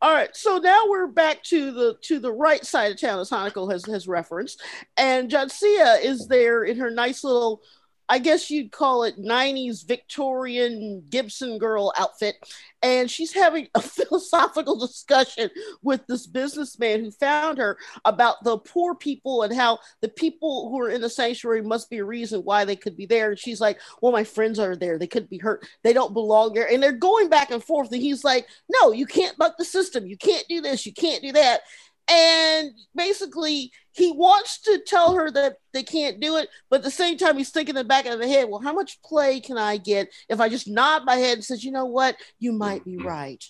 All 0.00 0.14
right. 0.14 0.34
So 0.36 0.58
now 0.58 0.82
we're 0.86 1.06
back 1.06 1.42
to 1.44 1.72
the 1.72 1.96
to 2.02 2.18
the 2.18 2.32
right 2.32 2.64
side 2.64 2.92
of 2.92 3.00
town 3.00 3.20
as 3.20 3.30
Hanako 3.30 3.70
has 3.72 3.84
has 3.86 4.06
referenced. 4.06 4.62
And 4.96 5.30
Jadzia 5.30 6.02
is 6.02 6.28
there 6.28 6.64
in 6.64 6.78
her 6.78 6.90
nice 6.90 7.24
little 7.24 7.62
I 8.08 8.18
guess 8.18 8.50
you'd 8.50 8.72
call 8.72 9.04
it 9.04 9.18
90s 9.18 9.86
Victorian 9.86 11.04
Gibson 11.10 11.58
girl 11.58 11.92
outfit. 11.98 12.36
And 12.82 13.10
she's 13.10 13.32
having 13.32 13.68
a 13.74 13.82
philosophical 13.82 14.78
discussion 14.78 15.50
with 15.82 16.06
this 16.06 16.26
businessman 16.26 17.04
who 17.04 17.10
found 17.10 17.58
her 17.58 17.76
about 18.04 18.42
the 18.44 18.58
poor 18.58 18.94
people 18.94 19.42
and 19.42 19.54
how 19.54 19.78
the 20.00 20.08
people 20.08 20.70
who 20.70 20.80
are 20.80 20.90
in 20.90 21.00
the 21.00 21.10
sanctuary 21.10 21.62
must 21.62 21.90
be 21.90 21.98
a 21.98 22.04
reason 22.04 22.40
why 22.40 22.64
they 22.64 22.76
could 22.76 22.96
be 22.96 23.06
there. 23.06 23.30
And 23.30 23.38
she's 23.38 23.60
like, 23.60 23.78
Well, 24.00 24.12
my 24.12 24.24
friends 24.24 24.58
are 24.58 24.76
there. 24.76 24.98
They 24.98 25.06
could 25.06 25.28
be 25.28 25.38
hurt. 25.38 25.66
They 25.82 25.92
don't 25.92 26.14
belong 26.14 26.54
there. 26.54 26.70
And 26.70 26.82
they're 26.82 26.92
going 26.92 27.28
back 27.28 27.50
and 27.50 27.62
forth. 27.62 27.92
And 27.92 28.00
he's 28.00 28.24
like, 28.24 28.46
No, 28.80 28.92
you 28.92 29.06
can't 29.06 29.36
buck 29.36 29.56
the 29.58 29.64
system. 29.64 30.06
You 30.06 30.16
can't 30.16 30.46
do 30.48 30.60
this. 30.60 30.86
You 30.86 30.92
can't 30.92 31.22
do 31.22 31.32
that 31.32 31.62
and 32.10 32.70
basically 32.94 33.70
he 33.92 34.12
wants 34.12 34.60
to 34.62 34.80
tell 34.86 35.14
her 35.14 35.30
that 35.30 35.56
they 35.72 35.82
can't 35.82 36.20
do 36.20 36.36
it 36.36 36.48
but 36.70 36.76
at 36.76 36.84
the 36.84 36.90
same 36.90 37.18
time 37.18 37.36
he's 37.36 37.50
thinking 37.50 37.74
in 37.76 37.82
the 37.82 37.84
back 37.84 38.06
of 38.06 38.18
the 38.18 38.26
head 38.26 38.48
well 38.48 38.60
how 38.60 38.72
much 38.72 39.00
play 39.02 39.40
can 39.40 39.58
i 39.58 39.76
get 39.76 40.08
if 40.28 40.40
i 40.40 40.48
just 40.48 40.68
nod 40.68 41.04
my 41.04 41.16
head 41.16 41.34
and 41.34 41.44
says 41.44 41.62
you 41.64 41.70
know 41.72 41.86
what? 41.86 42.16
You 42.38 42.52
might 42.52 42.84
be 42.84 42.96
right 42.96 43.44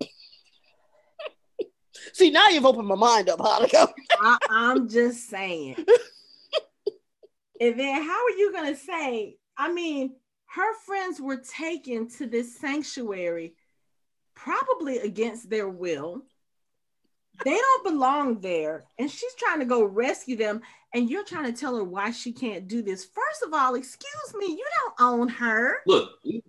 see 2.12 2.30
now 2.30 2.48
you've 2.48 2.66
opened 2.66 2.88
my 2.88 2.94
mind 2.94 3.28
up 3.28 3.38
Hanako. 3.38 3.92
I, 4.20 4.38
i'm 4.50 4.88
just 4.88 5.28
saying. 5.28 5.76
And 7.62 7.78
then 7.78 8.02
how 8.02 8.24
are 8.24 8.38
you 8.38 8.52
going 8.52 8.74
to 8.74 8.80
say 8.80 9.36
i 9.58 9.70
mean 9.70 10.14
her 10.46 10.74
friends 10.86 11.20
were 11.20 11.36
taken 11.36 12.08
to 12.08 12.26
this 12.26 12.58
sanctuary 12.58 13.54
probably 14.34 14.98
against 14.98 15.50
their 15.50 15.68
will 15.68 16.22
they 17.44 17.56
don't 17.56 17.84
belong 17.84 18.40
there. 18.40 18.84
And 18.98 19.10
she's 19.10 19.34
trying 19.34 19.60
to 19.60 19.64
go 19.64 19.84
rescue 19.84 20.36
them. 20.36 20.60
And 20.94 21.08
you're 21.08 21.24
trying 21.24 21.52
to 21.52 21.58
tell 21.58 21.76
her 21.76 21.84
why 21.84 22.10
she 22.10 22.32
can't 22.32 22.66
do 22.66 22.82
this. 22.82 23.04
First 23.04 23.42
of 23.46 23.54
all, 23.54 23.74
excuse 23.74 24.34
me, 24.36 24.46
you 24.46 24.64
don't 24.80 24.94
own 25.08 25.28
her. 25.28 25.78
Look, 25.86 26.10
you 26.24 26.42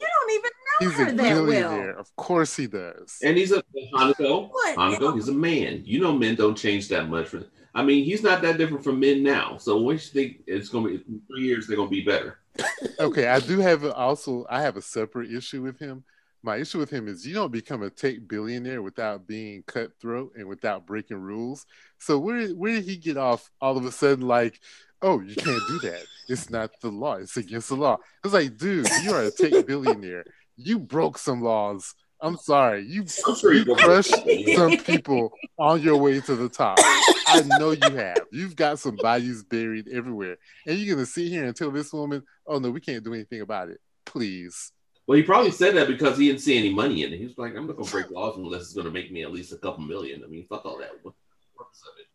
don't 0.00 0.30
even 0.32 0.50
know 0.50 0.88
he's 0.88 0.98
her 0.98 1.08
a 1.08 1.12
that 1.12 1.46
well. 1.46 1.98
Of 1.98 2.14
course 2.16 2.56
he 2.56 2.66
does. 2.66 3.18
And 3.22 3.36
he's 3.36 3.52
a 3.52 3.62
Hanako. 3.94 4.48
What? 4.50 4.76
Hanako, 4.76 5.14
he's 5.14 5.28
a 5.28 5.32
man. 5.32 5.82
You 5.84 6.00
know, 6.00 6.12
men 6.12 6.36
don't 6.36 6.56
change 6.56 6.88
that 6.88 7.08
much. 7.08 7.28
For, 7.28 7.44
I 7.74 7.82
mean, 7.82 8.04
he's 8.04 8.22
not 8.22 8.40
that 8.42 8.56
different 8.56 8.82
from 8.82 8.98
men 8.98 9.22
now. 9.22 9.58
So 9.58 9.80
when 9.80 9.96
you 9.96 10.00
think 10.00 10.38
it's 10.46 10.70
going 10.70 10.84
to 10.84 10.98
be 10.98 11.20
three 11.28 11.42
years, 11.42 11.66
they're 11.66 11.76
going 11.76 11.90
to 11.90 11.94
be 11.94 12.04
better. 12.04 12.38
okay, 13.00 13.26
I 13.28 13.40
do 13.40 13.58
have 13.58 13.84
also. 13.84 14.46
I 14.48 14.62
have 14.62 14.76
a 14.78 14.82
separate 14.82 15.30
issue 15.30 15.62
with 15.62 15.78
him 15.78 16.04
my 16.42 16.56
issue 16.56 16.78
with 16.78 16.90
him 16.90 17.08
is 17.08 17.26
you 17.26 17.34
don't 17.34 17.52
become 17.52 17.82
a 17.82 17.90
tech 17.90 18.16
billionaire 18.26 18.82
without 18.82 19.26
being 19.26 19.62
cutthroat 19.66 20.32
and 20.36 20.46
without 20.46 20.86
breaking 20.86 21.18
rules. 21.18 21.66
So 21.98 22.18
where 22.18 22.48
where 22.48 22.74
did 22.74 22.84
he 22.84 22.96
get 22.96 23.16
off 23.16 23.50
all 23.60 23.76
of 23.76 23.84
a 23.84 23.92
sudden 23.92 24.26
like, 24.26 24.60
oh, 25.02 25.20
you 25.20 25.34
can't 25.34 25.62
do 25.68 25.78
that. 25.80 26.04
It's 26.28 26.50
not 26.50 26.70
the 26.80 26.90
law. 26.90 27.14
It's 27.14 27.36
against 27.36 27.68
the 27.68 27.76
law. 27.76 27.98
It's 28.24 28.34
like, 28.34 28.56
dude, 28.56 28.88
you 29.02 29.12
are 29.12 29.24
a 29.24 29.30
tech 29.30 29.66
billionaire. 29.66 30.24
You 30.56 30.78
broke 30.78 31.18
some 31.18 31.42
laws. 31.42 31.94
I'm 32.20 32.36
sorry. 32.38 32.86
You, 32.86 33.04
you 33.42 33.76
crushed 33.76 34.14
some 34.54 34.78
people 34.78 35.32
on 35.58 35.82
your 35.82 35.98
way 35.98 36.20
to 36.20 36.34
the 36.34 36.48
top. 36.48 36.78
I 36.78 37.42
know 37.58 37.72
you 37.72 37.94
have. 37.94 38.20
You've 38.32 38.56
got 38.56 38.78
some 38.78 38.96
bodies 38.96 39.44
buried 39.44 39.88
everywhere. 39.88 40.38
And 40.66 40.78
you're 40.78 40.94
gonna 40.96 41.06
sit 41.06 41.28
here 41.28 41.44
and 41.44 41.54
tell 41.54 41.70
this 41.70 41.92
woman, 41.92 42.22
oh 42.46 42.58
no, 42.58 42.70
we 42.70 42.80
can't 42.80 43.04
do 43.04 43.12
anything 43.12 43.42
about 43.42 43.68
it. 43.68 43.80
Please. 44.06 44.72
Well, 45.06 45.16
he 45.16 45.22
probably 45.22 45.52
said 45.52 45.76
that 45.76 45.86
because 45.86 46.18
he 46.18 46.26
didn't 46.26 46.40
see 46.40 46.58
any 46.58 46.72
money 46.72 47.04
in 47.04 47.12
it. 47.12 47.18
He 47.18 47.26
was 47.26 47.38
like, 47.38 47.54
I'm 47.56 47.66
not 47.66 47.76
gonna 47.76 47.90
break 47.90 48.10
laws 48.10 48.36
unless 48.36 48.62
it's 48.62 48.72
gonna 48.72 48.90
make 48.90 49.12
me 49.12 49.22
at 49.22 49.32
least 49.32 49.52
a 49.52 49.56
couple 49.56 49.84
million. 49.84 50.24
I 50.24 50.26
mean, 50.26 50.46
fuck 50.48 50.64
all 50.66 50.78
that. 50.78 50.90
What's 51.02 51.16
the 51.16 51.56
purpose 51.56 51.82
of 51.82 52.00
it? 52.00 52.06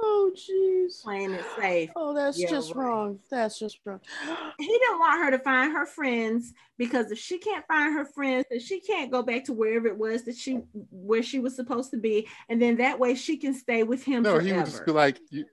Oh 0.00 0.32
jeez. 0.34 1.02
Playing 1.02 1.32
it 1.32 1.44
safe. 1.56 1.90
Oh, 1.94 2.12
that's 2.12 2.40
yeah, 2.40 2.50
just 2.50 2.74
right. 2.74 2.84
wrong. 2.84 3.20
That's 3.30 3.60
just 3.60 3.78
wrong. 3.84 4.00
he 4.58 4.66
didn't 4.66 4.98
want 4.98 5.22
her 5.22 5.30
to 5.30 5.38
find 5.38 5.72
her 5.72 5.86
friends 5.86 6.52
because 6.78 7.12
if 7.12 7.18
she 7.18 7.38
can't 7.38 7.64
find 7.68 7.94
her 7.94 8.06
friends, 8.06 8.46
then 8.50 8.58
she 8.58 8.80
can't 8.80 9.12
go 9.12 9.22
back 9.22 9.44
to 9.44 9.52
wherever 9.52 9.86
it 9.86 9.96
was 9.96 10.24
that 10.24 10.36
she 10.36 10.62
where 10.90 11.22
she 11.22 11.38
was 11.38 11.54
supposed 11.54 11.92
to 11.92 11.96
be, 11.96 12.26
and 12.48 12.60
then 12.60 12.76
that 12.78 12.98
way 12.98 13.14
she 13.14 13.36
can 13.36 13.54
stay 13.54 13.84
with 13.84 14.02
him. 14.02 14.24
No, 14.24 14.32
forever. 14.32 14.46
he 14.48 14.52
would 14.52 14.66
just 14.66 14.84
be 14.84 14.92
like, 14.92 15.20
you, 15.30 15.44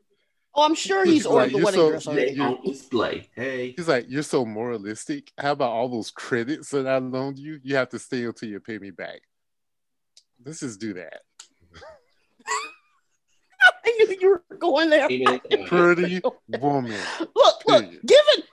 Oh, 0.56 0.64
I'm 0.64 0.76
sure 0.76 1.06
he's 1.06 1.26
ordered 1.26 1.54
like, 1.54 1.60
the 1.60 1.66
wedding 1.66 1.80
so, 1.80 1.90
dress 1.90 2.08
already. 2.08 2.40
On 2.40 2.62
display. 2.64 3.30
Hey. 3.36 3.74
He's 3.78 3.88
like, 3.88 4.06
you're 4.10 4.24
so 4.24 4.46
moralistic. 4.46 5.32
How 5.38 5.52
about 5.52 5.72
all 5.72 5.90
those 5.90 6.12
credits 6.12 6.72
that 6.72 6.88
I 6.88 6.98
loaned 6.98 7.38
you? 7.38 7.60
You 7.64 7.76
have 7.76 7.90
to 7.90 8.00
stay 8.00 8.24
until 8.24 8.50
you 8.50 8.60
pay 8.60 8.80
me 8.80 8.92
back. 8.92 9.22
Let's 10.44 10.62
just 10.62 10.80
do 10.80 10.94
that. 10.96 11.22
you, 13.86 14.18
you 14.20 14.30
were 14.30 14.58
going 14.58 14.90
there. 14.90 15.08
Pretty 15.68 16.22
woman. 16.60 17.00
Look, 17.20 17.62
look, 17.68 17.86
given. 18.06 18.44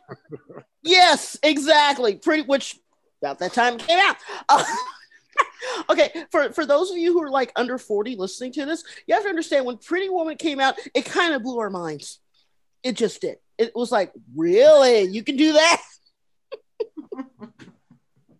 yes, 0.82 1.38
exactly. 1.42 2.16
Pretty, 2.16 2.42
which 2.42 2.78
about 3.22 3.38
that 3.38 3.52
time 3.52 3.78
came 3.78 3.98
out. 3.98 4.16
Uh, 4.48 4.64
okay, 5.90 6.24
for 6.30 6.52
for 6.52 6.66
those 6.66 6.90
of 6.90 6.96
you 6.96 7.12
who 7.12 7.22
are 7.22 7.30
like 7.30 7.52
under 7.56 7.78
40 7.78 8.16
listening 8.16 8.52
to 8.52 8.66
this, 8.66 8.84
you 9.06 9.14
have 9.14 9.24
to 9.24 9.28
understand 9.28 9.66
when 9.66 9.78
Pretty 9.78 10.08
Woman 10.08 10.36
came 10.36 10.60
out, 10.60 10.76
it 10.94 11.04
kind 11.04 11.34
of 11.34 11.42
blew 11.42 11.58
our 11.58 11.70
minds. 11.70 12.20
It 12.82 12.96
just 12.96 13.20
did. 13.20 13.38
It 13.58 13.72
was 13.74 13.90
like, 13.90 14.12
really? 14.34 15.02
You 15.02 15.22
can 15.22 15.36
do 15.36 15.54
that? 15.54 15.82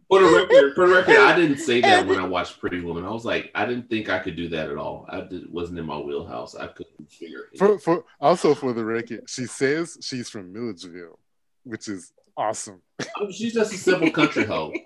For 0.09 0.21
the 0.21 0.29
record, 0.29 0.75
for 0.77 0.89
the 0.89 0.95
record, 0.95 1.17
I 1.17 1.35
didn't 1.35 1.59
say 1.59 1.81
that 1.81 2.07
when 2.07 2.21
I 2.21 2.27
watched 2.27 2.61
Pretty 2.61 2.81
Woman. 2.81 3.05
I 3.05 3.11
was 3.11 3.25
like, 3.25 3.51
I 3.57 3.67
didn't 3.67 3.91
think 3.91 4.09
I 4.09 4.21
could 4.21 4.37
do 4.37 4.49
that 4.51 4.71
at 4.71 4.77
all. 4.77 5.05
I 5.09 5.23
did, 5.23 5.53
wasn't 5.53 5.81
in 5.81 5.87
my 5.87 5.99
wheelhouse. 5.99 6.55
I 6.55 6.69
couldn't 6.69 7.11
figure 7.11 7.49
it. 7.53 7.59
For, 7.59 7.81
for 7.81 8.05
also 8.21 8.55
for 8.55 8.73
the 8.73 8.85
record, 8.85 9.25
she 9.27 9.47
says 9.47 9.99
she's 10.01 10.29
from 10.29 10.53
Milledgeville, 10.53 11.19
which 11.65 11.89
is 11.89 12.13
awesome. 12.37 12.83
Oh, 13.19 13.33
she's 13.33 13.55
just 13.55 13.73
a 13.73 13.77
simple 13.77 14.13
country 14.13 14.45
hoe. 14.45 14.73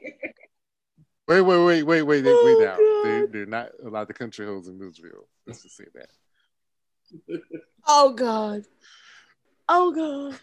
Wait, 1.31 1.43
wait, 1.43 1.63
wait, 1.65 1.83
wait, 1.85 2.03
wait, 2.03 2.25
oh, 2.27 2.43
wait 2.45 2.67
now. 2.67 2.77
They're, 3.05 3.27
they're 3.29 3.47
not 3.47 3.69
allowed 3.87 4.09
the 4.09 4.15
country 4.15 4.45
hoes 4.45 4.67
in 4.67 4.81
Milledgeville. 4.81 5.29
Let's 5.47 5.63
just 5.63 5.77
say 5.77 5.85
that. 5.95 7.41
oh 7.87 8.13
God. 8.15 8.65
Oh 9.69 9.93
God. 9.93 10.41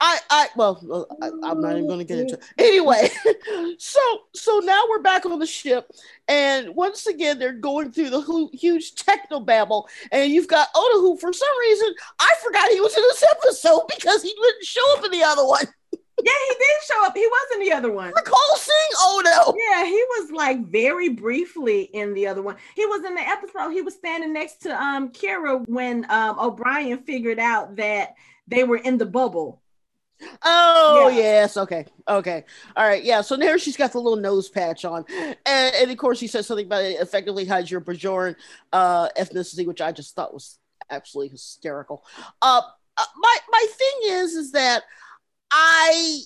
I, 0.00 0.18
I, 0.30 0.48
well, 0.56 1.06
I, 1.20 1.26
am 1.26 1.60
not 1.60 1.72
even 1.72 1.88
going 1.88 1.98
to 1.98 2.06
get 2.06 2.20
into 2.20 2.34
it. 2.36 2.44
Anyway, 2.56 3.10
so, 3.78 4.00
so 4.34 4.60
now 4.60 4.82
we're 4.88 5.02
back 5.02 5.26
on 5.26 5.38
the 5.38 5.46
ship, 5.46 5.90
and 6.26 6.74
once 6.74 7.06
again, 7.06 7.38
they're 7.38 7.52
going 7.52 7.92
through 7.92 8.10
the 8.10 8.48
huge 8.54 8.94
techno 8.94 9.40
babble, 9.40 9.88
and 10.10 10.32
you've 10.32 10.48
got 10.48 10.68
Odo, 10.74 11.00
who 11.00 11.18
for 11.18 11.32
some 11.34 11.58
reason 11.60 11.94
I 12.18 12.32
forgot 12.42 12.70
he 12.70 12.80
was 12.80 12.96
in 12.96 13.02
this 13.02 13.24
episode 13.30 13.82
because 13.94 14.22
he 14.22 14.30
didn't 14.30 14.64
show 14.64 14.96
up 14.96 15.04
in 15.04 15.10
the 15.10 15.22
other 15.22 15.44
one. 15.44 15.64
Yeah, 16.22 16.32
he 16.48 16.54
did 16.54 16.82
show 16.84 17.06
up. 17.06 17.16
He 17.16 17.26
was 17.26 17.48
in 17.54 17.60
the 17.60 17.72
other 17.72 17.92
one. 17.92 18.12
Recall 18.14 18.56
seeing 18.56 18.76
Odo. 19.04 19.54
Yeah, 19.56 19.84
he 19.84 20.04
was 20.18 20.30
like 20.32 20.64
very 20.66 21.10
briefly 21.10 21.82
in 21.82 22.14
the 22.14 22.26
other 22.26 22.42
one. 22.42 22.56
He 22.74 22.86
was 22.86 23.04
in 23.04 23.14
the 23.14 23.20
episode. 23.20 23.70
He 23.70 23.82
was 23.82 23.94
standing 23.94 24.32
next 24.32 24.62
to 24.62 24.82
um 24.82 25.10
Kira 25.10 25.66
when 25.68 26.06
um 26.10 26.38
O'Brien 26.38 26.98
figured 26.98 27.38
out 27.38 27.76
that 27.76 28.14
they 28.48 28.64
were 28.64 28.78
in 28.78 28.98
the 28.98 29.06
bubble. 29.06 29.62
Oh 30.42 31.08
yeah. 31.12 31.18
yes, 31.18 31.56
okay, 31.56 31.86
okay, 32.08 32.44
all 32.76 32.84
right, 32.84 33.04
yeah. 33.04 33.20
So 33.20 33.36
now 33.36 33.56
she's 33.56 33.76
got 33.76 33.92
the 33.92 34.00
little 34.00 34.18
nose 34.18 34.48
patch 34.48 34.84
on, 34.84 35.04
and, 35.08 35.36
and 35.46 35.90
of 35.90 35.96
course 35.96 36.18
she 36.18 36.26
says 36.26 36.46
something 36.46 36.66
about 36.66 36.82
it 36.82 37.00
effectively 37.00 37.44
hides 37.44 37.70
your 37.70 37.80
Bajoran 37.80 38.34
uh, 38.72 39.08
ethnicity, 39.10 39.64
which 39.64 39.80
I 39.80 39.92
just 39.92 40.16
thought 40.16 40.34
was 40.34 40.58
absolutely 40.90 41.30
hysterical. 41.30 42.04
Uh, 42.42 42.62
uh 42.96 43.04
my 43.16 43.36
my 43.48 43.66
thing 43.70 44.10
is, 44.10 44.34
is 44.34 44.52
that 44.52 44.82
I 45.50 46.20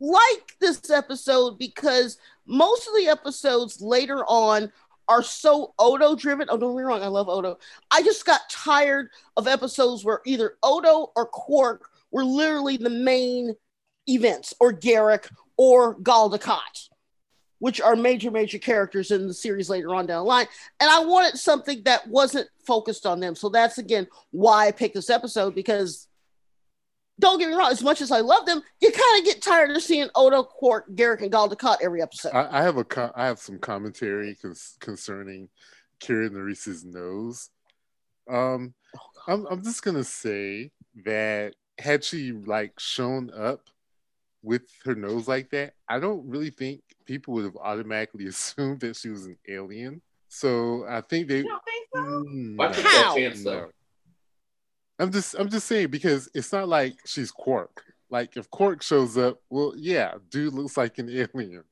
like 0.00 0.56
this 0.60 0.90
episode 0.90 1.58
because 1.58 2.18
most 2.46 2.86
of 2.86 2.94
the 2.96 3.08
episodes 3.08 3.80
later 3.80 4.24
on 4.26 4.72
are 5.08 5.22
so 5.22 5.74
Odo 5.78 6.16
driven. 6.16 6.48
Oh, 6.50 6.56
don't 6.56 6.72
get 6.72 6.78
me 6.78 6.82
wrong, 6.82 7.02
I 7.02 7.06
love 7.08 7.28
Odo. 7.28 7.58
I 7.90 8.02
just 8.02 8.24
got 8.24 8.48
tired 8.50 9.08
of 9.36 9.46
episodes 9.46 10.04
where 10.04 10.20
either 10.26 10.56
Odo 10.62 11.12
or 11.16 11.26
Quark 11.26 11.88
were 12.10 12.24
literally 12.24 12.76
the 12.76 12.90
main 12.90 13.54
events, 14.08 14.54
or 14.60 14.72
Garak 14.72 15.28
or 15.56 15.96
Dukat. 15.96 16.88
which 17.58 17.80
are 17.80 17.96
major, 17.96 18.30
major 18.30 18.58
characters 18.58 19.10
in 19.10 19.26
the 19.26 19.34
series 19.34 19.70
later 19.70 19.94
on 19.94 20.06
down 20.06 20.18
the 20.18 20.28
line. 20.28 20.46
And 20.78 20.90
I 20.90 21.04
wanted 21.04 21.38
something 21.38 21.82
that 21.84 22.06
wasn't 22.06 22.48
focused 22.66 23.06
on 23.06 23.20
them. 23.20 23.34
So 23.34 23.48
that's 23.48 23.78
again 23.78 24.06
why 24.30 24.66
I 24.66 24.72
picked 24.72 24.94
this 24.94 25.10
episode 25.10 25.54
because 25.54 26.06
don't 27.18 27.38
get 27.38 27.48
me 27.48 27.54
wrong, 27.54 27.70
as 27.70 27.82
much 27.82 28.00
as 28.00 28.10
I 28.10 28.20
love 28.20 28.46
them, 28.46 28.62
you 28.80 28.90
kind 28.90 29.18
of 29.20 29.24
get 29.24 29.42
tired 29.42 29.70
of 29.70 29.82
seeing 29.82 30.08
Odo, 30.14 30.42
Quark, 30.42 30.90
Garak, 30.94 31.22
and 31.22 31.32
Gul 31.32 31.54
every 31.82 32.02
episode. 32.02 32.32
I, 32.34 32.60
I 32.60 32.62
have 32.62 32.76
a 32.76 32.84
co- 32.84 33.12
I 33.14 33.26
have 33.26 33.38
some 33.38 33.58
commentary 33.58 34.36
cons- 34.40 34.76
concerning 34.80 35.48
Kira 36.00 36.30
Nerys's 36.30 36.84
nose. 36.84 37.50
Um, 38.28 38.74
oh, 38.96 39.32
I'm 39.32 39.46
I'm 39.46 39.62
just 39.62 39.82
gonna 39.82 40.04
say 40.04 40.70
that 41.04 41.54
had 41.78 42.04
she 42.04 42.32
like 42.32 42.78
shown 42.78 43.30
up 43.30 43.62
with 44.42 44.62
her 44.84 44.94
nose 44.94 45.26
like 45.26 45.50
that, 45.50 45.74
I 45.88 45.98
don't 45.98 46.26
really 46.28 46.50
think 46.50 46.80
people 47.04 47.34
would 47.34 47.44
have 47.44 47.56
automatically 47.56 48.26
assumed 48.28 48.80
that 48.80 48.96
she 48.96 49.08
was 49.08 49.26
an 49.26 49.38
alien. 49.48 50.02
So 50.28 50.84
I 50.88 51.00
think 51.00 51.28
they. 51.28 51.38
You 51.38 51.44
don't 51.48 51.64
think 51.64 51.88
so? 51.94 52.00
Mm, 52.02 52.82
How? 52.82 53.16
Chance, 53.16 53.44
no. 53.44 53.70
I'm 54.98 55.12
just 55.12 55.34
I'm 55.38 55.48
just 55.48 55.66
saying 55.66 55.88
because 55.88 56.28
it's 56.34 56.52
not 56.52 56.68
like 56.68 56.94
she's 57.04 57.30
Quark. 57.30 57.84
Like 58.10 58.36
if 58.36 58.50
Quark 58.50 58.82
shows 58.82 59.18
up, 59.18 59.38
well, 59.50 59.74
yeah, 59.76 60.14
dude 60.30 60.54
looks 60.54 60.76
like 60.76 60.98
an 60.98 61.10
alien. 61.10 61.64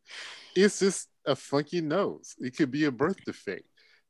It's 0.57 0.79
just 0.81 1.09
a 1.27 1.35
funky 1.35 1.81
nose. 1.81 2.35
It 2.39 2.57
could 2.57 2.71
be 2.71 2.85
a 2.85 2.93
birth 2.93 3.17
defect. 3.25 3.65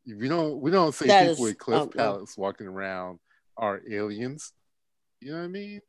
We 0.06 0.28
don't 0.28 0.60
we 0.60 0.70
don't 0.70 0.94
say 0.94 1.06
that 1.06 1.20
people 1.20 1.32
is, 1.32 1.40
with 1.40 1.58
cliff 1.58 1.82
um, 1.82 1.88
palates 1.90 2.36
walking 2.36 2.66
around 2.66 3.18
are 3.56 3.80
aliens. 3.90 4.52
You 5.20 5.32
know 5.32 5.38
what 5.38 5.44
I 5.44 5.48
mean? 5.48 5.80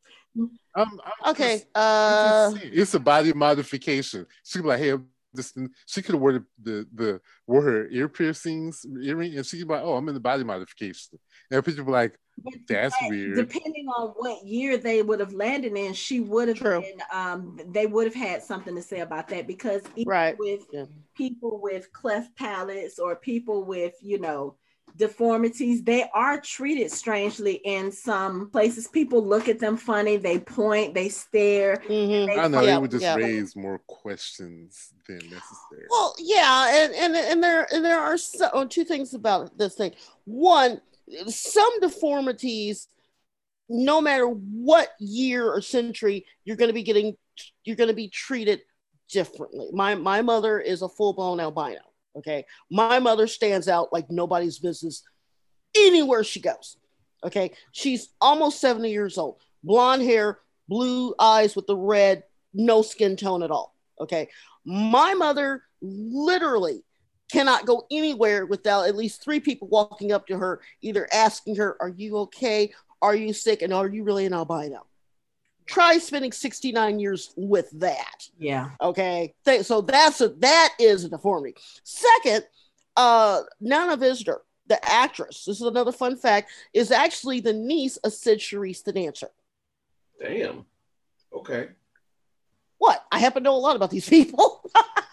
I'm, 0.74 1.00
I'm 1.04 1.30
okay. 1.30 1.56
Just, 1.56 1.66
uh, 1.74 2.52
it's 2.62 2.94
a 2.94 3.00
body 3.00 3.32
modification. 3.32 4.26
She'd 4.44 4.62
be 4.62 4.68
like, 4.68 4.78
"Hey, 4.78 4.94
this." 5.34 5.52
She 5.86 6.00
could 6.00 6.14
have 6.14 6.22
worn 6.22 6.46
the, 6.62 6.72
the 6.72 6.86
the 6.94 7.20
wore 7.46 7.62
her 7.62 7.88
ear 7.88 8.08
piercings, 8.08 8.86
earring, 9.02 9.36
and 9.36 9.44
she'd 9.44 9.66
be 9.66 9.74
like, 9.74 9.82
"Oh, 9.82 9.96
I'm 9.96 10.08
in 10.08 10.14
the 10.14 10.20
body 10.20 10.44
modification." 10.44 11.18
And 11.50 11.64
people 11.64 11.84
be 11.84 11.90
like, 11.90 12.18
"That's 12.68 12.94
weird." 13.08 13.36
Depending 13.36 13.88
on 13.88 14.08
what 14.16 14.44
year 14.44 14.76
they 14.76 15.02
would 15.02 15.20
have 15.20 15.32
landed 15.32 15.76
in, 15.76 15.92
she 15.92 16.20
would 16.20 16.48
have 16.48 16.58
True. 16.58 16.80
been. 16.80 16.98
Um, 17.12 17.60
they 17.68 17.86
would 17.86 18.06
have 18.06 18.14
had 18.14 18.42
something 18.42 18.74
to 18.74 18.82
say 18.82 19.00
about 19.00 19.28
that 19.28 19.46
because 19.46 19.82
right. 20.06 20.36
with 20.38 20.66
yeah. 20.72 20.84
people 21.14 21.60
with 21.62 21.92
cleft 21.92 22.36
palates 22.36 22.98
or 22.98 23.16
people 23.16 23.64
with 23.64 23.94
you 24.00 24.18
know 24.18 24.56
deformities, 24.96 25.82
they 25.82 26.08
are 26.14 26.40
treated 26.40 26.90
strangely 26.90 27.54
in 27.64 27.92
some 27.92 28.50
places. 28.50 28.88
People 28.88 29.24
look 29.24 29.48
at 29.48 29.58
them 29.58 29.76
funny, 29.76 30.16
they 30.16 30.38
point, 30.38 30.94
they 30.94 31.08
stare. 31.08 31.76
Mm-hmm. 31.88 32.26
They 32.26 32.38
I 32.38 32.48
know 32.48 32.62
yeah, 32.62 32.76
it 32.76 32.80
would 32.80 32.90
just 32.90 33.02
yeah. 33.02 33.14
raise 33.14 33.54
more 33.56 33.78
questions 33.86 34.92
than 35.06 35.18
necessary. 35.18 35.86
Well, 35.90 36.14
yeah, 36.18 36.84
and 36.84 36.94
and, 36.94 37.16
and 37.16 37.42
there 37.42 37.66
and 37.72 37.84
there 37.84 38.00
are 38.00 38.18
so, 38.18 38.66
two 38.66 38.84
things 38.84 39.14
about 39.14 39.56
this 39.58 39.74
thing. 39.74 39.92
One, 40.24 40.80
some 41.28 41.80
deformities, 41.80 42.88
no 43.68 44.00
matter 44.00 44.26
what 44.26 44.90
year 44.98 45.48
or 45.50 45.60
century, 45.60 46.26
you're 46.44 46.56
going 46.56 46.68
to 46.68 46.74
be 46.74 46.82
getting, 46.82 47.16
you're 47.64 47.76
going 47.76 47.88
to 47.88 47.94
be 47.94 48.08
treated 48.08 48.60
differently. 49.10 49.68
My 49.72 49.94
my 49.94 50.22
mother 50.22 50.60
is 50.60 50.82
a 50.82 50.88
full 50.88 51.12
blown 51.12 51.40
albino. 51.40 51.80
Okay. 52.16 52.46
My 52.70 52.98
mother 52.98 53.26
stands 53.26 53.68
out 53.68 53.92
like 53.92 54.10
nobody's 54.10 54.58
business 54.58 55.02
anywhere 55.76 56.24
she 56.24 56.40
goes. 56.40 56.78
Okay. 57.24 57.52
She's 57.72 58.08
almost 58.20 58.60
70 58.60 58.90
years 58.90 59.18
old, 59.18 59.40
blonde 59.62 60.02
hair, 60.02 60.38
blue 60.68 61.14
eyes 61.18 61.54
with 61.54 61.66
the 61.66 61.76
red, 61.76 62.22
no 62.54 62.82
skin 62.82 63.16
tone 63.16 63.42
at 63.42 63.50
all. 63.50 63.74
Okay. 64.00 64.28
My 64.64 65.14
mother 65.14 65.62
literally 65.82 66.84
cannot 67.30 67.66
go 67.66 67.86
anywhere 67.90 68.46
without 68.46 68.88
at 68.88 68.96
least 68.96 69.22
three 69.22 69.40
people 69.40 69.68
walking 69.68 70.12
up 70.12 70.26
to 70.26 70.38
her, 70.38 70.60
either 70.82 71.08
asking 71.12 71.56
her, 71.56 71.76
Are 71.80 71.88
you 71.88 72.18
okay? 72.18 72.72
Are 73.02 73.14
you 73.14 73.32
sick? 73.32 73.62
And 73.62 73.72
are 73.72 73.88
you 73.88 74.04
really 74.04 74.26
an 74.26 74.32
albino? 74.32 74.86
try 75.66 75.98
spending 75.98 76.32
69 76.32 76.98
years 76.98 77.32
with 77.36 77.70
that. 77.80 78.28
Yeah. 78.38 78.70
Okay. 78.80 79.34
So 79.62 79.80
that's 79.80 80.20
a 80.20 80.28
that 80.28 80.74
is 80.78 81.04
a 81.04 81.08
deformity. 81.08 81.56
Second, 81.82 82.44
uh 82.96 83.42
Nana 83.60 83.96
Visitor, 83.96 84.42
the 84.68 84.82
actress, 84.88 85.44
this 85.44 85.56
is 85.60 85.66
another 85.66 85.92
fun 85.92 86.16
fact, 86.16 86.50
is 86.72 86.90
actually 86.90 87.40
the 87.40 87.52
niece 87.52 87.96
of 87.98 88.12
Cyd 88.12 88.38
Charisse 88.38 88.84
the 88.84 88.92
dancer. 88.92 89.28
Damn. 90.20 90.64
Okay. 91.32 91.68
What? 92.78 93.04
I 93.10 93.18
happen 93.18 93.42
to 93.42 93.50
know 93.50 93.56
a 93.56 93.58
lot 93.58 93.76
about 93.76 93.90
these 93.90 94.08
people. 94.08 94.70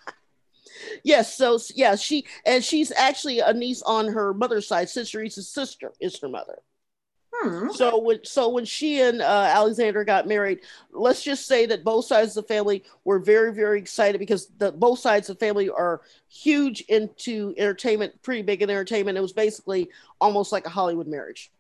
yes, 1.03 1.35
so 1.35 1.59
yeah, 1.75 1.95
she 1.95 2.25
and 2.45 2.63
she's 2.63 2.91
actually 2.91 3.39
a 3.39 3.53
niece 3.53 3.81
on 3.83 4.07
her 4.07 4.33
mother's 4.33 4.67
side. 4.67 4.89
Cyd 4.89 5.05
Charisse's 5.05 5.47
sister 5.47 5.91
is 5.99 6.19
her 6.19 6.29
mother. 6.29 6.59
Hmm. 7.35 7.69
So 7.71 7.99
when 7.99 8.23
so 8.23 8.49
when 8.49 8.65
she 8.65 9.01
and 9.01 9.21
uh, 9.21 9.49
Alexander 9.49 10.03
got 10.03 10.27
married, 10.27 10.59
let's 10.91 11.23
just 11.23 11.47
say 11.47 11.65
that 11.65 11.83
both 11.83 12.05
sides 12.05 12.37
of 12.37 12.45
the 12.45 12.53
family 12.53 12.83
were 13.03 13.19
very 13.19 13.53
very 13.53 13.79
excited 13.79 14.19
because 14.19 14.47
the 14.57 14.71
both 14.71 14.99
sides 14.99 15.29
of 15.29 15.37
the 15.37 15.45
family 15.45 15.69
are 15.69 16.01
huge 16.29 16.81
into 16.81 17.53
entertainment, 17.57 18.21
pretty 18.21 18.43
big 18.43 18.61
in 18.61 18.69
entertainment. 18.69 19.17
It 19.17 19.21
was 19.21 19.33
basically 19.33 19.89
almost 20.21 20.51
like 20.51 20.65
a 20.65 20.69
Hollywood 20.69 21.07
marriage. 21.07 21.51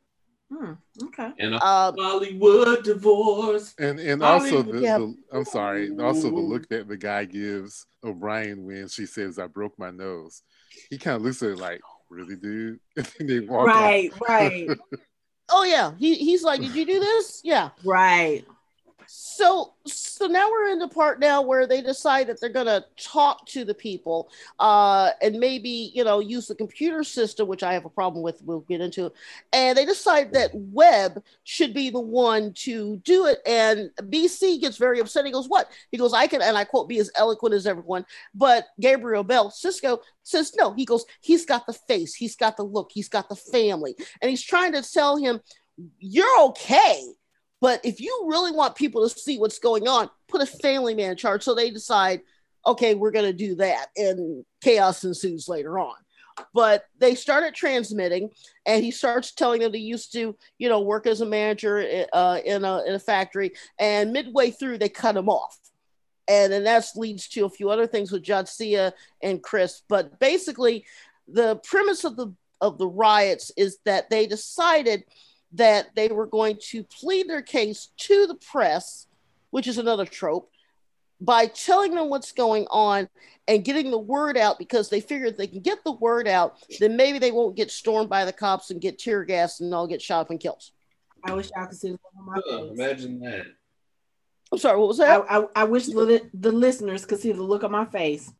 Hmm. 0.53 0.73
Okay. 1.05 1.31
And 1.39 1.55
a 1.55 1.57
uh, 1.57 1.93
Hollywood 1.97 2.83
divorce. 2.83 3.73
And 3.79 3.99
and 3.99 4.21
also 4.21 4.61
the, 4.61 4.79
yeah. 4.79 4.97
the, 4.99 5.15
I'm 5.31 5.45
sorry, 5.45 5.89
also 5.99 6.29
the 6.29 6.35
look 6.35 6.67
that 6.69 6.87
the 6.87 6.97
guy 6.97 7.25
gives 7.25 7.85
O'Brien 8.03 8.65
when 8.65 8.87
she 8.87 9.05
says 9.05 9.39
I 9.39 9.47
broke 9.47 9.77
my 9.79 9.89
nose. 9.89 10.43
He 10.89 10.97
kind 10.97 11.15
of 11.15 11.23
looks 11.23 11.41
at 11.41 11.51
it 11.51 11.57
like, 11.57 11.81
really, 12.09 12.35
dude? 12.35 12.79
And 12.97 13.05
then 13.17 13.27
they 13.27 13.39
walk 13.39 13.67
right, 13.67 14.11
right. 14.27 14.69
oh 15.49 15.63
yeah, 15.63 15.93
he, 15.97 16.15
he's 16.15 16.43
like, 16.43 16.61
did 16.61 16.75
you 16.75 16.85
do 16.85 16.99
this? 16.99 17.41
Yeah. 17.43 17.69
Right. 17.83 18.45
So 19.07 19.73
so 19.85 20.27
now 20.27 20.49
we're 20.49 20.69
in 20.69 20.79
the 20.79 20.87
part 20.87 21.19
now 21.19 21.41
where 21.41 21.67
they 21.67 21.81
decide 21.81 22.27
that 22.27 22.39
they're 22.39 22.49
gonna 22.49 22.85
talk 22.97 23.45
to 23.47 23.65
the 23.65 23.73
people 23.73 24.29
uh, 24.59 25.11
and 25.21 25.39
maybe 25.39 25.91
you 25.93 26.03
know 26.03 26.19
use 26.19 26.47
the 26.47 26.55
computer 26.55 27.03
system, 27.03 27.47
which 27.47 27.63
I 27.63 27.73
have 27.73 27.85
a 27.85 27.89
problem 27.89 28.23
with. 28.23 28.41
We'll 28.43 28.61
get 28.61 28.81
into, 28.81 29.11
and 29.51 29.77
they 29.77 29.85
decide 29.85 30.33
that 30.33 30.51
Webb 30.53 31.23
should 31.43 31.73
be 31.73 31.89
the 31.89 31.99
one 31.99 32.53
to 32.53 32.97
do 32.97 33.25
it. 33.25 33.39
And 33.45 33.89
BC 34.09 34.61
gets 34.61 34.77
very 34.77 34.99
upset. 34.99 35.25
He 35.25 35.31
goes, 35.31 35.49
"What?" 35.49 35.69
He 35.91 35.97
goes, 35.97 36.13
"I 36.13 36.27
can," 36.27 36.41
and 36.41 36.57
I 36.57 36.63
quote, 36.63 36.87
"be 36.87 36.99
as 36.99 37.11
eloquent 37.15 37.55
as 37.55 37.67
everyone." 37.67 38.05
But 38.33 38.67
Gabriel 38.79 39.23
Bell, 39.23 39.49
Sisko 39.49 39.99
says, 40.23 40.53
"No." 40.55 40.73
He 40.73 40.85
goes, 40.85 41.05
"He's 41.21 41.45
got 41.45 41.65
the 41.65 41.73
face. 41.73 42.13
He's 42.15 42.35
got 42.35 42.57
the 42.57 42.63
look. 42.63 42.91
He's 42.93 43.09
got 43.09 43.29
the 43.29 43.35
family," 43.35 43.95
and 44.21 44.29
he's 44.29 44.43
trying 44.43 44.73
to 44.73 44.81
tell 44.81 45.17
him, 45.17 45.41
"You're 45.99 46.41
okay." 46.43 47.13
But 47.63 47.79
if 47.85 48.01
you 48.01 48.25
really 48.25 48.51
want 48.51 48.75
people 48.75 49.07
to 49.07 49.17
see 49.17 49.39
what's 49.39 49.57
going 49.57 49.87
on, 49.87 50.09
put 50.27 50.41
a 50.41 50.45
family 50.45 50.95
man 50.95 51.11
in 51.11 51.15
charge. 51.15 51.43
So 51.43 51.55
they 51.55 51.69
decide, 51.69 52.19
okay, 52.67 52.93
we're 52.93 53.11
going 53.11 53.23
to 53.23 53.31
do 53.31 53.55
that. 53.55 53.85
And 53.95 54.43
chaos 54.61 55.05
ensues 55.05 55.47
later 55.47 55.79
on. 55.79 55.95
But 56.53 56.83
they 56.99 57.15
started 57.15 57.55
transmitting, 57.55 58.31
and 58.65 58.83
he 58.83 58.91
starts 58.91 59.31
telling 59.31 59.61
them 59.61 59.73
he 59.73 59.79
used 59.79 60.11
to, 60.11 60.35
you 60.57 60.67
know, 60.67 60.81
work 60.81 61.07
as 61.07 61.21
a 61.21 61.25
manager 61.25 62.05
uh, 62.11 62.39
in, 62.43 62.65
a, 62.65 62.83
in 62.83 62.95
a 62.95 62.99
factory. 62.99 63.53
And 63.79 64.11
midway 64.11 64.51
through, 64.51 64.79
they 64.79 64.89
cut 64.89 65.15
him 65.15 65.29
off. 65.29 65.57
And 66.27 66.51
then 66.51 66.65
that 66.65 66.85
leads 66.97 67.29
to 67.29 67.45
a 67.45 67.49
few 67.49 67.69
other 67.69 67.87
things 67.87 68.11
with 68.11 68.25
Jadzia 68.25 68.91
and 69.21 69.41
Chris. 69.41 69.83
But 69.87 70.19
basically, 70.19 70.85
the 71.29 71.61
premise 71.63 72.03
of 72.03 72.17
the 72.17 72.33
of 72.59 72.77
the 72.77 72.87
riots 72.87 73.53
is 73.55 73.77
that 73.85 74.09
they 74.09 74.27
decided– 74.27 75.05
that 75.53 75.95
they 75.95 76.07
were 76.07 76.25
going 76.25 76.57
to 76.69 76.83
plead 76.83 77.29
their 77.29 77.41
case 77.41 77.89
to 77.97 78.27
the 78.27 78.35
press, 78.35 79.07
which 79.51 79.67
is 79.67 79.77
another 79.77 80.05
trope, 80.05 80.49
by 81.21 81.45
telling 81.45 81.93
them 81.93 82.09
what's 82.09 82.31
going 82.31 82.67
on 82.69 83.07
and 83.47 83.63
getting 83.63 83.91
the 83.91 83.97
word 83.97 84.37
out 84.37 84.57
because 84.57 84.89
they 84.89 84.99
figure 84.99 85.27
if 85.27 85.37
they 85.37 85.47
can 85.47 85.61
get 85.61 85.83
the 85.83 85.91
word 85.91 86.27
out, 86.27 86.57
then 86.79 86.97
maybe 86.97 87.19
they 87.19 87.31
won't 87.31 87.55
get 87.55 87.71
stormed 87.71 88.09
by 88.09 88.25
the 88.25 88.33
cops 88.33 88.71
and 88.71 88.81
get 88.81 88.99
tear 88.99 89.23
gas 89.23 89.59
and 89.59 89.73
all 89.73 89.87
get 89.87 90.01
shot 90.01 90.21
up 90.21 90.29
and 90.31 90.39
killed. 90.39 90.63
I 91.23 91.33
wish 91.33 91.49
y'all 91.55 91.67
could 91.67 91.77
see 91.77 91.95
my 92.25 92.41
face. 92.41 92.71
Imagine 92.71 93.19
that. 93.21 93.45
I'm 94.51 94.57
sorry, 94.57 94.77
what 94.77 94.89
was 94.89 94.97
that? 94.97 95.25
I, 95.29 95.39
I, 95.39 95.45
I 95.55 95.63
wish 95.63 95.87
the, 95.87 96.29
the 96.33 96.51
listeners 96.51 97.05
could 97.05 97.19
see 97.19 97.31
the 97.31 97.41
look 97.41 97.63
on 97.63 97.71
my 97.71 97.85
face. 97.85 98.31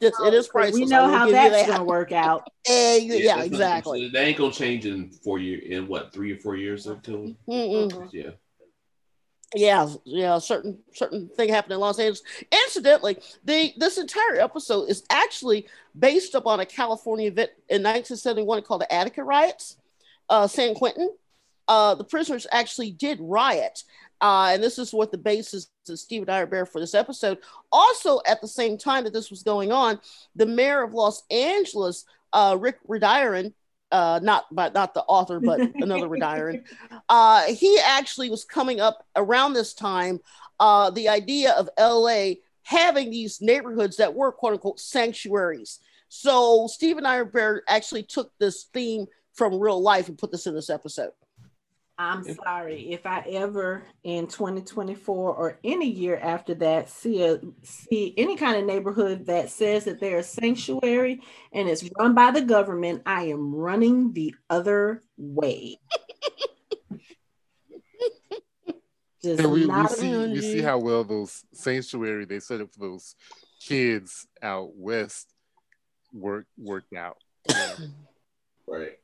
It 0.00 0.34
is 0.34 0.48
priceless. 0.48 0.74
We 0.74 0.86
know 0.86 1.08
how 1.08 1.30
that's 1.30 1.54
that. 1.54 1.68
gonna 1.68 1.84
work 1.84 2.12
out. 2.12 2.48
yeah, 2.68 2.96
yeah 2.96 3.42
exactly. 3.42 4.08
They 4.08 4.26
ain't 4.26 4.38
gonna 4.38 4.52
change 4.52 4.86
in 4.86 5.10
four 5.10 5.38
years. 5.38 5.64
In 5.66 5.88
what 5.88 6.12
three 6.12 6.32
or 6.32 6.38
four 6.38 6.56
years 6.56 6.86
until? 6.86 7.34
Mm-hmm. 7.48 8.06
Yeah. 8.12 8.30
Yeah, 9.54 9.88
yeah, 10.04 10.38
certain 10.40 10.78
certain 10.92 11.30
thing 11.30 11.48
happened 11.48 11.72
in 11.72 11.80
Los 11.80 11.98
Angeles. 11.98 12.22
Incidentally, 12.52 13.16
the 13.44 13.72
this 13.78 13.96
entire 13.96 14.36
episode 14.38 14.90
is 14.90 15.04
actually 15.08 15.66
based 15.98 16.34
upon 16.34 16.60
a 16.60 16.66
California 16.66 17.28
event 17.28 17.50
in 17.70 17.82
1971 17.82 18.62
called 18.62 18.82
the 18.82 18.92
Attica 18.92 19.24
riots, 19.24 19.78
uh, 20.28 20.46
San 20.46 20.74
Quentin. 20.74 21.10
uh, 21.66 21.94
the 21.94 22.04
prisoners 22.04 22.46
actually 22.52 22.90
did 22.90 23.18
riot. 23.20 23.84
Uh, 24.20 24.50
and 24.52 24.62
this 24.62 24.78
is 24.78 24.92
what 24.92 25.12
the 25.12 25.18
basis 25.18 25.70
of 25.88 25.98
Steven 25.98 26.28
Ira 26.28 26.46
Behr 26.46 26.68
for 26.68 26.80
this 26.80 26.94
episode. 26.94 27.38
Also, 27.70 28.20
at 28.26 28.40
the 28.40 28.48
same 28.48 28.76
time 28.76 29.04
that 29.04 29.12
this 29.12 29.30
was 29.30 29.42
going 29.42 29.72
on, 29.72 30.00
the 30.34 30.46
mayor 30.46 30.82
of 30.82 30.92
Los 30.94 31.22
Angeles, 31.30 32.04
uh, 32.32 32.56
Rick 32.58 32.78
Riordan, 32.86 33.54
uh, 33.90 34.20
not 34.22 34.46
but 34.50 34.74
not 34.74 34.94
the 34.94 35.02
author, 35.02 35.40
but 35.40 35.60
another 35.76 36.08
Riordan, 36.08 36.64
uh, 37.08 37.44
he 37.44 37.78
actually 37.82 38.30
was 38.30 38.44
coming 38.44 38.80
up 38.80 39.06
around 39.16 39.52
this 39.52 39.74
time. 39.74 40.20
Uh, 40.60 40.90
the 40.90 41.08
idea 41.08 41.52
of 41.52 41.70
LA 41.78 42.34
having 42.64 43.10
these 43.10 43.40
neighborhoods 43.40 43.96
that 43.96 44.14
were 44.14 44.32
quote 44.32 44.54
unquote 44.54 44.80
sanctuaries. 44.80 45.78
So 46.08 46.66
Steven 46.66 47.06
Ira 47.06 47.26
Behr 47.30 47.60
actually 47.68 48.02
took 48.02 48.32
this 48.38 48.64
theme 48.74 49.06
from 49.34 49.58
real 49.58 49.80
life 49.80 50.08
and 50.08 50.18
put 50.18 50.32
this 50.32 50.46
in 50.46 50.54
this 50.54 50.70
episode. 50.70 51.12
I'm 52.00 52.22
sorry 52.22 52.92
if 52.92 53.04
I 53.06 53.24
ever 53.28 53.82
in 54.04 54.28
2024 54.28 55.34
or 55.34 55.58
any 55.64 55.90
year 55.90 56.16
after 56.16 56.54
that 56.56 56.88
see 56.88 57.24
a 57.24 57.40
see 57.64 58.14
any 58.16 58.36
kind 58.36 58.56
of 58.56 58.64
neighborhood 58.64 59.26
that 59.26 59.50
says 59.50 59.84
that 59.86 59.98
they're 59.98 60.18
a 60.18 60.22
sanctuary 60.22 61.20
and 61.52 61.68
it's 61.68 61.82
run 61.98 62.14
by 62.14 62.30
the 62.30 62.42
government, 62.42 63.02
I 63.04 63.24
am 63.24 63.52
running 63.52 64.12
the 64.12 64.32
other 64.48 65.02
way. 65.16 65.80
Just 69.20 69.44
we, 69.44 69.66
we 69.66 69.88
see 69.88 70.28
we 70.28 70.40
see 70.40 70.62
how 70.62 70.78
well 70.78 71.02
those 71.02 71.44
sanctuary 71.52 72.24
they 72.26 72.38
set 72.38 72.60
up 72.60 72.72
for 72.72 72.78
those 72.78 73.16
kids 73.60 74.28
out 74.40 74.70
west 74.76 75.34
work 76.12 76.46
worked 76.56 76.94
out. 76.94 77.16
Yeah. 77.48 77.74
right 78.68 78.98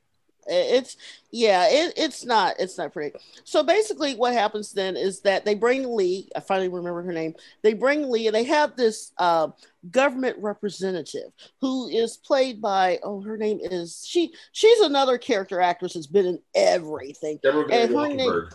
it's 0.47 0.97
yeah 1.31 1.67
it, 1.69 1.95
it's 1.97 2.25
not 2.25 2.55
it's 2.59 2.79
not 2.79 2.93
pretty. 2.93 3.17
So 3.45 3.63
basically 3.63 4.15
what 4.15 4.33
happens 4.33 4.73
then 4.73 4.97
is 4.97 5.21
that 5.21 5.45
they 5.45 5.55
bring 5.55 5.95
lee 5.95 6.29
i 6.37 6.41
finally 6.41 6.69
remember 6.69 7.03
her 7.03 7.13
name 7.13 7.35
they 7.63 7.75
bring 7.75 8.11
lee 8.11 8.27
and 8.27 8.35
they 8.35 8.45
have 8.45 8.77
this 8.77 9.13
uh, 9.19 9.49
government 9.91 10.37
representative 10.39 11.33
who 11.61 11.89
is 11.89 12.17
played 12.17 12.61
by 12.61 12.99
oh 13.03 13.21
her 13.23 13.37
name 13.37 13.59
is 13.63 14.05
she 14.07 14.33
she's 14.53 14.81
another 14.81 15.19
character 15.19 15.61
actress 15.61 15.95
that's 15.95 16.07
been 16.07 16.27
in 16.27 16.39
everything. 16.55 17.39
Deborah 17.43 17.71
and 17.71 17.95
her 17.95 18.09
name 18.09 18.49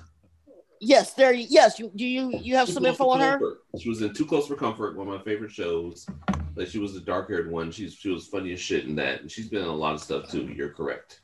yes 0.82 1.14
there 1.14 1.34
yes 1.34 1.78
you 1.78 1.92
do 1.96 2.06
you 2.06 2.32
you 2.40 2.56
have 2.56 2.70
some 2.70 2.86
info 2.86 3.10
on 3.10 3.20
her? 3.20 3.40
She 3.78 3.90
was 3.90 4.02
in 4.02 4.14
too 4.14 4.26
close 4.26 4.48
for 4.48 4.56
comfort 4.56 4.96
one 4.96 5.08
of 5.08 5.14
my 5.14 5.24
favorite 5.24 5.52
shows. 5.52 6.08
Like 6.56 6.68
she 6.68 6.80
was 6.80 6.94
the 6.94 7.00
dark-haired 7.00 7.52
one. 7.52 7.72
She's 7.72 7.94
she 7.94 8.10
was 8.10 8.28
funny 8.28 8.54
as 8.54 8.60
shit 8.60 8.86
in 8.86 8.96
that. 8.96 9.22
And 9.22 9.32
she's 9.32 9.50
been 9.50 9.62
in 9.62 9.68
a 9.68 9.76
lot 9.76 9.94
of 9.94 10.02
stuff 10.02 10.30
too. 10.30 10.52
You're 10.56 10.70
correct 10.70 11.22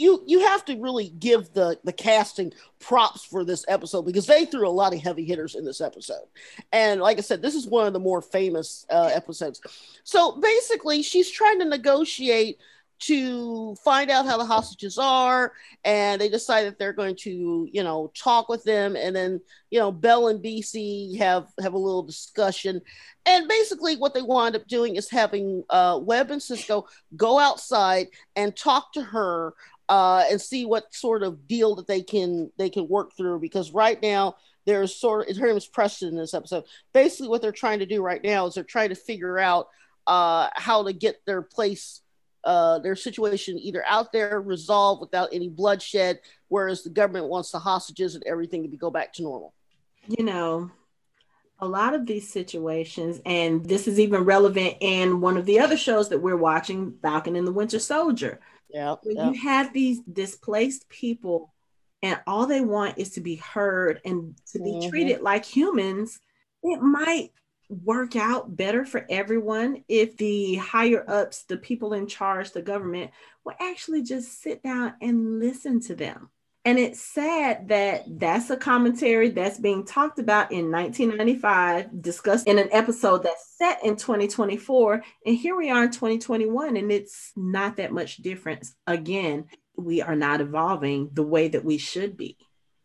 you 0.00 0.24
you 0.26 0.40
have 0.40 0.64
to 0.64 0.80
really 0.80 1.10
give 1.18 1.52
the 1.52 1.78
the 1.84 1.92
casting 1.92 2.52
props 2.78 3.22
for 3.22 3.44
this 3.44 3.66
episode 3.68 4.02
because 4.02 4.26
they 4.26 4.46
threw 4.46 4.66
a 4.66 4.70
lot 4.70 4.94
of 4.94 5.00
heavy 5.00 5.24
hitters 5.24 5.54
in 5.54 5.64
this 5.64 5.82
episode. 5.82 6.26
And 6.72 7.00
like 7.00 7.18
i 7.18 7.20
said 7.20 7.42
this 7.42 7.54
is 7.54 7.66
one 7.66 7.86
of 7.86 7.92
the 7.92 8.00
more 8.00 8.22
famous 8.22 8.86
uh, 8.90 9.10
episodes. 9.12 9.60
So 10.04 10.40
basically 10.40 11.02
she's 11.02 11.30
trying 11.30 11.58
to 11.60 11.66
negotiate 11.66 12.58
to 13.00 13.74
find 13.76 14.10
out 14.10 14.26
how 14.26 14.36
the 14.36 14.44
hostages 14.44 14.98
are 14.98 15.54
and 15.86 16.20
they 16.20 16.28
decide 16.28 16.64
that 16.64 16.78
they're 16.78 16.92
going 16.92 17.16
to 17.16 17.68
you 17.70 17.82
know 17.82 18.10
talk 18.14 18.48
with 18.48 18.64
them. 18.64 18.96
And 18.96 19.14
then 19.14 19.40
you 19.70 19.78
know 19.78 19.92
bell 19.92 20.28
and 20.28 20.42
bc 20.42 21.18
have 21.18 21.48
have 21.60 21.74
a 21.74 21.78
little 21.78 22.02
discussion. 22.02 22.80
And 23.26 23.46
basically 23.48 23.96
what 23.96 24.14
they 24.14 24.22
wind 24.22 24.56
up 24.56 24.66
doing 24.66 24.96
is 24.96 25.10
having 25.10 25.62
uh, 25.68 26.00
webb 26.02 26.30
and 26.30 26.40
sisko 26.40 26.86
go 27.16 27.38
outside 27.38 28.06
and 28.34 28.56
talk 28.56 28.94
to 28.94 29.02
her 29.02 29.52
uh, 29.90 30.24
and 30.30 30.40
see 30.40 30.64
what 30.64 30.94
sort 30.94 31.24
of 31.24 31.48
deal 31.48 31.74
that 31.74 31.88
they 31.88 32.00
can 32.00 32.50
they 32.56 32.70
can 32.70 32.86
work 32.88 33.16
through 33.16 33.40
because 33.40 33.72
right 33.72 34.00
now 34.00 34.36
there's 34.64 34.94
sort 34.94 35.28
of 35.28 35.36
her 35.36 35.48
name 35.48 35.56
is 35.56 35.66
Preston 35.66 36.10
in 36.10 36.16
this 36.16 36.32
episode. 36.32 36.64
Basically, 36.92 37.28
what 37.28 37.42
they're 37.42 37.50
trying 37.50 37.80
to 37.80 37.86
do 37.86 38.00
right 38.00 38.22
now 38.22 38.46
is 38.46 38.54
they're 38.54 38.62
trying 38.62 38.90
to 38.90 38.94
figure 38.94 39.38
out 39.38 39.66
uh, 40.06 40.48
how 40.54 40.84
to 40.84 40.92
get 40.92 41.26
their 41.26 41.42
place, 41.42 42.02
uh, 42.44 42.78
their 42.78 42.94
situation 42.94 43.58
either 43.58 43.84
out 43.84 44.12
there 44.12 44.40
resolved 44.40 45.00
without 45.00 45.30
any 45.32 45.48
bloodshed, 45.48 46.20
whereas 46.46 46.84
the 46.84 46.90
government 46.90 47.26
wants 47.26 47.50
the 47.50 47.58
hostages 47.58 48.14
and 48.14 48.22
everything 48.28 48.70
to 48.70 48.76
go 48.76 48.90
back 48.90 49.12
to 49.14 49.22
normal. 49.22 49.52
You 50.06 50.24
know, 50.24 50.70
a 51.58 51.66
lot 51.66 51.94
of 51.94 52.06
these 52.06 52.30
situations, 52.30 53.20
and 53.26 53.64
this 53.66 53.88
is 53.88 53.98
even 53.98 54.22
relevant 54.22 54.76
in 54.78 55.20
one 55.20 55.36
of 55.36 55.46
the 55.46 55.58
other 55.58 55.76
shows 55.76 56.10
that 56.10 56.20
we're 56.20 56.36
watching, 56.36 56.94
Falcon 57.02 57.34
and 57.34 57.46
the 57.46 57.52
Winter 57.52 57.80
Soldier. 57.80 58.38
Yeah. 58.72 58.96
When 59.02 59.34
you 59.34 59.40
have 59.40 59.72
these 59.72 60.00
displaced 60.00 60.88
people 60.88 61.52
and 62.02 62.20
all 62.26 62.46
they 62.46 62.60
want 62.60 62.98
is 62.98 63.10
to 63.10 63.20
be 63.20 63.36
heard 63.36 64.00
and 64.04 64.34
to 64.52 64.58
be 64.58 64.72
mm-hmm. 64.72 64.88
treated 64.88 65.20
like 65.20 65.44
humans, 65.44 66.20
it 66.62 66.80
might 66.80 67.32
work 67.68 68.16
out 68.16 68.56
better 68.56 68.84
for 68.84 69.06
everyone 69.08 69.84
if 69.88 70.16
the 70.16 70.56
higher 70.56 71.04
ups, 71.08 71.44
the 71.44 71.56
people 71.56 71.92
in 71.92 72.06
charge, 72.06 72.50
the 72.52 72.62
government, 72.62 73.10
will 73.44 73.54
actually 73.60 74.02
just 74.02 74.42
sit 74.42 74.62
down 74.62 74.94
and 75.00 75.38
listen 75.38 75.80
to 75.80 75.94
them. 75.94 76.30
And 76.64 76.78
it's 76.78 77.00
sad 77.00 77.68
that 77.68 78.04
that's 78.06 78.50
a 78.50 78.56
commentary 78.56 79.30
that's 79.30 79.58
being 79.58 79.86
talked 79.86 80.18
about 80.18 80.52
in 80.52 80.70
1995, 80.70 82.02
discussed 82.02 82.46
in 82.46 82.58
an 82.58 82.68
episode 82.70 83.22
that's 83.22 83.56
set 83.56 83.82
in 83.82 83.96
2024. 83.96 85.02
And 85.24 85.36
here 85.36 85.56
we 85.56 85.70
are 85.70 85.84
in 85.84 85.90
2021, 85.90 86.76
and 86.76 86.92
it's 86.92 87.32
not 87.34 87.78
that 87.78 87.92
much 87.92 88.18
difference. 88.18 88.74
Again, 88.86 89.46
we 89.74 90.02
are 90.02 90.14
not 90.16 90.42
evolving 90.42 91.08
the 91.14 91.22
way 91.22 91.48
that 91.48 91.64
we 91.64 91.78
should 91.78 92.18
be, 92.18 92.36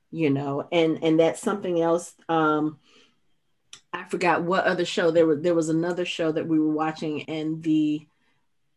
you 0.09 0.29
know, 0.29 0.67
and 0.71 1.03
and 1.03 1.19
that's 1.19 1.41
something 1.41 1.81
else. 1.81 2.13
Um, 2.29 2.79
I 3.91 4.05
forgot 4.05 4.43
what 4.43 4.63
other 4.63 4.85
show 4.85 5.11
there 5.11 5.25
was. 5.25 5.41
There 5.41 5.53
was 5.53 5.67
another 5.67 6.05
show 6.05 6.31
that 6.31 6.47
we 6.47 6.59
were 6.59 6.71
watching, 6.71 7.23
and 7.23 7.61
the 7.61 8.07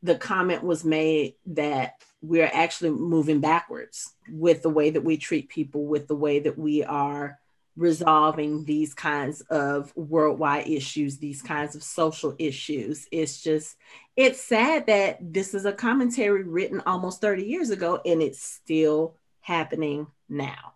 the 0.02 0.16
comment 0.16 0.64
was 0.64 0.84
made 0.84 1.34
that 1.46 2.02
we're 2.20 2.50
actually 2.52 2.90
moving 2.90 3.40
backwards 3.40 4.14
with 4.30 4.62
the 4.62 4.70
way 4.70 4.90
that 4.90 5.04
we 5.04 5.16
treat 5.16 5.48
people, 5.48 5.86
with 5.86 6.08
the 6.08 6.16
way 6.16 6.40
that 6.40 6.58
we 6.58 6.82
are 6.84 7.38
resolving 7.76 8.64
these 8.64 8.92
kinds 8.92 9.40
of 9.42 9.92
worldwide 9.96 10.66
issues, 10.66 11.18
these 11.18 11.40
kinds 11.40 11.76
of 11.76 11.82
social 11.82 12.34
issues. 12.38 13.06
It's 13.12 13.40
just, 13.40 13.76
it's 14.16 14.40
sad 14.40 14.86
that 14.88 15.18
this 15.20 15.54
is 15.54 15.64
a 15.64 15.72
commentary 15.72 16.42
written 16.42 16.82
almost 16.86 17.20
30 17.20 17.44
years 17.44 17.70
ago 17.70 18.00
and 18.04 18.20
it's 18.20 18.42
still 18.42 19.14
happening 19.40 20.08
now. 20.28 20.74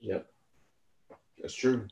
Yep. 0.00 0.26
That's 1.40 1.54
true. 1.54 1.86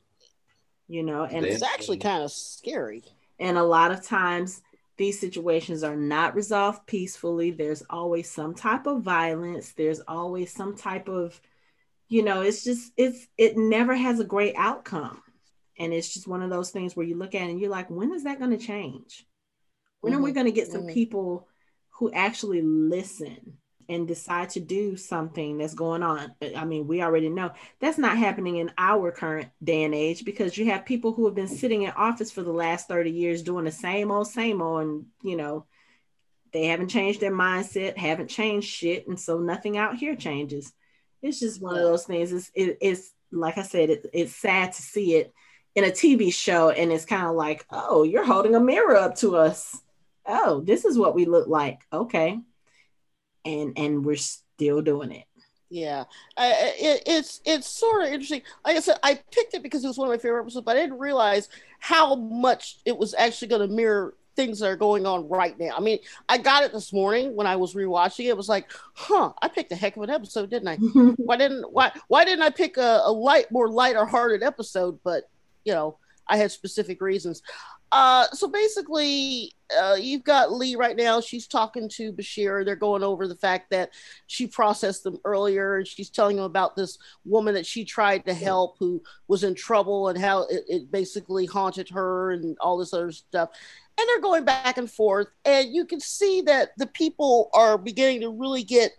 You 0.88 1.04
know, 1.04 1.24
and 1.24 1.46
it's 1.46 1.62
actually 1.62 1.98
kind 1.98 2.24
of 2.24 2.32
scary. 2.32 3.04
And 3.38 3.56
a 3.56 3.62
lot 3.62 3.92
of 3.92 4.02
times 4.02 4.62
these 4.98 5.18
situations 5.18 5.84
are 5.84 5.96
not 5.96 6.34
resolved 6.34 6.86
peacefully. 6.86 7.52
There's 7.52 7.82
always 7.88 8.28
some 8.30 8.54
type 8.54 8.86
of 8.86 9.02
violence. 9.02 9.72
There's 9.72 10.00
always 10.00 10.52
some 10.52 10.76
type 10.76 11.08
of, 11.08 11.40
you 12.08 12.22
know, 12.24 12.42
it's 12.42 12.64
just, 12.64 12.92
it's, 12.96 13.26
it 13.38 13.56
never 13.56 13.94
has 13.94 14.18
a 14.18 14.24
great 14.24 14.54
outcome. 14.56 15.22
And 15.78 15.94
it's 15.94 16.12
just 16.12 16.26
one 16.26 16.42
of 16.42 16.50
those 16.50 16.70
things 16.70 16.96
where 16.96 17.06
you 17.06 17.16
look 17.16 17.36
at 17.36 17.42
it 17.42 17.50
and 17.50 17.60
you're 17.60 17.70
like, 17.70 17.88
when 17.88 18.12
is 18.12 18.24
that 18.24 18.40
going 18.40 18.50
to 18.50 18.58
change? 18.58 19.24
When 20.00 20.12
mm-hmm. 20.12 20.20
are 20.20 20.24
we 20.24 20.30
mm-hmm. 20.30 20.34
going 20.34 20.46
to 20.46 20.52
get 20.52 20.70
some 20.70 20.82
mm-hmm. 20.82 20.94
people 20.94 21.48
who 21.90 22.12
actually 22.12 22.62
listen 22.62 23.58
and 23.88 24.06
decide 24.06 24.50
to 24.50 24.60
do 24.60 24.96
something 24.96 25.58
that's 25.58 25.74
going 25.74 26.02
on. 26.02 26.34
Uh, 26.42 26.48
I 26.56 26.64
mean, 26.64 26.86
we 26.86 27.02
already 27.02 27.28
know 27.28 27.52
that's 27.80 27.98
not 27.98 28.18
happening 28.18 28.56
in 28.56 28.70
our 28.76 29.10
current 29.10 29.48
day 29.62 29.84
and 29.84 29.94
age 29.94 30.24
because 30.24 30.58
you 30.58 30.66
have 30.66 30.84
people 30.84 31.12
who 31.12 31.24
have 31.24 31.34
been 31.34 31.48
sitting 31.48 31.82
in 31.82 31.90
office 31.92 32.30
for 32.30 32.42
the 32.42 32.52
last 32.52 32.88
30 32.88 33.10
years 33.10 33.42
doing 33.42 33.64
the 33.64 33.72
same 33.72 34.10
old, 34.10 34.28
same 34.28 34.60
old, 34.60 34.82
and 34.82 35.06
you 35.22 35.36
know, 35.36 35.64
they 36.52 36.66
haven't 36.66 36.88
changed 36.88 37.20
their 37.20 37.32
mindset, 37.32 37.96
haven't 37.96 38.28
changed 38.28 38.68
shit, 38.68 39.08
and 39.08 39.18
so 39.18 39.38
nothing 39.38 39.78
out 39.78 39.96
here 39.96 40.16
changes. 40.16 40.72
It's 41.22 41.40
just 41.40 41.60
one 41.60 41.76
of 41.76 41.82
those 41.82 42.04
things. 42.04 42.32
It's 42.32 42.50
it, 42.54 42.78
it's 42.80 43.12
like 43.32 43.58
I 43.58 43.62
said, 43.62 43.90
it, 43.90 44.06
it's 44.12 44.34
sad 44.34 44.72
to 44.72 44.82
see 44.82 45.14
it 45.14 45.32
in 45.74 45.84
a 45.84 45.88
TV 45.88 46.32
show, 46.32 46.70
and 46.70 46.92
it's 46.92 47.04
kind 47.04 47.26
of 47.26 47.34
like, 47.34 47.64
oh, 47.70 48.02
you're 48.02 48.24
holding 48.24 48.54
a 48.54 48.60
mirror 48.60 48.96
up 48.96 49.16
to 49.16 49.36
us. 49.36 49.80
Oh, 50.26 50.60
this 50.60 50.84
is 50.84 50.98
what 50.98 51.14
we 51.14 51.24
look 51.24 51.48
like. 51.48 51.80
Okay, 51.92 52.38
and 53.48 53.78
and 53.78 54.04
we're 54.04 54.16
still 54.16 54.82
doing 54.82 55.12
it. 55.12 55.24
Yeah. 55.70 56.04
I, 56.36 56.74
it, 56.78 57.02
it's 57.06 57.40
it's 57.44 57.66
sort 57.66 58.04
of 58.04 58.12
interesting. 58.12 58.42
Like 58.64 58.76
i 58.76 58.80
said 58.80 58.98
i 59.02 59.14
picked 59.32 59.54
it 59.54 59.62
because 59.62 59.84
it 59.84 59.88
was 59.88 59.98
one 59.98 60.08
of 60.08 60.12
my 60.12 60.18
favorite 60.18 60.42
episodes 60.42 60.64
but 60.64 60.76
i 60.76 60.80
didn't 60.80 60.98
realize 60.98 61.48
how 61.78 62.14
much 62.14 62.78
it 62.84 62.96
was 62.96 63.14
actually 63.14 63.48
going 63.48 63.68
to 63.68 63.74
mirror 63.74 64.14
things 64.34 64.60
that 64.60 64.68
are 64.68 64.76
going 64.76 65.04
on 65.04 65.28
right 65.28 65.58
now. 65.58 65.72
I 65.76 65.80
mean 65.80 65.98
i 66.28 66.38
got 66.38 66.62
it 66.62 66.72
this 66.72 66.92
morning 66.92 67.34
when 67.34 67.46
i 67.46 67.56
was 67.56 67.74
rewatching 67.74 68.26
it, 68.26 68.28
it 68.28 68.36
was 68.36 68.48
like 68.48 68.70
huh 68.94 69.32
i 69.42 69.48
picked 69.48 69.72
a 69.72 69.76
heck 69.76 69.96
of 69.96 70.02
an 70.02 70.10
episode 70.10 70.50
didn't 70.50 70.68
i? 70.68 70.76
Why 71.16 71.36
didn't 71.36 71.72
why 71.72 71.92
why 72.08 72.24
didn't 72.24 72.42
i 72.42 72.50
pick 72.50 72.76
a, 72.76 73.02
a 73.04 73.12
light 73.12 73.50
more 73.50 73.68
lighter 73.68 74.06
hearted 74.06 74.42
episode? 74.42 74.98
But 75.04 75.28
you 75.64 75.72
know 75.72 75.98
i 76.26 76.36
had 76.36 76.50
specific 76.50 77.00
reasons 77.00 77.42
Uh, 77.90 78.26
so 78.32 78.48
basically, 78.48 79.52
uh, 79.78 79.96
you've 79.98 80.24
got 80.24 80.52
Lee 80.52 80.76
right 80.76 80.96
now. 80.96 81.20
She's 81.20 81.46
talking 81.46 81.88
to 81.90 82.12
Bashir. 82.12 82.64
They're 82.64 82.76
going 82.76 83.02
over 83.02 83.26
the 83.26 83.34
fact 83.34 83.70
that 83.70 83.90
she 84.26 84.46
processed 84.46 85.04
them 85.04 85.18
earlier, 85.24 85.76
and 85.78 85.86
she's 85.86 86.10
telling 86.10 86.38
him 86.38 86.44
about 86.44 86.76
this 86.76 86.98
woman 87.24 87.54
that 87.54 87.66
she 87.66 87.84
tried 87.84 88.26
to 88.26 88.34
help 88.34 88.76
who 88.78 89.02
was 89.26 89.44
in 89.44 89.54
trouble 89.54 90.08
and 90.08 90.18
how 90.18 90.42
it, 90.42 90.64
it 90.68 90.90
basically 90.90 91.46
haunted 91.46 91.88
her 91.90 92.32
and 92.32 92.56
all 92.60 92.76
this 92.76 92.92
other 92.92 93.12
stuff. 93.12 93.50
And 93.98 94.08
they're 94.08 94.20
going 94.20 94.44
back 94.44 94.78
and 94.78 94.90
forth, 94.90 95.28
and 95.44 95.74
you 95.74 95.84
can 95.84 96.00
see 96.00 96.42
that 96.42 96.70
the 96.76 96.86
people 96.86 97.50
are 97.54 97.78
beginning 97.78 98.20
to 98.20 98.30
really 98.30 98.64
get 98.64 98.92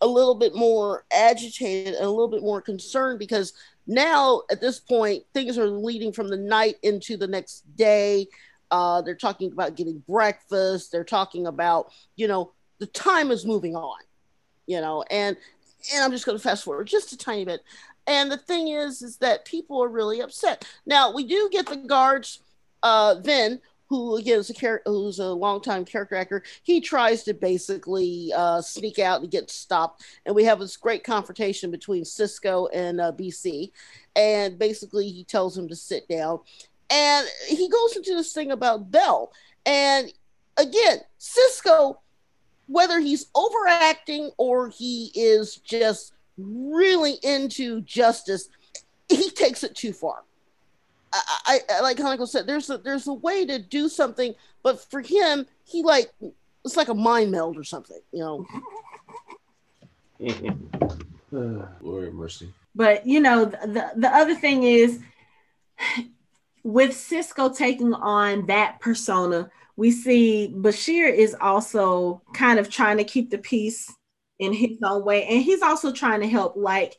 a 0.00 0.06
little 0.06 0.34
bit 0.34 0.54
more 0.54 1.04
agitated 1.12 1.94
and 1.94 2.04
a 2.04 2.10
little 2.10 2.28
bit 2.28 2.42
more 2.42 2.62
concerned 2.62 3.18
because 3.18 3.52
now 3.90 4.42
at 4.50 4.60
this 4.60 4.78
point 4.80 5.24
things 5.34 5.58
are 5.58 5.68
leading 5.68 6.12
from 6.12 6.28
the 6.28 6.36
night 6.36 6.76
into 6.82 7.16
the 7.16 7.28
next 7.28 7.64
day. 7.76 8.26
Uh, 8.70 9.02
they're 9.02 9.16
talking 9.16 9.50
about 9.50 9.74
getting 9.74 10.02
breakfast. 10.08 10.92
They're 10.92 11.04
talking 11.04 11.46
about 11.46 11.92
you 12.16 12.28
know 12.28 12.52
the 12.78 12.86
time 12.86 13.30
is 13.30 13.44
moving 13.44 13.76
on 13.76 13.98
you 14.70 14.80
know 14.80 15.02
and 15.10 15.36
and 15.92 16.04
i'm 16.04 16.12
just 16.12 16.24
going 16.24 16.38
to 16.38 16.42
fast 16.42 16.64
forward 16.64 16.86
just 16.86 17.12
a 17.12 17.18
tiny 17.18 17.44
bit. 17.44 17.62
And 18.06 18.30
the 18.30 18.38
thing 18.38 18.68
is 18.68 19.02
is 19.02 19.18
that 19.18 19.44
people 19.44 19.82
are 19.82 19.88
really 19.88 20.20
upset. 20.20 20.64
Now 20.86 21.12
we 21.12 21.24
do 21.24 21.48
get 21.52 21.66
the 21.66 21.76
guards 21.76 22.40
uh 22.82 23.14
then 23.14 23.60
who 23.90 24.16
again 24.16 24.38
is 24.38 24.48
a 24.48 24.54
character 24.54 24.88
who's 24.88 25.18
a 25.18 25.26
longtime 25.26 25.84
character 25.84 26.14
actor, 26.14 26.44
he 26.62 26.80
tries 26.80 27.24
to 27.24 27.34
basically 27.34 28.32
uh, 28.34 28.62
sneak 28.62 29.00
out 29.00 29.20
and 29.20 29.30
get 29.32 29.50
stopped. 29.50 30.04
And 30.24 30.34
we 30.34 30.44
have 30.44 30.60
this 30.60 30.76
great 30.76 31.02
confrontation 31.02 31.72
between 31.72 32.04
Sisko 32.04 32.68
and 32.72 33.00
uh, 33.00 33.12
BC. 33.12 33.72
And 34.14 34.58
basically, 34.58 35.08
he 35.10 35.24
tells 35.24 35.58
him 35.58 35.68
to 35.68 35.76
sit 35.76 36.08
down. 36.08 36.38
And 36.88 37.26
he 37.48 37.68
goes 37.68 37.96
into 37.96 38.14
this 38.14 38.32
thing 38.32 38.52
about 38.52 38.92
Bell. 38.92 39.32
And 39.66 40.12
again, 40.56 40.98
Sisko, 41.18 41.96
whether 42.68 43.00
he's 43.00 43.26
overacting 43.34 44.30
or 44.36 44.68
he 44.68 45.10
is 45.16 45.56
just 45.56 46.12
really 46.38 47.14
into 47.24 47.80
justice, 47.80 48.48
he 49.08 49.30
takes 49.30 49.64
it 49.64 49.74
too 49.74 49.92
far 49.92 50.22
I, 51.12 51.60
I 51.68 51.80
like 51.80 51.96
Hanako 51.96 52.26
said, 52.26 52.46
there's 52.46 52.70
a 52.70 52.78
there's 52.78 53.06
a 53.06 53.12
way 53.12 53.44
to 53.46 53.58
do 53.58 53.88
something, 53.88 54.34
but 54.62 54.80
for 54.90 55.00
him, 55.00 55.46
he 55.64 55.82
like 55.82 56.12
it's 56.64 56.76
like 56.76 56.88
a 56.88 56.94
mind 56.94 57.30
meld 57.30 57.56
or 57.56 57.64
something, 57.64 58.00
you 58.12 58.20
know. 58.20 58.46
Lord 61.80 62.14
mercy. 62.14 62.52
But 62.74 63.06
you 63.06 63.20
know, 63.20 63.46
the 63.46 63.92
the 63.96 64.08
other 64.08 64.34
thing 64.34 64.62
is 64.62 65.00
with 66.62 66.92
Sisko 66.92 67.56
taking 67.56 67.94
on 67.94 68.46
that 68.46 68.80
persona, 68.80 69.50
we 69.76 69.90
see 69.90 70.54
Bashir 70.56 71.12
is 71.12 71.34
also 71.40 72.22
kind 72.34 72.58
of 72.58 72.68
trying 72.68 72.98
to 72.98 73.04
keep 73.04 73.30
the 73.30 73.38
peace 73.38 73.92
in 74.38 74.52
his 74.52 74.78
own 74.84 75.04
way, 75.04 75.24
and 75.24 75.42
he's 75.42 75.62
also 75.62 75.92
trying 75.92 76.20
to 76.20 76.28
help 76.28 76.54
like 76.56 76.96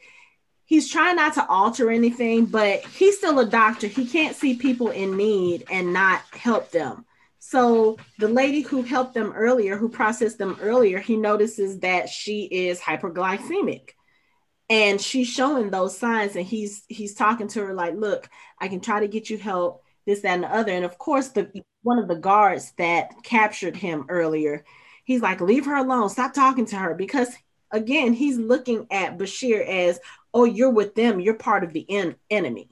he's 0.71 0.89
trying 0.89 1.17
not 1.17 1.33
to 1.33 1.45
alter 1.47 1.91
anything, 1.91 2.45
but 2.45 2.79
he's 2.85 3.17
still 3.17 3.39
a 3.39 3.45
doctor. 3.45 3.87
He 3.87 4.05
can't 4.05 4.37
see 4.37 4.55
people 4.55 4.87
in 4.87 5.17
need 5.17 5.65
and 5.69 5.91
not 5.91 6.21
help 6.31 6.71
them. 6.71 7.03
So 7.39 7.97
the 8.19 8.29
lady 8.29 8.61
who 8.61 8.81
helped 8.81 9.13
them 9.13 9.33
earlier, 9.35 9.75
who 9.75 9.89
processed 9.89 10.37
them 10.37 10.57
earlier, 10.61 10.99
he 10.99 11.17
notices 11.17 11.79
that 11.79 12.07
she 12.07 12.43
is 12.45 12.79
hyperglycemic. 12.79 13.89
And 14.69 15.01
she's 15.01 15.27
showing 15.27 15.71
those 15.71 15.97
signs, 15.97 16.37
and 16.37 16.45
he's 16.45 16.85
he's 16.87 17.15
talking 17.15 17.49
to 17.49 17.65
her 17.65 17.73
like, 17.73 17.95
"Look, 17.95 18.29
I 18.57 18.69
can 18.69 18.79
try 18.79 19.01
to 19.01 19.09
get 19.09 19.29
you 19.29 19.37
help, 19.37 19.83
this, 20.05 20.21
that, 20.21 20.35
and 20.35 20.45
the 20.45 20.55
other." 20.55 20.71
And 20.71 20.85
of 20.85 20.97
course, 20.97 21.27
the 21.27 21.51
one 21.83 21.99
of 21.99 22.07
the 22.07 22.15
guards 22.15 22.71
that 22.77 23.11
captured 23.23 23.75
him 23.75 24.05
earlier, 24.07 24.63
he's 25.03 25.21
like, 25.21 25.41
"Leave 25.41 25.65
her 25.65 25.75
alone. 25.75 26.07
Stop 26.07 26.33
talking 26.33 26.67
to 26.67 26.77
her," 26.77 26.93
because 26.95 27.27
again, 27.71 28.13
he's 28.13 28.37
looking 28.37 28.87
at 28.91 29.17
Bashir 29.17 29.65
as, 29.67 29.99
oh, 30.33 30.45
you're 30.45 30.71
with 30.71 30.95
them, 30.95 31.19
you're 31.19 31.33
part 31.33 31.63
of 31.63 31.73
the 31.73 31.85
en- 31.89 32.15
enemy, 32.29 32.69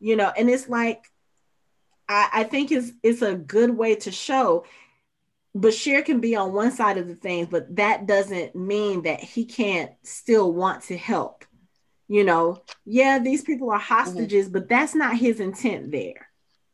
you 0.00 0.16
know, 0.16 0.30
and 0.36 0.48
it's 0.50 0.68
like, 0.68 1.04
I, 2.08 2.28
I 2.32 2.44
think 2.44 2.72
it's 2.72 2.92
it's 3.02 3.22
a 3.22 3.34
good 3.34 3.76
way 3.76 3.96
to 3.96 4.10
show 4.10 4.64
Bashir 5.56 6.04
can 6.04 6.20
be 6.20 6.36
on 6.36 6.52
one 6.52 6.70
side 6.70 6.98
of 6.98 7.08
the 7.08 7.14
things, 7.14 7.48
but 7.50 7.74
that 7.76 8.06
doesn't 8.06 8.54
mean 8.54 9.02
that 9.02 9.20
he 9.20 9.44
can't 9.44 9.90
still 10.02 10.52
want 10.52 10.84
to 10.84 10.96
help. 10.96 11.44
You 12.06 12.24
know, 12.24 12.62
yeah, 12.86 13.18
these 13.18 13.42
people 13.42 13.70
are 13.70 13.78
hostages, 13.78 14.46
mm-hmm. 14.46 14.52
but 14.52 14.68
that's 14.68 14.94
not 14.94 15.16
his 15.16 15.40
intent 15.40 15.90
there. 15.90 16.28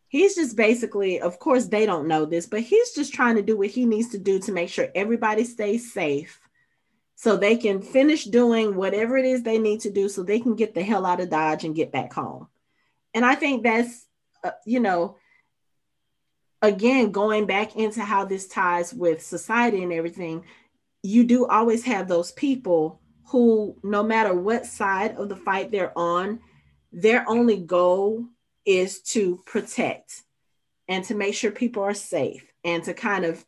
He's 0.09 0.37
just 0.37 0.57
basically, 0.57 1.21
of 1.21 1.41
course, 1.41 1.67
they 1.67 1.87
don't 1.87 2.07
know 2.07 2.25
this, 2.25 2.47
but 2.47 2.61
he's 2.61 2.93
just 2.93 3.13
trying 3.13 3.35
to 3.35 3.43
do 3.43 3.57
what 3.57 3.71
he 3.71 3.85
needs 3.85 4.11
to 4.11 4.19
do 4.19 4.39
to 4.41 4.53
make 4.53 4.69
sure 4.69 4.89
everybody 4.95 5.43
stays 5.43 5.93
safe 5.93 6.41
so 7.25 7.39
they 7.39 7.57
can 7.57 7.81
finish 7.81 8.27
doing 8.27 8.77
whatever 8.77 9.17
it 9.17 9.25
is 9.25 9.43
they 9.43 9.57
need 9.57 9.81
to 9.81 9.91
do 9.91 10.11
so 10.11 10.23
they 10.23 10.39
can 10.39 10.55
get 10.55 10.75
the 10.75 10.83
hell 10.83 11.07
out 11.07 11.23
of 11.23 11.31
Dodge 11.31 11.65
and 11.65 11.75
get 11.75 11.91
back 11.91 12.13
home. 12.13 12.49
And 13.15 13.25
I 13.25 13.35
think 13.35 13.63
that's, 13.63 14.05
uh, 14.45 14.51
you 14.67 14.79
know, 14.79 15.17
again, 16.61 17.13
going 17.13 17.47
back 17.47 17.77
into 17.77 18.03
how 18.03 18.27
this 18.27 18.47
ties 18.47 18.93
with 18.93 19.23
society 19.23 19.83
and 19.83 19.91
everything, 19.91 20.45
you 21.03 21.25
do 21.25 21.47
always 21.47 21.83
have 21.85 22.09
those 22.09 22.31
people 22.31 23.01
who, 23.29 23.75
no 23.83 24.03
matter 24.03 24.35
what 24.35 24.67
side 24.67 25.17
of 25.17 25.31
the 25.31 25.37
fight 25.37 25.71
they're 25.71 25.99
on, 25.99 26.41
their 26.93 27.27
only 27.27 27.57
goal 27.57 28.27
is 28.67 29.01
to 29.01 29.43
protect 29.47 30.25
and 30.89 31.03
to 31.07 31.15
make 31.15 31.35
sure 31.35 31.51
people 31.51 31.85
are 31.85 31.95
safe 31.95 32.53
and 32.65 32.85
to 32.85 32.93
kind 32.93 33.25
of 33.25 33.43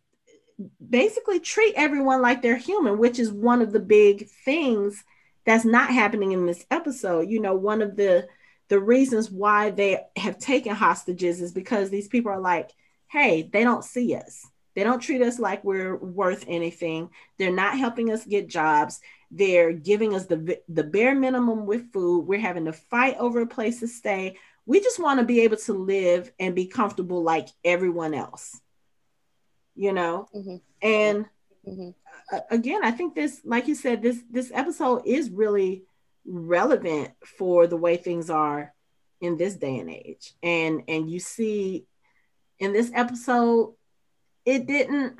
basically 0.89 1.41
treat 1.41 1.75
everyone 1.77 2.23
like 2.23 2.43
they're 2.43 2.57
human, 2.57 2.99
which 2.99 3.19
is 3.19 3.31
one 3.31 3.63
of 3.63 3.73
the 3.73 3.81
big 3.81 4.29
things 4.29 5.05
that's 5.45 5.65
not 5.65 5.91
happening 5.91 6.33
in 6.33 6.47
this 6.47 6.65
episode. 6.71 7.29
You 7.29 7.41
know, 7.41 7.55
one 7.55 7.83
of 7.83 7.97
the 7.97 8.27
the 8.69 8.81
reasons 8.81 9.31
why 9.31 9.71
they 9.71 10.01
have 10.17 10.39
taken 10.39 10.75
hostages 10.75 11.41
is 11.41 11.53
because 11.53 11.89
these 11.89 12.09
people 12.09 12.33
are 12.33 12.41
like, 12.41 12.73
hey, 13.07 13.49
they 13.53 13.63
don't 13.63 13.85
see 13.85 14.15
us. 14.17 14.45
They 14.75 14.83
don't 14.83 14.99
treat 15.01 15.23
us 15.23 15.39
like 15.39 15.63
we're 15.63 15.97
worth 15.97 16.45
anything. 16.49 17.11
They're 17.39 17.53
not 17.53 17.79
helping 17.79 18.11
us 18.11 18.27
get 18.27 18.49
jobs. 18.49 19.01
They're 19.31 19.73
giving 19.73 20.15
us 20.15 20.27
the 20.27 20.59
the 20.69 20.85
bare 20.85 21.15
minimum 21.15 21.67
with 21.67 21.93
food. 21.93 22.27
We're 22.27 22.41
having 22.41 22.65
to 22.67 22.73
fight 22.73 23.17
over 23.19 23.41
a 23.41 23.47
place 23.47 23.81
to 23.81 23.89
stay. 23.89 24.39
We 24.67 24.81
just 24.81 24.99
want 24.99 25.21
to 25.21 25.27
be 25.27 25.41
able 25.43 25.59
to 25.59 25.73
live 25.73 26.33
and 26.41 26.55
be 26.55 26.67
comfortable 26.67 27.23
like 27.23 27.49
everyone 27.65 28.15
else 28.15 28.61
you 29.77 29.93
know 29.93 30.29
mm-hmm. 30.35 30.57
and 30.83 31.27
mm-hmm. 31.67 31.91
again 32.51 32.81
i 32.83 32.91
think 32.91 33.15
this 33.15 33.41
like 33.45 33.69
you 33.69 33.75
said 33.75 34.03
this 34.03 34.21
this 34.31 34.51
episode 34.55 35.03
is 35.07 35.31
really 35.31 35.85
relevant 36.27 37.11
for 37.39 37.67
the 37.67 37.77
way 37.77 37.97
things 37.97 38.31
are 38.31 38.73
in 39.21 39.37
this 39.37 39.55
day 39.57 39.79
and 39.79 39.91
age 39.91 40.35
and 40.43 40.83
and 40.89 41.11
you 41.11 41.21
see 41.21 41.87
in 42.59 42.73
this 42.73 42.91
episode 42.95 43.75
it 44.45 44.67
didn't 44.67 45.15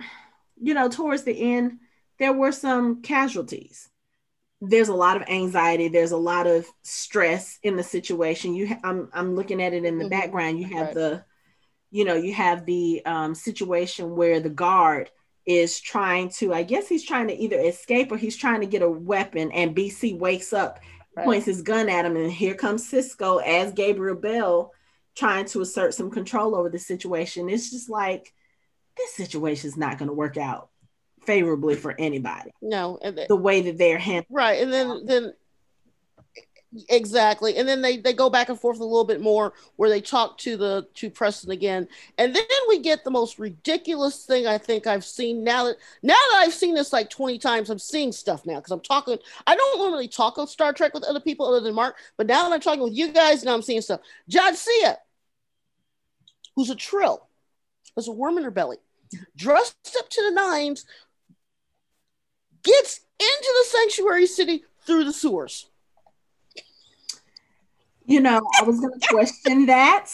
you 0.61 0.75
know 0.75 0.89
towards 0.89 1.23
the 1.23 1.55
end 1.55 1.79
there 2.19 2.33
were 2.33 2.53
some 2.53 3.03
casualties 3.03 3.89
there's 4.61 4.89
a 4.89 4.95
lot 4.95 5.17
of 5.17 5.29
anxiety 5.29 5.89
there's 5.89 6.13
a 6.13 6.17
lot 6.17 6.47
of 6.47 6.67
stress 6.83 7.59
in 7.63 7.77
the 7.77 7.83
situation 7.83 8.55
you 8.55 8.69
ha- 8.69 8.81
I'm, 8.83 9.09
I'm 9.13 9.35
looking 9.35 9.63
at 9.63 9.75
it 9.75 9.85
in 9.85 9.99
the 9.99 10.05
mm-hmm. 10.05 10.11
background 10.11 10.59
you 10.59 10.67
have 10.77 10.87
right. 10.87 10.95
the 10.95 11.25
you 11.97 12.05
know, 12.05 12.15
you 12.15 12.35
have 12.35 12.67
the 12.67 13.01
um, 13.07 13.35
situation 13.35 14.17
where 14.17 14.39
the 14.39 14.51
guard 14.51 15.11
is 15.47 15.81
trying 15.81 16.29
to, 16.29 16.53
I 16.53 16.63
guess 16.63 16.87
he's 16.87 17.07
trying 17.07 17.29
to 17.29 17.35
either 17.35 17.59
escape 17.59 18.13
or 18.13 18.19
he's 18.19 18.37
trying 18.37 18.61
to 18.61 18.67
get 18.67 18.83
a 18.83 18.91
weapon, 18.91 19.51
and 19.53 19.75
BC 19.75 20.19
wakes 20.19 20.53
up, 20.53 20.79
right. 21.17 21.25
points 21.25 21.47
his 21.47 21.63
gun 21.63 21.89
at 21.89 22.05
him, 22.05 22.15
and 22.17 22.31
here 22.31 22.55
comes 22.55 22.87
Sisko 22.91 23.43
as 23.43 23.73
Gabriel 23.73 24.15
Bell 24.15 24.73
trying 25.17 25.47
to 25.47 25.63
assert 25.63 25.95
some 25.95 26.11
control 26.11 26.55
over 26.55 26.69
the 26.69 26.79
situation. 26.79 27.49
It's 27.49 27.71
just 27.71 27.89
like 27.89 28.35
this 28.99 29.15
situation 29.15 29.67
is 29.67 29.79
not 29.79 29.97
going 29.97 30.09
to 30.09 30.15
work 30.15 30.37
out 30.37 30.69
favorably 31.25 31.77
for 31.77 31.95
anybody. 31.99 32.51
No, 32.61 32.99
the 33.27 33.37
way 33.37 33.63
that 33.63 33.79
they're 33.79 33.97
handling. 33.97 34.27
Right, 34.37 34.63
and 34.63 34.71
then 34.71 35.07
then 35.07 35.33
Exactly. 36.89 37.57
And 37.57 37.69
then 37.69 37.83
they, 37.83 37.97
they 37.97 38.13
go 38.13 38.29
back 38.29 38.49
and 38.49 38.59
forth 38.59 38.81
a 38.81 38.85
little 38.85 39.05
bit 39.05 39.21
more 39.21 39.55
where 39.77 39.89
they 39.89 40.01
talk 40.01 40.39
to 40.39 40.57
the 40.57 40.87
to 40.95 41.11
Preston 41.11 41.51
again. 41.51 41.89
And 42.19 42.35
then 42.35 42.45
we 42.69 42.81
get 42.81 43.05
the 43.05 43.11
most 43.11 43.39
ridiculous 43.39 44.25
thing 44.25 44.47
I 44.47 44.59
think 44.59 44.87
I've 44.87 45.05
seen 45.05 45.45
now 45.45 45.65
that 45.65 45.77
now 46.03 46.15
that 46.15 46.43
I've 46.43 46.55
seen 46.55 46.75
this 46.75 46.93
like 46.93 47.11
20 47.11 47.39
times, 47.39 47.71
I'm 47.71 47.79
seeing 47.79 48.13
stuff 48.13 48.47
now 48.47 48.57
because 48.57 48.73
I'm 48.73 48.81
talking. 48.81 49.19
I 49.47 49.55
don't 49.55 49.79
normally 49.79 50.09
talk 50.09 50.39
of 50.39 50.51
Star 50.51 50.73
Trek 50.73 50.95
with 50.95 51.05
other 51.05 51.21
people 51.21 51.47
other 51.47 51.61
than 51.61 51.75
Mark, 51.75 51.97
but 52.17 52.27
now 52.27 52.43
that 52.43 52.53
I'm 52.55 52.61
talking 52.61 52.83
with 52.83 52.95
you 52.95 53.13
guys, 53.13 53.45
now 53.45 53.55
I'm 53.55 53.63
seeing 53.63 53.81
stuff. 53.81 54.01
John 54.29 54.55
Jadzia, 54.55 54.97
who's 56.55 56.71
a 56.71 56.75
trill, 56.75 57.29
has 57.97 58.09
a 58.09 58.13
worm 58.13 58.39
in 58.39 58.45
her 58.45 58.51
belly, 58.51 58.79
dressed 59.37 59.97
up 59.99 60.09
to 60.09 60.23
the 60.23 60.31
nines, 60.31 60.85
gets 62.63 63.01
into 63.19 63.55
the 63.59 63.79
sanctuary 63.79 64.27
city 64.27 64.65
through 64.87 65.05
the 65.05 65.13
sewers. 65.13 65.69
You 68.07 68.21
know, 68.21 68.41
I 68.59 68.63
was 68.63 68.81
going 68.81 68.99
to 68.99 69.09
question 69.09 69.67
that. 69.67 70.07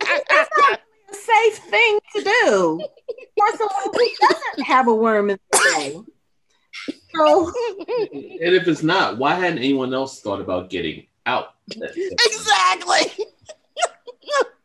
That's 0.00 0.50
not 0.58 0.80
a 1.10 1.14
safe 1.14 1.58
thing 1.58 1.98
to 2.16 2.22
do 2.22 2.80
for 3.36 3.56
someone 3.56 3.94
who 3.94 4.08
doesn't 4.28 4.64
have 4.64 4.88
a 4.88 4.94
worm 4.94 5.30
in 5.30 5.38
the 5.50 5.58
day. 5.58 6.00
So, 7.14 7.52
and 8.12 8.54
if 8.54 8.66
it's 8.68 8.82
not, 8.82 9.18
why 9.18 9.34
hadn't 9.34 9.58
anyone 9.58 9.92
else 9.92 10.20
thought 10.20 10.40
about 10.40 10.70
getting 10.70 11.06
out? 11.26 11.54
Exactly. 11.70 13.24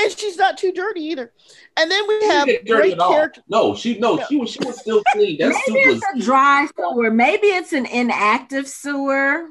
and 0.00 0.18
she's 0.18 0.36
not 0.36 0.58
too 0.58 0.72
dirty 0.72 1.00
either. 1.02 1.32
And 1.76 1.90
then 1.90 2.06
we 2.08 2.26
have 2.26 2.48
great 2.66 2.98
character. 2.98 3.42
No, 3.48 3.74
she 3.74 3.98
no, 3.98 4.22
she 4.28 4.36
was 4.36 4.50
she 4.50 4.64
was 4.64 4.80
still 4.80 5.02
clean. 5.12 5.38
That 5.38 5.48
maybe 5.68 5.80
it's 5.80 6.04
was, 6.14 6.22
a 6.22 6.24
dry 6.24 6.66
sewer. 6.76 7.10
Maybe 7.10 7.48
it's 7.48 7.72
an 7.72 7.86
inactive 7.86 8.68
sewer. 8.68 9.48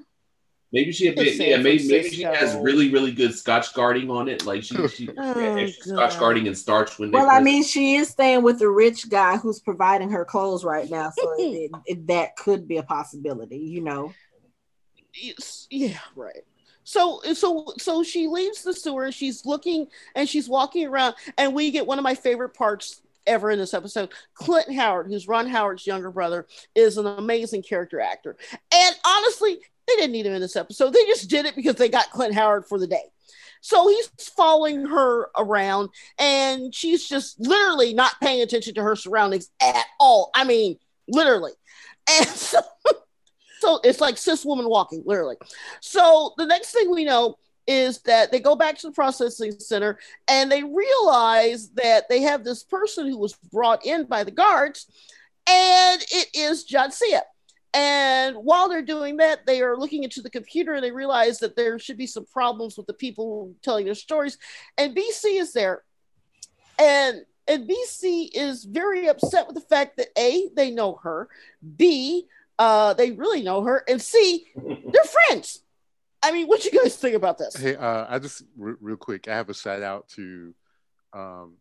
Maybe 0.74 0.91
she 0.91 1.06
had 1.06 1.18
yeah, 1.18 1.58
maybe, 1.58 1.88
maybe 1.88 2.10
she 2.10 2.24
has 2.24 2.56
really 2.56 2.91
really 2.91 3.14
good 3.14 3.34
Scotch 3.34 3.74
guarding 3.74 4.10
on 4.10 4.28
it. 4.28 4.45
Like 4.45 4.64
she 4.64 4.78
oh, 4.78 4.88
she 4.88 5.10
oh, 5.18 5.68
Scotch 5.68 6.20
guarding 6.20 6.48
and 6.48 6.58
starch 6.58 6.99
when. 6.99 7.12
Well, 7.12 7.30
I 7.30 7.40
mean, 7.40 7.64
she 7.64 7.95
is 7.95 8.10
staying 8.10 8.44
with 8.44 8.60
the 8.60 8.68
rich 8.68 9.10
guy 9.10 9.38
who's 9.38 9.62
providing 9.62 10.10
her 10.10 10.26
clothes 10.26 10.66
right 10.66 10.90
now, 10.90 11.12
so 11.18 11.34
it, 11.38 11.72
it, 11.86 12.08
that 12.08 12.36
could 12.36 12.68
be 12.68 12.78
a 12.78 12.84
possibility. 12.84 13.60
You 13.60 13.82
know. 13.82 14.14
yeah, 15.70 15.98
right. 16.16 16.44
So 16.88 17.19
so 17.34 17.65
so 17.77 18.01
she 18.01 18.27
leaves 18.27 18.64
the 18.64 18.73
sewer 18.73 19.03
and 19.03 19.14
she's 19.14 19.45
looking 19.45 19.88
and 20.15 20.27
she's 20.27 20.47
walking 20.47 20.88
around 20.88 21.15
and 21.38 21.53
we 21.53 21.69
get 21.69 21.85
one 21.85 21.97
of 21.97 22.03
my 22.03 22.15
favorite 22.15 22.53
parts 22.53 23.01
ever 23.26 23.51
in 23.51 23.59
this 23.59 23.73
episode. 23.73 24.14
Clint 24.35 24.73
Howard, 24.73 25.07
who's 25.07 25.27
Ron 25.27 25.47
Howard's 25.47 25.85
younger 25.85 26.09
brother, 26.11 26.47
is 26.76 26.97
an 26.97 27.05
amazing 27.05 27.64
character 27.64 27.99
actor. 27.99 28.38
And 28.73 28.95
honestly, 29.05 29.59
they 29.85 29.95
didn't 29.95 30.14
need 30.14 30.27
him 30.27 30.34
in 30.34 30.39
this 30.39 30.55
episode. 30.55 30.91
They 30.91 31.03
just 31.07 31.30
did 31.30 31.45
it 31.45 31.57
because 31.57 31.76
they 31.76 31.89
got 31.89 32.09
Clint 32.11 32.34
Howard 32.34 32.65
for 32.65 32.80
the 32.80 32.88
day. 32.88 33.03
So 33.59 33.89
he's 33.89 34.07
following 34.38 34.85
her 34.85 35.27
around 35.38 35.89
and 36.18 36.73
she's 36.73 37.05
just 37.05 37.38
literally 37.38 37.95
not 37.95 38.14
paying 38.22 38.41
attention 38.41 38.76
to 38.76 38.84
her 38.84 38.95
surroundings 38.95 39.49
at 39.61 39.85
all. 39.99 40.31
I 40.34 40.45
mean, 40.45 40.77
literally. 41.09 41.51
And 42.09 42.27
so 42.27 42.61
so 43.60 43.80
it's 43.84 44.02
like 44.02 44.18
cis 44.18 44.46
woman 44.46 44.70
walking, 44.70 45.04
literally. 45.06 45.36
So 45.82 46.34
the 46.38 46.46
next 46.46 46.72
thing 46.72 46.92
we 46.92 47.06
know 47.06 47.38
is 47.68 48.00
that 48.04 48.32
they 48.32 48.40
go 48.40 48.56
back 48.56 48.78
to 48.78 48.88
the 48.88 48.94
processing 48.94 49.60
center 49.60 50.00
and 50.28 50.50
they 50.52 50.64
realize 50.64 51.70
that 51.72 52.08
they 52.08 52.22
have 52.22 52.44
this 52.44 52.64
person 52.64 53.08
who 53.08 53.18
was 53.18 53.34
brought 53.52 53.86
in 53.86 54.06
by 54.06 54.24
the 54.24 54.32
guards, 54.32 54.88
and 55.48 56.02
it 56.10 56.30
is 56.34 56.66
Jadzia. 56.66 57.22
And 57.74 58.38
while 58.38 58.70
they're 58.70 58.82
doing 58.82 59.18
that, 59.18 59.46
they 59.46 59.62
are 59.62 59.78
looking 59.78 60.04
into 60.04 60.22
the 60.22 60.30
computer 60.30 60.74
and 60.74 60.84
they 60.84 60.92
realize 60.92 61.40
that 61.40 61.56
there 61.56 61.78
should 61.78 61.98
be 61.98 62.08
some 62.08 62.26
problems 62.26 62.78
with 62.78 62.88
the 62.88 62.94
people 62.94 63.54
telling 63.62 63.86
their 63.86 63.94
stories. 63.94 64.38
And 64.78 64.96
BC 64.96 65.40
is 65.40 65.54
there. 65.54 65.84
And 66.80 67.24
and 67.48 67.70
BC 67.70 68.30
is 68.34 68.66
very 68.66 69.08
upset 69.08 69.48
with 69.48 69.56
the 69.56 69.62
fact 69.62 69.98
that 69.98 70.08
A, 70.18 70.50
they 70.56 70.72
know 70.72 71.00
her, 71.04 71.30
B, 71.78 72.28
uh, 72.60 72.94
they 72.94 73.12
really 73.12 73.44
know 73.44 73.64
her, 73.64 73.84
and 73.88 74.02
C, 74.02 74.48
they're 74.56 75.04
friends. 75.04 75.62
I 76.24 76.32
mean, 76.32 76.48
what 76.48 76.66
you 76.66 76.72
guys 76.72 76.96
think 76.96 77.16
about 77.16 77.38
this? 77.38 77.56
Hey, 77.56 77.76
uh, 77.76 78.06
I 78.10 78.20
just 78.20 78.44
r- 78.62 78.78
real 78.82 78.98
quick, 78.98 79.28
I 79.28 79.36
have 79.36 79.50
a 79.50 79.54
shout 79.54 79.84
out 79.84 80.08
to, 80.10 80.54
um, 81.14 81.56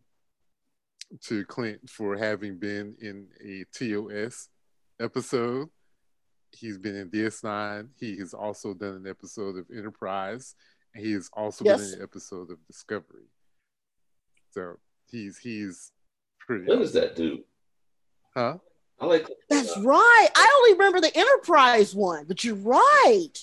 to 1.25 1.45
Clint 1.45 1.89
for 1.89 2.17
having 2.17 2.57
been 2.57 2.95
in 2.99 3.27
a 3.43 3.65
TOS 3.71 4.49
episode. 4.99 5.69
He's 6.51 6.77
been 6.77 6.95
in 6.95 7.09
DS9. 7.09 7.89
He 7.99 8.17
has 8.17 8.33
also 8.33 8.73
done 8.73 8.95
an 8.95 9.07
episode 9.07 9.57
of 9.57 9.65
Enterprise, 9.71 10.55
and 10.95 11.05
he 11.05 11.11
has 11.13 11.29
also 11.33 11.63
yes. 11.63 11.79
been 11.79 11.87
in 11.89 11.93
an 11.99 12.03
episode 12.03 12.49
of 12.49 12.57
Discovery. 12.65 13.27
So 14.51 14.77
he's 15.05 15.37
he's 15.37 15.91
pretty. 16.39 16.65
What 16.65 16.81
is 16.81 16.93
that 16.93 17.15
dude? 17.15 17.43
Huh? 18.33 18.57
I 18.99 19.05
like. 19.05 19.29
That's 19.49 19.77
right. 19.77 20.27
I 20.35 20.53
only 20.57 20.73
remember 20.73 21.01
the 21.01 21.15
Enterprise 21.15 21.93
one, 21.93 22.25
but 22.25 22.43
you're 22.43 22.55
right. 22.55 23.33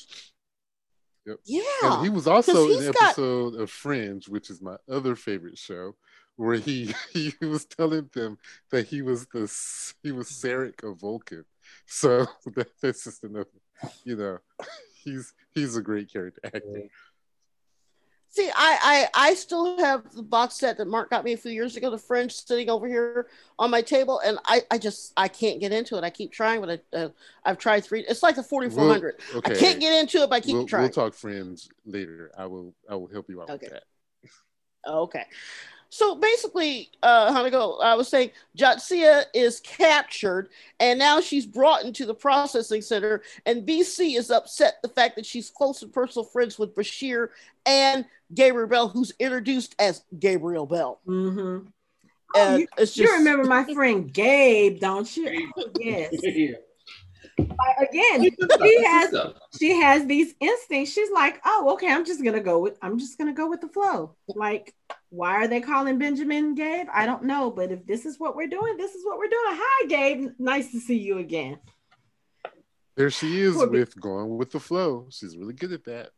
Yep. 1.26 1.38
Yeah. 1.44 1.62
And 1.82 2.02
he 2.02 2.10
was 2.10 2.26
also 2.26 2.68
in 2.68 2.82
an 2.82 2.94
episode 2.96 3.54
got... 3.54 3.62
of 3.62 3.70
Fringe, 3.70 4.28
which 4.28 4.50
is 4.50 4.60
my 4.60 4.76
other 4.90 5.16
favorite 5.16 5.56
show, 5.56 5.94
where 6.36 6.56
he 6.56 6.94
he 7.12 7.32
was 7.40 7.64
telling 7.64 8.10
them 8.12 8.38
that 8.70 8.86
he 8.86 9.02
was 9.02 9.26
the 9.26 9.52
he 10.02 10.12
was 10.12 10.28
Sarek 10.28 10.82
of 10.82 11.00
Vulcan. 11.00 11.44
So 11.86 12.26
that, 12.54 12.68
that's 12.82 13.04
just 13.04 13.24
another, 13.24 13.48
you 14.04 14.16
know, 14.16 14.38
he's 15.02 15.32
he's 15.54 15.76
a 15.76 15.82
great 15.82 16.12
character 16.12 16.40
actor. 16.44 16.82
See, 18.34 18.50
I, 18.52 19.08
I 19.14 19.28
I 19.30 19.34
still 19.34 19.78
have 19.78 20.12
the 20.12 20.22
box 20.24 20.56
set 20.56 20.76
that 20.78 20.88
Mark 20.88 21.08
got 21.08 21.22
me 21.22 21.34
a 21.34 21.36
few 21.36 21.52
years 21.52 21.76
ago, 21.76 21.88
the 21.88 21.98
Fringe, 21.98 22.32
sitting 22.32 22.68
over 22.68 22.88
here 22.88 23.28
on 23.60 23.70
my 23.70 23.80
table, 23.80 24.20
and 24.26 24.40
I, 24.44 24.62
I 24.72 24.78
just 24.78 25.12
I 25.16 25.28
can't 25.28 25.60
get 25.60 25.70
into 25.70 25.96
it. 25.96 26.02
I 26.02 26.10
keep 26.10 26.32
trying, 26.32 26.60
but 26.60 26.82
I, 26.92 26.96
uh, 26.96 27.08
I've 27.44 27.58
tried 27.58 27.84
three. 27.84 28.00
It's 28.00 28.24
like 28.24 28.34
the 28.34 28.42
forty 28.42 28.68
four 28.70 28.88
hundred. 28.88 29.20
We'll, 29.28 29.38
okay. 29.38 29.52
I 29.52 29.56
can't 29.56 29.78
get 29.78 30.00
into 30.00 30.18
it, 30.24 30.30
but 30.30 30.34
I 30.34 30.40
keep 30.40 30.56
we'll, 30.56 30.66
trying. 30.66 30.82
We'll 30.82 30.90
talk 30.90 31.14
Fringe 31.14 31.68
later. 31.86 32.32
I 32.36 32.46
will 32.46 32.74
I 32.90 32.96
will 32.96 33.06
help 33.06 33.28
you 33.28 33.40
out 33.40 33.50
okay. 33.50 33.68
with 33.70 33.72
that. 33.72 34.90
Okay. 34.90 35.26
So 35.94 36.16
basically, 36.16 36.90
uh, 37.04 37.32
Hanako, 37.32 37.80
I 37.80 37.94
was 37.94 38.08
saying 38.08 38.32
Jadzia 38.58 39.26
is 39.32 39.60
captured 39.60 40.48
and 40.80 40.98
now 40.98 41.20
she's 41.20 41.46
brought 41.46 41.84
into 41.84 42.04
the 42.04 42.16
processing 42.16 42.82
center. 42.82 43.22
And 43.46 43.64
BC 43.64 44.18
is 44.18 44.28
upset 44.32 44.78
the 44.82 44.88
fact 44.88 45.14
that 45.14 45.24
she's 45.24 45.50
close 45.50 45.82
and 45.82 45.92
personal 45.92 46.24
friends 46.24 46.58
with 46.58 46.74
Bashir 46.74 47.28
and 47.64 48.04
Gabriel 48.34 48.66
Bell, 48.66 48.88
who's 48.88 49.12
introduced 49.20 49.76
as 49.78 50.02
Gabriel 50.18 50.66
Bell. 50.66 50.98
Mm-hmm. 51.06 51.68
Oh, 52.34 52.56
you, 52.56 52.66
just... 52.76 52.96
you, 52.96 53.12
remember 53.12 53.44
my 53.44 53.62
friend 53.72 54.12
Gabe, 54.12 54.80
don't 54.80 55.16
you? 55.16 55.52
yes. 55.78 56.12
Again, 57.38 58.30
she 58.62 58.84
has 58.84 59.14
she 59.58 59.80
has 59.80 60.06
these 60.06 60.34
instincts. 60.40 60.92
She's 60.92 61.10
like, 61.10 61.40
oh, 61.44 61.72
okay, 61.74 61.92
I'm 61.92 62.04
just 62.04 62.24
gonna 62.24 62.40
go 62.40 62.58
with 62.58 62.78
I'm 62.82 62.98
just 62.98 63.18
gonna 63.18 63.32
go 63.32 63.48
with 63.48 63.60
the 63.60 63.68
flow. 63.68 64.16
Like, 64.28 64.74
why 65.10 65.36
are 65.36 65.48
they 65.48 65.60
calling 65.60 65.98
Benjamin 65.98 66.54
Gabe? 66.54 66.86
I 66.92 67.06
don't 67.06 67.24
know, 67.24 67.50
but 67.50 67.70
if 67.70 67.86
this 67.86 68.04
is 68.06 68.18
what 68.18 68.36
we're 68.36 68.48
doing, 68.48 68.76
this 68.76 68.94
is 68.94 69.04
what 69.04 69.18
we're 69.18 69.28
doing. 69.28 69.58
Hi, 69.60 69.86
Gabe. 69.86 70.30
Nice 70.38 70.70
to 70.72 70.80
see 70.80 70.98
you 70.98 71.18
again. 71.18 71.58
There 72.96 73.10
she 73.10 73.40
is 73.40 73.56
with 73.56 74.00
going 74.00 74.36
with 74.36 74.52
the 74.52 74.60
flow. 74.60 75.08
She's 75.10 75.36
really 75.36 75.54
good 75.54 75.72
at 75.72 75.84
that. 75.84 76.10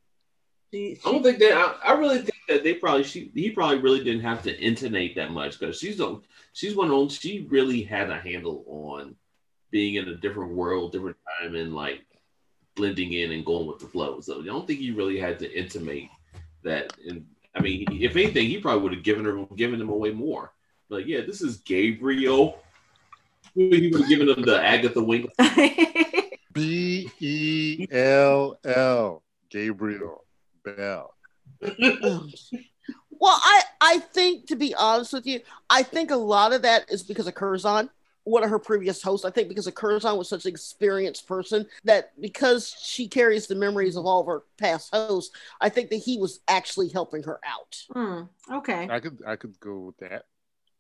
She, 0.72 0.96
she, 0.96 1.00
I 1.08 1.12
don't 1.12 1.22
think 1.22 1.38
that. 1.38 1.52
I, 1.52 1.92
I, 1.92 1.98
really 1.98 2.18
think 2.18 2.36
that 2.48 2.64
they 2.64 2.74
probably 2.74 3.04
she 3.04 3.30
he 3.34 3.50
probably 3.50 3.78
really 3.78 4.04
didn't 4.04 4.22
have 4.22 4.42
to 4.42 4.64
intonate 4.64 5.14
that 5.14 5.30
much 5.30 5.58
because 5.58 5.78
she's 5.78 5.96
the 5.96 6.20
she's 6.52 6.76
one 6.76 6.90
on 6.90 7.08
she 7.08 7.46
really 7.48 7.82
had 7.82 8.10
a 8.10 8.20
handle 8.20 8.64
on 8.66 9.14
being 9.70 9.94
in 9.94 10.08
a 10.08 10.16
different 10.16 10.52
world, 10.52 10.92
different 10.92 11.16
time, 11.40 11.54
and 11.54 11.74
like 11.74 12.04
blending 12.74 13.12
in 13.14 13.32
and 13.32 13.44
going 13.44 13.66
with 13.66 13.78
the 13.78 13.86
flow. 13.86 14.20
So 14.20 14.40
I 14.40 14.44
don't 14.44 14.66
think 14.66 14.80
he 14.80 14.90
really 14.90 15.18
had 15.18 15.38
to 15.40 15.58
intimate 15.58 16.08
that. 16.62 16.92
And 17.08 17.26
I 17.54 17.60
mean, 17.60 17.86
if 17.90 18.16
anything, 18.16 18.46
he 18.46 18.58
probably 18.58 18.82
would 18.82 18.94
have 18.94 19.02
given 19.02 19.24
her 19.24 19.44
given 19.56 19.80
him 19.80 19.88
away 19.88 20.12
more. 20.12 20.52
Like, 20.88 21.06
yeah, 21.06 21.22
this 21.26 21.42
is 21.42 21.58
Gabriel. 21.58 22.60
He 23.54 23.90
would 23.90 24.00
have 24.00 24.08
given 24.08 24.28
him 24.28 24.42
the 24.42 24.62
Agatha 24.62 25.02
Wink. 25.02 25.30
B 26.52 27.10
E 27.20 27.86
L 27.90 28.58
L. 28.64 29.22
Gabriel 29.50 30.24
Bell. 30.64 31.14
well, 31.60 33.40
I 33.42 33.62
I 33.80 33.98
think 33.98 34.46
to 34.48 34.56
be 34.56 34.74
honest 34.74 35.12
with 35.12 35.26
you, 35.26 35.40
I 35.70 35.82
think 35.82 36.10
a 36.10 36.16
lot 36.16 36.52
of 36.52 36.62
that 36.62 36.90
is 36.90 37.02
because 37.02 37.26
of 37.26 37.34
Curzon 37.34 37.90
one 38.26 38.42
of 38.42 38.50
her 38.50 38.58
previous 38.58 39.00
hosts. 39.00 39.24
I 39.24 39.30
think 39.30 39.48
because 39.48 39.68
of 39.68 39.76
Curzon 39.76 40.18
was 40.18 40.28
such 40.28 40.44
an 40.44 40.50
experienced 40.50 41.28
person 41.28 41.64
that 41.84 42.10
because 42.20 42.74
she 42.82 43.06
carries 43.06 43.46
the 43.46 43.54
memories 43.54 43.94
of 43.94 44.04
all 44.04 44.20
of 44.20 44.26
her 44.26 44.42
past 44.58 44.92
hosts, 44.92 45.34
I 45.60 45.68
think 45.68 45.90
that 45.90 45.98
he 45.98 46.18
was 46.18 46.40
actually 46.48 46.88
helping 46.88 47.22
her 47.22 47.38
out. 47.46 47.84
Hmm. 47.92 48.22
Okay. 48.52 48.88
I 48.90 48.98
could 48.98 49.22
I 49.24 49.36
could 49.36 49.58
go 49.60 49.78
with 49.78 49.96
that. 49.98 50.24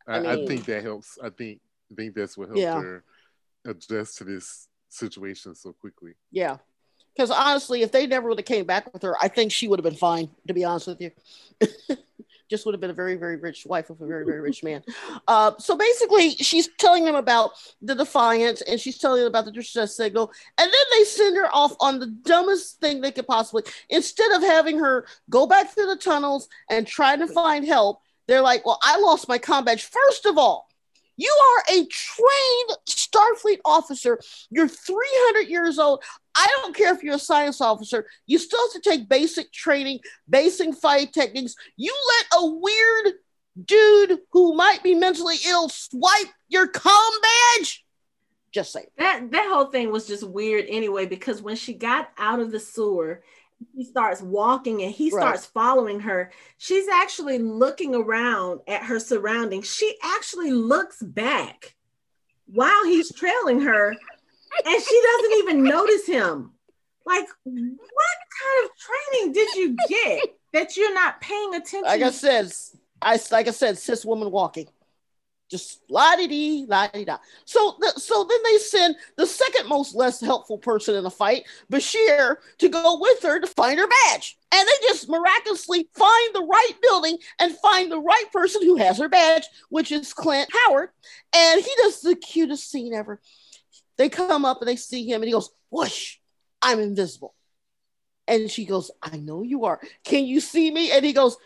I, 0.08 0.16
I, 0.16 0.20
mean, 0.20 0.30
I 0.30 0.46
think 0.46 0.64
that 0.64 0.82
helps. 0.82 1.18
I 1.22 1.30
think 1.30 1.60
I 1.92 1.94
think 1.94 2.14
that's 2.16 2.36
what 2.36 2.48
helped 2.48 2.60
yeah. 2.60 2.80
her 2.80 3.04
adjust 3.64 4.18
to 4.18 4.24
this 4.24 4.66
situation 4.88 5.54
so 5.54 5.72
quickly. 5.72 6.14
Yeah. 6.32 6.56
Because 7.14 7.30
honestly, 7.30 7.82
if 7.82 7.92
they 7.92 8.08
never 8.08 8.28
would 8.28 8.38
have 8.38 8.44
came 8.44 8.66
back 8.66 8.92
with 8.92 9.02
her, 9.02 9.16
I 9.22 9.28
think 9.28 9.52
she 9.52 9.68
would 9.68 9.78
have 9.78 9.84
been 9.84 9.94
fine. 9.94 10.30
To 10.48 10.52
be 10.52 10.64
honest 10.64 10.88
with 10.88 11.00
you, 11.00 11.12
just 12.48 12.64
would 12.64 12.74
have 12.74 12.80
been 12.80 12.90
a 12.90 12.94
very, 12.94 13.16
very 13.16 13.36
rich 13.36 13.66
wife 13.66 13.90
of 13.90 14.00
a 14.00 14.06
very, 14.06 14.24
very 14.24 14.40
rich 14.40 14.62
man. 14.62 14.82
Uh, 15.26 15.52
so 15.58 15.76
basically, 15.76 16.30
she's 16.30 16.68
telling 16.78 17.04
them 17.04 17.14
about 17.14 17.52
the 17.82 17.94
Defiance 17.94 18.62
and 18.62 18.80
she's 18.80 18.98
telling 18.98 19.20
them 19.20 19.28
about 19.28 19.44
the 19.44 19.52
distress 19.52 19.96
signal. 19.96 20.30
And 20.58 20.72
then 20.72 20.98
they 20.98 21.04
send 21.04 21.36
her 21.36 21.48
off 21.54 21.74
on 21.80 21.98
the 21.98 22.06
dumbest 22.06 22.80
thing 22.80 23.00
they 23.00 23.12
could 23.12 23.26
possibly. 23.26 23.62
Instead 23.88 24.32
of 24.32 24.42
having 24.42 24.78
her 24.78 25.06
go 25.30 25.46
back 25.46 25.72
through 25.72 25.86
the 25.86 25.96
tunnels 25.96 26.48
and 26.70 26.86
try 26.86 27.16
to 27.16 27.26
find 27.26 27.64
help, 27.64 28.00
they're 28.26 28.42
like, 28.42 28.66
well, 28.66 28.78
I 28.82 28.98
lost 28.98 29.28
my 29.28 29.38
combat. 29.38 29.80
First 29.80 30.26
of 30.26 30.38
all, 30.38 30.68
you 31.16 31.32
are 31.56 31.74
a 31.74 31.86
trained 31.86 32.78
Starfleet 32.86 33.60
officer. 33.64 34.20
You're 34.50 34.68
300 34.68 35.48
years 35.48 35.78
old. 35.78 36.02
I 36.36 36.46
don't 36.56 36.76
care 36.76 36.94
if 36.94 37.02
you're 37.02 37.16
a 37.16 37.18
science 37.18 37.60
officer. 37.60 38.06
You 38.26 38.38
still 38.38 38.60
have 38.60 38.82
to 38.82 38.90
take 38.90 39.08
basic 39.08 39.52
training, 39.52 40.00
basic 40.28 40.74
fight 40.74 41.12
techniques. 41.12 41.54
You 41.76 41.94
let 42.08 42.40
a 42.40 42.46
weird 42.46 43.14
dude 43.64 44.18
who 44.32 44.54
might 44.54 44.82
be 44.82 44.94
mentally 44.94 45.36
ill 45.48 45.68
swipe 45.68 46.28
your 46.48 46.68
com 46.68 47.12
badge? 47.22 47.84
Just 48.52 48.72
say 48.72 48.86
That 48.98 49.30
that 49.32 49.50
whole 49.50 49.66
thing 49.66 49.90
was 49.90 50.06
just 50.06 50.28
weird 50.28 50.66
anyway, 50.68 51.06
because 51.06 51.42
when 51.42 51.56
she 51.56 51.72
got 51.72 52.10
out 52.18 52.40
of 52.40 52.50
the 52.50 52.60
sewer, 52.60 53.22
he 53.74 53.84
starts 53.84 54.20
walking 54.20 54.82
and 54.82 54.92
he 54.92 55.10
starts 55.10 55.46
following 55.46 56.00
her. 56.00 56.30
She's 56.58 56.88
actually 56.88 57.38
looking 57.38 57.94
around 57.94 58.60
at 58.68 58.82
her 58.82 59.00
surroundings. 59.00 59.74
She 59.74 59.96
actually 60.02 60.52
looks 60.52 61.02
back 61.02 61.74
while 62.46 62.84
he's 62.84 63.12
trailing 63.14 63.60
her, 63.60 63.96
and 64.64 64.82
she 64.82 65.02
doesn't 65.02 65.38
even 65.38 65.62
notice 65.62 66.06
him. 66.06 66.52
Like, 67.04 67.26
what 67.44 68.18
kind 68.42 68.64
of 68.64 68.70
training 68.76 69.32
did 69.32 69.54
you 69.54 69.76
get 69.88 70.36
that 70.52 70.76
you're 70.76 70.94
not 70.94 71.20
paying 71.20 71.54
attention? 71.54 71.82
Like 71.82 72.02
I 72.02 72.10
said, 72.10 72.52
I 73.00 73.18
like 73.30 73.48
I 73.48 73.52
said, 73.52 73.78
cis 73.78 74.04
woman 74.04 74.30
walking 74.30 74.66
just 75.48 75.80
la 75.88 76.16
di 76.16 76.26
dee, 76.26 76.66
la 76.68 76.88
di 76.88 77.04
da. 77.04 77.18
So, 77.44 77.76
the, 77.78 77.92
so 78.00 78.24
then 78.24 78.38
they 78.44 78.58
send 78.58 78.96
the 79.16 79.26
second 79.26 79.68
most 79.68 79.94
less 79.94 80.20
helpful 80.20 80.58
person 80.58 80.96
in 80.96 81.04
the 81.04 81.10
fight, 81.10 81.44
Bashir, 81.70 82.36
to 82.58 82.68
go 82.68 82.98
with 83.00 83.22
her 83.22 83.40
to 83.40 83.46
find 83.46 83.78
her 83.78 83.86
badge. 83.86 84.36
And 84.52 84.66
they 84.66 84.88
just 84.88 85.08
miraculously 85.08 85.88
find 85.94 86.34
the 86.34 86.42
right 86.42 86.72
building 86.82 87.18
and 87.38 87.56
find 87.58 87.90
the 87.90 88.00
right 88.00 88.26
person 88.32 88.62
who 88.62 88.76
has 88.76 88.98
her 88.98 89.08
badge, 89.08 89.44
which 89.68 89.92
is 89.92 90.12
Clint 90.12 90.48
Howard. 90.66 90.90
And 91.34 91.60
he 91.60 91.70
does 91.78 92.00
the 92.00 92.16
cutest 92.16 92.70
scene 92.70 92.94
ever. 92.94 93.20
They 93.98 94.08
come 94.08 94.44
up 94.44 94.60
and 94.60 94.68
they 94.68 94.76
see 94.76 95.06
him, 95.06 95.22
and 95.22 95.24
he 95.24 95.32
goes, 95.32 95.50
"Whoosh! 95.70 96.16
I'm 96.62 96.80
invisible." 96.80 97.34
And 98.28 98.50
she 98.50 98.64
goes, 98.64 98.90
I 99.02 99.18
know 99.18 99.42
you 99.42 99.66
are. 99.66 99.80
Can 100.04 100.26
you 100.26 100.40
see 100.40 100.70
me? 100.70 100.90
And 100.90 101.04
he 101.04 101.12
goes, 101.12 101.36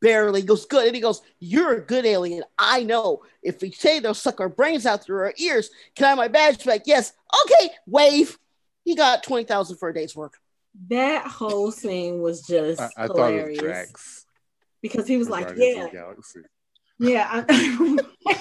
barely. 0.00 0.40
He 0.40 0.46
goes, 0.46 0.66
good. 0.66 0.86
And 0.86 0.94
he 0.94 1.00
goes, 1.00 1.22
You're 1.38 1.74
a 1.74 1.80
good 1.80 2.06
alien. 2.06 2.44
I 2.58 2.84
know. 2.84 3.22
If 3.42 3.60
we 3.60 3.70
say 3.70 3.98
they'll 3.98 4.14
suck 4.14 4.40
our 4.40 4.48
brains 4.48 4.86
out 4.86 5.04
through 5.04 5.18
our 5.18 5.34
ears, 5.38 5.70
can 5.96 6.06
I 6.06 6.08
have 6.10 6.18
my 6.18 6.28
badge 6.28 6.64
back? 6.64 6.82
Yes. 6.86 7.12
Okay, 7.44 7.70
wave. 7.86 8.38
He 8.84 8.94
got 8.94 9.22
20,000 9.22 9.76
for 9.76 9.88
a 9.88 9.94
day's 9.94 10.16
work. 10.16 10.34
That 10.88 11.26
whole 11.26 11.72
scene 11.72 12.20
was 12.20 12.46
just 12.46 12.80
I, 12.80 12.90
I 12.96 13.06
hilarious. 13.06 13.16
Thought 13.16 13.34
it 13.34 13.48
was 13.48 13.58
Drax. 13.58 14.26
Because 14.80 15.06
he 15.08 15.16
was 15.16 15.28
like, 15.28 15.50
Yeah. 15.56 15.88
Yeah, 16.98 17.28
I, 17.30 17.98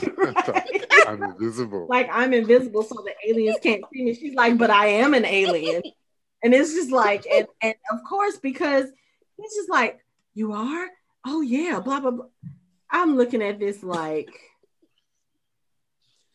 right. 0.17 1.07
I'm 1.07 1.23
invisible. 1.23 1.87
Like 1.89 2.09
I'm 2.11 2.33
invisible, 2.33 2.83
so 2.83 2.95
the 3.05 3.13
aliens 3.29 3.57
can't 3.61 3.83
see 3.93 4.03
me. 4.03 4.13
She's 4.15 4.33
like, 4.33 4.57
but 4.57 4.69
I 4.69 4.87
am 4.87 5.13
an 5.13 5.25
alien, 5.25 5.83
and 6.43 6.53
it's 6.53 6.73
just 6.73 6.91
like, 6.91 7.25
and, 7.31 7.47
and 7.61 7.75
of 7.91 7.99
course 8.07 8.37
because 8.37 8.85
he's 9.37 9.55
just 9.55 9.69
like, 9.69 9.99
you 10.33 10.53
are, 10.53 10.87
oh 11.25 11.41
yeah, 11.41 11.79
blah 11.79 11.99
blah 11.99 12.11
blah. 12.11 12.25
I'm 12.89 13.15
looking 13.15 13.43
at 13.43 13.59
this 13.59 13.83
like, 13.83 14.29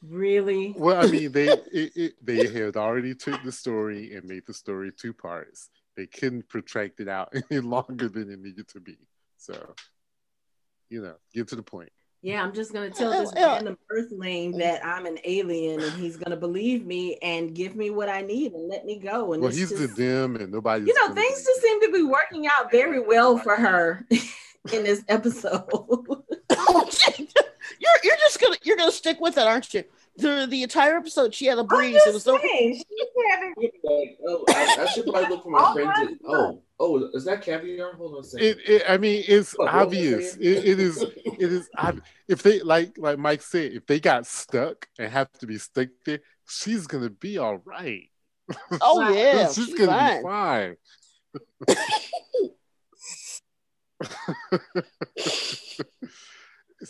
really? 0.00 0.74
Well, 0.76 1.04
I 1.04 1.10
mean, 1.10 1.32
they 1.32 1.48
it, 1.48 1.96
it, 1.96 2.14
they 2.24 2.46
had 2.46 2.76
already 2.76 3.14
took 3.14 3.42
the 3.42 3.52
story 3.52 4.14
and 4.14 4.24
made 4.24 4.46
the 4.46 4.54
story 4.54 4.92
two 4.92 5.12
parts. 5.12 5.70
They 5.96 6.06
couldn't 6.06 6.48
protract 6.48 7.00
it 7.00 7.08
out 7.08 7.34
any 7.50 7.60
longer 7.60 8.08
than 8.08 8.30
it 8.30 8.40
needed 8.40 8.68
to 8.68 8.80
be. 8.80 8.96
So, 9.38 9.74
you 10.88 11.02
know, 11.02 11.14
get 11.34 11.48
to 11.48 11.56
the 11.56 11.62
point. 11.62 11.90
Yeah, 12.22 12.42
I'm 12.42 12.54
just 12.54 12.72
gonna 12.72 12.90
tell 12.90 13.10
this 13.10 13.32
random 13.34 13.76
uh, 13.90 13.94
Earthling 13.94 14.54
uh, 14.54 14.56
uh. 14.56 14.60
that 14.60 14.86
I'm 14.86 15.06
an 15.06 15.18
alien, 15.24 15.80
and 15.80 15.92
he's 15.94 16.16
gonna 16.16 16.36
believe 16.36 16.86
me 16.86 17.18
and 17.20 17.54
give 17.54 17.74
me 17.74 17.90
what 17.90 18.08
I 18.08 18.20
need 18.22 18.52
and 18.52 18.68
let 18.68 18.86
me 18.86 18.98
go. 18.98 19.32
And 19.32 19.42
well, 19.42 19.50
he's 19.50 19.70
just, 19.70 19.80
the 19.80 19.86
them, 19.88 20.36
and 20.36 20.52
nobody. 20.52 20.86
You 20.86 20.94
know, 20.94 21.12
things 21.12 21.44
just 21.44 21.60
seem 21.60 21.80
to 21.82 21.92
be 21.92 22.04
working 22.04 22.46
out 22.46 22.70
very 22.70 23.00
well 23.00 23.38
for 23.38 23.56
her. 23.56 24.06
in 24.72 24.84
this 24.84 25.04
episode. 25.08 25.64
oh, 25.70 26.90
you're 27.18 27.90
you're 28.04 28.16
just 28.16 28.40
gonna 28.40 28.56
you're 28.62 28.76
gonna 28.76 28.92
stick 28.92 29.20
with 29.20 29.38
it, 29.38 29.46
aren't 29.46 29.72
you? 29.74 29.84
The 30.16 30.46
the 30.48 30.62
entire 30.62 30.96
episode, 30.96 31.34
she 31.34 31.46
had 31.46 31.58
a 31.58 31.64
breeze. 31.64 32.00
It 32.06 32.12
was 32.12 32.24
so. 32.24 32.34
Like, 32.34 32.44
oh, 34.28 34.44
I, 34.48 34.76
I, 34.80 34.86
should 34.86 35.06
probably 35.06 35.28
look 35.30 35.42
for 35.42 35.50
my 35.50 35.58
oh, 35.62 35.72
friends. 35.72 36.18
oh, 36.26 36.62
oh, 36.78 37.10
is 37.14 37.24
that 37.24 37.40
caviar? 37.40 37.94
Hold 37.94 38.16
on 38.16 38.20
a 38.20 38.24
second. 38.24 38.46
It, 38.46 38.58
it, 38.66 38.82
I 38.86 38.98
mean, 38.98 39.24
it's 39.26 39.56
oh, 39.58 39.66
obvious. 39.66 40.36
It, 40.36 40.66
it 40.66 40.80
is. 40.80 41.02
It 41.02 41.52
is. 41.52 41.70
if 42.28 42.42
they 42.42 42.60
like, 42.60 42.98
like 42.98 43.18
Mike 43.18 43.40
said, 43.40 43.72
if 43.72 43.86
they 43.86 44.00
got 44.00 44.26
stuck 44.26 44.86
and 44.98 45.10
have 45.10 45.32
to 45.38 45.46
be 45.46 45.56
stuck 45.56 45.88
there, 46.04 46.20
she's 46.46 46.86
gonna 46.86 47.10
be 47.10 47.38
all 47.38 47.62
right. 47.64 48.10
Oh 48.82 49.08
yeah, 49.14 49.46
she's, 49.48 49.66
she's 49.66 49.78
gonna 49.78 50.20
fine. 50.22 50.76
be 51.66 51.74
fine. 51.74 51.88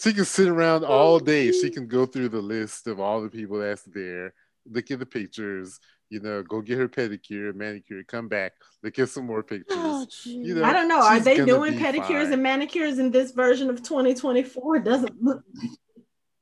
she 0.00 0.12
can 0.12 0.24
sit 0.24 0.48
around 0.48 0.84
all 0.84 1.14
oh, 1.14 1.20
day. 1.20 1.52
She 1.52 1.70
can 1.70 1.86
go 1.86 2.06
through 2.06 2.30
the 2.30 2.40
list 2.40 2.86
of 2.86 3.00
all 3.00 3.20
the 3.20 3.28
people 3.28 3.58
that's 3.58 3.82
there, 3.82 4.34
look 4.70 4.90
at 4.90 4.98
the 4.98 5.06
pictures, 5.06 5.78
you 6.08 6.20
know, 6.20 6.42
go 6.42 6.60
get 6.60 6.78
her 6.78 6.88
pedicure, 6.88 7.54
manicure, 7.54 8.02
come 8.04 8.28
back, 8.28 8.52
look 8.82 8.98
at 8.98 9.08
some 9.08 9.26
more 9.26 9.42
pictures. 9.42 9.76
Oh, 9.78 10.06
you 10.24 10.54
know, 10.54 10.64
I 10.64 10.72
don't 10.72 10.88
know. 10.88 11.02
Are 11.02 11.18
they 11.18 11.44
doing 11.44 11.74
pedicures 11.74 12.24
fine. 12.24 12.32
and 12.34 12.42
manicures 12.42 12.98
in 12.98 13.10
this 13.10 13.32
version 13.32 13.70
of 13.70 13.82
2024? 13.82 14.76
It 14.76 14.84
doesn't 14.84 15.22
look. 15.22 15.42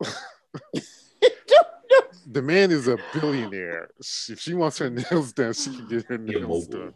Like 0.00 0.10
the 2.26 2.42
man 2.42 2.70
is 2.70 2.88
a 2.88 2.98
billionaire. 3.12 3.90
If 4.28 4.40
she 4.40 4.54
wants 4.54 4.78
her 4.78 4.90
nails 4.90 5.32
done, 5.32 5.52
she 5.52 5.70
can 5.70 5.88
get 5.88 6.06
her 6.06 6.18
nails 6.18 6.66
done. 6.66 6.94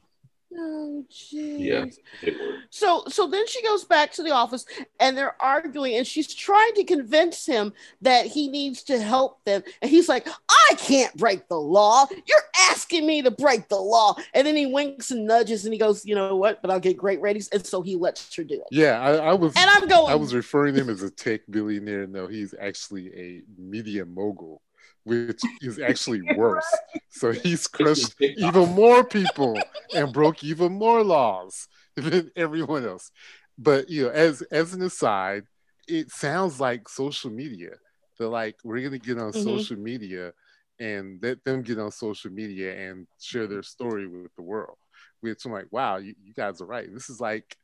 Oh, 0.57 1.05
jeez. 1.11 1.99
Yeah. 2.23 2.33
So, 2.71 3.05
so 3.09 3.27
then 3.27 3.47
she 3.49 3.63
goes 3.63 3.85
back 3.85 4.13
to 4.13 4.23
the 4.23 4.31
office, 4.31 4.67
and 5.01 5.17
they're 5.17 5.41
arguing, 5.43 5.97
and 5.97 6.07
she's 6.07 6.33
trying 6.33 6.75
to 6.75 6.85
convince 6.85 7.45
him 7.45 7.73
that 8.03 8.27
he 8.27 8.49
needs 8.49 8.83
to 8.85 9.01
help 9.01 9.43
them, 9.45 9.63
and 9.83 9.91
he's 9.91 10.09
like, 10.09 10.29
"I 10.49 10.75
can't 10.77 11.15
break 11.17 11.49
the 11.49 11.61
law. 11.61 12.07
You're 12.27 12.39
asking 12.71 13.07
me 13.07 13.23
to 13.23 13.31
break 13.31 13.69
the 13.69 13.81
law." 13.81 14.17
And 14.33 14.47
then 14.47 14.57
he 14.57 14.67
winks 14.67 15.11
and 15.11 15.27
nudges, 15.27 15.65
and 15.65 15.73
he 15.73 15.79
goes, 15.79 16.05
"You 16.05 16.15
know 16.15 16.37
what? 16.37 16.63
But 16.63 16.71
I'll 16.71 16.81
get 16.81 16.97
great 16.97 17.21
ratings," 17.21 17.49
and 17.49 17.67
so 17.67 17.83
he 17.83 17.97
lets 17.97 18.35
her 18.37 18.45
do 18.45 18.55
it. 18.55 18.69
Yeah, 18.71 19.01
I, 19.01 19.31
I 19.31 19.35
was, 19.35 19.55
and 19.57 19.69
I'm 19.69 19.89
going. 19.89 20.13
I 20.13 20.17
was 20.17 20.35
referring 20.35 20.75
to 20.75 20.83
him 20.83 20.91
as 20.91 21.03
a 21.03 21.11
tech 21.11 21.41
billionaire. 21.51 22.07
No, 22.07 22.27
he's 22.27 22.55
actually 22.61 23.09
a 23.15 23.43
media 23.59 24.05
mogul 24.05 24.63
which 25.05 25.41
is 25.61 25.79
actually 25.79 26.23
worse. 26.37 26.67
So 27.11 27.33
he's 27.33 27.67
crushed 27.69 28.15
even 28.21 28.75
more 28.75 29.05
people 29.05 29.57
and 29.95 30.13
broke 30.13 30.43
even 30.43 30.73
more 30.73 31.05
laws 31.05 31.69
than 31.97 32.31
everyone 32.35 32.87
else. 32.87 33.11
But 33.57 33.89
you 33.89 34.05
know, 34.05 34.11
as 34.11 34.43
as 34.43 34.75
an 34.75 34.83
aside, 34.83 35.45
it 35.87 36.11
sounds 36.11 36.61
like 36.61 36.89
social 36.89 37.31
media. 37.31 37.71
They're 38.19 38.29
like, 38.29 38.57
we're 38.65 38.83
gonna 38.83 38.99
get 38.99 39.19
on 39.19 39.33
mm-hmm. 39.33 39.43
social 39.43 39.77
media 39.77 40.33
and 40.81 41.21
let 41.23 41.45
them 41.45 41.63
get 41.63 41.79
on 41.79 41.91
social 41.91 42.31
media 42.31 42.89
and 42.89 43.07
share 43.21 43.47
their 43.47 43.63
story 43.63 44.07
with 44.07 44.35
the 44.35 44.43
world. 44.43 44.79
Which 45.21 45.45
I'm 45.45 45.53
like, 45.53 45.69
wow, 45.71 45.99
you, 45.99 46.15
you 46.23 46.35
guys 46.35 46.61
are 46.61 46.67
right. 46.67 46.93
This 46.93 47.09
is 47.09 47.21
like 47.21 47.57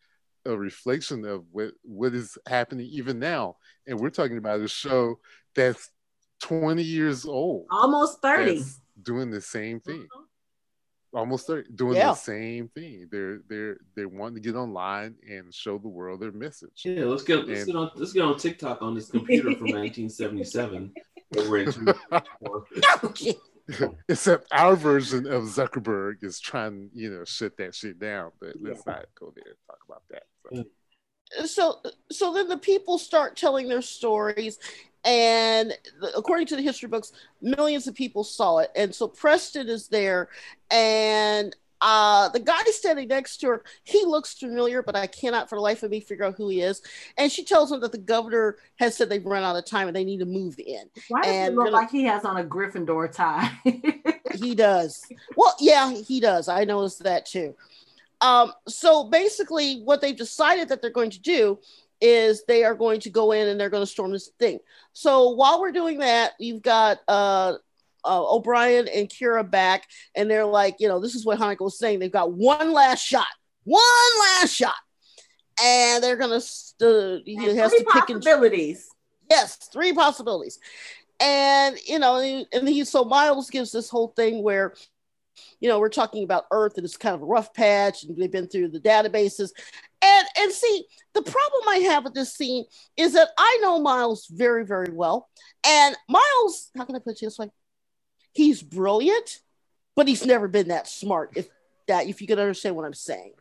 a 0.47 0.57
reflection 0.57 1.25
of 1.27 1.45
what 1.51 1.73
what 1.83 2.15
is 2.15 2.39
happening 2.47 2.87
even 2.93 3.19
now. 3.19 3.57
And 3.87 3.99
we're 3.99 4.11
talking 4.11 4.39
about 4.39 4.61
a 4.61 4.69
show 4.69 5.19
that's 5.55 5.91
20 6.41 6.83
years 6.83 7.25
old. 7.25 7.67
Almost 7.71 8.21
30. 8.23 8.62
Doing 9.03 9.31
the 9.31 9.41
same 9.41 9.81
thing. 9.81 10.03
Mm-hmm. 10.03 10.25
Almost 11.12 11.49
30, 11.49 11.73
doing 11.75 11.97
yeah. 11.97 12.07
the 12.09 12.15
same 12.15 12.69
thing. 12.69 13.09
They're 13.11 13.41
they're 13.49 13.79
they 13.97 14.07
want 14.07 14.37
to 14.37 14.41
get 14.41 14.55
online 14.55 15.17
and 15.29 15.53
show 15.53 15.77
the 15.77 15.89
world 15.89 16.21
their 16.21 16.31
message. 16.31 16.83
Yeah, 16.85 17.07
let's 17.07 17.25
get 17.25 17.49
let's 17.49 17.62
and, 17.62 17.67
get 17.67 17.75
on 17.75 17.91
let's 17.97 18.12
get 18.12 18.23
on 18.23 18.39
TikTok 18.39 18.81
on 18.81 18.95
this 18.95 19.11
computer 19.11 19.57
from 19.57 19.73
1977. 19.73 20.93
Except 24.09 24.47
our 24.53 24.77
version 24.77 25.27
of 25.27 25.43
Zuckerberg 25.45 26.23
is 26.23 26.39
trying, 26.39 26.91
you 26.95 27.11
know, 27.11 27.25
shut 27.25 27.57
that 27.57 27.75
shit 27.75 27.99
down. 27.99 28.31
But 28.41 28.55
let's 28.61 28.85
yeah. 28.87 28.93
not 28.95 29.07
go 29.19 29.33
there 29.35 29.47
and 29.47 29.57
talk 29.67 29.79
about 29.89 30.05
that. 30.11 30.23
So 30.53 30.65
so 31.47 31.81
so 32.11 32.33
then 32.33 32.49
the 32.49 32.59
people 32.59 32.99
start 32.99 33.37
telling 33.37 33.69
their 33.69 33.83
stories 33.83 34.59
and 35.05 35.73
according 36.17 36.47
to 36.47 36.57
the 36.57 36.63
history 36.63 36.89
books 36.89 37.13
millions 37.41 37.87
of 37.87 37.95
people 37.95 38.23
saw 38.23 38.59
it 38.59 38.71
and 38.77 38.95
so 38.95 39.09
preston 39.09 39.69
is 39.69 39.89
there 39.89 40.29
and 40.71 41.57
uh, 41.81 42.29
the 42.29 42.41
guy 42.41 42.61
standing 42.67 43.09
next 43.09 43.39
to 43.39 43.49
her, 43.49 43.65
he 43.85 44.05
looks 44.05 44.35
familiar, 44.35 44.83
but 44.83 44.95
I 44.95 45.07
cannot 45.07 45.49
for 45.49 45.57
the 45.57 45.63
life 45.63 45.83
of 45.83 45.91
me 45.91 46.01
figure 46.01 46.25
out 46.25 46.35
who 46.37 46.49
he 46.49 46.61
is. 46.61 46.83
And 47.17 47.33
she 47.33 47.45
tells 47.45 47.73
him 47.73 47.81
that 47.81 47.93
the 47.93 47.99
governor 47.99 48.57
has 48.77 48.97
said 48.97 49.09
they've 49.09 49.25
run 49.25 49.43
out 49.43 49.57
of 49.57 49.65
time 49.65 49.87
and 49.87 49.97
they 49.97 50.05
need 50.05 50.19
to 50.19 50.27
move 50.27 50.59
in. 50.59 50.83
Why 51.09 51.23
does 51.23 51.31
and 51.31 51.55
it 51.55 51.57
look 51.57 51.73
like 51.73 51.91
he 51.91 52.05
has 52.05 52.25
on 52.25 52.37
a 52.37 52.45
Gryffindor 52.45 53.11
tie? 53.13 53.51
he 54.35 54.55
does. 54.55 55.07
Well, 55.37 55.55
yeah, 55.59 55.93
he 55.93 56.21
does. 56.21 56.49
I 56.49 56.65
noticed 56.65 57.03
that 57.05 57.25
too. 57.25 57.55
Um, 58.21 58.53
so 58.69 59.05
basically, 59.05 59.81
what 59.81 60.03
they've 60.03 60.17
decided 60.17 60.69
that 60.69 60.83
they're 60.83 60.91
going 60.91 61.11
to 61.11 61.21
do 61.21 61.59
is 62.01 62.45
they 62.49 62.65
are 62.65 62.75
going 62.75 63.01
to 63.01 63.11
go 63.11 63.33
in 63.33 63.49
and 63.49 63.61
they're 63.61 63.71
going 63.71 63.83
to 63.83 63.87
storm 63.91 64.13
this 64.13 64.31
thing. 64.39 64.59
So 64.93 65.31
while 65.31 65.61
we're 65.61 65.73
doing 65.73 65.99
that, 65.99 66.33
you've 66.39 66.63
got 66.63 66.99
uh, 67.09 67.55
uh, 68.05 68.35
O'Brien 68.35 68.89
and 68.89 69.09
Kira 69.09 69.49
back, 69.49 69.87
and 70.15 70.31
they're 70.31 70.47
like, 70.47 70.77
you 70.79 70.89
know, 70.89 71.01
this 71.01 71.15
is 71.15 71.27
what 71.27 71.39
Hanako 71.39 71.61
was 71.61 71.79
saying. 71.79 71.99
They've 71.99 72.11
got 72.11 72.33
one 72.33 72.73
last 72.73 73.05
shot, 73.05 73.27
one 73.65 73.83
last 74.41 74.55
shot. 74.55 74.75
and 75.63 76.03
they're 76.03 76.17
gonna 76.17 76.37
uh, 76.37 77.19
he 77.25 77.37
And 77.37 77.59
has 77.59 77.73
to 77.73 77.85
pick 77.93 78.09
and 78.11 78.23
yes, 79.29 79.57
three 79.57 79.93
possibilities. 79.93 80.59
And 81.21 81.77
you 81.87 81.99
know, 81.99 82.17
and, 82.19 82.47
and 82.53 82.69
he 82.69 82.85
so 82.85 83.05
Miles 83.05 83.51
gives 83.51 83.71
this 83.73 83.91
whole 83.91 84.09
thing 84.09 84.43
where, 84.43 84.75
you 85.61 85.69
know, 85.69 85.79
we're 85.79 85.91
talking 85.91 86.25
about 86.25 86.47
Earth 86.51 86.77
and 86.77 86.85
it's 86.85 86.97
kind 86.97 87.15
of 87.15 87.23
a 87.23 87.27
rough 87.27 87.53
patch, 87.53 88.05
and 88.05 88.17
they've 88.17 88.31
been 88.33 88.49
through 88.49 88.69
the 88.69 88.81
databases. 88.81 89.51
And 90.03 90.27
and 90.39 90.53
see, 90.53 90.87
the 91.13 91.23
problem 91.23 91.63
I 91.69 91.77
have 91.91 92.05
with 92.05 92.15
this 92.15 92.35
scene 92.35 92.65
is 92.97 93.13
that 93.13 93.29
I 93.39 93.59
know 93.61 93.81
Miles 93.81 94.27
very, 94.31 94.65
very 94.65 94.91
well. 94.93 95.29
And 95.67 95.95
Miles, 96.09 96.71
how 96.77 96.85
can 96.85 96.97
I 96.97 97.01
put 97.01 97.17
it 97.17 97.21
this 97.21 97.39
way? 97.39 97.51
He's 98.33 98.63
brilliant, 98.63 99.41
but 99.97 100.09
he's 100.09 100.25
never 100.25 100.49
been 100.49 100.69
that 100.69 100.89
smart, 100.89 101.33
if 101.37 101.49
that 101.89 102.07
if 102.07 102.21
you 102.21 102.27
can 102.27 102.39
understand 102.39 102.77
what 102.77 102.85
I'm 102.87 102.95
saying. 102.95 103.33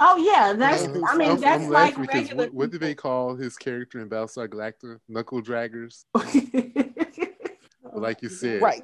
Oh 0.00 0.16
yeah, 0.16 0.54
that's. 0.54 0.82
I'm- 0.82 1.04
I 1.04 1.16
mean, 1.16 1.28
I'm- 1.28 1.40
that's 1.40 1.64
I'm 1.64 1.70
like 1.70 1.96
regular. 1.96 2.34
what, 2.46 2.54
what 2.54 2.70
do 2.72 2.78
they 2.78 2.94
call 2.94 3.36
his 3.36 3.56
character 3.56 4.00
in 4.00 4.08
Battlestar 4.08 4.48
Galactica? 4.48 4.98
Knuckle 5.08 5.42
draggers. 5.42 6.04
Oh, 7.94 7.98
like 7.98 8.22
you 8.22 8.30
said, 8.30 8.62
Right. 8.62 8.82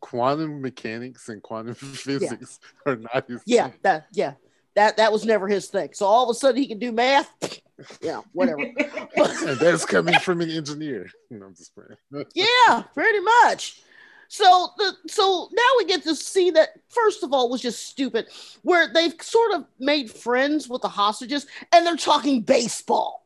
quantum 0.00 0.60
mechanics 0.60 1.28
and 1.28 1.40
quantum 1.40 1.74
physics 1.76 2.58
are 2.84 2.96
not 2.96 3.28
his. 3.28 3.40
Yeah, 3.46 3.68
thing. 3.68 3.78
that 3.82 4.06
yeah. 4.12 4.32
That 4.78 4.96
that 4.98 5.10
was 5.12 5.24
never 5.24 5.48
his 5.48 5.66
thing. 5.66 5.90
So 5.92 6.06
all 6.06 6.30
of 6.30 6.30
a 6.30 6.38
sudden 6.38 6.62
he 6.62 6.68
can 6.68 6.78
do 6.78 6.92
math. 6.92 7.30
Yeah, 8.00 8.22
whatever. 8.32 8.64
that's 9.60 9.84
coming 9.84 10.18
from 10.18 10.40
an 10.40 10.50
engineer. 10.50 11.08
No, 11.30 11.46
I'm 11.46 11.54
just 11.54 11.70
yeah, 12.34 12.82
pretty 12.92 13.20
much. 13.20 13.82
So 14.26 14.70
the 14.76 14.94
so 15.06 15.48
now 15.52 15.68
we 15.78 15.84
get 15.84 16.02
to 16.02 16.16
see 16.16 16.50
that 16.52 16.70
first 16.88 17.22
of 17.22 17.32
all 17.32 17.48
was 17.48 17.60
just 17.60 17.86
stupid, 17.86 18.26
where 18.62 18.92
they've 18.92 19.14
sort 19.20 19.52
of 19.52 19.64
made 19.78 20.10
friends 20.10 20.68
with 20.68 20.82
the 20.82 20.88
hostages 20.88 21.46
and 21.72 21.86
they're 21.86 21.96
talking 21.96 22.42
baseball 22.42 23.24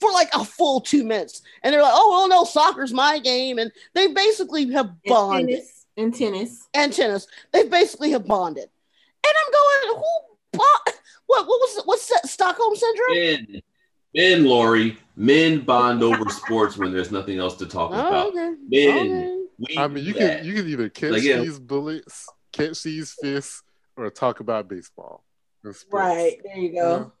for 0.00 0.10
like 0.12 0.30
a 0.32 0.42
full 0.42 0.80
two 0.80 1.04
minutes, 1.04 1.42
and 1.62 1.74
they're 1.74 1.82
like, 1.82 1.92
"Oh 1.94 2.10
well, 2.10 2.28
no, 2.28 2.44
soccer's 2.44 2.94
my 2.94 3.18
game," 3.18 3.58
and 3.58 3.70
they 3.94 4.06
basically 4.08 4.70
have 4.72 4.94
in 5.04 5.12
bonded 5.12 5.48
tennis. 5.48 5.86
In 5.96 6.12
tennis. 6.12 6.68
and 6.72 6.90
tennis. 6.90 7.26
They 7.52 7.68
basically 7.68 8.12
have 8.12 8.26
bonded, 8.26 8.64
and 8.64 8.70
I'm 9.28 9.52
going, 9.52 10.02
"Who 10.02 10.58
bond? 10.58 10.96
What? 11.26 11.46
What 11.46 11.60
was 11.60 11.82
what's 11.84 12.08
that 12.08 12.28
Stockholm 12.28 12.74
syndrome?" 12.76 13.14
Men, 13.14 13.62
men, 14.14 14.44
Lori, 14.44 14.96
men 15.16 15.60
bond 15.60 16.02
over 16.02 16.24
sports 16.30 16.76
when 16.76 16.92
there's 16.92 17.10
nothing 17.10 17.38
else 17.38 17.56
to 17.56 17.66
talk 17.66 17.90
Oh, 17.92 17.94
about. 17.94 18.26
okay. 18.28 18.54
Men. 18.68 19.48
okay. 19.62 19.76
I 19.78 19.88
mean, 19.88 20.04
you 20.04 20.12
do 20.12 20.18
can 20.18 20.26
that. 20.28 20.44
you 20.44 20.54
can 20.54 20.66
either 20.68 20.88
catch 20.88 21.12
Like, 21.12 21.22
yeah. 21.22 21.40
these 21.40 21.58
bullets, 21.58 22.28
catch 22.52 22.82
these 22.82 23.14
fists, 23.20 23.62
or 23.96 24.10
talk 24.10 24.40
about 24.40 24.68
baseball. 24.68 25.24
Right. 25.90 26.36
There 26.44 26.56
you 26.58 26.72
go. 26.74 27.12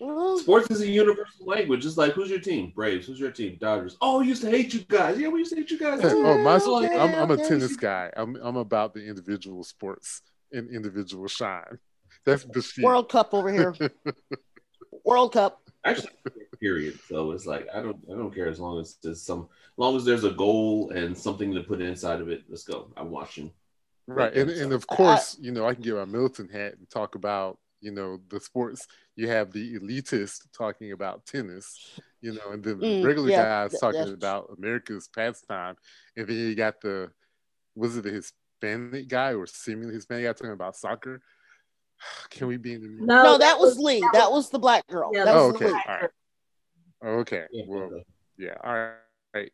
Well, 0.00 0.38
Sports 0.38 0.70
is 0.70 0.80
a 0.82 0.86
universal 0.88 1.46
language. 1.46 1.86
It's 1.86 1.96
like, 1.96 2.12
who's 2.12 2.28
your 2.28 2.40
team? 2.40 2.72
Braves. 2.74 3.06
Who's 3.06 3.18
your 3.20 3.30
team? 3.30 3.56
Dodgers. 3.58 3.96
Oh, 4.02 4.20
we 4.20 4.26
used 4.26 4.42
to 4.42 4.50
hate 4.50 4.74
you 4.74 4.80
guys. 4.80 5.18
Yeah, 5.18 5.28
we 5.28 5.38
used 5.38 5.52
to 5.52 5.56
hate 5.56 5.70
you 5.70 5.78
guys. 5.78 6.00
Too. 6.02 6.08
Oh, 6.26 6.36
my! 6.38 6.56
Okay, 6.56 6.98
I'm, 6.98 7.14
I'm 7.14 7.30
a 7.30 7.36
tennis 7.42 7.76
guy. 7.76 8.10
I'm 8.16 8.36
I'm 8.42 8.56
about 8.56 8.92
the 8.92 9.02
individual 9.06 9.62
sports 9.64 10.20
and 10.52 10.70
individual 10.70 11.26
shine. 11.28 11.78
That's 12.24 12.44
the. 12.44 12.82
World 12.82 13.08
Cup 13.08 13.32
over 13.34 13.52
here. 13.52 13.74
World 15.04 15.32
Cup. 15.32 15.60
Actually, 15.84 16.10
period. 16.60 16.98
So 17.08 17.32
it's 17.32 17.46
like 17.46 17.66
I 17.74 17.82
don't 17.82 17.98
I 18.08 18.14
don't 18.14 18.32
care 18.34 18.48
as 18.48 18.60
long 18.60 18.80
as 18.80 18.96
there's 19.02 19.22
some 19.22 19.40
as 19.50 19.78
long 19.78 19.96
as 19.96 20.04
there's 20.04 20.24
a 20.24 20.30
goal 20.30 20.90
and 20.90 21.16
something 21.16 21.52
to 21.54 21.62
put 21.62 21.80
inside 21.80 22.20
of 22.20 22.28
it. 22.28 22.44
Let's 22.48 22.62
go. 22.64 22.92
I'm 22.96 23.10
watching. 23.10 23.50
Right, 24.06 24.32
and 24.34 24.50
and 24.50 24.72
of 24.72 24.86
course, 24.86 25.36
you 25.40 25.50
know, 25.52 25.66
I 25.66 25.74
can 25.74 25.82
get 25.82 25.94
my 25.94 26.04
Milton 26.04 26.48
hat 26.48 26.74
and 26.78 26.88
talk 26.90 27.14
about 27.14 27.58
you 27.80 27.90
know 27.90 28.20
the 28.28 28.38
sports. 28.40 28.86
You 29.16 29.28
have 29.28 29.52
the 29.52 29.78
elitist 29.78 30.46
talking 30.56 30.92
about 30.92 31.26
tennis, 31.26 31.98
you 32.20 32.32
know, 32.34 32.52
and 32.52 32.62
then 32.62 32.78
the 32.78 32.86
Mm, 32.86 33.04
regular 33.04 33.30
yeah, 33.30 33.42
guys 33.44 33.70
th- 33.72 33.80
talking 33.80 33.98
that's- 34.00 34.14
about 34.14 34.50
America's 34.56 35.08
pastime, 35.08 35.76
and 36.16 36.26
then 36.28 36.36
you 36.36 36.54
got 36.54 36.80
the 36.80 37.10
was 37.74 37.96
it 37.96 38.02
the 38.04 38.22
Hispanic 38.66 39.08
guy 39.08 39.34
or 39.34 39.46
seemingly 39.46 39.94
Hispanic 39.94 40.24
guy 40.24 40.32
talking 40.32 40.52
about 40.52 40.76
soccer? 40.76 41.20
Can 42.30 42.46
we 42.46 42.56
be 42.56 42.74
in 42.74 42.82
the 42.82 42.88
No, 43.06 43.22
No, 43.22 43.38
that 43.38 43.58
was 43.58 43.78
Lee. 43.78 44.02
That 44.12 44.30
was 44.30 44.50
the 44.50 44.58
black 44.58 44.86
girl. 44.86 45.10
Yeah, 45.12 45.24
That 45.24 45.34
Oh, 45.34 45.46
was 45.48 45.56
okay, 45.56 45.66
Lee. 45.66 45.82
all 45.88 45.94
right, 46.00 46.10
okay, 47.20 47.44
Yeah, 47.52 47.64
well, 47.68 47.90
yeah, 48.38 48.54
all 48.62 48.72
right, 49.34 49.52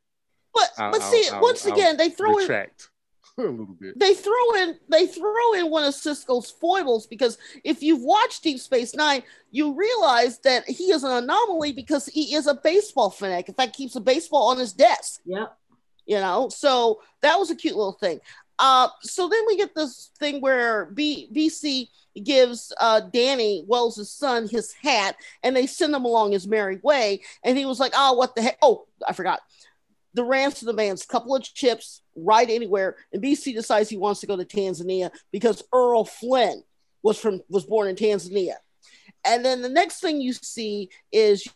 But 0.54 0.70
I'll- 0.78 0.92
but 0.92 1.02
see, 1.02 1.28
I'll- 1.28 1.40
once 1.42 1.66
I'll 1.66 1.72
again, 1.72 1.96
they 1.96 2.10
throw 2.10 2.38
in 2.38 2.48
a 3.38 3.42
little 3.42 3.66
bit. 3.66 3.96
they 3.98 4.14
throw 4.14 4.54
in 4.56 4.78
they 4.88 5.06
throw 5.06 5.52
in 5.54 5.70
one 5.70 5.84
of 5.84 5.94
Sisko's 5.94 6.50
foibles 6.50 7.06
because 7.06 7.38
if 7.62 7.82
you've 7.84 8.02
watched 8.02 8.42
Deep 8.42 8.58
Space 8.58 8.94
Nine, 8.96 9.22
you 9.52 9.74
realize 9.74 10.40
that 10.40 10.68
he 10.68 10.90
is 10.90 11.04
an 11.04 11.12
anomaly 11.12 11.72
because 11.72 12.06
he 12.06 12.34
is 12.34 12.48
a 12.48 12.54
baseball 12.54 13.10
fanatic. 13.10 13.48
In 13.50 13.54
fact, 13.54 13.76
keeps 13.76 13.94
a 13.94 14.00
baseball 14.00 14.48
on 14.48 14.58
his 14.58 14.72
desk. 14.72 15.20
Yep. 15.24 15.56
you 16.06 16.16
know 16.18 16.48
so 16.48 17.00
that 17.20 17.38
was 17.38 17.50
a 17.50 17.54
cute 17.54 17.76
little 17.76 17.92
thing 17.92 18.18
uh 18.58 18.88
so 19.02 19.28
then 19.28 19.42
we 19.46 19.56
get 19.56 19.74
this 19.74 20.10
thing 20.18 20.40
where 20.40 20.86
B- 20.86 21.28
bc 21.32 21.88
gives 22.22 22.72
uh 22.80 23.00
danny 23.00 23.64
wells' 23.66 24.10
son 24.10 24.48
his 24.48 24.72
hat 24.72 25.16
and 25.42 25.54
they 25.54 25.66
send 25.66 25.94
him 25.94 26.04
along 26.04 26.32
his 26.32 26.48
merry 26.48 26.78
way 26.82 27.20
and 27.44 27.56
he 27.56 27.64
was 27.64 27.78
like 27.78 27.92
oh 27.94 28.14
what 28.14 28.34
the 28.34 28.42
heck 28.42 28.58
oh 28.62 28.86
i 29.06 29.12
forgot. 29.12 29.40
The 30.14 30.24
ransom 30.24 30.66
demands 30.66 31.04
a 31.04 31.06
couple 31.06 31.36
of 31.36 31.42
chips 31.42 32.02
right 32.16 32.48
anywhere 32.48 32.96
and 33.12 33.22
bc 33.22 33.54
decides 33.54 33.88
he 33.88 33.96
wants 33.96 34.20
to 34.20 34.26
go 34.26 34.36
to 34.36 34.44
tasmania 34.44 35.12
because 35.30 35.62
errol 35.72 36.04
flynn 36.04 36.62
was 37.02 37.18
from 37.18 37.40
was 37.48 37.64
born 37.64 37.88
in 37.88 37.96
tasmania. 37.96 38.56
And 39.26 39.44
then 39.44 39.62
the 39.62 39.68
next 39.68 40.00
thing 40.00 40.20
you 40.20 40.32
see 40.32 40.90
is 41.12 41.46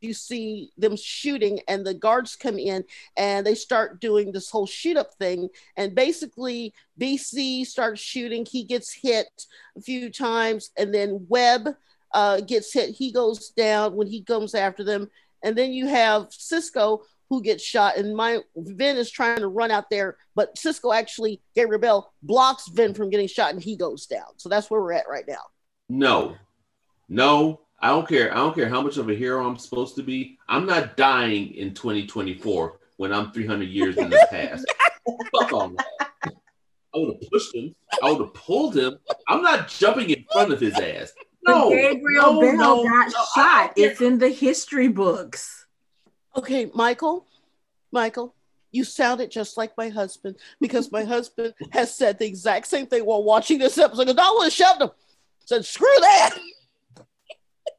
you 0.00 0.14
see 0.14 0.70
them 0.76 0.96
shooting 0.96 1.60
and 1.68 1.86
the 1.86 1.94
guards 1.94 2.36
come 2.36 2.58
in 2.58 2.84
and 3.16 3.46
they 3.46 3.54
start 3.54 4.00
doing 4.00 4.32
this 4.32 4.50
whole 4.50 4.66
shoot 4.66 4.96
up 4.96 5.14
thing. 5.14 5.48
And 5.76 5.94
basically 5.94 6.74
bc 7.00 7.66
starts 7.66 8.00
shooting. 8.00 8.46
He 8.46 8.64
gets 8.64 8.92
hit 8.92 9.46
a 9.76 9.80
few 9.80 10.10
times 10.10 10.70
and 10.76 10.94
then 10.94 11.26
webb 11.28 11.68
uh, 12.12 12.40
gets 12.40 12.72
hit. 12.72 12.90
He 12.90 13.12
goes 13.12 13.50
down 13.50 13.94
when 13.94 14.06
he 14.06 14.22
comes 14.22 14.54
after 14.54 14.84
them. 14.84 15.10
And 15.42 15.56
then 15.56 15.72
you 15.72 15.86
have 15.86 16.30
sisko 16.30 17.00
who 17.28 17.42
gets 17.42 17.62
shot. 17.62 17.96
And 17.96 18.16
my 18.16 18.38
vin 18.56 18.96
is 18.96 19.10
trying 19.10 19.38
to 19.38 19.48
run 19.48 19.70
out 19.70 19.90
there 19.90 20.16
but 20.34 20.54
sisko 20.54 20.94
actually 20.96 21.40
gabriel 21.54 21.80
bell 21.80 22.12
blocks 22.22 22.68
vin 22.68 22.94
from 22.94 23.10
getting 23.10 23.28
shot 23.28 23.52
and 23.52 23.62
he 23.62 23.76
goes 23.76 24.06
down. 24.06 24.36
So 24.36 24.48
that's 24.48 24.70
where 24.70 24.80
we're 24.80 24.92
at 24.92 25.08
right 25.08 25.24
now. 25.26 25.42
No, 25.88 26.36
no, 27.08 27.60
I 27.80 27.88
don't 27.88 28.08
care. 28.08 28.32
I 28.32 28.36
don't 28.36 28.54
care 28.54 28.68
how 28.68 28.82
much 28.82 28.96
of 28.96 29.08
a 29.08 29.14
hero 29.14 29.46
I'm 29.46 29.56
supposed 29.56 29.94
to 29.96 30.02
be. 30.02 30.38
I'm 30.48 30.66
not 30.66 30.96
dying 30.96 31.54
in 31.54 31.74
2024 31.74 32.78
when 32.96 33.12
I'm 33.12 33.30
300 33.30 33.64
years 33.64 33.96
in 33.96 34.10
the 34.10 34.26
past. 34.30 34.66
Fuck 35.32 35.52
all 35.52 35.68
that. 35.70 35.86
I 36.24 36.98
would 36.98 37.18
have 37.20 37.30
pushed 37.30 37.54
him. 37.54 37.74
I 38.02 38.10
would 38.10 38.20
have 38.20 38.34
pulled 38.34 38.76
him. 38.76 38.98
I'm 39.28 39.42
not 39.42 39.68
jumping 39.68 40.10
in 40.10 40.24
front 40.32 40.52
of 40.52 40.60
his 40.60 40.74
ass. 40.74 41.12
No, 41.46 41.70
but 41.70 41.76
Gabriel 41.76 42.34
no, 42.34 42.40
Bell 42.40 42.56
no, 42.56 42.82
got 42.84 43.12
no, 43.12 43.18
I 43.18 43.24
shot. 43.34 43.66
don't 43.66 43.76
care. 43.76 43.90
It's 43.90 44.00
in 44.00 44.18
the 44.18 44.28
history 44.28 44.88
books. 44.88 45.66
Okay, 46.36 46.70
Michael, 46.74 47.26
Michael, 47.92 48.34
you 48.72 48.84
sounded 48.84 49.30
just 49.30 49.56
like 49.56 49.76
my 49.76 49.88
husband 49.88 50.36
because 50.60 50.90
my 50.92 51.04
husband 51.04 51.54
has 51.70 51.94
said 51.94 52.18
the 52.18 52.26
exact 52.26 52.66
same 52.66 52.86
thing 52.86 53.04
while 53.04 53.22
watching 53.22 53.58
this 53.58 53.78
episode. 53.78 54.06
Because 54.06 54.18
I 54.18 54.34
would 54.36 54.44
have 54.44 54.52
shoved 54.52 54.82
him. 54.82 54.90
Said, 55.44 55.64
screw 55.64 55.88
that. 56.00 56.36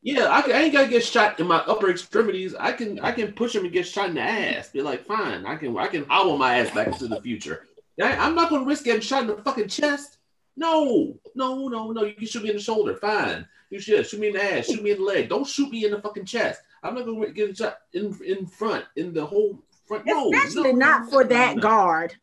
Yeah, 0.02 0.26
I, 0.26 0.42
I 0.42 0.62
ain't 0.62 0.74
gotta 0.74 0.88
get 0.88 1.04
shot 1.04 1.40
in 1.40 1.48
my 1.48 1.58
upper 1.58 1.90
extremities. 1.90 2.56
I 2.56 2.72
can 2.72 3.00
I 3.02 3.12
can 3.12 3.34
push 3.34 3.54
him 3.54 3.66
and 3.66 3.74
get 3.74 3.86
shot 3.86 4.10
in 4.10 4.16
the 4.16 4.22
ass. 4.22 4.70
Be 4.70 4.82
like, 4.82 5.06
fine, 5.06 5.46
I 5.46 5.56
can 5.56 5.78
I 5.78 5.88
can 5.88 6.06
hobble 6.06 6.38
my 6.38 6.60
ass 6.60 6.74
back 6.74 6.88
into 6.88 7.08
the 7.08 7.22
future. 7.22 7.68
I, 8.02 8.16
I'm 8.16 8.34
not 8.34 8.50
gonna 8.50 8.66
risk 8.66 8.86
getting 8.86 9.02
shot 9.02 9.24
in 9.24 9.28
the 9.28 9.38
fucking 9.38 9.68
chest. 9.68 10.18
No, 10.56 11.18
no, 11.36 11.68
no, 11.68 11.92
no. 11.92 12.04
You 12.04 12.14
can 12.14 12.28
shoot 12.28 12.44
me 12.44 12.50
in 12.50 12.56
the 12.56 12.62
shoulder. 12.62 12.96
Fine. 12.96 13.46
You 13.70 13.80
should 13.80 14.06
shoot 14.08 14.20
me 14.20 14.28
in 14.28 14.34
the 14.34 14.44
ass. 14.44 14.68
Shoot 14.68 14.84
me 14.84 14.92
in 14.92 15.00
the 15.00 15.04
leg. 15.04 15.30
Don't 15.30 15.46
shoot 15.46 15.70
me 15.70 15.86
in 15.86 15.92
the 15.92 16.02
fucking 16.02 16.26
chest. 16.26 16.62
I'm 16.82 16.96
not 16.96 17.06
gonna 17.06 17.30
get 17.32 17.58
shot 17.58 17.80
in 17.94 18.18
in 18.26 18.46
front 18.46 18.86
in 18.96 19.14
the 19.14 19.26
whole 19.26 19.62
front. 19.86 20.10
Especially 20.10 20.72
no, 20.74 20.80
not 20.80 21.04
no, 21.04 21.10
for 21.10 21.24
no, 21.24 21.30
that 21.30 21.60
guard. 21.60 22.16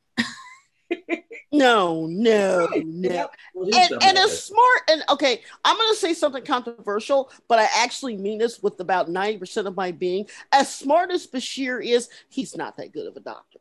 No, 1.53 2.07
no, 2.07 2.67
Right. 2.71 2.85
no. 2.87 3.29
Well, 3.55 3.69
And, 3.75 4.03
and 4.03 4.19
as 4.19 4.43
smart, 4.45 4.81
and 4.91 5.03
okay, 5.11 5.43
I'm 5.65 5.77
going 5.77 5.93
to 5.93 5.99
say 5.99 6.13
something 6.13 6.45
controversial, 6.45 7.31
but 7.49 7.59
I 7.59 7.69
actually 7.77 8.17
mean 8.17 8.39
this 8.39 8.63
with 8.63 8.79
about 8.81 9.09
90% 9.09 9.67
of 9.67 9.77
my 9.77 9.93
being. 9.93 10.27
As 10.53 10.73
smart 10.75 11.11
as 11.11 11.27
Bashir 11.27 11.85
is, 11.85 12.09
he's 12.29 12.57
not 12.57 12.77
that 12.77 12.93
good 12.93 13.07
of 13.07 13.17
a 13.17 13.21
doctor. 13.21 13.61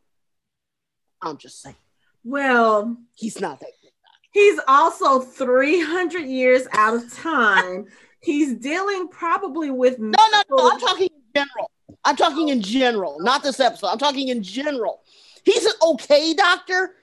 I'm 1.22 1.38
just 1.38 1.61
saying. 1.61 1.76
Well, 2.23 2.97
He's 3.14 3.39
not 3.39 3.60
that 3.60 3.69
good. 3.81 3.91
he's 4.34 4.60
also 4.68 5.19
300 5.22 6.26
years 6.26 6.64
out 6.73 6.95
of 6.95 7.14
time. 7.14 7.85
he's 8.19 8.56
dealing 8.56 9.07
probably 9.07 9.69
with 9.69 9.99
No, 9.99 10.10
no, 10.31 10.41
no. 10.49 10.72
I'm 10.72 10.80
talking 10.80 11.10
in 11.14 11.22
general. 11.43 11.72
I'm 12.03 12.15
talking 12.15 12.49
in 12.49 12.61
general, 12.61 13.18
not 13.22 13.43
this 13.43 13.60
episode. 13.60 13.88
I'm 13.88 13.99
talking 13.99 14.30
in 14.30 14.41
general. 14.43 15.02
He's 15.43 15.65
an 15.65 15.73
okay 15.81 16.34
doctor, 16.34 16.95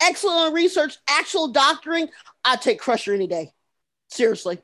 excellent 0.00 0.54
research, 0.54 0.96
actual 1.08 1.48
doctoring. 1.48 2.08
I'd 2.44 2.60
take 2.62 2.78
Crusher 2.80 3.12
any 3.14 3.26
day. 3.26 3.52
Seriously. 4.08 4.58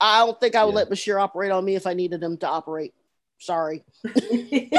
I 0.00 0.24
don't 0.24 0.38
think 0.38 0.54
I 0.54 0.64
would 0.64 0.72
Yeah. 0.72 0.76
let 0.76 0.90
Bashir 0.90 1.20
operate 1.20 1.50
on 1.50 1.64
me 1.64 1.74
if 1.74 1.86
I 1.86 1.94
needed 1.94 2.22
him 2.22 2.36
to 2.38 2.48
operate. 2.48 2.94
Sorry. 3.38 3.84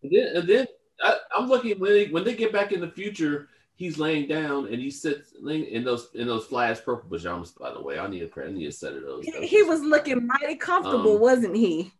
And 0.00 0.12
then, 0.12 0.36
and 0.36 0.48
then 0.48 0.66
I, 1.02 1.16
I'm 1.36 1.48
looking 1.48 1.78
when 1.80 1.90
they 1.92 2.06
when 2.06 2.22
they 2.24 2.34
get 2.36 2.52
back 2.52 2.70
in 2.72 2.80
the 2.80 2.88
future, 2.88 3.48
he's 3.74 3.98
laying 3.98 4.28
down 4.28 4.66
and 4.68 4.76
he 4.76 4.90
sits 4.92 5.32
laying 5.40 5.64
in 5.66 5.82
those 5.84 6.10
in 6.14 6.28
those 6.28 6.46
flash 6.46 6.78
purple 6.84 7.10
pajamas. 7.10 7.50
By 7.50 7.72
the 7.72 7.82
way, 7.82 7.98
I 7.98 8.06
need 8.06 8.22
a 8.22 8.40
I 8.44 8.50
need 8.52 8.66
a 8.68 8.72
set 8.72 8.92
of 8.94 9.02
those. 9.02 9.24
he, 9.24 9.46
he 9.46 9.62
was 9.64 9.80
looking 9.82 10.24
mighty 10.26 10.54
comfortable, 10.54 11.16
Um, 11.16 11.20
wasn't 11.20 11.56
he? 11.56 11.92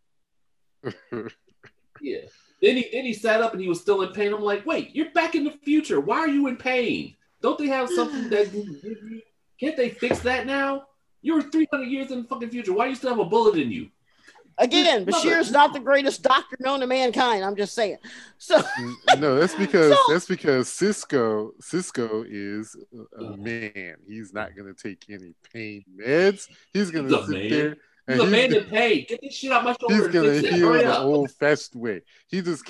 yeah. 2.61 2.69
Then 2.73 2.77
he 2.77 2.89
then 2.91 3.05
he 3.05 3.13
sat 3.13 3.41
up 3.41 3.53
and 3.53 3.61
he 3.61 3.67
was 3.67 3.79
still 3.81 4.01
in 4.01 4.11
pain. 4.13 4.33
I'm 4.33 4.41
like, 4.41 4.65
wait, 4.65 4.95
you're 4.95 5.11
back 5.11 5.35
in 5.35 5.43
the 5.43 5.51
future. 5.63 5.99
Why 5.99 6.19
are 6.19 6.27
you 6.27 6.47
in 6.47 6.57
pain? 6.57 7.15
Don't 7.41 7.57
they 7.57 7.67
have 7.67 7.89
something 7.89 8.29
that 8.29 8.49
can 8.51 8.73
give 8.81 8.83
you? 9.09 9.21
Can't 9.59 9.75
they 9.77 9.89
fix 9.89 10.19
that 10.19 10.45
now? 10.45 10.83
You're 11.21 11.41
300 11.41 11.83
years 11.85 12.11
in 12.11 12.21
the 12.21 12.27
fucking 12.27 12.49
future. 12.49 12.71
Why 12.73 12.85
do 12.85 12.91
you 12.91 12.95
still 12.95 13.09
have 13.09 13.19
a 13.19 13.25
bullet 13.25 13.57
in 13.59 13.71
you? 13.71 13.89
Again, 14.57 15.05
Love 15.05 15.23
Bashir's 15.23 15.51
not 15.51 15.71
the 15.73 15.79
greatest 15.79 16.21
doctor 16.21 16.57
known 16.59 16.81
to 16.81 16.87
mankind. 16.87 17.45
I'm 17.45 17.55
just 17.55 17.73
saying. 17.73 17.97
So 18.37 18.61
no, 19.17 19.39
that's 19.39 19.55
because 19.65 19.93
So- 19.93 20.13
that's 20.13 20.25
because 20.25 20.67
Sisko 20.69 21.51
Sisko 21.61 22.25
is 22.27 22.75
a- 23.17 23.23
a 23.23 23.37
man. 23.37 23.95
He's 24.05 24.33
not 24.33 24.55
gonna 24.57 24.73
take 24.73 25.05
any 25.09 25.33
pain 25.53 25.85
meds. 25.97 26.47
He's 26.73 26.91
gonna 26.91 27.09
sit 27.09 27.29
man. 27.29 27.49
there 27.49 27.77
and 28.09 28.19
He's 28.19 28.19
a 28.21 28.23
he's, 28.23 28.31
man 28.31 28.49
gonna- 28.49 28.61
in 28.63 28.69
pain. 28.69 29.05
Get 29.07 29.21
this 29.21 29.33
shit 29.35 29.51
out 29.51 29.63
my 29.63 29.75
shoulder. 29.79 29.95
he's 29.95 30.07
gonna 30.07 30.31
fix 30.33 30.43
it. 30.45 30.53
heal 30.53 30.67
Hurry 30.73 30.83
the 30.83 30.91
up. 30.93 31.05
old 31.05 31.31
fashioned 31.31 31.81
way. 31.81 32.01
He 32.27 32.41
just 32.41 32.63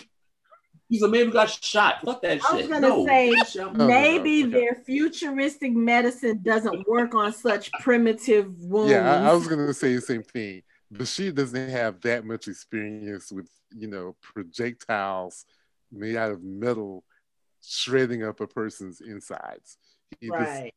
He's 0.90 1.04
a 1.04 1.08
man 1.08 1.26
who 1.28 1.32
got 1.32 1.50
shot. 1.52 2.02
Fuck 2.04 2.24
that 2.24 2.42
shit. 2.42 2.50
I 2.52 2.56
was 2.56 2.68
gonna 2.68 2.88
no. 2.88 3.06
say, 3.06 3.30
Get 3.32 3.56
no, 3.58 3.72
no, 3.74 3.88
Maybe 3.88 4.44
okay. 4.44 4.52
their 4.52 4.76
futuristic 4.86 5.72
medicine 5.72 6.42
doesn't 6.42 6.88
work 6.88 7.14
on 7.14 7.32
such 7.32 7.72
primitive 7.74 8.58
wounds. 8.60 8.92
yeah, 8.92 9.14
I, 9.24 9.30
I 9.30 9.34
was 9.34 9.48
gonna 9.48 9.72
say 9.74 9.94
the 9.96 10.02
same 10.02 10.24
thing. 10.24 10.64
But 10.92 11.08
she 11.08 11.32
doesn't 11.32 11.70
have 11.70 12.02
that 12.02 12.26
much 12.26 12.48
experience 12.48 13.32
with 13.32 13.48
you 13.76 13.88
know 13.88 14.16
projectiles 14.22 15.46
made 15.92 16.16
out 16.16 16.32
of 16.32 16.44
metal 16.44 17.04
shredding 17.64 18.24
up 18.24 18.40
a 18.42 18.48
person's 18.48 19.00
insides. 19.02 19.78
He 20.20 20.28
just- 20.28 20.40
right. 20.40 20.74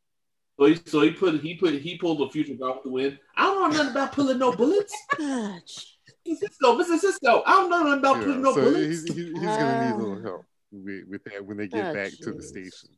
So 0.62 0.68
he, 0.68 0.76
so 0.86 1.00
he 1.00 1.10
put 1.10 1.40
he 1.40 1.54
put 1.56 1.74
he 1.74 1.98
pulled 1.98 2.20
the 2.20 2.28
future 2.32 2.52
off 2.64 2.84
the 2.84 2.88
wind. 2.90 3.18
I 3.36 3.46
don't 3.46 3.60
know 3.72 3.76
nothing 3.78 3.90
about 3.90 4.12
pulling 4.12 4.38
no 4.38 4.52
bullets. 4.52 4.94
Sisko, 5.20 6.78
Mr. 6.80 7.00
Sisko, 7.00 7.42
I 7.44 7.52
don't 7.54 7.68
know 7.68 7.82
nothing 7.82 7.98
about 7.98 8.16
Yeah, 8.18 8.22
pulling 8.22 8.42
no 8.42 8.54
so 8.54 8.60
bullets. 8.60 8.86
he's, 8.86 9.02
he's, 9.12 9.40
he's 9.40 9.56
gonna 9.58 9.80
need 9.80 9.90
a 9.90 9.98
little 9.98 10.18
Ah. 10.18 10.22
help 10.22 10.44
with, 10.70 11.04
with 11.08 11.24
that 11.24 11.44
when 11.44 11.56
they 11.56 11.66
get 11.66 11.86
Ah, 11.88 11.92
back 11.92 12.12
to 12.22 12.32
the 12.32 12.42
station. 12.42 12.90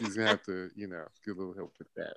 He's 0.00 0.16
gonna 0.16 0.30
have 0.30 0.42
to, 0.44 0.70
you 0.74 0.86
know, 0.88 1.04
get 1.26 1.36
a 1.36 1.38
little 1.38 1.52
help 1.54 1.74
with 1.78 1.88
that. 1.96 2.16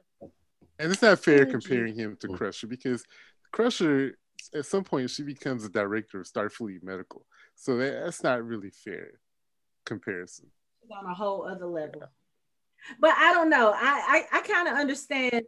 And 0.80 0.92
it's 0.94 1.02
not 1.02 1.20
fair 1.20 1.46
Oh, 1.46 1.52
comparing 1.52 1.94
him 1.94 2.16
to 2.22 2.30
Crusher 2.30 2.68
because 2.68 3.04
Crusher, 3.52 4.18
at 4.54 4.66
some 4.66 4.86
point, 4.86 5.10
she 5.10 5.24
becomes 5.24 5.66
a 5.66 5.70
director 5.70 6.22
of 6.22 6.26
Starfleet 6.28 6.84
Medical. 6.84 7.26
So 7.56 7.76
that, 7.78 8.02
that's 8.06 8.24
not 8.24 8.46
really 8.46 8.70
fair 8.70 9.10
comparison. 9.86 10.46
on 10.90 11.06
a 11.12 11.14
whole 11.14 11.46
other 11.50 11.66
level. 11.66 12.04
But 13.00 13.12
I 13.18 13.34
don't 13.34 13.50
know. 13.50 13.72
I 13.76 14.26
I, 14.32 14.38
I 14.38 14.42
kind 14.42 14.68
of 14.68 14.76
understand. 14.76 15.42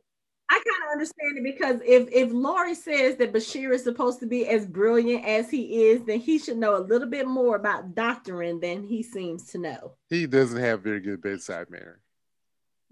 I 0.49 0.53
kind 0.55 0.83
of 0.85 0.91
understand 0.93 1.37
it 1.37 1.43
because 1.43 1.81
if 1.85 2.07
if 2.11 2.31
Laurie 2.31 2.73
says 2.73 3.17
that 3.17 3.33
Bashir 3.33 3.73
is 3.73 3.83
supposed 3.83 4.21
to 4.21 4.25
be 4.25 4.47
as 4.47 4.65
brilliant 4.65 5.25
as 5.25 5.49
he 5.49 5.87
is, 5.87 6.03
then 6.05 6.19
he 6.19 6.39
should 6.39 6.57
know 6.57 6.77
a 6.77 6.79
little 6.79 7.09
bit 7.09 7.27
more 7.27 7.57
about 7.57 7.95
doctoring 7.95 8.61
than 8.61 8.83
he 8.83 9.03
seems 9.03 9.47
to 9.51 9.57
know. 9.57 9.95
He 10.09 10.25
doesn't 10.25 10.59
have 10.61 10.81
very 10.81 11.01
good 11.01 11.21
bedside 11.21 11.69
manner. 11.69 11.99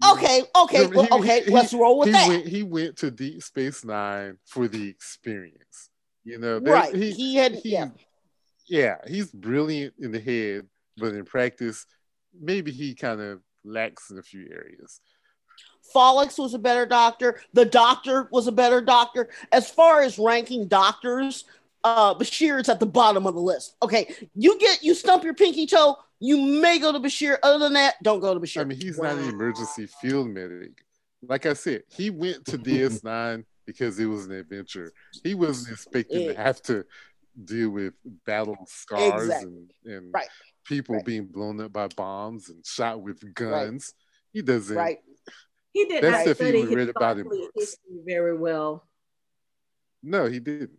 Okay, 0.06 0.42
okay, 0.54 0.82
He- 0.86 0.94
well, 0.94 1.08
okay. 1.12 1.44
he- 1.44 1.50
let's 1.50 1.72
roll 1.72 1.98
with 1.98 2.08
he 2.08 2.12
that. 2.12 2.28
Went, 2.28 2.46
he 2.46 2.62
went 2.62 2.98
to 2.98 3.10
Deep 3.10 3.42
Space 3.42 3.82
Nine 3.82 4.36
for 4.44 4.68
the 4.68 4.86
experience. 4.90 5.88
You 6.24 6.38
know, 6.38 6.58
that- 6.60 6.70
right. 6.70 6.94
He, 6.94 7.34
had 7.36 7.54
he- 7.54 7.70
yeah. 7.70 7.88
yeah, 8.66 8.96
he's 9.06 9.30
brilliant 9.32 9.94
in 9.98 10.12
the 10.12 10.20
head, 10.20 10.66
but 10.98 11.14
in 11.14 11.24
practice, 11.24 11.86
maybe 12.38 12.72
he 12.72 12.94
kind 12.94 13.22
of 13.22 13.40
lacks 13.66 14.10
in 14.10 14.18
a 14.18 14.22
few 14.22 14.48
areas. 14.52 15.00
Phlox 15.92 16.38
was 16.38 16.54
a 16.54 16.58
better 16.58 16.86
doctor. 16.86 17.40
The 17.52 17.64
doctor 17.64 18.28
was 18.32 18.46
a 18.46 18.52
better 18.52 18.80
doctor. 18.80 19.28
As 19.52 19.70
far 19.70 20.02
as 20.02 20.18
ranking 20.18 20.66
doctors, 20.68 21.44
uh, 21.84 22.14
Bashir 22.14 22.60
is 22.60 22.68
at 22.68 22.80
the 22.80 22.86
bottom 22.86 23.26
of 23.26 23.34
the 23.34 23.40
list. 23.40 23.76
Okay, 23.82 24.12
you 24.34 24.58
get 24.58 24.82
you 24.82 24.94
stump 24.94 25.22
your 25.22 25.34
pinky 25.34 25.66
toe, 25.66 25.96
you 26.18 26.38
may 26.60 26.78
go 26.78 26.92
to 26.92 26.98
Bashir. 26.98 27.38
Other 27.42 27.58
than 27.60 27.74
that, 27.74 27.94
don't 28.02 28.20
go 28.20 28.34
to 28.34 28.40
Bashir. 28.40 28.62
I 28.62 28.64
mean, 28.64 28.78
he's 28.80 28.98
not 28.98 29.16
an 29.16 29.28
emergency 29.28 29.86
field 29.86 30.28
medic. 30.28 30.84
Like 31.22 31.46
I 31.46 31.52
said, 31.54 31.82
he 31.88 32.10
went 32.10 32.44
to 32.46 32.58
DS9 32.58 33.44
because 33.64 33.98
it 33.98 34.06
was 34.06 34.26
an 34.26 34.32
adventure. 34.32 34.92
He 35.22 35.34
wasn't 35.34 35.72
expecting 35.74 36.28
to 36.28 36.34
have 36.34 36.62
to 36.62 36.84
deal 37.44 37.70
with 37.70 37.94
battle 38.24 38.56
scars 38.66 39.24
Exactly. 39.24 39.52
and, 39.84 39.92
and 39.92 40.14
Right. 40.14 40.28
People 40.66 40.96
Right. 40.96 41.04
being 41.04 41.26
blown 41.26 41.60
up 41.60 41.72
by 41.72 41.86
bombs 41.88 42.48
and 42.48 42.64
shot 42.66 43.00
with 43.02 43.34
guns. 43.34 43.94
He 44.32 44.42
doesn't. 44.42 44.76
right. 44.76 44.98
He 45.72 45.84
did 45.86 46.02
That's 46.04 46.24
not 46.24 46.30
if 46.30 46.38
he 46.38 46.44
study 46.44 46.58
would 46.60 46.68
his 46.68 46.76
read 46.76 46.88
about 46.88 47.18
in 47.18 47.28
books. 47.28 47.76
very 48.06 48.36
well. 48.36 48.86
No, 50.02 50.26
he 50.26 50.38
didn't. 50.40 50.70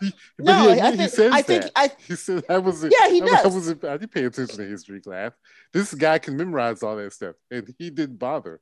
He- 0.00 0.12
but 0.38 0.44
No, 0.46 0.72
he, 0.72 0.80
I 0.80 0.88
admit- 0.88 0.92
he 0.92 0.96
think 0.98 1.10
says 1.10 1.32
I 1.32 1.42
think 1.42 1.62
that. 1.64 1.72
I 1.76 1.90
He 2.06 2.14
said 2.16 2.44
I 2.48 2.58
wasn't. 2.58 2.94
Yeah, 2.98 3.08
he 3.08 3.20
I, 3.22 3.24
I 3.24 3.42
does. 3.42 3.54
wasn't. 3.54 3.84
I 3.84 3.96
didn't 3.96 4.12
pay 4.12 4.24
attention 4.24 4.56
to 4.58 4.64
history 4.68 5.00
class. 5.00 5.32
This 5.72 5.92
guy 5.94 6.18
can 6.18 6.36
memorize 6.36 6.82
all 6.82 6.96
that 6.96 7.12
stuff, 7.12 7.36
and 7.50 7.72
he 7.78 7.90
didn't 7.90 8.18
bother 8.18 8.60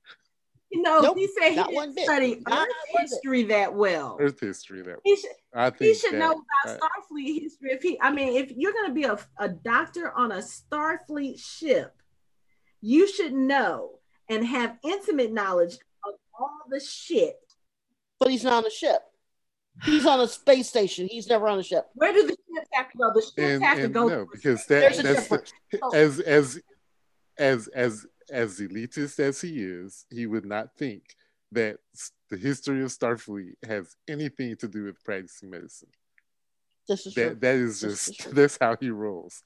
You 0.77 0.83
know, 0.83 1.01
Nope, 1.01 1.17
he 1.17 1.29
said 1.41 1.51
he 1.51 1.57
not 1.57 1.71
didn't 1.71 1.99
study 2.01 2.35
Earth 2.35 2.43
one 2.53 2.67
bit. 2.93 3.01
history 3.03 3.43
that 3.45 3.75
well. 3.75 4.17
Earth 4.21 4.41
history. 4.41 4.83
That 4.83 4.97
He 5.05 5.15
should, 5.17 5.31
I 5.55 5.71
think 5.71 5.81
he 5.83 5.95
should 5.95 6.13
that- 6.15 6.19
know 6.19 6.33
about 6.33 6.43
I- 6.67 6.77
Starfleet 6.79 7.43
history. 7.43 7.71
If 7.73 7.83
he, 7.83 8.01
I 8.01 8.11
mean, 8.13 8.37
if 8.37 8.51
you're 8.57 8.73
going 8.73 8.89
to 8.89 8.95
be 8.95 9.05
a, 9.05 9.19
a 9.39 9.49
doctor 9.49 10.11
on 10.13 10.33
a 10.33 10.39
Starfleet 10.39 11.39
ship, 11.39 11.95
you 12.81 13.07
should 13.07 13.33
know 13.33 13.99
and 14.29 14.45
have 14.47 14.77
intimate 14.83 15.33
knowledge 15.33 15.75
of 16.07 16.15
all 16.39 16.51
the 16.71 16.81
shit. 16.81 17.37
but 18.19 18.31
he's 18.31 18.43
not 18.45 18.55
on 18.55 18.67
a 18.67 18.71
ship. 18.71 19.01
He's 19.85 20.07
on 20.07 20.21
a 20.21 20.29
space 20.29 20.69
station. 20.69 21.09
He's 21.11 21.29
never 21.29 21.47
on 21.49 21.59
a 21.59 21.63
ship. 21.63 21.87
Where 21.95 22.13
do 22.13 22.23
the 22.23 22.29
ships 22.29 22.69
have 22.73 22.91
to 22.93 22.99
go? 22.99 23.13
The 23.15 23.21
ships 23.23 23.35
and, 23.39 23.63
have 23.65 23.79
to 23.79 23.89
go. 23.89 24.09
no, 24.09 24.27
because 24.33 24.65
that 24.67 24.97
that's 25.03 25.29
the, 25.29 25.91
as 25.95 26.21
as 26.21 26.61
as 27.39 27.69
as 27.69 28.07
as 28.31 28.59
elitist 28.61 29.19
as 29.21 29.41
he 29.41 29.63
is, 29.63 30.07
he 30.11 30.27
would 30.27 30.45
not 30.45 30.77
think 30.77 31.03
that 31.53 31.79
the 32.31 32.37
history 32.37 32.83
of 32.83 32.91
Starfleet 32.91 33.55
has 33.67 33.95
anything 34.09 34.57
to 34.57 34.69
do 34.69 34.85
with 34.85 35.03
practicing 35.05 35.51
medicine. 35.51 35.89
This 36.89 37.07
is 37.07 37.15
true. 37.15 37.25
That 37.31 37.41
that 37.41 37.55
is 37.55 37.81
This 37.81 38.09
is 38.09 38.17
just 38.17 38.21
true. 38.21 38.33
that's 38.35 38.59
how 38.61 38.77
he 38.79 38.91
rolls. 38.91 39.43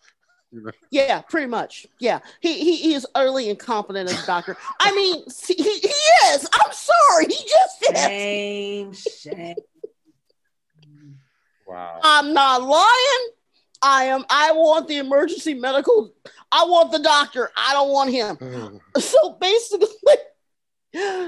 You 0.50 0.62
know? 0.62 0.70
Yeah, 0.90 1.20
pretty 1.20 1.46
much. 1.46 1.86
Yeah, 1.98 2.20
he 2.40 2.58
he, 2.58 2.76
he 2.76 2.94
is 2.94 3.06
utterly 3.14 3.50
incompetent 3.50 4.08
as 4.10 4.22
a 4.22 4.26
doctor. 4.26 4.56
I 4.80 4.94
mean, 4.94 5.28
see, 5.30 5.54
he, 5.54 5.78
he 5.78 5.88
is. 6.32 6.48
I'm 6.52 6.72
sorry, 6.72 7.26
he 7.26 7.34
just 7.34 7.82
is. 7.82 8.00
Shame, 8.00 8.92
shame. 8.94 9.56
Wow. 11.66 12.00
I'm 12.02 12.32
not 12.32 12.62
lying. 12.62 13.28
I 13.82 14.04
am. 14.04 14.24
I 14.30 14.52
want 14.52 14.88
the 14.88 14.98
emergency 14.98 15.54
medical. 15.54 16.12
I 16.50 16.64
want 16.64 16.92
the 16.92 16.98
doctor. 16.98 17.50
I 17.56 17.72
don't 17.72 17.90
want 17.90 18.10
him. 18.10 18.36
Mm. 18.36 18.80
So 19.00 19.36
basically, 19.40 19.88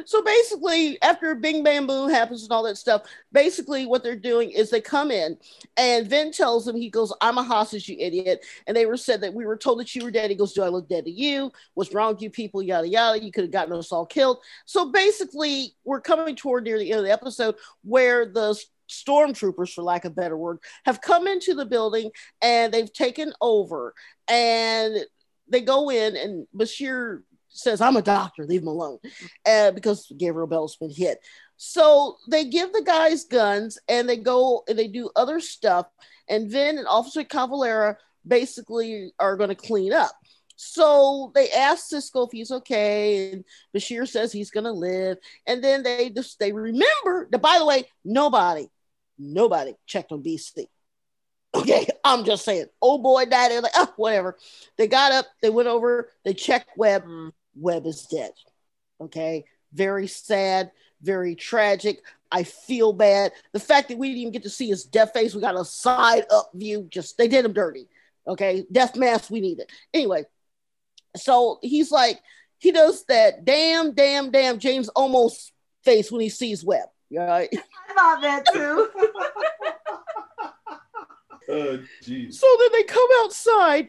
so 0.06 0.22
basically, 0.22 1.01
after 1.02 1.35
Bing 1.35 1.62
Bang 1.62 1.86
Boom 1.86 2.09
happens 2.09 2.43
and 2.43 2.51
all 2.51 2.62
that 2.62 2.78
stuff, 2.78 3.02
basically 3.31 3.85
what 3.85 4.02
they're 4.02 4.16
doing 4.16 4.51
is 4.51 4.70
they 4.70 4.81
come 4.81 5.10
in, 5.10 5.36
and 5.77 6.09
Vin 6.09 6.32
tells 6.32 6.64
them 6.64 6.77
he 6.77 6.89
goes, 6.89 7.12
"I'm 7.20 7.36
a 7.36 7.43
hostage, 7.43 7.89
you 7.89 7.97
idiot." 7.98 8.44
And 8.66 8.77
they 8.77 8.86
were 8.86 8.97
said 8.97 9.20
that 9.20 9.35
we 9.35 9.44
were 9.44 9.59
told 9.59 9.78
that 9.81 9.94
you 9.94 10.02
were 10.02 10.10
dead. 10.10 10.31
He 10.31 10.36
goes, 10.36 10.55
"Do 10.55 10.62
I 10.62 10.68
look 10.68 10.89
dead 10.89 11.05
to 11.05 11.10
you? 11.10 11.52
What's 11.74 11.93
wrong 11.93 12.14
with 12.14 12.22
you 12.22 12.31
people? 12.31 12.62
Yada 12.62 12.89
yada. 12.89 13.22
You 13.22 13.31
could 13.31 13.44
have 13.44 13.52
gotten 13.52 13.74
us 13.74 13.93
all 13.93 14.06
killed." 14.06 14.39
So 14.64 14.90
basically, 14.90 15.74
we're 15.85 16.01
coming 16.01 16.36
toward 16.36 16.64
near 16.64 16.78
the 16.78 16.90
end 16.90 17.01
of 17.01 17.05
the 17.05 17.12
episode 17.12 17.56
where 17.85 18.24
the 18.27 18.59
stormtroopers, 18.90 19.72
for 19.72 19.82
lack 19.82 20.04
of 20.04 20.16
better 20.16 20.36
word, 20.36 20.58
have 20.84 21.00
come 21.00 21.26
into 21.26 21.54
the 21.54 21.64
building 21.64 22.10
and 22.42 22.72
they've 22.72 22.92
taken 22.92 23.32
over. 23.40 23.94
And 24.28 24.96
they 25.48 25.60
go 25.60 25.90
in, 25.90 26.16
and 26.16 26.46
Bashir 26.56 27.22
says, 27.48 27.80
I'm 27.80 27.96
a 27.96 28.02
doctor, 28.02 28.46
leave 28.46 28.62
him 28.62 28.68
alone, 28.68 28.98
uh, 29.46 29.72
because 29.72 30.12
Gabriel 30.16 30.46
Bell's 30.46 30.76
been 30.76 30.90
hit. 30.90 31.18
So 31.56 32.16
they 32.28 32.44
give 32.44 32.72
the 32.72 32.82
guys 32.82 33.24
guns 33.24 33.78
and 33.88 34.08
they 34.08 34.16
go 34.16 34.62
and 34.68 34.78
they 34.78 34.88
do 34.88 35.10
other 35.14 35.40
stuff. 35.40 35.86
And 36.28 36.50
Vin 36.50 36.78
and 36.78 36.86
Officer 36.86 37.24
Cavalera 37.24 37.96
basically 38.26 39.12
are 39.18 39.36
going 39.36 39.48
to 39.48 39.54
clean 39.54 39.92
up. 39.92 40.12
So 40.56 41.32
they 41.34 41.50
ask 41.50 41.90
Sisko 41.90 42.26
if 42.26 42.32
he's 42.32 42.50
okay, 42.50 43.32
and 43.32 43.44
Bashir 43.74 44.06
says 44.06 44.30
he's 44.30 44.50
going 44.50 44.64
to 44.64 44.72
live. 44.72 45.16
And 45.46 45.64
then 45.64 45.82
they 45.82 46.10
just 46.10 46.38
they 46.38 46.52
remember 46.52 47.28
that, 47.30 47.40
by 47.40 47.58
the 47.58 47.64
way, 47.64 47.84
nobody, 48.04 48.68
nobody 49.20 49.74
checked 49.86 50.12
on 50.12 50.22
BC. 50.22 50.66
Okay, 51.55 51.86
I'm 52.05 52.24
just 52.24 52.44
saying. 52.44 52.66
Oh 52.80 52.98
boy 52.98 53.24
died. 53.24 53.51
They're 53.51 53.60
like, 53.60 53.72
oh, 53.74 53.92
whatever. 53.97 54.36
They 54.78 54.86
got 54.86 55.12
up, 55.12 55.26
they 55.42 55.51
went 55.51 55.68
over, 55.68 56.10
they 56.24 56.34
checked 56.34 56.70
Webb. 56.76 57.05
Mm. 57.05 57.32
Webb 57.56 57.86
is 57.86 58.06
dead. 58.06 58.32
Okay, 59.01 59.44
very 59.72 60.06
sad, 60.06 60.70
very 61.02 61.34
tragic. 61.34 62.02
I 62.32 62.44
feel 62.44 62.92
bad. 62.92 63.32
The 63.52 63.60
fact 63.60 63.88
that 63.88 63.98
we 63.98 64.09
didn't 64.09 64.20
even 64.20 64.32
get 64.32 64.44
to 64.44 64.51
see 64.51 64.68
his 64.68 64.84
death 64.84 65.12
face, 65.12 65.34
we 65.34 65.40
got 65.40 65.59
a 65.59 65.64
side 65.64 66.24
up 66.30 66.51
view. 66.55 66.86
Just 66.88 67.18
they 67.18 67.26
did 67.26 67.44
him 67.44 67.52
dirty. 67.52 67.88
Okay, 68.26 68.64
death 68.70 68.97
mask, 68.97 69.30
we 69.30 69.40
need 69.40 69.59
it. 69.59 69.70
Anyway, 69.92 70.24
so 71.16 71.59
he's 71.62 71.90
like, 71.90 72.20
he 72.59 72.70
does 72.70 73.05
that 73.06 73.44
damn, 73.44 73.92
damn, 73.92 74.30
damn 74.30 74.59
James 74.59 74.88
almost 74.90 75.52
face 75.82 76.12
when 76.12 76.20
he 76.20 76.28
sees 76.28 76.64
Webb. 76.64 76.88
Right? 77.12 77.48
I 77.52 77.92
thought 77.92 78.22
that 78.22 78.47
too. 78.52 78.88
Oh. 81.51 81.78
So 82.31 82.56
then 82.59 82.68
they 82.72 82.82
come 82.85 83.09
outside 83.22 83.89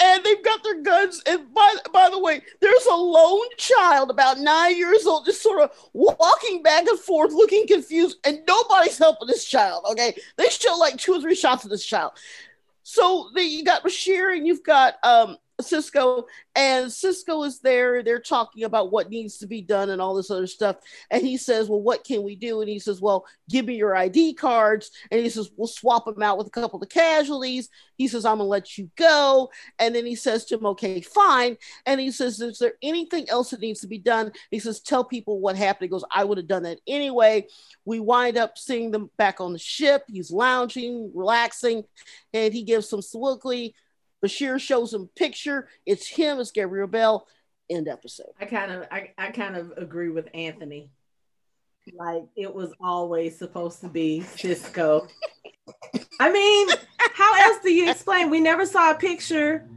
and 0.00 0.24
they've 0.24 0.44
got 0.44 0.62
their 0.62 0.80
guns. 0.82 1.22
And 1.26 1.52
by, 1.52 1.74
by 1.92 2.08
the 2.10 2.18
way, 2.18 2.42
there's 2.60 2.86
a 2.86 2.94
lone 2.94 3.48
child 3.56 4.10
about 4.10 4.38
nine 4.38 4.76
years 4.76 5.06
old 5.06 5.24
just 5.24 5.42
sort 5.42 5.60
of 5.60 5.70
walking 5.92 6.62
back 6.62 6.86
and 6.86 6.98
forth, 6.98 7.32
looking 7.32 7.66
confused, 7.66 8.18
and 8.24 8.40
nobody's 8.46 8.98
helping 8.98 9.28
this 9.28 9.44
child. 9.44 9.84
Okay. 9.90 10.16
They 10.36 10.48
show 10.48 10.76
like 10.76 10.96
two 10.96 11.14
or 11.14 11.20
three 11.20 11.34
shots 11.34 11.64
of 11.64 11.70
this 11.70 11.84
child. 11.84 12.12
So 12.82 13.30
the, 13.34 13.42
you 13.42 13.64
got 13.64 13.84
Bashir 13.84 14.36
and 14.36 14.46
you've 14.46 14.62
got 14.62 14.94
um, 15.02 15.36
Sisko, 15.60 16.24
and 16.54 16.86
Sisko 16.86 17.46
is 17.46 17.60
there. 17.60 18.02
They're 18.02 18.20
talking 18.20 18.64
about 18.64 18.92
what 18.92 19.10
needs 19.10 19.38
to 19.38 19.46
be 19.46 19.60
done 19.60 19.90
and 19.90 20.00
all 20.00 20.14
this 20.14 20.30
other 20.30 20.46
stuff. 20.46 20.76
And 21.10 21.22
he 21.22 21.36
says, 21.36 21.68
Well, 21.68 21.80
what 21.80 22.04
can 22.04 22.22
we 22.22 22.36
do? 22.36 22.60
And 22.60 22.68
he 22.68 22.78
says, 22.78 23.00
Well, 23.00 23.26
give 23.48 23.66
me 23.66 23.74
your 23.74 23.96
ID 23.96 24.34
cards. 24.34 24.90
And 25.10 25.20
he 25.20 25.28
says, 25.28 25.50
We'll 25.56 25.66
swap 25.66 26.04
them 26.04 26.22
out 26.22 26.38
with 26.38 26.46
a 26.46 26.50
couple 26.50 26.80
of 26.80 26.88
casualties. 26.88 27.68
He 27.96 28.06
says, 28.06 28.24
I'm 28.24 28.38
going 28.38 28.46
to 28.46 28.50
let 28.50 28.78
you 28.78 28.88
go. 28.96 29.50
And 29.80 29.94
then 29.94 30.06
he 30.06 30.14
says 30.14 30.44
to 30.46 30.56
him, 30.56 30.66
Okay, 30.66 31.00
fine. 31.00 31.56
And 31.86 32.00
he 32.00 32.12
says, 32.12 32.40
Is 32.40 32.58
there 32.58 32.74
anything 32.82 33.28
else 33.28 33.50
that 33.50 33.60
needs 33.60 33.80
to 33.80 33.88
be 33.88 33.98
done? 33.98 34.32
He 34.50 34.60
says, 34.60 34.80
Tell 34.80 35.04
people 35.04 35.40
what 35.40 35.56
happened. 35.56 35.86
He 35.86 35.90
goes, 35.90 36.04
I 36.14 36.24
would 36.24 36.38
have 36.38 36.46
done 36.46 36.62
that 36.64 36.78
anyway. 36.86 37.46
We 37.84 37.98
wind 37.98 38.36
up 38.36 38.58
seeing 38.58 38.92
them 38.92 39.10
back 39.16 39.40
on 39.40 39.52
the 39.52 39.58
ship. 39.58 40.04
He's 40.08 40.30
lounging, 40.30 41.10
relaxing, 41.14 41.84
and 42.32 42.54
he 42.54 42.62
gives 42.62 42.88
some 42.88 43.02
soliloquy 43.02 43.74
Bashir 44.24 44.60
shows 44.60 44.92
him 44.92 45.08
picture. 45.14 45.68
It's 45.86 46.06
him. 46.06 46.38
It's 46.40 46.50
Gabriel 46.50 46.88
Bell. 46.88 47.26
End 47.70 47.88
episode. 47.88 48.32
I 48.40 48.46
kind 48.46 48.72
of 48.72 48.86
I, 48.90 49.12
I 49.18 49.30
kind 49.30 49.56
of 49.56 49.72
agree 49.76 50.08
with 50.08 50.28
Anthony. 50.34 50.90
Like 51.94 52.24
it 52.36 52.54
was 52.54 52.72
always 52.80 53.38
supposed 53.38 53.80
to 53.80 53.88
be 53.88 54.20
Sisko. 54.20 55.08
I 56.20 56.32
mean, 56.32 56.68
how 56.98 57.50
else 57.50 57.62
do 57.62 57.70
you 57.70 57.90
explain? 57.90 58.30
We 58.30 58.40
never 58.40 58.66
saw 58.66 58.90
a 58.90 58.94
picture. 58.94 59.68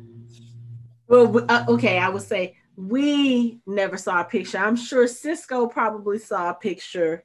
Well, 1.08 1.46
uh, 1.50 1.66
okay, 1.68 1.98
I 1.98 2.10
would 2.10 2.22
say 2.22 2.56
we 2.76 3.60
never 3.66 3.98
saw 3.98 4.22
a 4.22 4.24
picture. 4.24 4.58
I'm 4.58 4.76
sure 4.76 5.06
Sisko 5.06 5.70
probably 5.70 6.18
saw 6.18 6.52
a 6.52 6.54
picture 6.54 7.24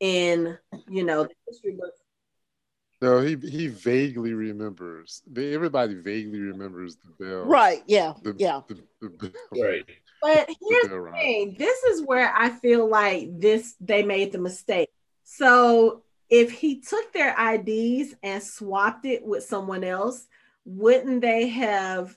in 0.00 0.58
you 0.88 1.04
know 1.04 1.22
the 1.24 1.34
history 1.46 1.76
books 1.78 2.01
no, 3.02 3.20
he 3.20 3.34
he 3.34 3.66
vaguely 3.66 4.32
remembers. 4.32 5.22
Everybody 5.36 5.94
vaguely 5.94 6.38
remembers 6.38 6.96
the 6.96 7.24
bell. 7.24 7.44
Right. 7.44 7.82
Yeah. 7.86 8.12
The, 8.22 8.36
yeah. 8.38 8.60
The, 8.68 8.78
the 9.00 9.08
bell. 9.08 9.30
Right. 9.60 9.84
But 10.22 10.48
here's 10.48 10.84
the 10.84 11.10
thing. 11.12 11.56
This 11.58 11.82
is 11.82 12.06
where 12.06 12.32
I 12.32 12.50
feel 12.50 12.88
like 12.88 13.40
this 13.40 13.74
they 13.80 14.04
made 14.04 14.30
the 14.30 14.38
mistake. 14.38 14.88
So 15.24 16.04
if 16.30 16.52
he 16.52 16.80
took 16.80 17.12
their 17.12 17.34
IDs 17.36 18.14
and 18.22 18.40
swapped 18.40 19.04
it 19.04 19.24
with 19.24 19.42
someone 19.42 19.82
else, 19.82 20.28
wouldn't 20.64 21.22
they 21.22 21.48
have 21.48 22.16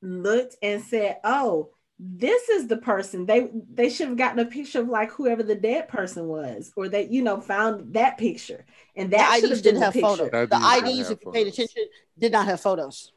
looked 0.00 0.56
and 0.62 0.82
said, 0.82 1.18
"Oh, 1.22 1.73
this 1.98 2.48
is 2.48 2.66
the 2.66 2.76
person. 2.76 3.26
They 3.26 3.50
they 3.72 3.88
should 3.88 4.08
have 4.08 4.16
gotten 4.16 4.40
a 4.40 4.46
picture 4.46 4.80
of 4.80 4.88
like 4.88 5.10
whoever 5.12 5.42
the 5.42 5.54
dead 5.54 5.88
person 5.88 6.26
was 6.26 6.72
or 6.76 6.88
they 6.88 7.06
you 7.06 7.22
know 7.22 7.40
found 7.40 7.94
that 7.94 8.18
picture. 8.18 8.64
And 8.96 9.12
that 9.12 9.40
the 9.40 9.48
IDs 9.48 9.62
didn't 9.62 9.82
have 9.82 9.94
photos. 9.94 10.30
the 10.30 10.80
IDs 10.82 11.10
if 11.10 11.18
you 11.24 11.30
paid 11.30 11.46
attention 11.46 11.84
did 12.18 12.32
not 12.32 12.46
have 12.46 12.60
photos. 12.60 13.12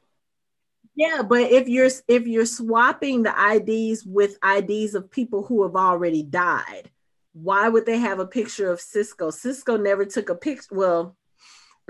Yeah 0.96 1.24
but 1.24 1.42
if 1.42 1.68
you're 1.68 1.90
if 2.08 2.28
you're 2.28 2.46
swapping 2.46 3.24
the 3.24 3.34
IDs 3.34 4.06
with 4.06 4.38
IDs 4.44 4.94
of 4.94 5.10
people 5.10 5.44
who 5.44 5.64
have 5.64 5.76
already 5.76 6.24
died 6.24 6.92
why 7.34 7.70
would 7.70 7.86
they 7.86 8.00
have 8.00 8.18
a 8.18 8.26
picture 8.26 8.72
of 8.72 8.80
Sisko? 8.80 9.32
Sisko 9.32 9.80
never 9.80 10.06
took 10.06 10.30
a 10.30 10.36
picture 10.36 10.76
well 10.76 11.16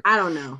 I 0.05 0.15
don't 0.15 0.33
know 0.35 0.59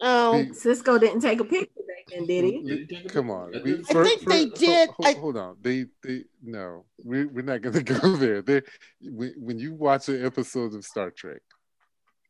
Oh, 0.00 0.46
Sisko 0.50 1.00
didn't 1.00 1.20
take 1.20 1.40
a 1.40 1.44
picture 1.44 1.82
back 1.88 2.06
then, 2.08 2.26
did 2.26 2.44
he? 2.44 3.08
Come 3.08 3.30
on. 3.30 3.50
We, 3.64 3.80
I 3.80 4.04
think 4.04 4.22
they 4.22 4.46
did. 4.46 4.90
Hold, 4.90 5.16
hold, 5.16 5.36
on. 5.36 5.56
They 5.60 5.86
they 6.02 6.24
no. 6.42 6.84
We 7.04 7.26
we're 7.26 7.42
not 7.42 7.62
gonna 7.62 7.82
go 8.00 8.16
there. 8.16 8.42
They 8.42 8.62
when 9.02 9.58
you 9.58 9.74
watch 9.74 10.08
an 10.08 10.24
episode 10.24 10.74
of 10.74 10.84
Star 10.84 11.10
Trek, 11.10 11.40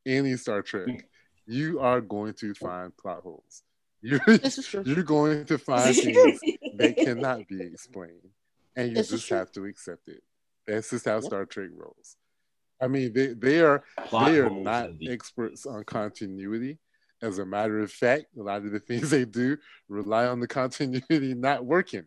any 0.06 0.36
Star 0.36 0.62
Trek, 0.62 1.06
you 1.46 1.80
are 1.80 2.00
going 2.00 2.34
to 2.34 2.54
find 2.54 2.96
plot 2.96 3.20
holes. 3.22 3.62
You're, 4.00 4.20
you're 4.84 5.02
going 5.02 5.44
to 5.46 5.58
find 5.58 5.94
things 5.94 6.40
that 6.76 6.96
cannot 6.96 7.48
be 7.48 7.62
explained, 7.62 8.30
and 8.76 8.90
you 8.90 8.94
this 8.94 9.10
just 9.10 9.28
have 9.28 9.50
to 9.52 9.64
accept 9.64 10.08
it. 10.08 10.22
That's 10.66 10.88
just 10.90 11.04
how 11.04 11.14
yep. 11.14 11.24
Star 11.24 11.44
Trek 11.44 11.70
rolls. 11.74 12.16
I 12.80 12.86
mean, 12.86 13.12
they 13.12 13.28
they 13.28 13.60
are 13.60 13.82
plot 14.06 14.30
they 14.30 14.38
are 14.38 14.48
not 14.48 14.90
experts 15.06 15.66
on 15.66 15.84
continuity 15.84 16.78
as 17.22 17.38
a 17.38 17.46
matter 17.46 17.80
of 17.80 17.90
fact, 17.90 18.26
a 18.38 18.42
lot 18.42 18.64
of 18.64 18.70
the 18.70 18.80
things 18.80 19.10
they 19.10 19.24
do 19.24 19.56
rely 19.88 20.26
on 20.26 20.40
the 20.40 20.46
continuity 20.46 21.34
not 21.34 21.64
working 21.64 22.04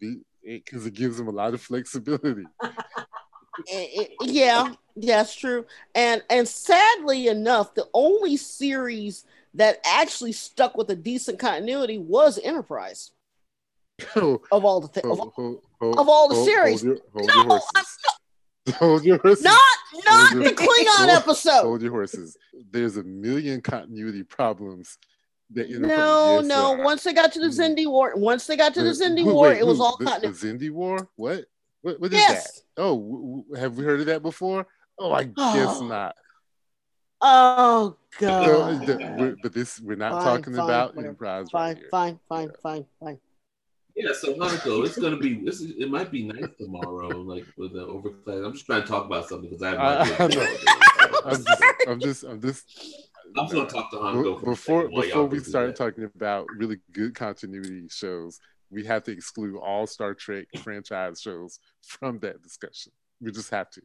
because 0.00 0.86
it, 0.86 0.94
gives 0.94 1.18
them 1.18 1.28
a 1.28 1.32
lot 1.32 1.54
of 1.54 1.60
flexibility. 1.60 2.44
yeah, 4.22 4.72
that's 4.96 5.34
true. 5.34 5.66
And 5.94 6.22
and 6.30 6.46
sadly 6.46 7.28
enough, 7.28 7.74
the 7.74 7.88
only 7.92 8.36
series 8.36 9.24
that 9.54 9.80
actually 9.84 10.32
stuck 10.32 10.76
with 10.76 10.90
a 10.90 10.96
decent 10.96 11.38
continuity 11.38 11.98
was 11.98 12.38
Enterprise. 12.42 13.10
Oh, 14.14 14.40
of 14.52 14.64
all 14.64 14.80
the 14.80 14.86
things, 14.86 15.06
oh, 15.08 15.22
of, 15.22 15.32
oh, 15.36 15.60
oh, 15.80 16.00
of, 16.00 16.08
all 16.08 16.28
the 16.28 16.44
series. 16.44 16.82
Hold 16.82 17.00
your, 17.14 17.34
hold 17.34 17.48
no, 17.48 17.60
Hold 18.76 19.04
your 19.04 19.18
horses. 19.18 19.44
Not 19.44 19.60
not 20.04 20.34
the 20.34 20.50
Klingon 20.50 20.98
hold, 20.98 21.10
episode. 21.10 21.62
Hold 21.62 21.82
your 21.82 21.92
horses. 21.92 22.36
There's 22.70 22.96
a 22.96 23.02
million 23.04 23.60
continuity 23.60 24.22
problems. 24.22 24.98
That 25.50 25.70
no, 25.70 26.40
no. 26.40 26.72
Once 26.82 27.04
they 27.04 27.14
got 27.14 27.32
to 27.32 27.40
the 27.40 27.46
hmm. 27.46 27.60
Xindi 27.60 27.86
War, 27.86 28.12
once 28.16 28.46
they 28.46 28.56
got 28.56 28.74
to 28.74 28.82
the, 28.82 28.92
the 28.92 29.04
Xindi 29.04 29.24
who, 29.24 29.34
War, 29.34 29.48
wait, 29.48 29.58
it 29.58 29.66
was 29.66 29.80
all 29.80 29.96
the, 29.96 30.04
continuity. 30.04 30.58
The 30.58 30.66
Xindi 30.66 30.70
War? 30.70 31.08
What? 31.16 31.46
What, 31.80 32.00
what 32.00 32.12
is 32.12 32.18
yes. 32.18 32.52
that? 32.52 32.82
Oh, 32.82 32.98
w- 32.98 33.42
w- 33.44 33.54
have 33.60 33.78
we 33.78 33.84
heard 33.84 34.00
of 34.00 34.06
that 34.06 34.22
before? 34.22 34.66
Oh, 34.98 35.12
I 35.12 35.24
guess 35.24 35.80
not. 35.80 36.16
Oh 37.20 37.96
God! 38.18 38.86
the, 38.86 39.36
but 39.42 39.52
this 39.52 39.80
we're 39.80 39.96
not 39.96 40.12
fine, 40.12 40.24
talking 40.24 40.54
fine, 40.54 40.64
about 40.64 40.94
whatever. 40.94 41.08
Enterprise. 41.08 41.50
Fine, 41.50 41.76
right 41.76 41.90
fine, 41.90 42.20
fine, 42.28 42.46
yeah. 42.46 42.52
fine, 42.62 42.86
fine. 43.00 43.18
Yeah, 43.98 44.12
so 44.12 44.32
Hanako, 44.34 44.86
it's 44.86 44.96
gonna 44.96 45.16
be 45.16 45.34
this. 45.34 45.60
Is, 45.60 45.72
it 45.76 45.90
might 45.90 46.12
be 46.12 46.22
nice 46.22 46.48
tomorrow, 46.56 47.08
like 47.08 47.44
with 47.56 47.72
the 47.72 47.84
overclass. 47.84 48.46
I'm 48.46 48.52
just 48.52 48.64
trying 48.64 48.82
to 48.82 48.86
talk 48.86 49.06
about 49.06 49.28
something 49.28 49.50
because 49.50 49.60
I 49.60 49.70
have 49.70 50.30
no 50.30 50.46
I'm, 51.24 51.34
just, 51.34 51.62
I'm 51.88 52.00
just, 52.00 52.22
I'm 52.22 52.40
just. 52.40 53.04
I'm 53.36 53.44
just 53.46 53.54
gonna 53.54 53.68
talk 53.68 53.90
to 53.90 53.96
Hanako 53.96 54.44
before 54.44 54.88
before 54.88 55.26
we 55.26 55.40
start 55.40 55.74
talking 55.74 56.04
about 56.04 56.46
really 56.56 56.78
good 56.92 57.16
continuity 57.16 57.88
shows. 57.90 58.38
We 58.70 58.84
have 58.84 59.02
to 59.04 59.10
exclude 59.10 59.56
all 59.56 59.88
Star 59.88 60.14
Trek 60.14 60.46
franchise 60.58 61.20
shows 61.20 61.58
from 61.82 62.20
that 62.20 62.40
discussion. 62.40 62.92
We 63.20 63.32
just 63.32 63.50
have 63.50 63.68
to. 63.70 63.82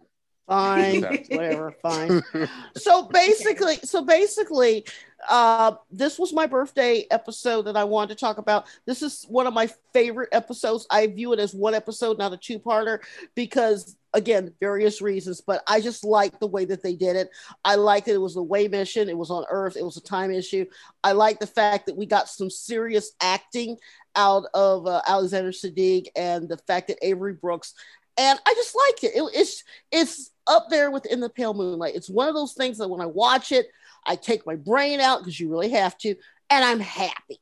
Fine, 0.47 1.03
whatever, 1.29 1.71
fine. 1.81 2.21
so 2.75 3.03
basically, 3.03 3.77
so 3.77 4.03
basically, 4.03 4.85
uh, 5.29 5.75
this 5.89 6.19
was 6.19 6.33
my 6.33 6.45
birthday 6.45 7.05
episode 7.11 7.61
that 7.63 7.77
I 7.77 7.85
wanted 7.85 8.09
to 8.09 8.19
talk 8.19 8.37
about. 8.39 8.65
This 8.85 9.01
is 9.01 9.25
one 9.29 9.47
of 9.47 9.53
my 9.53 9.69
favorite 9.93 10.29
episodes. 10.33 10.85
I 10.91 11.07
view 11.07 11.31
it 11.31 11.39
as 11.39 11.53
one 11.53 11.73
episode, 11.73 12.17
not 12.17 12.33
a 12.33 12.37
two-parter, 12.37 12.99
because 13.35 13.95
again, 14.13 14.53
various 14.59 15.01
reasons. 15.01 15.39
But 15.39 15.63
I 15.65 15.79
just 15.79 16.03
like 16.03 16.37
the 16.41 16.47
way 16.47 16.65
that 16.65 16.83
they 16.83 16.93
did 16.93 17.15
it. 17.15 17.29
I 17.63 17.75
liked 17.75 18.09
it. 18.09 18.15
It 18.15 18.21
was 18.21 18.35
a 18.35 18.43
way 18.43 18.67
mission. 18.67 19.07
It 19.07 19.17
was 19.17 19.31
on 19.31 19.45
Earth. 19.49 19.77
It 19.77 19.85
was 19.85 19.95
a 19.95 20.03
time 20.03 20.29
issue. 20.29 20.65
I 21.05 21.13
like 21.13 21.39
the 21.39 21.47
fact 21.47 21.85
that 21.85 21.95
we 21.95 22.05
got 22.05 22.27
some 22.27 22.49
serious 22.49 23.13
acting 23.21 23.77
out 24.17 24.43
of 24.53 24.87
uh, 24.87 25.01
Alexander 25.07 25.51
Siddig 25.51 26.07
and 26.17 26.49
the 26.49 26.57
fact 26.57 26.89
that 26.89 26.99
Avery 27.01 27.33
Brooks 27.33 27.73
and 28.17 28.39
I 28.45 28.53
just 28.53 28.75
like 28.75 29.03
it. 29.03 29.15
it. 29.15 29.31
It's 29.33 29.63
it's 29.91 30.31
up 30.47 30.69
there 30.69 30.91
within 30.91 31.19
the 31.19 31.29
pale 31.29 31.53
moonlight. 31.53 31.95
It's 31.95 32.09
one 32.09 32.27
of 32.27 32.35
those 32.35 32.53
things 32.53 32.77
that 32.77 32.87
when 32.87 33.01
I 33.01 33.05
watch 33.05 33.51
it, 33.51 33.67
I 34.05 34.15
take 34.15 34.45
my 34.45 34.55
brain 34.55 34.99
out 34.99 35.19
because 35.19 35.39
you 35.39 35.49
really 35.49 35.71
have 35.71 35.97
to, 35.99 36.15
and 36.49 36.65
I'm 36.65 36.79
happy. 36.79 37.39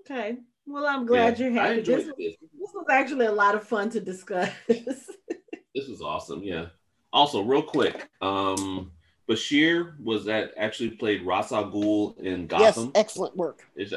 Okay. 0.00 0.36
Well, 0.66 0.86
I'm 0.86 1.06
glad 1.06 1.38
yeah, 1.38 1.46
you're 1.46 1.54
happy. 1.54 1.80
This, 1.82 2.04
this. 2.04 2.14
this 2.16 2.70
was 2.74 2.86
actually 2.90 3.26
a 3.26 3.32
lot 3.32 3.54
of 3.54 3.66
fun 3.66 3.90
to 3.90 4.00
discuss. 4.00 4.50
this 4.68 5.88
was 5.88 6.00
awesome. 6.02 6.42
Yeah. 6.42 6.66
Also, 7.12 7.42
real 7.42 7.62
quick, 7.62 8.08
um, 8.20 8.90
Bashir 9.28 9.98
was 10.02 10.24
that 10.24 10.52
actually 10.56 10.90
played 10.90 11.24
Ra's 11.24 11.52
al 11.52 11.70
Ghul 11.70 12.18
in 12.18 12.46
Gotham. 12.46 12.86
Yes, 12.86 12.92
excellent 12.94 13.36
work. 13.36 13.66
Which, 13.74 13.92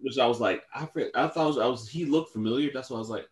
which 0.00 0.18
I 0.18 0.26
was 0.26 0.40
like, 0.40 0.62
I, 0.74 0.88
I 1.14 1.28
thought 1.28 1.58
I 1.58 1.66
was 1.66 1.88
he 1.88 2.04
looked 2.04 2.32
familiar. 2.32 2.70
That's 2.72 2.90
why 2.90 2.96
I 2.96 2.98
was 2.98 3.10
like, 3.10 3.26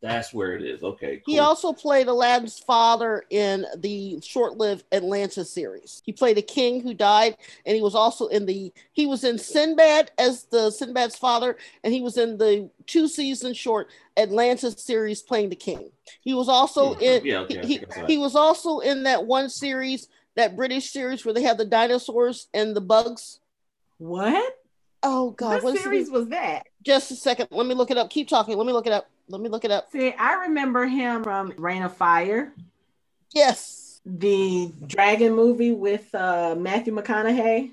That's 0.00 0.32
where 0.32 0.54
it 0.54 0.62
is. 0.62 0.84
Okay. 0.84 1.16
Cool. 1.16 1.34
He 1.34 1.40
also 1.40 1.72
played 1.72 2.06
Aladdin's 2.06 2.58
father 2.60 3.24
in 3.30 3.66
the 3.78 4.20
short-lived 4.20 4.84
Atlantis 4.92 5.50
series. 5.52 6.02
He 6.04 6.12
played 6.12 6.38
a 6.38 6.42
king 6.42 6.80
who 6.80 6.94
died, 6.94 7.36
and 7.66 7.74
he 7.74 7.82
was 7.82 7.96
also 7.96 8.28
in 8.28 8.46
the 8.46 8.72
he 8.92 9.06
was 9.06 9.24
in 9.24 9.38
Sinbad 9.38 10.12
as 10.16 10.44
the 10.44 10.70
Sinbad's 10.70 11.16
father, 11.16 11.56
and 11.82 11.92
he 11.92 12.00
was 12.00 12.16
in 12.16 12.38
the 12.38 12.70
two-season 12.86 13.54
short 13.54 13.88
Atlantis 14.16 14.74
series 14.82 15.20
playing 15.20 15.48
the 15.48 15.56
king. 15.56 15.90
He 16.20 16.32
was 16.32 16.48
also 16.48 16.94
Yeah, 17.00 17.10
in 17.16 17.24
yeah, 17.24 17.38
okay, 17.40 17.58
I 17.58 17.66
he, 17.66 17.78
think 17.78 17.90
I 17.90 17.94
saw 17.94 18.04
it. 18.04 18.10
he 18.10 18.18
was 18.18 18.36
also 18.36 18.78
in 18.78 19.02
that 19.02 19.26
one 19.26 19.50
series, 19.50 20.06
that 20.36 20.54
British 20.54 20.90
series 20.92 21.24
where 21.24 21.34
they 21.34 21.42
have 21.42 21.58
the 21.58 21.64
dinosaurs 21.64 22.46
and 22.54 22.76
the 22.76 22.80
bugs. 22.80 23.40
What? 23.98 24.54
Oh 25.02 25.30
God, 25.32 25.54
what 25.54 25.64
what 25.64 25.74
is 25.74 25.82
series 25.82 26.08
was 26.08 26.28
that? 26.28 26.66
Just 26.82 27.10
a 27.10 27.16
second. 27.16 27.48
Let 27.50 27.66
me 27.66 27.74
look 27.74 27.90
it 27.90 27.98
up. 27.98 28.10
Keep 28.10 28.28
talking. 28.28 28.56
Let 28.56 28.66
me 28.66 28.72
look 28.72 28.86
it 28.86 28.92
up. 28.92 29.10
Let 29.28 29.40
me 29.40 29.48
look 29.48 29.64
it 29.64 29.70
up. 29.70 29.90
See, 29.90 30.12
I 30.12 30.34
remember 30.46 30.86
him 30.86 31.22
from 31.22 31.52
Reign 31.56 31.82
of 31.82 31.96
Fire, 31.96 32.52
Yes. 33.34 34.00
the 34.06 34.72
dragon 34.86 35.34
movie 35.34 35.72
with 35.72 36.12
uh, 36.14 36.54
Matthew 36.58 36.94
McConaughey. 36.94 37.72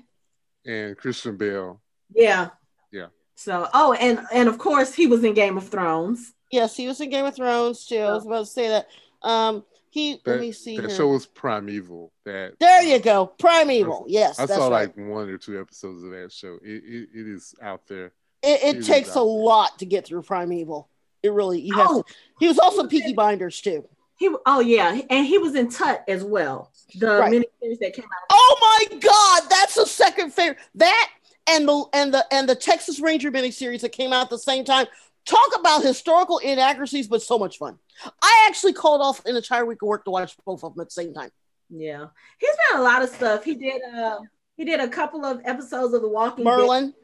And 0.66 0.96
Christian 0.96 1.36
Bale. 1.36 1.80
Yeah. 2.14 2.50
Yeah. 2.92 3.06
So, 3.36 3.68
oh, 3.74 3.92
and 3.94 4.20
and 4.32 4.48
of 4.48 4.58
course 4.58 4.94
he 4.94 5.06
was 5.06 5.22
in 5.24 5.34
Game 5.34 5.56
of 5.56 5.68
Thrones. 5.68 6.32
Yes, 6.50 6.76
he 6.76 6.86
was 6.86 7.00
in 7.00 7.10
Game 7.10 7.24
of 7.24 7.34
Thrones 7.36 7.86
too. 7.86 7.98
I 7.98 8.12
was 8.12 8.26
about 8.26 8.40
to 8.40 8.46
say 8.46 8.68
that. 8.68 8.88
Um, 9.22 9.64
he 9.90 10.20
That, 10.24 10.32
let 10.32 10.40
me 10.40 10.52
see 10.52 10.76
that 10.76 10.86
here. 10.88 10.96
show 10.96 11.08
was 11.08 11.26
Primeval. 11.26 12.12
That 12.24 12.54
there 12.58 12.82
you 12.82 12.98
go, 12.98 13.26
Primeval. 13.26 14.06
Yes, 14.08 14.38
I 14.38 14.46
that's 14.46 14.58
saw 14.58 14.68
right. 14.68 14.88
like 14.96 14.96
one 15.08 15.28
or 15.28 15.38
two 15.38 15.60
episodes 15.60 16.02
of 16.02 16.10
that 16.10 16.32
show. 16.32 16.58
It, 16.62 16.82
it, 16.84 17.08
it 17.14 17.26
is 17.28 17.54
out 17.62 17.86
there. 17.86 18.12
it, 18.42 18.62
it 18.62 18.64
it 18.64 18.76
is 18.78 18.86
takes 18.86 19.10
out 19.10 19.22
a 19.22 19.24
there. 19.24 19.24
lot 19.24 19.78
to 19.78 19.86
get 19.86 20.06
through 20.06 20.22
Primeval. 20.22 20.88
It 21.26 21.32
really 21.32 21.60
you 21.60 21.74
have 21.74 21.88
Oh. 21.90 22.02
to. 22.02 22.14
He 22.40 22.48
was 22.48 22.58
also 22.58 22.86
Peaky 22.86 23.12
Blinders 23.12 23.60
too. 23.60 23.86
He 24.18 24.30
oh 24.46 24.60
yeah, 24.60 24.98
and 25.10 25.26
he 25.26 25.36
was 25.38 25.54
in 25.54 25.68
Tut 25.70 26.02
as 26.08 26.24
well. 26.24 26.70
The 26.94 27.06
Right. 27.18 27.32
miniseries 27.32 27.78
that 27.80 27.92
came 27.94 28.04
out. 28.04 28.26
Oh 28.30 28.86
my 28.90 28.98
God, 28.98 29.42
that's 29.50 29.76
a 29.76 29.84
second 29.86 30.32
favorite. 30.32 30.58
That 30.76 31.10
and 31.48 31.68
the 31.68 31.84
and 31.92 32.14
the 32.14 32.26
and 32.32 32.48
the 32.48 32.54
Texas 32.54 32.98
Ranger 33.00 33.30
miniseries 33.30 33.80
that 33.82 33.92
came 33.92 34.12
out 34.12 34.24
at 34.24 34.30
the 34.30 34.38
same 34.38 34.64
time. 34.64 34.86
Talk 35.26 35.58
about 35.58 35.82
historical 35.82 36.38
inaccuracies, 36.38 37.08
but 37.08 37.20
so 37.20 37.38
much 37.38 37.58
fun. 37.58 37.78
I 38.22 38.46
actually 38.48 38.72
called 38.74 39.00
off 39.02 39.24
an 39.26 39.34
entire 39.36 39.66
week 39.66 39.82
of 39.82 39.88
work 39.88 40.04
to 40.04 40.10
watch 40.10 40.36
both 40.46 40.62
of 40.62 40.74
them 40.74 40.80
at 40.82 40.86
the 40.88 40.92
same 40.92 41.12
time. 41.12 41.30
Yeah, 41.68 42.06
he's 42.38 42.54
done 42.70 42.80
a 42.80 42.84
lot 42.84 43.02
of 43.02 43.10
stuff. 43.10 43.42
He 43.44 43.54
did 43.56 43.82
uh 43.94 44.20
he 44.56 44.64
did 44.64 44.80
a 44.80 44.88
couple 44.88 45.26
of 45.26 45.42
episodes 45.44 45.92
of 45.92 46.00
The 46.00 46.08
Walking 46.08 46.44
Dead. 46.44 46.50
Merlin, 46.50 46.94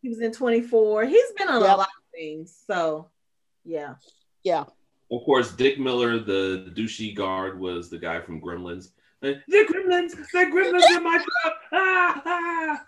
He 0.00 0.08
was 0.08 0.20
in 0.20 0.32
24. 0.32 1.04
He's 1.04 1.32
been 1.36 1.48
on 1.48 1.60
Yep. 1.60 1.74
a 1.74 1.76
lot 1.76 1.88
of 1.88 2.18
things. 2.18 2.56
So 2.66 3.10
yeah. 3.64 3.94
yeah. 4.44 4.64
Of 5.10 5.24
course, 5.24 5.52
Dick 5.52 5.78
Miller, 5.78 6.18
the 6.18 6.72
douchey 6.74 7.14
guard, 7.14 7.60
was 7.60 7.90
the 7.90 7.98
guy 7.98 8.20
from 8.20 8.40
Gremlins. 8.40 8.90
The 9.20 9.40
Gremlins, 9.48 10.12
the 10.32 10.46
Gremlins 10.52 10.96
in 10.96 11.04
my 11.04 11.18
trap. 11.18 11.54
Ah, 11.72 12.22
ah. 12.24 12.84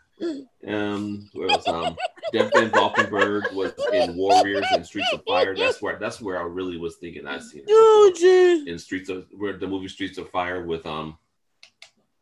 Um, 0.66 1.28
where 1.32 1.50
else? 1.50 1.66
Um, 1.68 1.96
Jeff 2.32 2.50
Van 2.54 2.70
Valkenburgh 2.70 3.52
was 3.52 3.72
in 3.92 4.16
Warriors 4.16 4.64
and 4.72 4.86
Streets 4.86 5.12
of 5.12 5.22
Fire. 5.26 5.54
That's 5.56 5.82
where 5.82 5.98
that's 5.98 6.20
where 6.20 6.38
I 6.38 6.44
really 6.44 6.76
was 6.76 6.96
thinking 6.96 7.26
I 7.26 7.38
seen 7.40 7.62
it 7.62 7.66
Oh, 7.70 8.10
before. 8.14 8.28
gee. 8.30 8.70
in 8.70 8.78
Streets 8.78 9.08
of 9.10 9.26
where 9.36 9.56
the 9.58 9.66
movie 9.66 9.88
Streets 9.88 10.16
of 10.18 10.30
Fire 10.30 10.64
with 10.64 10.86
um, 10.86 11.18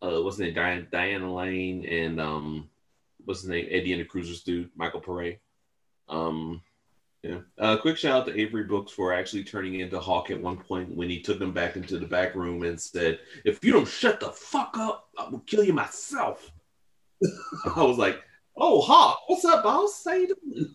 uh, 0.00 0.20
what's 0.22 0.36
his 0.36 0.46
name? 0.46 0.54
Diane, 0.54 0.88
Diana 0.90 1.32
Lane 1.32 1.84
and 1.86 2.20
um, 2.20 2.68
what's 3.24 3.42
his 3.42 3.50
name? 3.50 3.66
Eddie 3.70 3.92
and 3.92 4.00
the 4.00 4.06
Cruisers 4.06 4.42
dude, 4.42 4.70
Michael 4.74 5.00
Pare. 5.00 5.36
Um, 6.08 6.60
yeah. 7.22 7.38
Uh, 7.56 7.76
quick 7.76 7.96
shout 7.96 8.22
out 8.22 8.26
to 8.26 8.40
Avery 8.40 8.64
Brooks 8.64 8.92
for 8.92 9.12
actually 9.12 9.44
turning 9.44 9.78
into 9.78 9.98
Hawk 10.00 10.30
at 10.30 10.40
one 10.40 10.56
point 10.56 10.94
when 10.94 11.08
he 11.08 11.20
took 11.20 11.38
them 11.38 11.52
back 11.52 11.76
into 11.76 11.98
the 11.98 12.06
back 12.06 12.34
room 12.34 12.64
and 12.64 12.80
said, 12.80 13.20
"If 13.44 13.64
you 13.64 13.72
don't 13.72 13.86
shut 13.86 14.18
the 14.18 14.30
fuck 14.30 14.76
up, 14.76 15.08
I 15.16 15.28
will 15.28 15.40
kill 15.40 15.62
you 15.62 15.72
myself." 15.72 16.50
I 17.76 17.82
was 17.82 17.98
like, 17.98 18.20
"Oh, 18.56 18.80
Hawk, 18.80 19.20
what's 19.28 19.44
up, 19.44 19.62
boss? 19.62 20.02
How 20.04 20.14
you 20.14 20.34
doing?" 20.34 20.74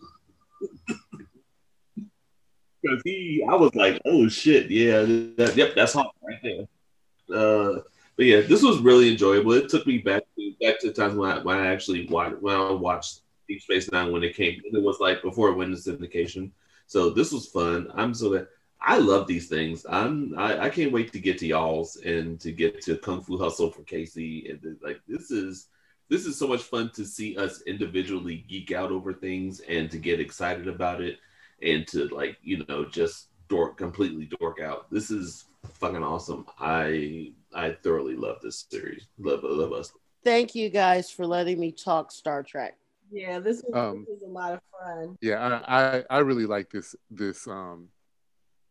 Because 2.80 3.02
he, 3.04 3.44
I 3.50 3.56
was 3.56 3.74
like, 3.74 4.00
"Oh 4.04 4.28
shit, 4.28 4.70
yeah, 4.70 5.00
that, 5.36 5.54
yep, 5.56 5.74
that's 5.74 5.94
Hawk 5.94 6.14
right 6.22 6.38
there." 6.44 7.36
Uh, 7.36 7.80
but 8.16 8.26
yeah, 8.26 8.40
this 8.40 8.62
was 8.62 8.78
really 8.78 9.10
enjoyable. 9.10 9.52
It 9.52 9.68
took 9.68 9.84
me 9.84 9.98
back 9.98 10.22
to 10.36 10.54
back 10.60 10.80
to 10.80 10.92
times 10.92 11.16
when 11.16 11.30
I 11.30 11.42
when 11.42 11.58
I 11.58 11.66
actually 11.66 12.06
watched 12.06 12.40
when 12.40 12.54
I 12.54 12.70
watched 12.70 13.22
Deep 13.48 13.62
Space 13.62 13.90
Nine 13.90 14.12
when 14.12 14.22
it 14.22 14.36
came. 14.36 14.60
It 14.64 14.82
was 14.82 15.00
like 15.00 15.22
before 15.22 15.48
it 15.48 15.56
went 15.56 15.70
into 15.70 15.90
syndication. 15.90 16.50
So 16.86 17.10
this 17.10 17.32
was 17.32 17.46
fun. 17.46 17.88
I'm 17.94 18.14
so 18.14 18.30
glad. 18.30 18.46
I 18.80 18.98
love 18.98 19.26
these 19.26 19.48
things. 19.48 19.84
I'm 19.88 20.38
I, 20.38 20.66
I 20.66 20.70
can't 20.70 20.92
wait 20.92 21.12
to 21.12 21.18
get 21.18 21.38
to 21.38 21.46
y'all's 21.46 21.96
and 21.96 22.38
to 22.40 22.52
get 22.52 22.80
to 22.82 22.96
Kung 22.96 23.22
Fu 23.22 23.36
Hustle 23.36 23.70
for 23.70 23.82
Casey. 23.82 24.48
And 24.48 24.76
like 24.82 25.00
this 25.08 25.30
is 25.30 25.68
this 26.08 26.26
is 26.26 26.38
so 26.38 26.46
much 26.46 26.62
fun 26.62 26.90
to 26.94 27.04
see 27.04 27.36
us 27.36 27.62
individually 27.62 28.44
geek 28.48 28.72
out 28.72 28.92
over 28.92 29.12
things 29.12 29.60
and 29.60 29.90
to 29.90 29.98
get 29.98 30.20
excited 30.20 30.68
about 30.68 31.00
it 31.00 31.18
and 31.62 31.86
to 31.88 32.08
like 32.08 32.38
you 32.42 32.64
know 32.68 32.84
just 32.84 33.28
dork 33.48 33.76
completely 33.76 34.28
dork 34.38 34.60
out. 34.60 34.90
This 34.90 35.10
is 35.10 35.46
fucking 35.64 36.02
awesome. 36.02 36.46
I 36.60 37.32
I 37.54 37.72
thoroughly 37.82 38.16
love 38.16 38.40
this 38.42 38.66
series. 38.70 39.06
Love 39.18 39.40
love 39.42 39.72
us. 39.72 39.92
Thank 40.24 40.54
you 40.54 40.68
guys 40.68 41.10
for 41.10 41.26
letting 41.26 41.58
me 41.58 41.72
talk 41.72 42.12
Star 42.12 42.42
Trek. 42.42 42.76
Yeah, 43.10 43.38
this 43.40 43.62
was, 43.66 43.74
Um, 43.74 44.00
this 44.08 44.20
was 44.20 44.22
a 44.22 44.32
lot 44.32 44.52
of 44.54 44.60
fun. 44.72 45.16
Yeah, 45.20 45.60
I, 45.66 45.98
I, 45.98 46.04
I 46.10 46.18
really 46.18 46.46
like 46.46 46.70
this 46.70 46.94
this 47.10 47.46
um 47.46 47.88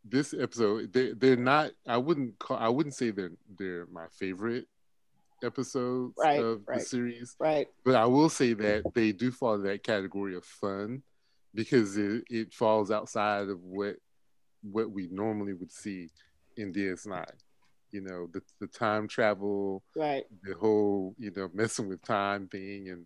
this 0.05 0.34
episode. 0.34 0.93
They 0.93 1.14
they're 1.14 1.35
not 1.35 1.72
I 1.88 1.97
wouldn't 1.97 2.38
call 2.39 2.57
I 2.57 2.69
wouldn't 2.69 2.95
say 2.95 3.11
they're 3.11 3.31
they're 3.57 3.88
my 3.88 4.07
favorite 4.11 4.68
episodes 5.43 6.14
Right, 6.18 6.39
of 6.39 6.61
right. 6.68 6.80
the 6.80 6.85
series. 6.85 7.35
Right. 7.39 7.68
But 7.85 7.95
I 7.95 8.05
will 8.05 8.30
say 8.30 8.53
that 8.53 8.84
they 8.93 9.11
do 9.11 9.31
fall 9.31 9.55
in 9.55 9.64
that 9.64 9.84
category 9.84 10.35
of 10.35 10.45
fun 10.45 11.03
because 11.53 11.97
it, 11.97 12.23
it 12.30 12.53
falls 12.53 12.91
outside 12.91 13.49
of 13.49 13.61
what 13.64 13.97
what 14.64 14.91
we 14.91 15.07
normally 15.11 15.53
would 15.53 15.72
see 15.72 16.09
in 16.57 16.73
DS9. 16.73 17.26
You 17.91 18.01
know, 18.01 18.27
the, 18.34 18.41
the 18.59 18.68
time 18.68 19.07
travel, 19.07 19.81
Right. 19.95 20.26
the 20.43 20.55
whole, 20.55 21.15
you 21.18 21.31
know, 21.35 21.49
messing 21.53 21.88
with 21.88 22.01
time 22.03 22.47
thing 22.49 22.89
and 22.89 23.05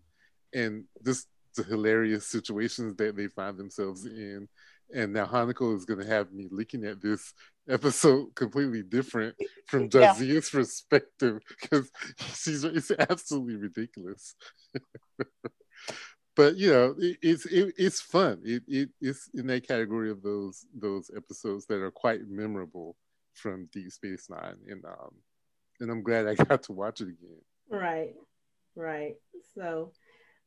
and 0.54 0.84
just 1.04 1.26
the 1.56 1.62
hilarious 1.62 2.26
situations 2.26 2.96
that 2.96 3.16
they 3.16 3.28
find 3.28 3.58
themselves 3.58 4.06
in. 4.06 4.48
And 4.94 5.12
now 5.12 5.26
Hanako 5.26 5.76
is 5.76 5.84
gonna 5.84 6.06
have 6.06 6.32
me 6.32 6.48
looking 6.50 6.84
at 6.84 7.00
this 7.00 7.32
episode 7.68 8.34
completely 8.34 8.82
different 8.82 9.36
from 9.66 9.88
Yeah. 9.92 10.14
Perspective 10.50 11.40
because 11.48 11.90
she's 12.34 12.64
it's 12.64 12.90
absolutely 12.90 13.56
ridiculous. 13.56 14.34
but 16.36 16.56
you 16.56 16.70
know, 16.70 16.94
it, 16.98 17.18
it's 17.22 17.46
it, 17.46 17.74
it's 17.78 18.00
fun. 18.00 18.40
It, 18.44 18.62
it 18.66 18.90
it's 19.00 19.28
in 19.34 19.46
that 19.48 19.66
category 19.66 20.10
of 20.10 20.22
those 20.22 20.66
those 20.74 21.10
episodes 21.16 21.66
that 21.66 21.80
are 21.80 21.90
quite 21.90 22.20
memorable 22.28 22.96
from 23.34 23.68
Deep 23.72 23.90
Space 23.90 24.28
Nine, 24.28 24.56
and 24.68 24.84
um, 24.84 25.14
and 25.80 25.90
I'm 25.90 26.02
glad 26.02 26.26
I 26.26 26.34
got 26.44 26.62
to 26.64 26.72
watch 26.72 27.00
it 27.00 27.08
again. 27.08 27.40
Right. 27.70 28.14
Right. 28.74 29.16
So 29.54 29.92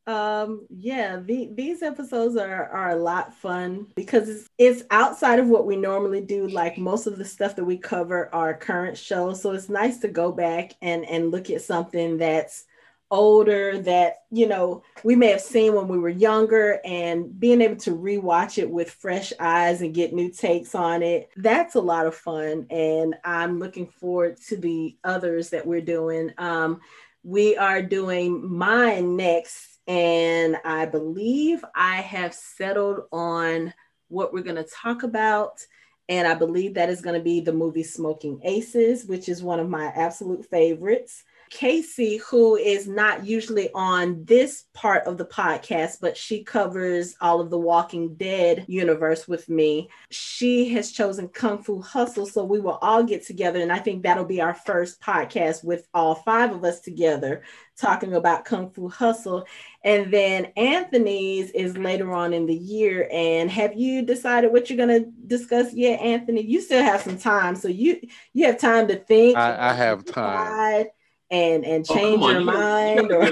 um 0.07 0.67
yeah 0.69 1.17
the, 1.17 1.49
these 1.55 1.81
episodes 1.81 2.35
are 2.35 2.69
are 2.69 2.91
a 2.91 2.95
lot 2.95 3.33
fun 3.33 3.87
because 3.95 4.29
it's, 4.29 4.49
it's 4.59 4.83
outside 4.91 5.39
of 5.39 5.47
what 5.47 5.65
we 5.65 5.75
normally 5.75 6.21
do. 6.21 6.47
Like 6.47 6.77
most 6.77 7.07
of 7.07 7.17
the 7.17 7.25
stuff 7.25 7.55
that 7.55 7.65
we 7.65 7.77
cover 7.77 8.33
are 8.33 8.53
current 8.53 8.97
shows 8.97 9.41
so 9.41 9.51
it's 9.51 9.69
nice 9.69 9.97
to 9.99 10.07
go 10.07 10.31
back 10.31 10.73
and 10.81 11.05
and 11.05 11.31
look 11.31 11.49
at 11.49 11.61
something 11.61 12.17
that's 12.17 12.65
older 13.11 13.77
that 13.79 14.23
you 14.31 14.47
know 14.47 14.83
we 15.03 15.15
may 15.15 15.27
have 15.27 15.41
seen 15.41 15.73
when 15.73 15.87
we 15.87 15.97
were 15.97 16.09
younger 16.09 16.79
and 16.83 17.39
being 17.39 17.61
able 17.61 17.75
to 17.75 17.95
rewatch 17.95 18.57
it 18.57 18.69
with 18.69 18.89
fresh 18.89 19.31
eyes 19.39 19.81
and 19.81 19.93
get 19.93 20.11
new 20.13 20.31
takes 20.31 20.73
on 20.73 21.03
it 21.03 21.29
that's 21.37 21.75
a 21.75 21.79
lot 21.79 22.07
of 22.07 22.15
fun 22.15 22.65
and 22.71 23.15
i'm 23.23 23.59
looking 23.59 23.85
forward 23.85 24.35
to 24.37 24.57
the 24.57 24.97
others 25.03 25.51
that 25.51 25.65
we're 25.65 25.81
doing. 25.81 26.31
Um 26.37 26.81
we 27.23 27.57
are 27.57 27.81
doing 27.81 28.47
mine 28.55 29.15
next 29.15 29.74
and 29.87 30.57
i 30.65 30.85
believe 30.85 31.63
i 31.75 31.97
have 31.97 32.33
settled 32.33 33.01
on 33.11 33.73
what 34.07 34.31
we're 34.31 34.41
going 34.41 34.55
to 34.55 34.63
talk 34.63 35.03
about. 35.03 35.65
And 36.09 36.27
i 36.27 36.35
believe 36.35 36.75
that 36.75 36.89
is 36.89 37.01
going 37.01 37.17
to 37.17 37.23
be 37.23 37.39
the 37.39 37.53
movie 37.53 37.83
smoking 37.83 38.39
aces 38.43 39.05
which 39.05 39.27
is 39.29 39.41
one 39.43 39.59
of 39.59 39.69
my 39.69 39.87
absolute 39.87 40.45
favorites 40.45 41.23
Casey, 41.49 42.17
who 42.17 42.55
is 42.55 42.87
not 42.87 43.25
usually 43.25 43.69
on 43.73 44.23
this 44.25 44.65
part 44.73 45.05
of 45.05 45.17
the 45.17 45.25
podcast, 45.25 45.97
but 46.01 46.17
she 46.17 46.43
covers 46.43 47.15
all 47.21 47.41
of 47.41 47.49
the 47.49 47.59
Walking 47.59 48.15
Dead 48.15 48.65
universe 48.67 49.27
with 49.27 49.47
me. 49.49 49.89
She 50.09 50.69
has 50.69 50.91
chosen 50.91 51.27
Kung 51.29 51.61
Fu 51.61 51.81
Hustle. 51.81 52.25
So 52.25 52.43
we 52.43 52.59
will 52.59 52.79
all 52.81 53.03
get 53.03 53.25
together. 53.25 53.61
And 53.61 53.71
I 53.71 53.79
think 53.79 54.03
that'll 54.03 54.25
be 54.25 54.41
our 54.41 54.53
first 54.53 55.01
podcast 55.01 55.63
with 55.63 55.87
all 55.93 56.15
five 56.15 56.51
of 56.51 56.63
us 56.63 56.81
together 56.81 57.43
talking 57.77 58.13
about 58.13 58.45
Kung 58.45 58.69
Fu 58.69 58.87
Hustle. 58.87 59.45
And 59.83 60.11
then 60.11 60.45
Anthony's 60.57 61.51
is 61.51 61.77
later 61.77 62.13
on 62.13 62.33
in 62.33 62.45
the 62.45 62.55
year. 62.55 63.07
And 63.11 63.49
have 63.51 63.75
you 63.75 64.01
decided 64.01 64.51
what 64.51 64.69
you're 64.69 64.85
going 64.85 65.03
to 65.03 65.11
discuss 65.27 65.73
yet, 65.73 65.99
Anthony? 65.99 66.41
You 66.41 66.61
still 66.61 66.83
have 66.83 67.01
some 67.01 67.17
time. 67.17 67.55
So 67.55 67.67
you 67.67 68.01
you 68.33 68.45
have 68.45 68.59
time 68.59 68.87
to 68.87 68.95
think. 68.95 69.37
I, 69.37 69.71
I 69.71 69.73
have 69.73 70.05
time. 70.05 70.87
And, 71.35 71.65
and 71.65 71.85
oh, 71.89 71.93
change 71.93 72.21
oh, 72.21 72.29
your 72.29 72.41
mind. 72.41 73.11
or... 73.11 73.23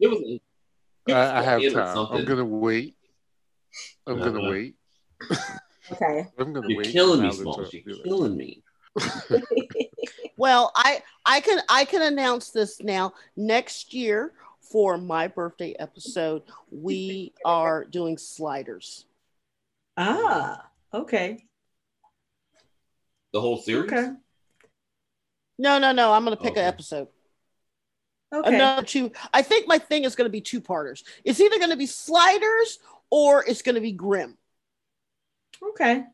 It 0.00 0.08
was 0.08 0.40
I, 1.08 1.38
I 1.38 1.42
have 1.42 1.72
time. 1.72 1.98
I'm 2.10 2.24
going 2.24 2.38
to 2.38 2.44
wait. 2.44 2.96
I'm 4.06 4.18
going 4.18 4.34
to 4.34 4.50
wait. 4.50 4.74
Okay. 5.92 6.26
I'm 6.38 6.52
gonna 6.52 6.68
You're 6.68 6.78
wait 6.78 6.92
killing 6.92 7.22
me, 7.22 7.32
Smalls. 7.32 7.72
You're 7.72 7.96
killing 8.04 8.36
me. 8.36 8.62
well, 10.36 10.72
I 10.76 11.02
I 11.26 11.40
can 11.40 11.60
I 11.68 11.84
can 11.84 12.02
announce 12.02 12.50
this 12.50 12.80
now. 12.80 13.12
Next 13.36 13.92
year 13.92 14.32
for 14.60 14.96
my 14.96 15.28
birthday 15.28 15.74
episode, 15.78 16.42
we 16.70 17.32
are 17.44 17.84
doing 17.84 18.18
sliders. 18.18 19.06
Ah, 19.96 20.68
okay. 20.92 21.44
The 23.32 23.40
whole 23.40 23.58
series? 23.58 23.92
Okay. 23.92 24.12
No, 25.58 25.78
no, 25.78 25.92
no. 25.92 26.12
I'm 26.12 26.24
gonna 26.24 26.36
pick 26.36 26.52
okay. 26.52 26.60
an 26.60 26.66
episode. 26.66 27.08
Okay. 28.32 28.54
Another 28.54 28.82
two. 28.82 29.12
I 29.32 29.42
think 29.42 29.68
my 29.68 29.78
thing 29.78 30.04
is 30.04 30.16
gonna 30.16 30.28
be 30.28 30.40
two 30.40 30.60
parters. 30.60 31.04
It's 31.24 31.40
either 31.40 31.58
gonna 31.58 31.76
be 31.76 31.86
sliders 31.86 32.78
or 33.10 33.44
it's 33.44 33.62
gonna 33.62 33.80
be 33.80 33.92
grimm. 33.92 34.36
Okay 35.62 36.04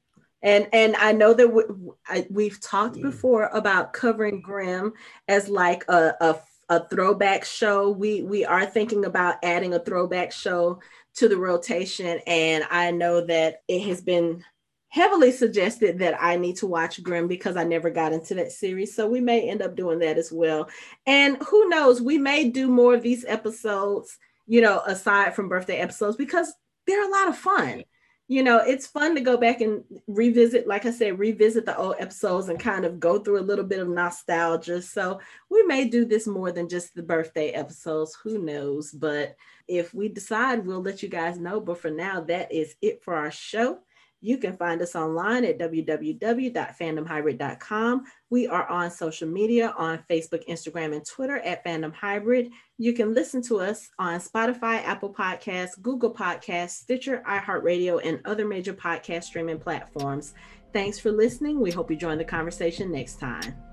and 0.42 0.68
and 0.72 0.96
i 0.96 1.12
know 1.12 1.34
that 1.34 1.48
we, 1.48 1.62
I, 2.06 2.26
we've 2.30 2.60
talked 2.60 2.96
mm. 2.96 3.02
before 3.02 3.48
about 3.52 3.92
covering 3.92 4.40
grimm 4.40 4.92
as 5.28 5.48
like 5.48 5.84
a, 5.88 6.14
a, 6.20 6.36
a 6.68 6.88
throwback 6.88 7.44
show 7.44 7.90
we 7.90 8.22
we 8.22 8.44
are 8.44 8.66
thinking 8.66 9.04
about 9.04 9.36
adding 9.42 9.74
a 9.74 9.78
throwback 9.78 10.32
show 10.32 10.80
to 11.14 11.28
the 11.28 11.36
rotation 11.36 12.20
and 12.26 12.64
i 12.70 12.90
know 12.90 13.24
that 13.26 13.62
it 13.68 13.82
has 13.82 14.00
been 14.00 14.44
heavily 14.90 15.32
suggested 15.32 15.98
that 15.98 16.20
i 16.22 16.36
need 16.36 16.56
to 16.56 16.66
watch 16.66 17.02
grimm 17.02 17.26
because 17.26 17.56
i 17.56 17.64
never 17.64 17.90
got 17.90 18.12
into 18.12 18.34
that 18.34 18.52
series 18.52 18.94
so 18.94 19.08
we 19.08 19.20
may 19.20 19.48
end 19.48 19.62
up 19.62 19.74
doing 19.74 19.98
that 19.98 20.18
as 20.18 20.30
well 20.30 20.68
and 21.06 21.36
who 21.48 21.68
knows 21.68 22.00
we 22.00 22.18
may 22.18 22.48
do 22.48 22.68
more 22.68 22.94
of 22.94 23.02
these 23.02 23.24
episodes 23.26 24.18
you 24.46 24.60
know 24.60 24.80
aside 24.86 25.34
from 25.34 25.48
birthday 25.48 25.78
episodes 25.78 26.16
because 26.16 26.52
they're 26.86 27.08
a 27.08 27.12
lot 27.12 27.28
of 27.28 27.36
fun 27.36 27.82
you 28.30 28.44
know, 28.44 28.58
it's 28.58 28.86
fun 28.86 29.16
to 29.16 29.20
go 29.20 29.36
back 29.36 29.60
and 29.60 29.82
revisit, 30.06 30.68
like 30.68 30.86
I 30.86 30.92
said, 30.92 31.18
revisit 31.18 31.66
the 31.66 31.76
old 31.76 31.96
episodes 31.98 32.48
and 32.48 32.60
kind 32.60 32.84
of 32.84 33.00
go 33.00 33.18
through 33.18 33.40
a 33.40 33.42
little 33.42 33.64
bit 33.64 33.80
of 33.80 33.88
nostalgia. 33.88 34.80
So 34.82 35.18
we 35.48 35.64
may 35.64 35.88
do 35.88 36.04
this 36.04 36.28
more 36.28 36.52
than 36.52 36.68
just 36.68 36.94
the 36.94 37.02
birthday 37.02 37.48
episodes. 37.50 38.16
Who 38.22 38.38
knows? 38.38 38.92
But 38.92 39.34
if 39.66 39.92
we 39.92 40.08
decide, 40.08 40.64
we'll 40.64 40.80
let 40.80 41.02
you 41.02 41.08
guys 41.08 41.40
know. 41.40 41.60
But 41.60 41.78
for 41.78 41.90
now, 41.90 42.20
that 42.20 42.52
is 42.52 42.76
it 42.80 43.02
for 43.02 43.16
our 43.16 43.32
show. 43.32 43.80
You 44.20 44.38
can 44.38 44.56
find 44.56 44.80
us 44.82 44.94
online 44.94 45.44
at 45.44 45.58
www.fandomhybrid.com. 45.58 48.04
We 48.28 48.46
are 48.46 48.68
on 48.68 48.90
social 48.90 49.28
media 49.28 49.74
on 49.78 50.04
Facebook, 50.10 50.46
Instagram, 50.48 50.94
and 50.94 51.06
Twitter 51.06 51.38
at 51.38 51.64
Fandom 51.64 51.94
Hybrid. 51.94 52.50
You 52.78 52.92
can 52.92 53.14
listen 53.14 53.40
to 53.42 53.60
us 53.60 53.88
on 53.98 54.20
Spotify, 54.20 54.84
Apple 54.84 55.14
Podcasts, 55.14 55.80
Google 55.80 56.14
Podcasts, 56.14 56.70
Stitcher, 56.70 57.22
iHeartRadio, 57.28 58.00
and 58.04 58.20
other 58.24 58.46
major 58.46 58.74
podcast 58.74 59.24
streaming 59.24 59.58
platforms. 59.58 60.34
Thanks 60.72 60.98
for 60.98 61.10
listening. 61.10 61.60
We 61.60 61.70
hope 61.70 61.90
you 61.90 61.96
join 61.96 62.18
the 62.18 62.24
conversation 62.24 62.92
next 62.92 63.18
time. 63.18 63.69